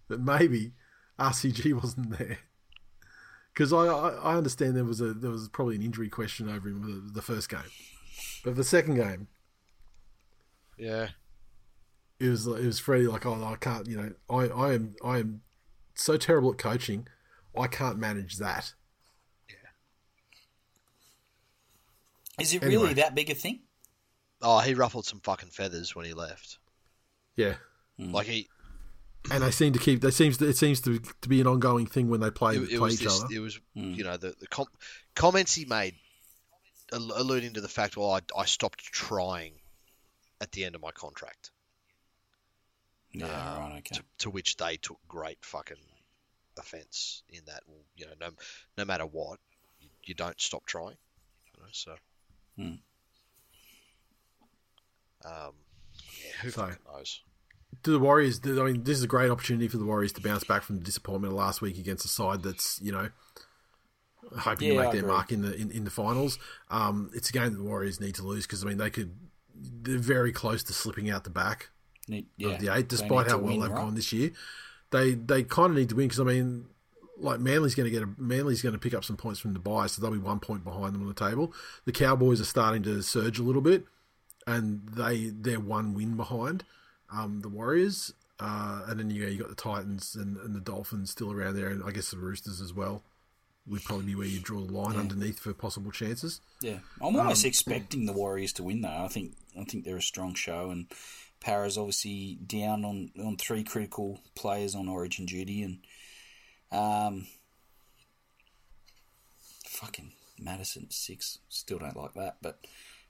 that 0.08 0.20
maybe 0.20 0.74
RCG 1.20 1.74
wasn't 1.82 2.18
there. 2.18 2.40
Because 3.54 3.72
I, 3.74 3.86
I 3.86 4.10
I 4.10 4.36
understand 4.36 4.76
there 4.76 4.84
was 4.84 5.02
a 5.02 5.14
there 5.14 5.32
was 5.32 5.48
probably 5.50 5.76
an 5.76 5.82
injury 5.82 6.10
question 6.10 6.50
over 6.50 6.70
him 6.70 6.82
the, 7.08 7.12
the 7.14 7.22
first 7.22 7.50
game, 7.50 7.60
but 8.44 8.56
the 8.56 8.64
second 8.64 8.96
game 8.96 9.28
Yeah. 10.78 11.10
it 12.20 12.30
was 12.30 12.46
it 12.46 12.66
was 12.66 12.80
Freddie 12.80 13.08
like 13.08 13.26
oh 13.26 13.44
I 13.44 13.56
can't 13.56 13.88
you 13.88 13.98
know 13.98 14.12
I, 14.30 14.48
I 14.48 14.74
am 14.74 14.96
I 15.04 15.18
am 15.20 15.42
so 15.96 16.18
terrible 16.18 16.52
at 16.52 16.60
coaching 16.60 17.08
I 17.58 17.66
can't 17.68 17.98
manage 17.98 18.38
that 18.38 18.74
Is 22.40 22.54
it 22.54 22.64
Anyway. 22.64 22.82
really 22.84 22.94
that 22.96 23.16
big 23.16 23.30
a 23.30 23.36
thing? 23.36 23.62
Oh, 24.42 24.60
he 24.60 24.74
ruffled 24.76 25.06
some 25.06 25.20
fucking 25.22 25.50
feathers 25.50 25.96
when 25.96 26.06
he 26.06 26.14
left. 26.14 26.60
yeah 27.36 27.56
Like 27.98 28.28
he, 28.28 28.48
and 29.32 29.42
they 29.44 29.52
seem 29.52 29.74
to 29.74 29.80
keep 29.80 30.02
they 30.02 30.12
seems 30.12 30.38
to, 30.38 30.48
it 30.48 30.56
seems 30.58 30.80
to, 30.82 31.00
to 31.00 31.30
be 31.30 31.42
an 31.42 31.48
ongoing 31.48 31.88
thing 31.88 32.10
when 32.10 32.20
they 32.20 32.30
play 32.30 32.56
it, 32.56 32.72
it 32.72 32.78
play 32.78 32.92
each 32.92 33.00
this, 33.00 33.22
other 33.24 33.34
it 33.34 33.40
was 33.40 33.60
you 33.74 34.04
know 34.04 34.18
the 34.18 34.36
the 34.40 34.48
com- 34.48 34.68
comments 35.16 35.56
he 35.56 35.66
made, 35.66 35.96
al- 36.94 37.12
alluding 37.16 37.54
to 37.54 37.62
the 37.62 37.68
fact, 37.68 37.98
well, 37.98 38.12
I, 38.12 38.22
I 38.38 38.46
stopped 38.46 38.80
trying 38.84 39.54
at 40.40 40.52
the 40.52 40.64
end 40.64 40.76
of 40.76 40.82
my 40.82 40.92
contract. 40.92 41.50
Yeah, 43.12 43.26
uh, 43.26 43.60
right, 43.60 43.78
okay. 43.80 43.96
to, 43.96 44.04
to 44.20 44.30
which 44.30 44.58
they 44.58 44.78
took 44.78 45.00
great 45.08 45.40
fucking 45.42 45.78
offence 46.60 47.24
in 47.30 47.42
that. 47.48 47.64
You 47.96 48.06
know, 48.06 48.12
no, 48.22 48.30
no 48.78 48.86
matter 48.86 49.06
what, 49.08 49.40
you, 49.82 49.90
you 50.04 50.14
don't 50.14 50.40
stop 50.40 50.66
trying. 50.68 50.98
You 51.56 51.64
know, 51.64 51.70
so. 51.72 51.96
Hmm. 52.58 52.74
Um, 55.26 55.54
yeah, 56.24 56.32
who 56.42 56.52
So- 56.52 56.76
knows? 56.86 57.22
to 57.84 57.92
the 57.92 58.00
Warriors, 58.00 58.40
I 58.44 58.50
mean, 58.50 58.84
this 58.84 58.98
is 58.98 59.04
a 59.04 59.08
great 59.08 59.30
opportunity 59.30 59.68
for 59.68 59.78
the 59.78 59.86
Warriors 59.86 60.12
to 60.14 60.22
bounce 60.22 60.44
back 60.44 60.64
from 60.64 60.78
the 60.80 60.84
disappointment 60.84 61.34
of 61.34 61.38
last 61.38 61.62
week 61.62 61.78
against 61.78 62.06
a 62.06 62.08
side 62.08 62.42
that's, 62.42 62.80
you 62.82 62.92
know, 62.92 63.10
hoping 64.40 64.70
Yeah, 64.70 64.74
to 64.74 64.80
make 64.80 64.88
I 64.88 64.92
their 64.94 65.00
agree. 65.02 65.12
mark 65.12 65.32
in 65.32 65.42
the 65.42 65.54
in, 65.56 65.72
in 65.72 65.84
the 65.84 65.90
finals. 65.92 66.40
Um, 66.70 67.12
it's 67.14 67.30
a 67.30 67.34
game 67.34 67.52
that 67.52 67.58
the 67.58 67.64
Warriors 67.64 68.00
need 68.00 68.16
to 68.16 68.24
lose 68.24 68.46
because 68.48 68.64
I 68.64 68.68
mean 68.68 68.78
they 68.78 68.90
could, 68.90 69.16
they're 69.54 69.98
very 70.00 70.32
close 70.32 70.64
to 70.64 70.74
slipping 70.74 71.10
out 71.10 71.24
the 71.24 71.30
back 71.30 71.70
Need- 72.08 72.28
yeah, 72.38 72.50
of 72.50 72.60
the 72.62 72.74
eight, 72.74 72.88
despite 72.90 73.28
how 73.28 73.38
well 73.38 73.48
win, 73.52 73.60
they've 73.62 73.70
right? 73.70 73.78
gone 73.84 73.96
this 73.96 74.12
year. 74.12 74.32
They 74.92 75.14
they 75.14 75.44
kind 75.44 75.72
of 75.72 75.78
need 75.78 75.90
to 75.90 75.96
win 75.96 76.08
because 76.08 76.20
I 76.20 76.24
mean, 76.24 76.68
like 77.20 77.40
Manly's 77.40 77.76
going 77.76 77.92
to 77.92 77.92
get 77.92 78.04
a 78.04 78.10
Manly's 78.18 78.62
going 78.62 78.74
to 78.74 78.80
pick 78.80 78.94
up 78.94 79.04
some 79.04 79.18
points 79.18 79.40
from 79.40 79.54
the 79.54 79.60
bye, 79.60 79.88
so 79.88 80.02
they'll 80.02 80.12
be 80.12 80.18
one 80.18 80.40
point 80.40 80.64
behind 80.64 80.94
them 80.94 81.02
on 81.02 81.08
the 81.08 81.14
table. 81.14 81.54
The 81.86 81.92
Cowboys 81.92 82.42
are 82.42 82.46
starting 82.46 82.84
to 82.84 83.02
surge 83.02 83.40
a 83.40 83.44
little 83.44 83.62
bit, 83.62 83.86
and 84.46 84.88
they 84.90 85.28
they're 85.28 85.60
one 85.60 85.94
win 85.94 86.16
behind 86.16 86.64
um, 87.12 87.42
the 87.42 87.50
Warriors. 87.50 88.14
Uh, 88.40 88.84
and 88.88 89.00
then 89.00 89.10
you 89.10 89.26
you 89.26 89.40
got 89.40 89.50
the 89.50 89.56
Titans 89.56 90.16
and, 90.16 90.38
and 90.38 90.54
the 90.54 90.60
Dolphins 90.60 91.10
still 91.10 91.32
around 91.32 91.56
there, 91.56 91.70
and 91.70 91.84
I 91.84 91.92
guess 91.92 92.12
the 92.12 92.18
Roosters 92.18 92.62
as 92.62 92.72
well 92.74 93.02
would 93.66 93.84
probably 93.84 94.06
be 94.06 94.16
where 94.16 94.28
you 94.28 94.40
draw 94.40 94.62
the 94.62 94.72
line 94.72 94.96
underneath 94.96 95.40
for 95.40 95.54
possible 95.54 95.92
chances. 95.92 96.40
Yeah, 96.62 96.80
I'm 97.02 97.16
almost 97.18 97.44
Um, 97.44 97.50
expecting 97.50 98.06
the 98.06 98.14
Warriors 98.14 98.54
to 98.54 98.64
win 98.64 98.82
though. 98.82 98.90
I 98.90 99.08
think 99.08 99.34
I 99.60 99.64
think 99.64 99.86
they're 99.86 99.98
a 99.98 100.02
strong 100.02 100.36
show, 100.36 100.70
and 100.70 100.86
Parra's 101.40 101.78
obviously 101.78 102.38
down 102.46 102.86
on, 102.86 103.12
on 103.20 103.38
three 103.38 103.64
critical 103.64 104.20
players 104.36 104.76
on 104.76 104.88
Origin 104.88 105.26
duty, 105.26 105.64
and 105.64 105.80
um, 106.72 107.28
fucking 109.66 110.12
Madison 110.40 110.88
six. 110.90 111.40
Still 111.50 111.80
don't 111.80 111.96
like 111.98 112.14
that, 112.14 112.38
but 112.42 112.60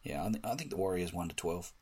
yeah, 0.03 0.23
I, 0.25 0.27
th- 0.29 0.43
I 0.43 0.55
think 0.55 0.69
the 0.69 0.77
Warriors 0.77 1.13
one 1.13 1.29
to 1.29 1.35
twelve. 1.35 1.73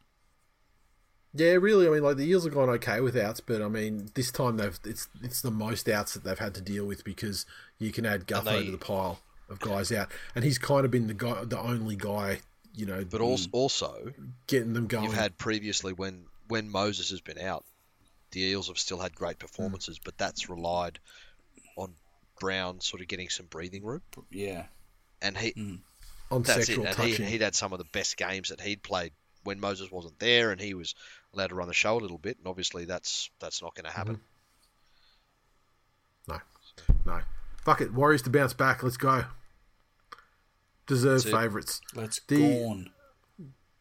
Yeah, 1.34 1.54
really. 1.54 1.86
I 1.88 1.90
mean, 1.92 2.04
like 2.04 2.18
the 2.18 2.26
Eels 2.30 2.46
have 2.46 2.54
gone 2.54 2.70
okay 2.70 3.02
with 3.02 3.18
outs, 3.18 3.42
but 3.42 3.62
I 3.62 3.68
mean, 3.68 4.10
this 4.16 4.32
time 4.32 4.58
they've 4.58 4.80
it's 4.86 5.08
it's 5.22 5.42
the 5.42 5.52
most 5.52 5.90
outs 5.90 6.14
that 6.14 6.24
they've 6.24 6.40
had 6.40 6.56
to 6.56 6.62
deal 6.62 6.86
with 6.86 7.04
because 7.04 7.46
you 7.78 7.92
can 7.92 8.06
add 8.06 8.28
Gutho 8.28 8.46
they- 8.46 8.66
to 8.66 8.72
the 8.72 8.78
pile 8.78 9.20
of 9.50 9.60
guys 9.60 9.92
out, 9.92 10.10
and 10.34 10.44
he's 10.44 10.58
kind 10.58 10.86
of 10.86 10.92
been 10.92 11.08
the 11.08 11.14
guy, 11.14 11.44
the 11.44 11.60
only 11.60 11.96
guy, 11.96 12.40
you 12.74 12.84
know, 12.86 13.06
But 13.06 13.22
also, 13.22 13.48
also, 13.52 14.12
getting 14.48 14.74
them 14.74 14.88
going. 14.88 15.04
you've 15.04 15.14
had 15.14 15.38
previously 15.38 15.94
when 15.94 16.26
when 16.48 16.70
Moses 16.70 17.10
has 17.12 17.22
been 17.22 17.38
out, 17.38 17.64
the 18.32 18.42
Eels 18.42 18.70
have 18.70 18.80
still 18.80 18.98
had 19.00 19.14
great 19.14 19.38
performances, 19.38 20.00
but 20.04 20.18
that's 20.18 20.50
relied 20.50 20.98
on 21.76 21.94
Brown 22.40 22.80
sort 22.82 23.02
of 23.02 23.08
getting 23.08 23.30
some 23.30 23.46
breathing 23.48 23.84
room, 23.84 24.02
Yeah, 24.32 24.66
and 25.22 25.38
he 25.38 25.54
on 26.32 26.42
that's 26.44 26.70
it. 26.70 26.78
And 26.78 26.88
he, 26.88 26.94
touching. 26.94 27.26
he'd 27.28 27.42
had 27.42 27.56
some 27.56 27.72
of 27.74 27.80
the 27.80 27.86
best 27.86 28.18
games 28.18 28.50
that 28.50 28.60
he'd 28.62 28.82
played 28.84 29.12
when 29.44 29.60
Moses 29.60 29.92
wasn't 29.92 30.18
there, 30.20 30.52
and 30.52 30.60
he 30.60 30.74
was 30.74 30.96
allowed 31.34 31.48
to 31.48 31.56
run 31.56 31.68
the 31.68 31.74
show 31.74 31.98
a 31.98 32.02
little 32.02 32.18
bit. 32.18 32.38
And 32.38 32.48
obviously, 32.48 32.86
that's 32.86 33.30
that's 33.40 33.62
not 33.62 33.76
going 33.76 33.86
to 33.86 33.92
happen. 33.92 34.20
no, 36.28 36.40
no, 37.06 37.20
fuck 37.64 37.82
it. 37.82 37.94
Warriors 37.94 38.22
to 38.24 38.30
bounce 38.30 38.54
back. 38.54 38.84
Let's 38.84 38.98
go. 38.98 39.26
Deserve 40.88 41.24
favourites. 41.24 41.82
let's 41.96 42.20
The- 42.28 42.38
go 42.38 42.70
on. 42.70 42.90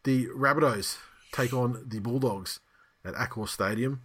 The 0.03 0.27
Rabbitohs 0.27 0.97
take 1.31 1.51
on 1.53 1.83
the 1.87 1.99
Bulldogs 1.99 2.59
at 3.03 3.13
Accor 3.15 3.47
Stadium. 3.49 4.01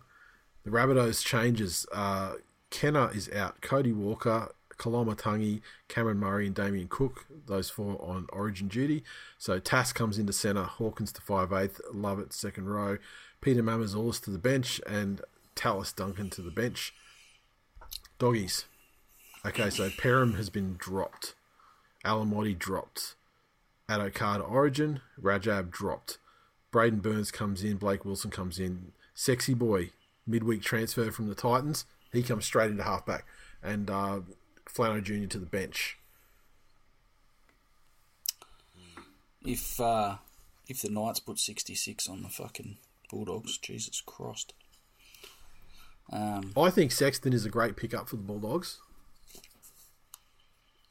The 0.65 0.71
Rabbitohs 0.71 1.23
changes. 1.25 1.87
Uh, 1.93 2.35
Kenner 2.71 3.11
is 3.13 3.29
out. 3.31 3.61
Cody 3.61 3.93
Walker, 3.93 4.53
Koloamatangi, 4.79 5.61
Cameron 5.89 6.19
Murray, 6.19 6.47
and 6.47 6.55
Damien 6.55 6.89
Cook. 6.89 7.27
Those 7.47 7.69
four 7.69 8.01
on 8.01 8.27
Origin 8.33 8.69
duty. 8.69 9.05
So 9.39 9.59
Tass 9.59 9.93
comes 9.93 10.19
into 10.19 10.33
centre. 10.33 10.65
Hawkins 10.65 11.13
to 11.13 11.21
five 11.21 11.53
eighth. 11.53 11.81
Lovett 11.93 12.33
second 12.33 12.69
row. 12.69 12.99
Peter 13.41 13.63
Mamouzelos 13.63 14.23
to 14.25 14.31
the 14.31 14.39
bench 14.39 14.81
and 14.87 15.21
Tallis 15.55 15.93
Duncan 15.93 16.31
to 16.31 16.43
the 16.43 16.51
bench. 16.51 16.95
Doggies. 18.19 18.67
Okay, 19.45 19.71
so 19.71 19.89
Perham 19.89 20.37
has 20.37 20.51
been 20.51 20.77
dropped. 20.79 21.35
Alamoti 22.05 22.59
dropped. 22.59 23.15
Addo-Carr 23.89 24.41
Origin. 24.41 25.01
Rajab 25.21 25.71
dropped. 25.71 26.19
Braidon 26.71 27.01
Burns 27.01 27.31
comes 27.31 27.65
in. 27.65 27.77
Blake 27.77 28.05
Wilson 28.05 28.31
comes 28.31 28.59
in. 28.59 28.93
Sexy 29.15 29.55
boy, 29.55 29.91
midweek 30.27 30.63
transfer 30.63 31.11
from 31.11 31.29
the 31.29 31.35
Titans. 31.35 31.85
He 32.13 32.23
comes 32.23 32.45
straight 32.45 32.71
into 32.71 32.83
halfback. 32.83 33.25
And 33.63 33.91
uh, 33.91 34.21
Flano 34.69 35.03
Jr. 35.03 35.27
to 35.29 35.39
the 35.39 35.47
bench. 35.47 35.99
If 39.45 39.81
uh, 39.81 40.17
if 40.69 40.83
the 40.83 40.91
Knights 40.91 41.21
put 41.21 41.39
sixty 41.39 41.75
six 41.75 42.09
on 42.09 42.23
the 42.23 42.29
fucking 42.29 42.77
Bulldogs, 43.11 43.59
Jesus 43.59 44.01
Christ. 44.05 44.53
Um, 46.13 46.53
I 46.57 46.71
think 46.71 46.91
Sexton 46.93 47.33
is 47.33 47.45
a 47.45 47.51
great 47.51 47.77
pickup 47.77 48.09
for 48.09 48.17
the 48.17 48.23
Bulldogs. 48.23 48.79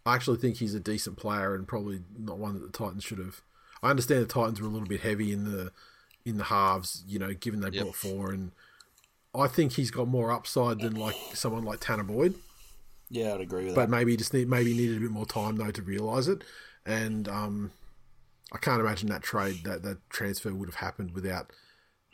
I 0.05 0.15
actually 0.15 0.37
think 0.37 0.57
he's 0.57 0.73
a 0.73 0.79
decent 0.79 1.17
player 1.17 1.53
and 1.53 1.67
probably 1.67 2.01
not 2.17 2.39
one 2.39 2.53
that 2.53 2.61
the 2.71 2.75
Titans 2.75 3.03
should 3.03 3.19
have. 3.19 3.41
I 3.83 3.89
understand 3.89 4.21
the 4.21 4.25
Titans 4.27 4.59
were 4.61 4.67
a 4.67 4.71
little 4.71 4.87
bit 4.87 5.01
heavy 5.01 5.31
in 5.31 5.43
the 5.51 5.71
in 6.25 6.37
the 6.37 6.45
halves, 6.45 7.03
you 7.07 7.19
know, 7.19 7.33
given 7.33 7.61
they 7.61 7.69
Yep. 7.69 7.83
brought 7.83 7.95
four, 7.95 8.31
and 8.31 8.51
I 9.34 9.47
think 9.47 9.73
he's 9.73 9.91
got 9.91 10.07
more 10.07 10.31
upside 10.31 10.80
than 10.80 10.95
like 10.95 11.15
someone 11.34 11.64
like 11.64 11.80
Tanah 11.80 12.07
Boyd. 12.07 12.35
yeah, 13.10 13.34
I'd 13.34 13.41
agree 13.41 13.65
with 13.65 13.76
but 13.76 13.81
that. 13.81 13.89
But 13.91 13.97
maybe 13.97 14.11
he 14.11 14.18
just 14.18 14.34
need 14.34 14.47
maybe 14.49 14.73
needed 14.73 14.97
a 14.97 15.01
bit 15.01 15.11
more 15.11 15.26
time 15.26 15.56
though 15.57 15.72
to 15.72 15.81
realise 15.81 16.27
it. 16.27 16.43
And 16.85 17.27
um, 17.30 17.72
I 18.51 18.57
can't 18.57 18.81
imagine 18.81 19.10
that 19.10 19.22
trade 19.22 19.64
that 19.65 19.84
that 19.84 20.10
transfer 20.10 20.53
would 20.53 20.68
have 20.69 20.76
happened 20.76 21.11
without 21.14 21.51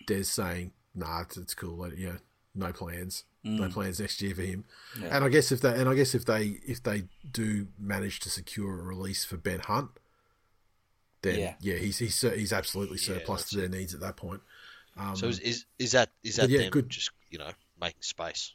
Des 0.08 0.24
saying, 0.24 0.72
"Nah, 0.94 1.22
it's, 1.22 1.38
it's 1.38 1.54
cool. 1.54 1.78
Like, 1.78 1.98
know, 1.98 2.18
no 2.54 2.74
plans, 2.74 3.24
no 3.44 3.70
plans 3.70 4.00
next 4.02 4.22
year 4.22 4.36
for 4.36 4.42
him." 4.42 4.66
Yeah. 5.02 5.16
And 5.16 5.24
I 5.24 5.30
guess 5.30 5.52
if 5.54 5.62
they 5.62 5.74
and 5.74 5.88
I 5.88 5.94
guess 5.96 6.14
if 6.16 6.26
they 6.26 6.60
if 6.68 6.84
they 6.84 7.04
do 7.32 7.68
manage 7.80 8.20
to 8.22 8.30
secure 8.30 8.78
a 8.80 8.84
release 8.84 9.24
for 9.24 9.38
Ben 9.38 9.60
Hunt, 9.60 9.92
then 11.22 11.40
Yeah. 11.40 11.54
yeah, 11.62 11.76
he's 11.78 12.00
he's 12.00 12.20
he's 12.20 12.52
absolutely 12.52 12.98
surplus 12.98 13.42
that's 13.42 13.52
to 13.52 13.58
their 13.58 13.70
needs 13.70 13.94
at 13.94 14.02
that 14.02 14.18
point. 14.18 14.42
Um, 14.98 15.16
So 15.16 15.28
is, 15.28 15.40
is 15.40 15.66
is 15.80 15.92
that 15.92 16.12
is 16.24 16.36
that 16.38 16.50
yeah, 16.50 16.60
them 16.60 16.70
good. 16.70 16.90
just 16.90 17.12
you 17.30 17.38
know 17.40 17.52
making 17.80 18.02
space? 18.02 18.54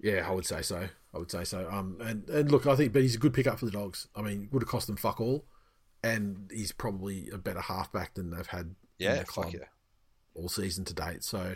Yeah, 0.00 0.26
I 0.28 0.32
would 0.32 0.46
say 0.46 0.62
so. 0.62 0.88
I 1.14 1.18
would 1.18 1.30
say 1.30 1.44
so. 1.44 1.68
Um, 1.70 1.98
and, 2.00 2.28
and 2.28 2.50
look, 2.50 2.66
I 2.66 2.74
think, 2.74 2.92
but 2.92 3.02
he's 3.02 3.14
a 3.14 3.18
good 3.18 3.34
pickup 3.34 3.58
for 3.58 3.66
the 3.66 3.70
dogs. 3.70 4.08
I 4.16 4.22
mean, 4.22 4.48
would 4.50 4.62
have 4.62 4.68
cost 4.68 4.86
them 4.86 4.96
fuck 4.96 5.20
all, 5.20 5.44
and 6.02 6.50
he's 6.52 6.72
probably 6.72 7.28
a 7.32 7.38
better 7.38 7.60
halfback 7.60 8.14
than 8.14 8.30
they've 8.30 8.46
had 8.46 8.74
in 9.04 9.14
Yeah, 9.14 9.18
the 9.18 9.24
club 9.24 9.52
yeah. 9.52 9.66
all 10.34 10.48
season 10.48 10.84
to 10.86 10.94
date. 10.94 11.22
So, 11.22 11.54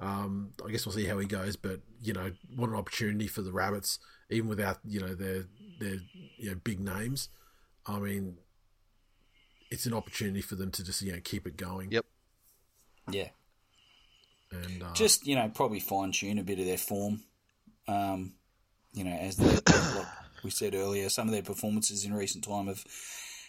um, 0.00 0.52
I 0.66 0.70
guess 0.70 0.86
we'll 0.86 0.94
see 0.94 1.04
how 1.06 1.18
he 1.18 1.26
goes. 1.26 1.56
But 1.56 1.80
you 2.02 2.12
know, 2.14 2.30
what 2.56 2.70
an 2.70 2.76
opportunity 2.76 3.26
for 3.26 3.42
the 3.42 3.52
Rabbits, 3.52 3.98
even 4.30 4.48
without 4.48 4.78
you 4.84 5.00
know 5.00 5.14
their 5.14 5.44
their 5.78 5.96
you 6.38 6.50
know 6.50 6.56
big 6.64 6.80
names. 6.80 7.28
I 7.86 7.98
mean, 7.98 8.38
it's 9.74 9.86
an 9.86 9.94
opportunity 9.94 10.40
for 10.40 10.54
them 10.54 10.70
to 10.72 10.84
just 10.84 11.02
you 11.02 11.12
know 11.12 11.20
keep 11.22 11.46
it 11.46 11.56
going. 11.56 11.90
Yep. 11.90 12.06
Yeah. 13.10 13.28
And 14.50 14.82
uh, 14.82 14.92
Just, 14.94 15.26
you 15.26 15.34
know, 15.34 15.50
probably 15.52 15.80
fine 15.80 16.12
tune 16.12 16.38
a 16.38 16.42
bit 16.42 16.58
of 16.58 16.66
their 16.66 16.78
form. 16.78 17.22
Um, 17.88 18.34
you 18.92 19.04
know, 19.04 19.10
as 19.10 19.36
the, 19.36 19.44
like 19.96 20.44
we 20.44 20.50
said 20.50 20.74
earlier, 20.74 21.08
some 21.08 21.26
of 21.28 21.32
their 21.32 21.42
performances 21.42 22.04
in 22.04 22.14
recent 22.14 22.44
time 22.44 22.68
have 22.68 22.84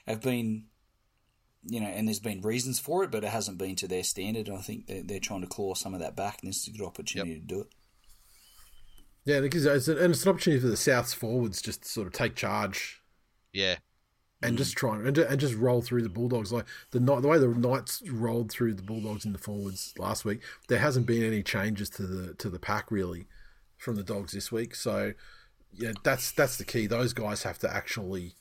have 0.08 0.22
been, 0.22 0.66
you 1.64 1.80
know, 1.80 1.88
and 1.88 2.08
there's 2.08 2.20
been 2.20 2.42
reasons 2.42 2.80
for 2.80 3.04
it, 3.04 3.12
but 3.12 3.24
it 3.24 3.30
hasn't 3.30 3.58
been 3.58 3.76
to 3.78 3.88
their 3.88 4.04
standard. 4.04 4.50
I 4.50 4.58
think 4.58 4.88
they're, 4.88 5.04
they're 5.04 5.20
trying 5.20 5.42
to 5.42 5.48
claw 5.48 5.74
some 5.74 5.94
of 5.94 6.00
that 6.00 6.16
back, 6.16 6.40
and 6.42 6.50
this 6.50 6.62
is 6.62 6.74
a 6.74 6.78
good 6.78 6.86
opportunity 6.86 7.36
to 7.36 7.46
do 7.46 7.62
it. 7.62 7.68
yeah, 9.26 9.40
because 9.40 9.66
it's, 9.66 9.88
and 9.88 10.12
it's 10.12 10.24
an 10.24 10.30
opportunity 10.30 10.62
for 10.62 10.68
the 10.68 10.76
Souths 10.76 11.16
forwards 11.16 11.62
just 11.62 11.84
to 11.84 11.90
sort 11.90 12.08
of 12.08 12.14
take 12.14 12.36
charge 12.36 13.02
Yeah, 13.54 13.76
and 14.46 14.58
just 14.58 14.76
try 14.76 14.98
and, 14.98 15.18
and 15.18 15.40
just 15.40 15.56
roll 15.56 15.82
through 15.82 16.04
the 16.04 16.10
Bulldogs 16.10 16.52
like 16.52 16.66
the 16.92 17.00
the 17.00 17.28
way 17.28 17.38
the 17.38 17.48
Knights 17.48 18.02
rolled 18.10 18.52
through 18.52 18.74
the 18.74 18.84
Bulldogs 18.84 19.26
in 19.26 19.34
the 19.34 19.40
forwards 19.40 19.94
last 19.98 20.26
week. 20.26 20.42
There 20.68 20.80
hasn't 20.80 21.06
been 21.06 21.24
any 21.24 21.44
changes 21.44 21.90
to 21.92 22.04
the 22.04 22.34
to 22.36 22.50
the 22.50 22.60
pack 22.60 22.92
really 22.92 23.28
from 23.78 23.96
the 23.96 24.04
Dogs 24.04 24.34
this 24.34 24.52
week. 24.52 24.76
So 24.76 25.14
yeah, 25.74 25.92
that's 26.04 26.32
that's 26.32 26.58
the 26.58 26.66
key. 26.66 26.88
Those 26.88 27.14
guys 27.14 27.44
have 27.44 27.60
to 27.60 27.74
actually 27.74 28.34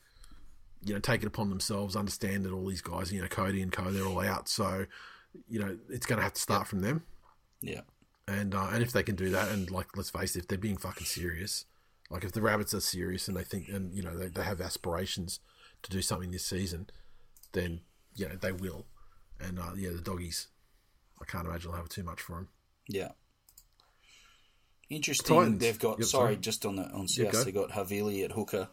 you 0.85 0.95
know 0.95 1.01
take 1.01 1.23
it 1.23 1.27
upon 1.27 1.49
themselves, 1.51 1.97
understand 1.97 2.45
that 2.45 2.53
all 2.53 2.67
these 2.67 2.83
guys, 2.83 3.13
you 3.13 3.21
know, 3.21 3.29
Cody 3.29 3.63
and 3.63 3.73
Co, 3.73 3.91
they're 3.91 4.07
all 4.07 4.21
out. 4.21 4.49
So 4.49 4.87
you 5.49 5.59
know 5.59 5.77
it's 5.91 6.07
going 6.07 6.19
to 6.19 6.23
have 6.23 6.35
to 6.35 6.41
start 6.41 6.67
from 6.67 6.81
them. 6.81 7.03
Yeah. 7.61 7.81
And 8.27 8.55
uh, 8.55 8.69
and 8.73 8.83
if 8.83 8.93
they 8.93 9.03
can 9.03 9.17
do 9.17 9.31
that, 9.31 9.51
and 9.51 9.71
like 9.71 9.97
let's 9.97 10.11
face 10.11 10.37
it, 10.37 10.41
if 10.41 10.49
they're 10.49 10.59
being 10.59 10.77
fucking 10.77 11.07
serious, 11.07 11.67
like 12.11 12.25
if 12.25 12.33
the 12.33 12.43
rabbits 12.43 12.73
are 12.75 12.81
serious 12.81 13.29
and 13.29 13.37
they 13.37 13.45
think 13.45 13.69
and 13.69 13.95
you 13.95 14.03
know 14.03 14.17
they, 14.17 14.29
they 14.29 14.43
have 14.43 14.61
aspirations 14.61 15.41
to 15.85 15.91
do 15.91 16.03
something 16.03 16.31
this 16.33 16.45
season, 16.45 16.89
then 17.53 17.81
you 18.17 18.29
know 18.29 18.35
they 18.37 18.53
will. 18.53 18.85
And 19.41 19.59
uh, 19.59 19.73
yeah, 19.77 19.91
the 19.91 20.01
doggies, 20.01 20.49
I 21.21 21.25
can't 21.25 21.47
imagine 21.47 21.71
they'll 21.71 21.79
have 21.81 21.89
too 21.89 22.03
much 22.03 22.21
for 22.21 22.35
them. 22.37 22.49
Yeah. 22.89 23.13
Interesting. 24.91 25.37
Titans. 25.37 25.61
They've 25.61 25.79
got 25.79 25.99
Yep, 25.99 26.09
sorry, 26.09 26.25
sorry. 26.35 26.37
just 26.37 26.67
on 26.67 26.77
the 26.77 26.85
on 26.85 27.07
Yeah, 27.09 27.25
South, 27.25 27.33
go. 27.33 27.45
they 27.45 27.53
got 27.53 27.71
Havili 27.71 28.25
at 28.25 28.33
hooker, 28.33 28.69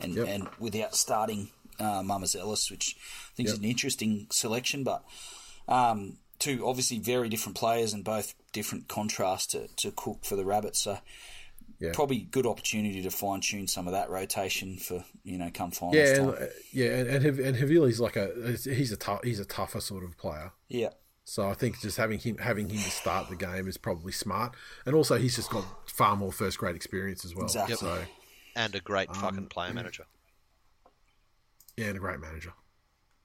and 0.00 0.14
Yep. 0.14 0.28
and 0.28 0.48
without 0.58 0.94
starting 0.94 1.48
uh, 1.78 2.02
Mamouzelos, 2.02 2.70
which 2.70 2.96
I 3.32 3.34
think 3.34 3.48
is 3.48 3.58
an 3.58 3.64
interesting 3.64 4.26
selection. 4.30 4.84
But 4.84 5.04
um, 5.68 6.18
two 6.38 6.66
obviously 6.66 6.98
very 6.98 7.28
different 7.28 7.56
players 7.56 7.92
and 7.94 8.04
both 8.04 8.34
different 8.52 8.88
contrast 8.88 9.50
to, 9.52 9.68
to 9.76 9.90
Cook 9.92 10.24
for 10.24 10.36
the 10.36 10.44
Rabbits. 10.44 10.82
So 10.82 10.98
Yeah. 11.78 11.90
probably 11.92 12.20
good 12.20 12.46
opportunity 12.46 13.02
to 13.02 13.10
fine 13.10 13.40
tune 13.42 13.66
some 13.66 13.86
of 13.86 13.92
that 13.92 14.08
rotation 14.08 14.78
for 14.78 15.04
you 15.24 15.36
know 15.36 15.50
come 15.52 15.70
finals 15.70 15.96
Yeah, 15.96 16.14
time. 16.16 16.28
and, 16.30 16.38
uh, 16.38 16.46
yeah, 16.72 16.86
and 16.98 17.08
and, 17.08 17.24
Hav- 17.24 17.38
and 17.38 17.56
Havili's 17.56 18.00
like 18.00 18.16
a 18.16 18.30
he's 18.64 18.92
a 18.92 18.96
tough 18.96 19.20
he's 19.24 19.40
a 19.40 19.44
tougher 19.44 19.80
sort 19.80 20.02
of 20.04 20.16
player. 20.16 20.52
yeah. 20.68 20.90
So 21.28 21.48
I 21.48 21.54
think 21.54 21.80
just 21.80 21.96
having 21.96 22.20
him 22.20 22.38
having 22.38 22.68
him 22.68 22.78
to 22.78 22.90
start 22.90 23.28
the 23.28 23.34
game 23.36 23.66
is 23.66 23.76
probably 23.76 24.12
smart, 24.12 24.54
and 24.86 24.94
also 24.94 25.18
he's 25.18 25.34
just 25.34 25.50
got 25.50 25.64
far 25.90 26.14
more 26.14 26.30
first 26.32 26.56
grade 26.56 26.76
experience 26.76 27.24
as 27.24 27.34
well. 27.34 27.46
Exactly. 27.46 27.74
So 27.76 27.98
and 28.54 28.74
a 28.76 28.80
great 28.80 29.08
Um, 29.10 29.14
fucking 29.16 29.46
player 29.48 29.74
manager. 29.74 30.06
yeah, 31.76 31.86
and 31.86 31.96
a 31.96 32.00
great 32.00 32.20
manager, 32.20 32.52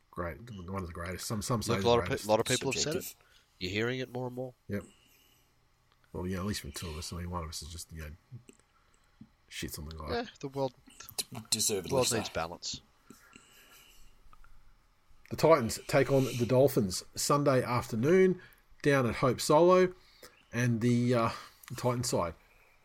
great 0.09 0.37
one 0.67 0.81
of 0.81 0.87
the 0.87 0.93
greatest. 0.93 1.27
Some 1.27 1.41
some 1.43 1.61
say 1.61 1.73
Look, 1.75 1.83
a 1.83 1.87
lot 1.87 1.99
of 1.99 2.05
pe- 2.19 2.27
lot 2.27 2.39
of 2.39 2.45
people 2.47 2.71
have 2.71 2.81
said 2.81 2.95
it. 2.95 3.15
You're 3.59 3.71
hearing 3.71 3.99
it 3.99 4.11
more 4.11 4.25
and 4.27 4.35
more. 4.35 4.53
Yep. 4.67 4.83
Well, 6.13 6.27
yeah, 6.27 6.38
at 6.38 6.45
least 6.45 6.61
from 6.61 6.71
two 6.71 6.88
of 6.88 6.97
us. 6.97 7.13
I 7.13 7.17
mean, 7.17 7.29
one 7.29 7.43
of 7.43 7.49
us 7.49 7.61
is 7.61 7.69
just 7.69 7.91
you 7.91 8.01
know 8.01 8.09
shits 9.49 9.79
on 9.79 9.85
the 9.85 9.95
guy. 9.95 10.07
Yeah, 10.11 10.23
the 10.39 10.47
world 10.47 10.73
D- 11.17 11.39
Deservedly 11.49 11.93
world 11.93 12.07
so. 12.07 12.17
needs 12.17 12.29
balance. 12.29 12.81
The 15.29 15.38
Titans 15.38 15.79
take 15.88 16.11
on 16.11 16.25
the 16.39 16.45
Dolphins 16.45 17.03
Sunday 17.15 17.63
afternoon 17.63 18.39
down 18.83 19.05
at 19.07 19.15
Hope 19.15 19.39
Solo, 19.39 19.93
and 20.51 20.81
the 20.81 21.15
uh, 21.15 21.29
Titan 21.77 22.03
side, 22.03 22.33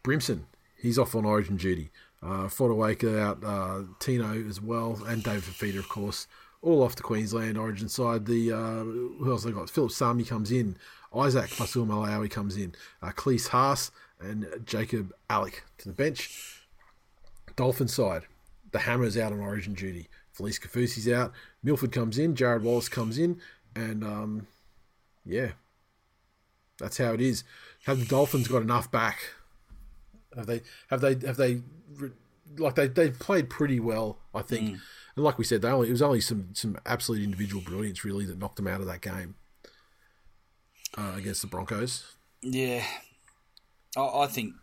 Brimson, 0.05 0.47
he's 0.81 0.99
off 0.99 1.15
on 1.15 1.25
Origin 1.25 1.57
duty. 1.57 1.91
Uh, 2.23 2.47
Fotuaika 2.47 3.19
out, 3.21 3.45
uh, 3.45 3.83
Tino 3.99 4.47
as 4.49 4.61
well, 4.61 5.01
and 5.07 5.23
David 5.23 5.43
Fifita, 5.43 5.79
of 5.79 5.89
course, 5.89 6.27
all 6.63 6.83
off 6.83 6.97
to 6.97 7.03
Queensland 7.03 7.59
Origin 7.59 7.89
side. 7.89 8.27
The 8.27 8.53
uh, 8.53 8.85
who 8.85 9.31
else 9.31 9.45
they 9.45 9.51
got? 9.53 9.71
Phillip 9.71 9.91
Sami 9.91 10.25
comes 10.25 10.51
in, 10.51 10.77
Iszac 11.25 11.49
Fa'asuamaleaui 11.49 12.31
comes 12.31 12.57
in, 12.57 12.75
uh, 13.03 13.11
Klese 13.11 13.49
Haas 13.49 13.91
and 14.21 14.47
Jacob 14.65 15.13
Alick 15.31 15.65
to 15.79 15.89
the 15.89 15.95
bench. 15.95 16.63
Dolphin 17.55 17.89
side, 17.89 18.23
the 18.73 18.81
Hammers 18.81 19.17
out 19.17 19.33
on 19.33 19.41
Origin 19.41 19.75
duty. 19.75 20.09
Felise 20.37 20.61
Kaufusi's 20.61 21.09
out. 21.09 21.33
Milford 21.63 21.93
comes 21.93 22.19
in. 22.19 22.35
Jarrod 22.35 22.61
Wallace 22.61 22.91
comes 22.91 23.17
in, 23.17 23.41
and 23.75 24.05
um, 24.05 24.47
yeah, 25.25 25.53
that's 26.79 26.99
how 26.99 27.15
it 27.15 27.21
is. 27.21 27.45
Have 27.87 28.01
the 28.01 28.05
Dolphins 28.05 28.49
got 28.49 28.61
enough 28.61 28.91
back? 28.91 29.31
Have 30.37 30.47
they? 30.47 30.61
Have 30.91 31.01
they? 31.01 31.15
Have 31.27 31.37
they? 31.39 31.63
Like 32.59 32.75
they 32.75 32.89
they 32.89 33.11
played 33.11 33.49
pretty 33.49 33.81
well, 33.81 34.19
I 34.35 34.43
think. 34.43 34.79
And 35.17 35.25
like 35.25 35.39
we 35.39 35.45
said, 35.45 35.63
they 35.63 35.69
only 35.69 35.89
it 35.89 35.93
was 35.93 36.03
only 36.03 36.21
some 36.21 36.51
some 36.53 36.79
absolute 36.85 37.23
individual 37.23 37.63
brilliance 37.63 38.05
really 38.05 38.27
that 38.27 38.39
knocked 38.39 38.57
them 38.57 38.67
out 38.67 38.81
of 38.81 38.87
that 38.87 39.01
game 39.01 39.35
uh, 40.97 41.13
against 41.17 41.41
the 41.43 41.49
Broncos. 41.49 42.05
Yeah, 42.43 42.85
I, 43.97 44.01
I 44.01 44.27
think 44.27 44.55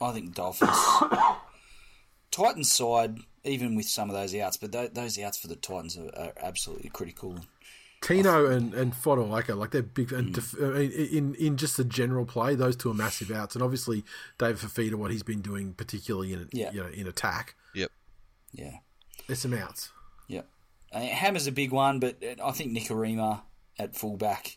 I 0.00 0.12
think 0.12 0.34
Dolphins, 0.34 0.70
Titans 2.30 2.70
side, 2.72 3.18
even 3.44 3.74
with 3.74 3.86
some 3.86 4.08
of 4.10 4.16
those 4.16 4.34
outs, 4.34 4.56
but 4.56 4.72
tho- 4.72 4.88
those 4.88 5.18
outs 5.18 5.38
for 5.38 5.48
the 5.48 5.56
Titans 5.56 5.96
are, 5.98 6.10
are 6.16 6.32
absolutely 6.40 6.90
critical. 6.90 7.38
Tino 8.02 8.46
and 8.46 8.72
and 8.72 8.94
Fotuaika, 8.94 9.54
like 9.56 9.72
they're 9.72 9.82
big. 9.82 10.10
And 10.12 10.32
def- 10.32 10.54
I 10.58 10.80
in 10.84 11.34
in 11.34 11.56
just 11.58 11.76
the 11.76 11.84
general 11.84 12.24
play, 12.24 12.54
those 12.54 12.74
two 12.76 12.90
are 12.90 12.94
massive 12.94 13.30
outs. 13.30 13.54
And 13.54 13.62
obviously, 13.62 14.04
David 14.38 14.56
Fifita, 14.56 14.94
what 14.94 15.10
he's 15.10 15.22
been 15.22 15.42
doing, 15.42 15.74
particularly 15.74 16.32
in 16.32 16.48
Yeah. 16.52 16.72
you 16.72 16.80
know 16.82 16.88
in 16.88 17.06
attack, 17.06 17.56
Yep. 17.74 17.90
Yeah, 18.52 18.76
there's 19.26 19.40
some 19.40 19.52
outs. 19.54 19.90
yeah. 20.28 20.42
Uh, 20.92 21.00
Hammer's 21.00 21.46
a 21.46 21.52
big 21.52 21.70
one, 21.72 22.00
but 22.00 22.16
I 22.42 22.50
think 22.52 22.72
Nikorima 22.76 23.42
at 23.78 23.94
fullback, 23.94 24.56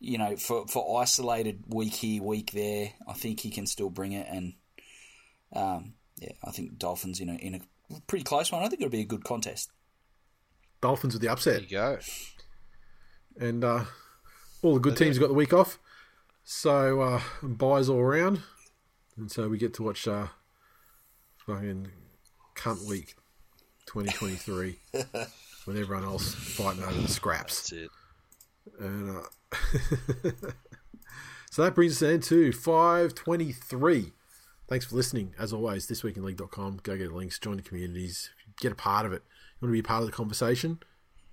you 0.00 0.18
know, 0.18 0.36
for 0.36 0.66
for 0.66 1.00
isolated 1.00 1.64
week 1.68 1.94
here, 1.94 2.22
week 2.22 2.52
there, 2.52 2.90
I 3.08 3.12
think 3.14 3.40
he 3.40 3.50
can 3.50 3.66
still 3.66 3.90
bring 3.90 4.12
it. 4.12 4.26
And 4.28 4.54
um, 5.52 5.94
yeah, 6.18 6.32
I 6.44 6.50
think 6.50 6.78
Dolphins 6.78 7.20
in 7.20 7.28
a 7.28 7.34
in 7.34 7.54
a 7.54 8.00
pretty 8.06 8.24
close 8.24 8.50
one. 8.52 8.62
I 8.62 8.68
think 8.68 8.80
it'll 8.82 8.90
be 8.90 9.00
a 9.00 9.06
good 9.06 9.24
contest. 9.24 9.70
Dolphins 10.80 11.14
with 11.14 11.22
the 11.22 11.26
There 11.26 11.32
upset, 11.32 11.62
you 11.70 11.78
go. 11.78 11.98
and 13.40 13.64
uh, 13.64 13.84
all 14.62 14.74
the 14.74 14.80
good 14.80 14.96
teams 14.96 15.18
got 15.18 15.28
the 15.28 15.34
week 15.34 15.52
off, 15.52 15.78
so 16.44 17.00
uh, 17.00 17.20
byes 17.42 17.88
all 17.88 17.98
around, 18.00 18.42
and 19.16 19.30
so 19.30 19.48
we 19.48 19.56
get 19.58 19.72
to 19.74 19.82
watch 19.82 20.06
uh, 20.06 20.26
fucking 21.46 21.88
cunt 22.54 22.86
week 22.86 23.14
2023 23.86 24.78
when 25.64 25.76
everyone 25.78 26.04
else 26.04 26.34
fighting 26.34 26.82
over 26.82 27.00
the 27.00 27.08
scraps. 27.08 27.70
That's 27.70 27.84
it. 27.84 27.90
And 28.80 29.16
uh, 29.16 29.22
so 31.50 31.62
that 31.62 31.74
brings 31.74 32.02
us 32.02 32.08
into 32.08 32.52
523. 32.52 34.12
Thanks 34.68 34.84
for 34.84 34.96
listening. 34.96 35.34
As 35.38 35.52
always, 35.52 35.86
thisweekinleague.com. 35.86 36.80
Go 36.82 36.96
get 36.96 37.12
links, 37.12 37.38
join 37.38 37.56
the 37.56 37.62
communities, 37.62 38.30
get 38.60 38.72
a 38.72 38.74
part 38.74 39.06
of 39.06 39.12
it. 39.12 39.22
You 39.60 39.66
want 39.66 39.70
to 39.70 39.72
be 39.72 39.80
a 39.80 39.82
part 39.82 40.02
of 40.02 40.06
the 40.06 40.12
conversation? 40.12 40.80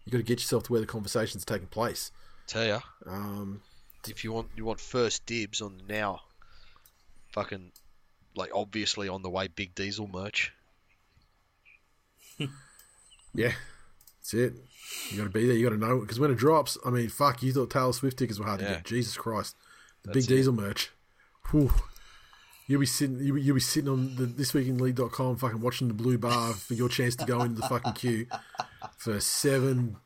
you 0.05 0.11
got 0.11 0.17
to 0.17 0.23
get 0.23 0.39
yourself 0.39 0.63
to 0.63 0.71
where 0.71 0.81
the 0.81 0.87
conversation's 0.87 1.45
taking 1.45 1.67
place. 1.67 2.11
Tell 2.47 2.65
ya, 2.65 2.79
Um, 3.05 3.61
if 4.07 4.23
you 4.23 4.33
want 4.33 4.49
you 4.55 4.65
want 4.65 4.81
first 4.81 5.25
dibs 5.25 5.61
on 5.61 5.81
now, 5.87 6.21
fucking 7.31 7.71
like 8.35 8.51
obviously 8.53 9.07
on 9.07 9.21
the 9.21 9.29
way 9.29 9.47
Big 9.47 9.73
Diesel 9.75 10.07
merch. 10.07 10.51
yeah, 13.33 13.53
That's 14.23 14.33
it. 14.35 14.53
You 15.11 15.17
got 15.17 15.23
to 15.25 15.29
be 15.29 15.45
there. 15.47 15.55
You 15.55 15.65
got 15.69 15.75
to 15.75 15.79
know 15.85 15.99
because 15.99 16.17
when 16.19 16.31
it 16.31 16.35
drops, 16.37 16.77
I 16.85 16.89
mean, 16.89 17.09
fuck. 17.09 17.43
You 17.43 17.51
thought 17.51 17.69
Taylor 17.69 17.91
Swift 17.93 18.17
tickets 18.17 18.39
were 18.39 18.45
hard 18.45 18.59
to 18.61 18.65
get. 18.65 18.85
Jesus 18.85 19.17
Christ, 19.17 19.55
the 20.03 20.11
That's 20.11 20.25
big 20.27 20.31
it. 20.31 20.37
diesel 20.37 20.53
merch. 20.53 20.91
Whew. 21.51 21.71
You'll 22.67 22.79
be 22.79 22.85
sitting. 22.85 23.19
You'll 23.19 23.35
be, 23.35 23.41
you'll 23.41 23.55
be 23.55 23.59
sitting 23.59 23.89
on 23.89 24.15
the 24.15 24.25
thisweekinleague.com, 24.25 25.35
fucking 25.35 25.59
watching 25.59 25.89
the 25.89 25.93
blue 25.93 26.17
bar 26.17 26.53
for 26.53 26.73
your 26.73 26.87
chance 26.87 27.17
to 27.17 27.25
go 27.25 27.41
into 27.41 27.59
the 27.61 27.67
fucking 27.67 27.91
queue 27.93 28.25
for 28.95 29.19
seven, 29.19 29.97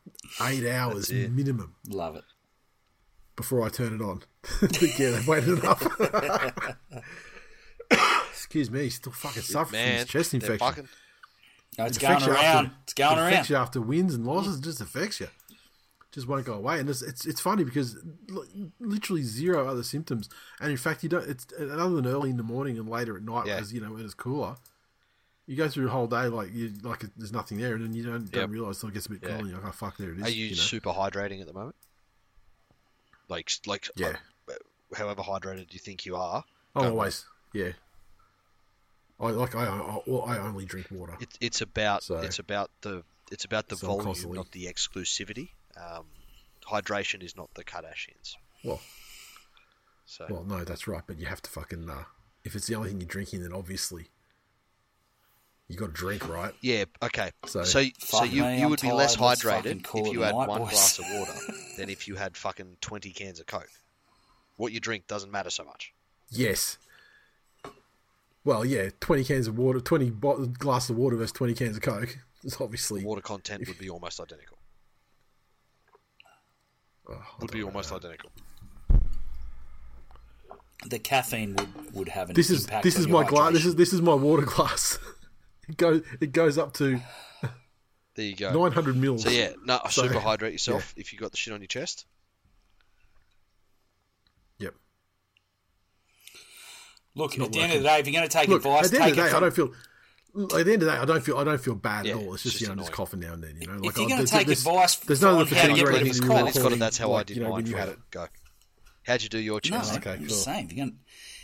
eight 0.42 0.68
hours 0.68 1.12
minimum 1.12 1.76
Love 1.88 2.16
it. 2.16 2.24
before 3.36 3.62
I 3.64 3.70
turn 3.70 3.94
it 3.94 4.02
on. 4.02 4.24
yeah, 4.98 5.12
they've 5.12 5.28
waited 5.28 5.60
enough. 5.60 5.86
Excuse 8.32 8.72
me, 8.72 8.90
still 8.90 9.12
fucking 9.12 9.44
suffering 9.44 9.80
from 9.82 9.90
Man, 9.90 10.00
this 10.00 10.08
chest 10.10 10.34
infection. 10.34 10.58
fucking- 10.60 10.88
No, 11.78 11.86
it's 11.86 11.98
It 11.98 12.02
going 12.02 12.20
you 12.22 12.28
around. 12.32 12.66
after- 12.66 12.78
it's 12.84 12.94
going 12.94 13.18
it 13.18 13.22
around. 13.22 13.28
affects 13.34 13.50
you 13.50 13.56
after 13.56 13.82
wins 13.82 14.14
and 14.16 14.26
losses. 14.26 14.58
It 14.58 14.64
just 14.64 14.82
affects 14.82 15.20
you. 15.20 15.28
Just 16.12 16.28
won't 16.28 16.46
go 16.46 16.54
away, 16.54 16.80
and 16.80 16.90
it's 16.90 17.02
it's, 17.04 17.26
it's 17.26 17.40
funny 17.42 17.64
because 17.64 17.98
li- 18.30 18.72
literally 18.80 19.22
zero 19.22 19.68
other 19.70 19.84
symptoms, 19.84 20.30
and 20.60 20.72
in 20.72 20.78
fact 20.78 21.04
you 21.04 21.10
don't. 21.10 21.28
It's 21.30 21.46
other 21.60 21.90
than 21.96 22.08
early 22.08 22.30
in 22.32 22.38
the 22.38 22.44
morning 22.44 22.80
and 22.80 22.90
later 22.90 23.16
at 23.18 23.24
night, 23.24 23.46
Yeah. 23.46 23.56
because 23.58 23.74
you 23.74 23.82
know 23.82 23.92
when 23.94 24.04
it's 24.04 24.14
cooler. 24.16 24.56
You 25.46 25.56
go 25.56 25.70
through 25.70 25.88
a 25.88 25.92
whole 25.92 26.08
day 26.08 26.28
like 26.28 26.54
you 26.54 26.74
like 26.82 27.06
there's 27.16 27.32
nothing 27.32 27.60
there, 27.60 27.76
and 27.76 27.84
then 27.84 27.94
you 27.94 28.04
don't 28.04 28.32
don't 28.32 28.50
realize 28.52 28.78
until 28.78 28.90
it 28.90 28.94
gets 28.94 29.06
a 29.06 29.10
bit 29.12 29.20
Yeah. 29.22 29.30
cold. 29.30 29.42
And 29.42 29.50
you're 29.52 29.60
like, 29.60 29.68
oh 29.70 29.72
fuck, 29.72 29.98
there 29.98 30.12
it 30.12 30.18
is. 30.18 30.24
Are 30.24 30.30
you, 30.30 30.50
know? 30.50 30.56
super 30.56 30.90
hydrating 30.90 31.40
at 31.42 31.48
the 31.48 31.54
moment? 31.54 31.76
Like, 33.30 33.52
like, 33.66 33.90
Yeah. 33.96 34.16
uh, 34.50 34.54
however 34.98 35.22
hydrated 35.22 35.74
you 35.74 35.80
think 35.80 36.06
you 36.06 36.16
are, 36.16 36.44
I'm 36.76 36.88
always 36.92 37.26
yeah. 37.54 37.74
I 39.20 39.30
like 39.32 39.56
I 39.56 39.66
I, 39.66 40.00
well, 40.06 40.24
I 40.26 40.38
only 40.38 40.66
drink 40.66 40.88
water. 40.92 41.18
it, 41.20 41.30
it's 41.42 41.62
about 41.62 42.04
So- 42.04 42.20
it's 42.20 42.40
about 42.40 42.70
the 42.82 43.04
it's 43.32 43.46
about 43.46 43.68
the 43.68 43.76
So 43.78 43.88
volume, 43.88 44.06
constantly- 44.06 44.38
not 44.38 44.52
the 44.52 44.66
exclusivity. 44.68 45.50
Um, 45.76 46.06
hydration 46.66 47.22
is 47.24 47.36
not 47.36 47.54
the 47.56 47.64
Kardashians. 47.64 48.36
Well, 48.64 48.80
So 50.06 50.26
well, 50.30 50.44
no, 50.44 50.64
that's 50.64 50.88
right. 50.88 51.04
But 51.06 51.20
you 51.20 51.26
have 51.26 51.42
to 51.42 51.50
fucking 51.50 51.90
uh, 51.90 52.04
if 52.44 52.56
it's 52.56 52.68
the 52.68 52.76
only 52.76 52.90
thing 52.90 53.00
you're 53.02 53.08
drinking, 53.08 53.42
then 53.42 53.54
obviously 53.54 54.08
you 55.68 55.76
got 55.76 55.88
to 55.88 55.92
drink, 55.92 56.28
right? 56.30 56.54
yeah, 56.62 56.86
okay. 57.04 57.32
So- 57.46 57.64
So 57.64 57.84
so, 58.00 58.24
you 58.24 58.44
me, 58.44 58.60
you 58.60 58.64
I'm 58.66 58.70
would 58.70 58.82
be 58.82 58.92
less 58.92 59.16
tired. 59.16 59.44
Let's 59.44 59.44
hydrated 59.44 59.86
if 60.08 60.14
you 60.14 60.22
had 60.22 60.34
night, 60.36 60.48
one 60.48 60.62
boys. 60.62 60.70
glass 60.72 61.00
of 61.00 61.06
water 61.12 61.34
than 61.78 61.90
if 61.90 62.08
you 62.08 62.16
had 62.16 62.38
fucking 62.38 62.78
twenty 62.82 63.12
cans 63.12 63.40
of 63.42 63.48
Coke. 63.48 63.70
What 64.56 64.72
you 64.72 64.80
drink 64.80 65.08
doesn't 65.08 65.32
matter 65.32 65.50
so 65.50 65.64
much. 65.66 65.94
Yes. 66.30 66.78
Well, 68.48 68.64
yeah, 68.64 68.92
twenty 69.02 69.26
cans 69.26 69.48
of 69.50 69.58
water, 69.58 69.82
twenty 69.82 70.10
bo- 70.10 70.46
glasses 70.46 70.92
of 70.92 70.96
water 70.96 71.18
versus 71.18 71.34
twenty 71.34 71.54
cans 71.54 71.76
of 71.76 71.84
Coke. 71.84 72.18
It's 72.44 72.62
obviously 72.62 73.02
the 73.02 73.08
Water 73.08 73.20
content 73.20 73.68
would 73.68 73.78
be 73.80 73.90
almost 73.90 74.22
identical. 74.22 74.58
oh, 77.10 77.22
Would 77.42 77.52
be 77.52 77.58
don't 77.58 77.62
know. 77.62 77.68
almost 77.68 77.92
identical. 77.92 78.30
The 80.88 81.00
caffeine 81.00 81.56
would, 81.56 81.94
would 81.96 82.08
have 82.10 82.30
an 82.30 82.36
This 82.36 82.50
is 82.52 82.64
impact 82.66 82.84
this 82.84 82.98
is 82.98 83.08
your 83.08 83.22
my 83.24 83.28
glass. 83.28 83.52
This 83.54 83.66
is 83.66 83.76
this 83.76 83.92
is 83.92 84.02
my 84.02 84.14
water 84.14 84.44
glass. 84.46 84.98
it 85.68 85.76
goes 85.76 86.04
it 86.22 86.32
goes 86.32 86.58
up 86.58 86.72
to 86.76 87.02
There 88.16 88.26
you 88.26 88.36
go. 88.36 88.54
nine 88.54 88.72
hundred 88.72 88.96
mils. 88.96 89.24
So 89.24 89.30
yeah, 89.30 89.52
no, 89.66 89.82
So, 89.90 90.04
super 90.04 90.20
hydrate 90.20 90.54
yourself 90.54 90.94
if 90.96 91.12
you 91.12 91.20
got 91.20 91.32
the 91.32 91.38
shit 91.38 91.54
on 91.54 91.60
your 91.60 91.68
chest. 91.68 92.06
Look, 97.18 97.34
at 97.34 97.40
not 97.40 97.52
the 97.52 97.60
end 97.60 97.74
of 97.74 97.82
the 97.84 97.88
day, 97.90 98.00
if 98.00 98.08
you're 98.08 98.14
going 98.14 98.28
to 98.30 98.34
take 98.38 98.48
Look, 98.48 98.58
advice, 98.66 98.86
at 98.86 98.92
the 98.92 98.98
end 98.98 99.04
take 99.06 99.12
of 99.12 99.16
the 99.18 99.22
day, 99.24 99.30
it 99.30 99.36
I 99.36 99.40
don't 99.40 99.54
feel. 99.56 99.74
At 100.36 100.50
the 100.50 100.74
end 100.74 100.84
of 100.84 100.88
the 100.88 100.92
day, 100.92 100.98
I 100.98 101.06
don't 101.06 101.22
feel. 101.24 101.38
I 101.38 101.44
don't 101.44 101.60
feel 101.62 101.76
bad 101.76 102.06
Yeah, 102.06 102.14
at 102.14 102.18
all. 102.20 102.34
It's 102.36 102.36
it's 102.36 102.44
just, 102.44 102.60
just 102.60 102.70
you 102.70 102.76
know, 102.76 102.82
just 102.84 102.92
coughing 102.92 103.20
now 103.22 103.34
and 103.34 103.44
then. 103.44 103.58
You 103.60 103.68
know, 103.68 103.74
If 103.74 103.82
like 103.82 103.96
you're 103.98 104.06
oh, 104.06 104.10
gonna 104.10 104.16
there's- 104.18 104.32
take 104.32 104.46
there's- 104.46 104.60
advice 104.66 104.96
there's 104.98 105.22
no 105.22 105.30
on 105.30 105.42
other 105.42 105.56
how 105.56 105.62
to 105.64 105.68
fatigue 105.68 105.76
get 105.78 105.82
rid 105.82 105.88
of 105.88 105.94
rating 105.94 106.08
this 106.10 106.20
than 106.20 106.28
cough, 106.28 106.36
you 106.38 106.42
Glenn, 106.44 106.48
it's 106.50 106.60
got 106.60 106.72
it. 106.74 106.80
That's 106.80 106.98
how 107.00 107.14
I 107.14 107.24
did 107.24 107.38
you 107.38 107.44
know, 107.44 107.50
mine. 107.50 107.66
you 107.66 107.76
had 107.76 107.90
it. 107.90 107.98
Go. 108.12 108.28
How'd 109.04 109.24
you 109.24 109.30
do 109.30 109.40
your 109.40 109.56
No, 109.56 109.60
chest? 109.60 109.96
Okay, 109.98 110.12
I'm 110.12 110.18
cool. 110.20 110.28
just 110.28 110.44
saying, 110.44 110.66
if 110.70 110.74
you're 110.78 110.86
going 110.86 110.98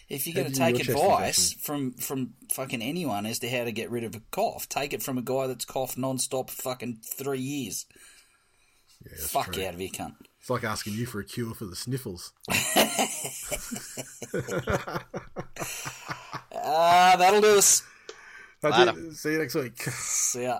if 0.10 0.28
you're 0.28 0.36
How 0.36 0.41
going 0.41 0.54
to 0.54 0.60
do 0.60 0.64
you 0.66 0.72
do 0.74 0.78
take 0.80 0.90
advice 0.90 1.54
from 1.54 1.94
from 1.94 2.34
fucking 2.52 2.82
anyone 2.84 3.26
as 3.26 3.40
to 3.40 3.50
how 3.50 3.64
to 3.64 3.72
get 3.72 3.90
rid 3.90 4.04
of 4.04 4.14
a 4.16 4.22
cough, 4.32 4.70
take 4.70 4.94
it 4.94 5.02
from 5.02 5.18
a 5.18 5.22
guy 5.24 5.48
that's 5.48 5.66
coughed 5.66 5.98
non-stop 5.98 6.50
fucking 6.52 7.00
three 7.04 7.40
years. 7.40 7.86
Yeah, 9.06 9.12
Fuck 9.26 9.54
true. 9.54 9.66
out 9.66 9.74
of 9.74 9.80
here, 9.80 9.90
cunt. 9.90 10.14
It's 10.44 10.49
like 10.49 10.65
asking 10.65 10.95
you 10.95 11.06
for 11.06 11.22
a 11.22 11.24
cure 11.24 11.53
for 11.53 11.64
the 11.64 11.74
sniffles. 11.74 12.34
Ah, 16.65 17.15
that'll 17.18 17.41
do 17.41 17.57
us. 17.57 17.84
That's 18.61 18.78
Later. 18.78 19.07
it. 19.07 19.14
See 19.15 19.32
you 19.34 19.40
next 19.40 19.56
week. 19.56 19.82
See 19.82 20.44
ya. 20.44 20.60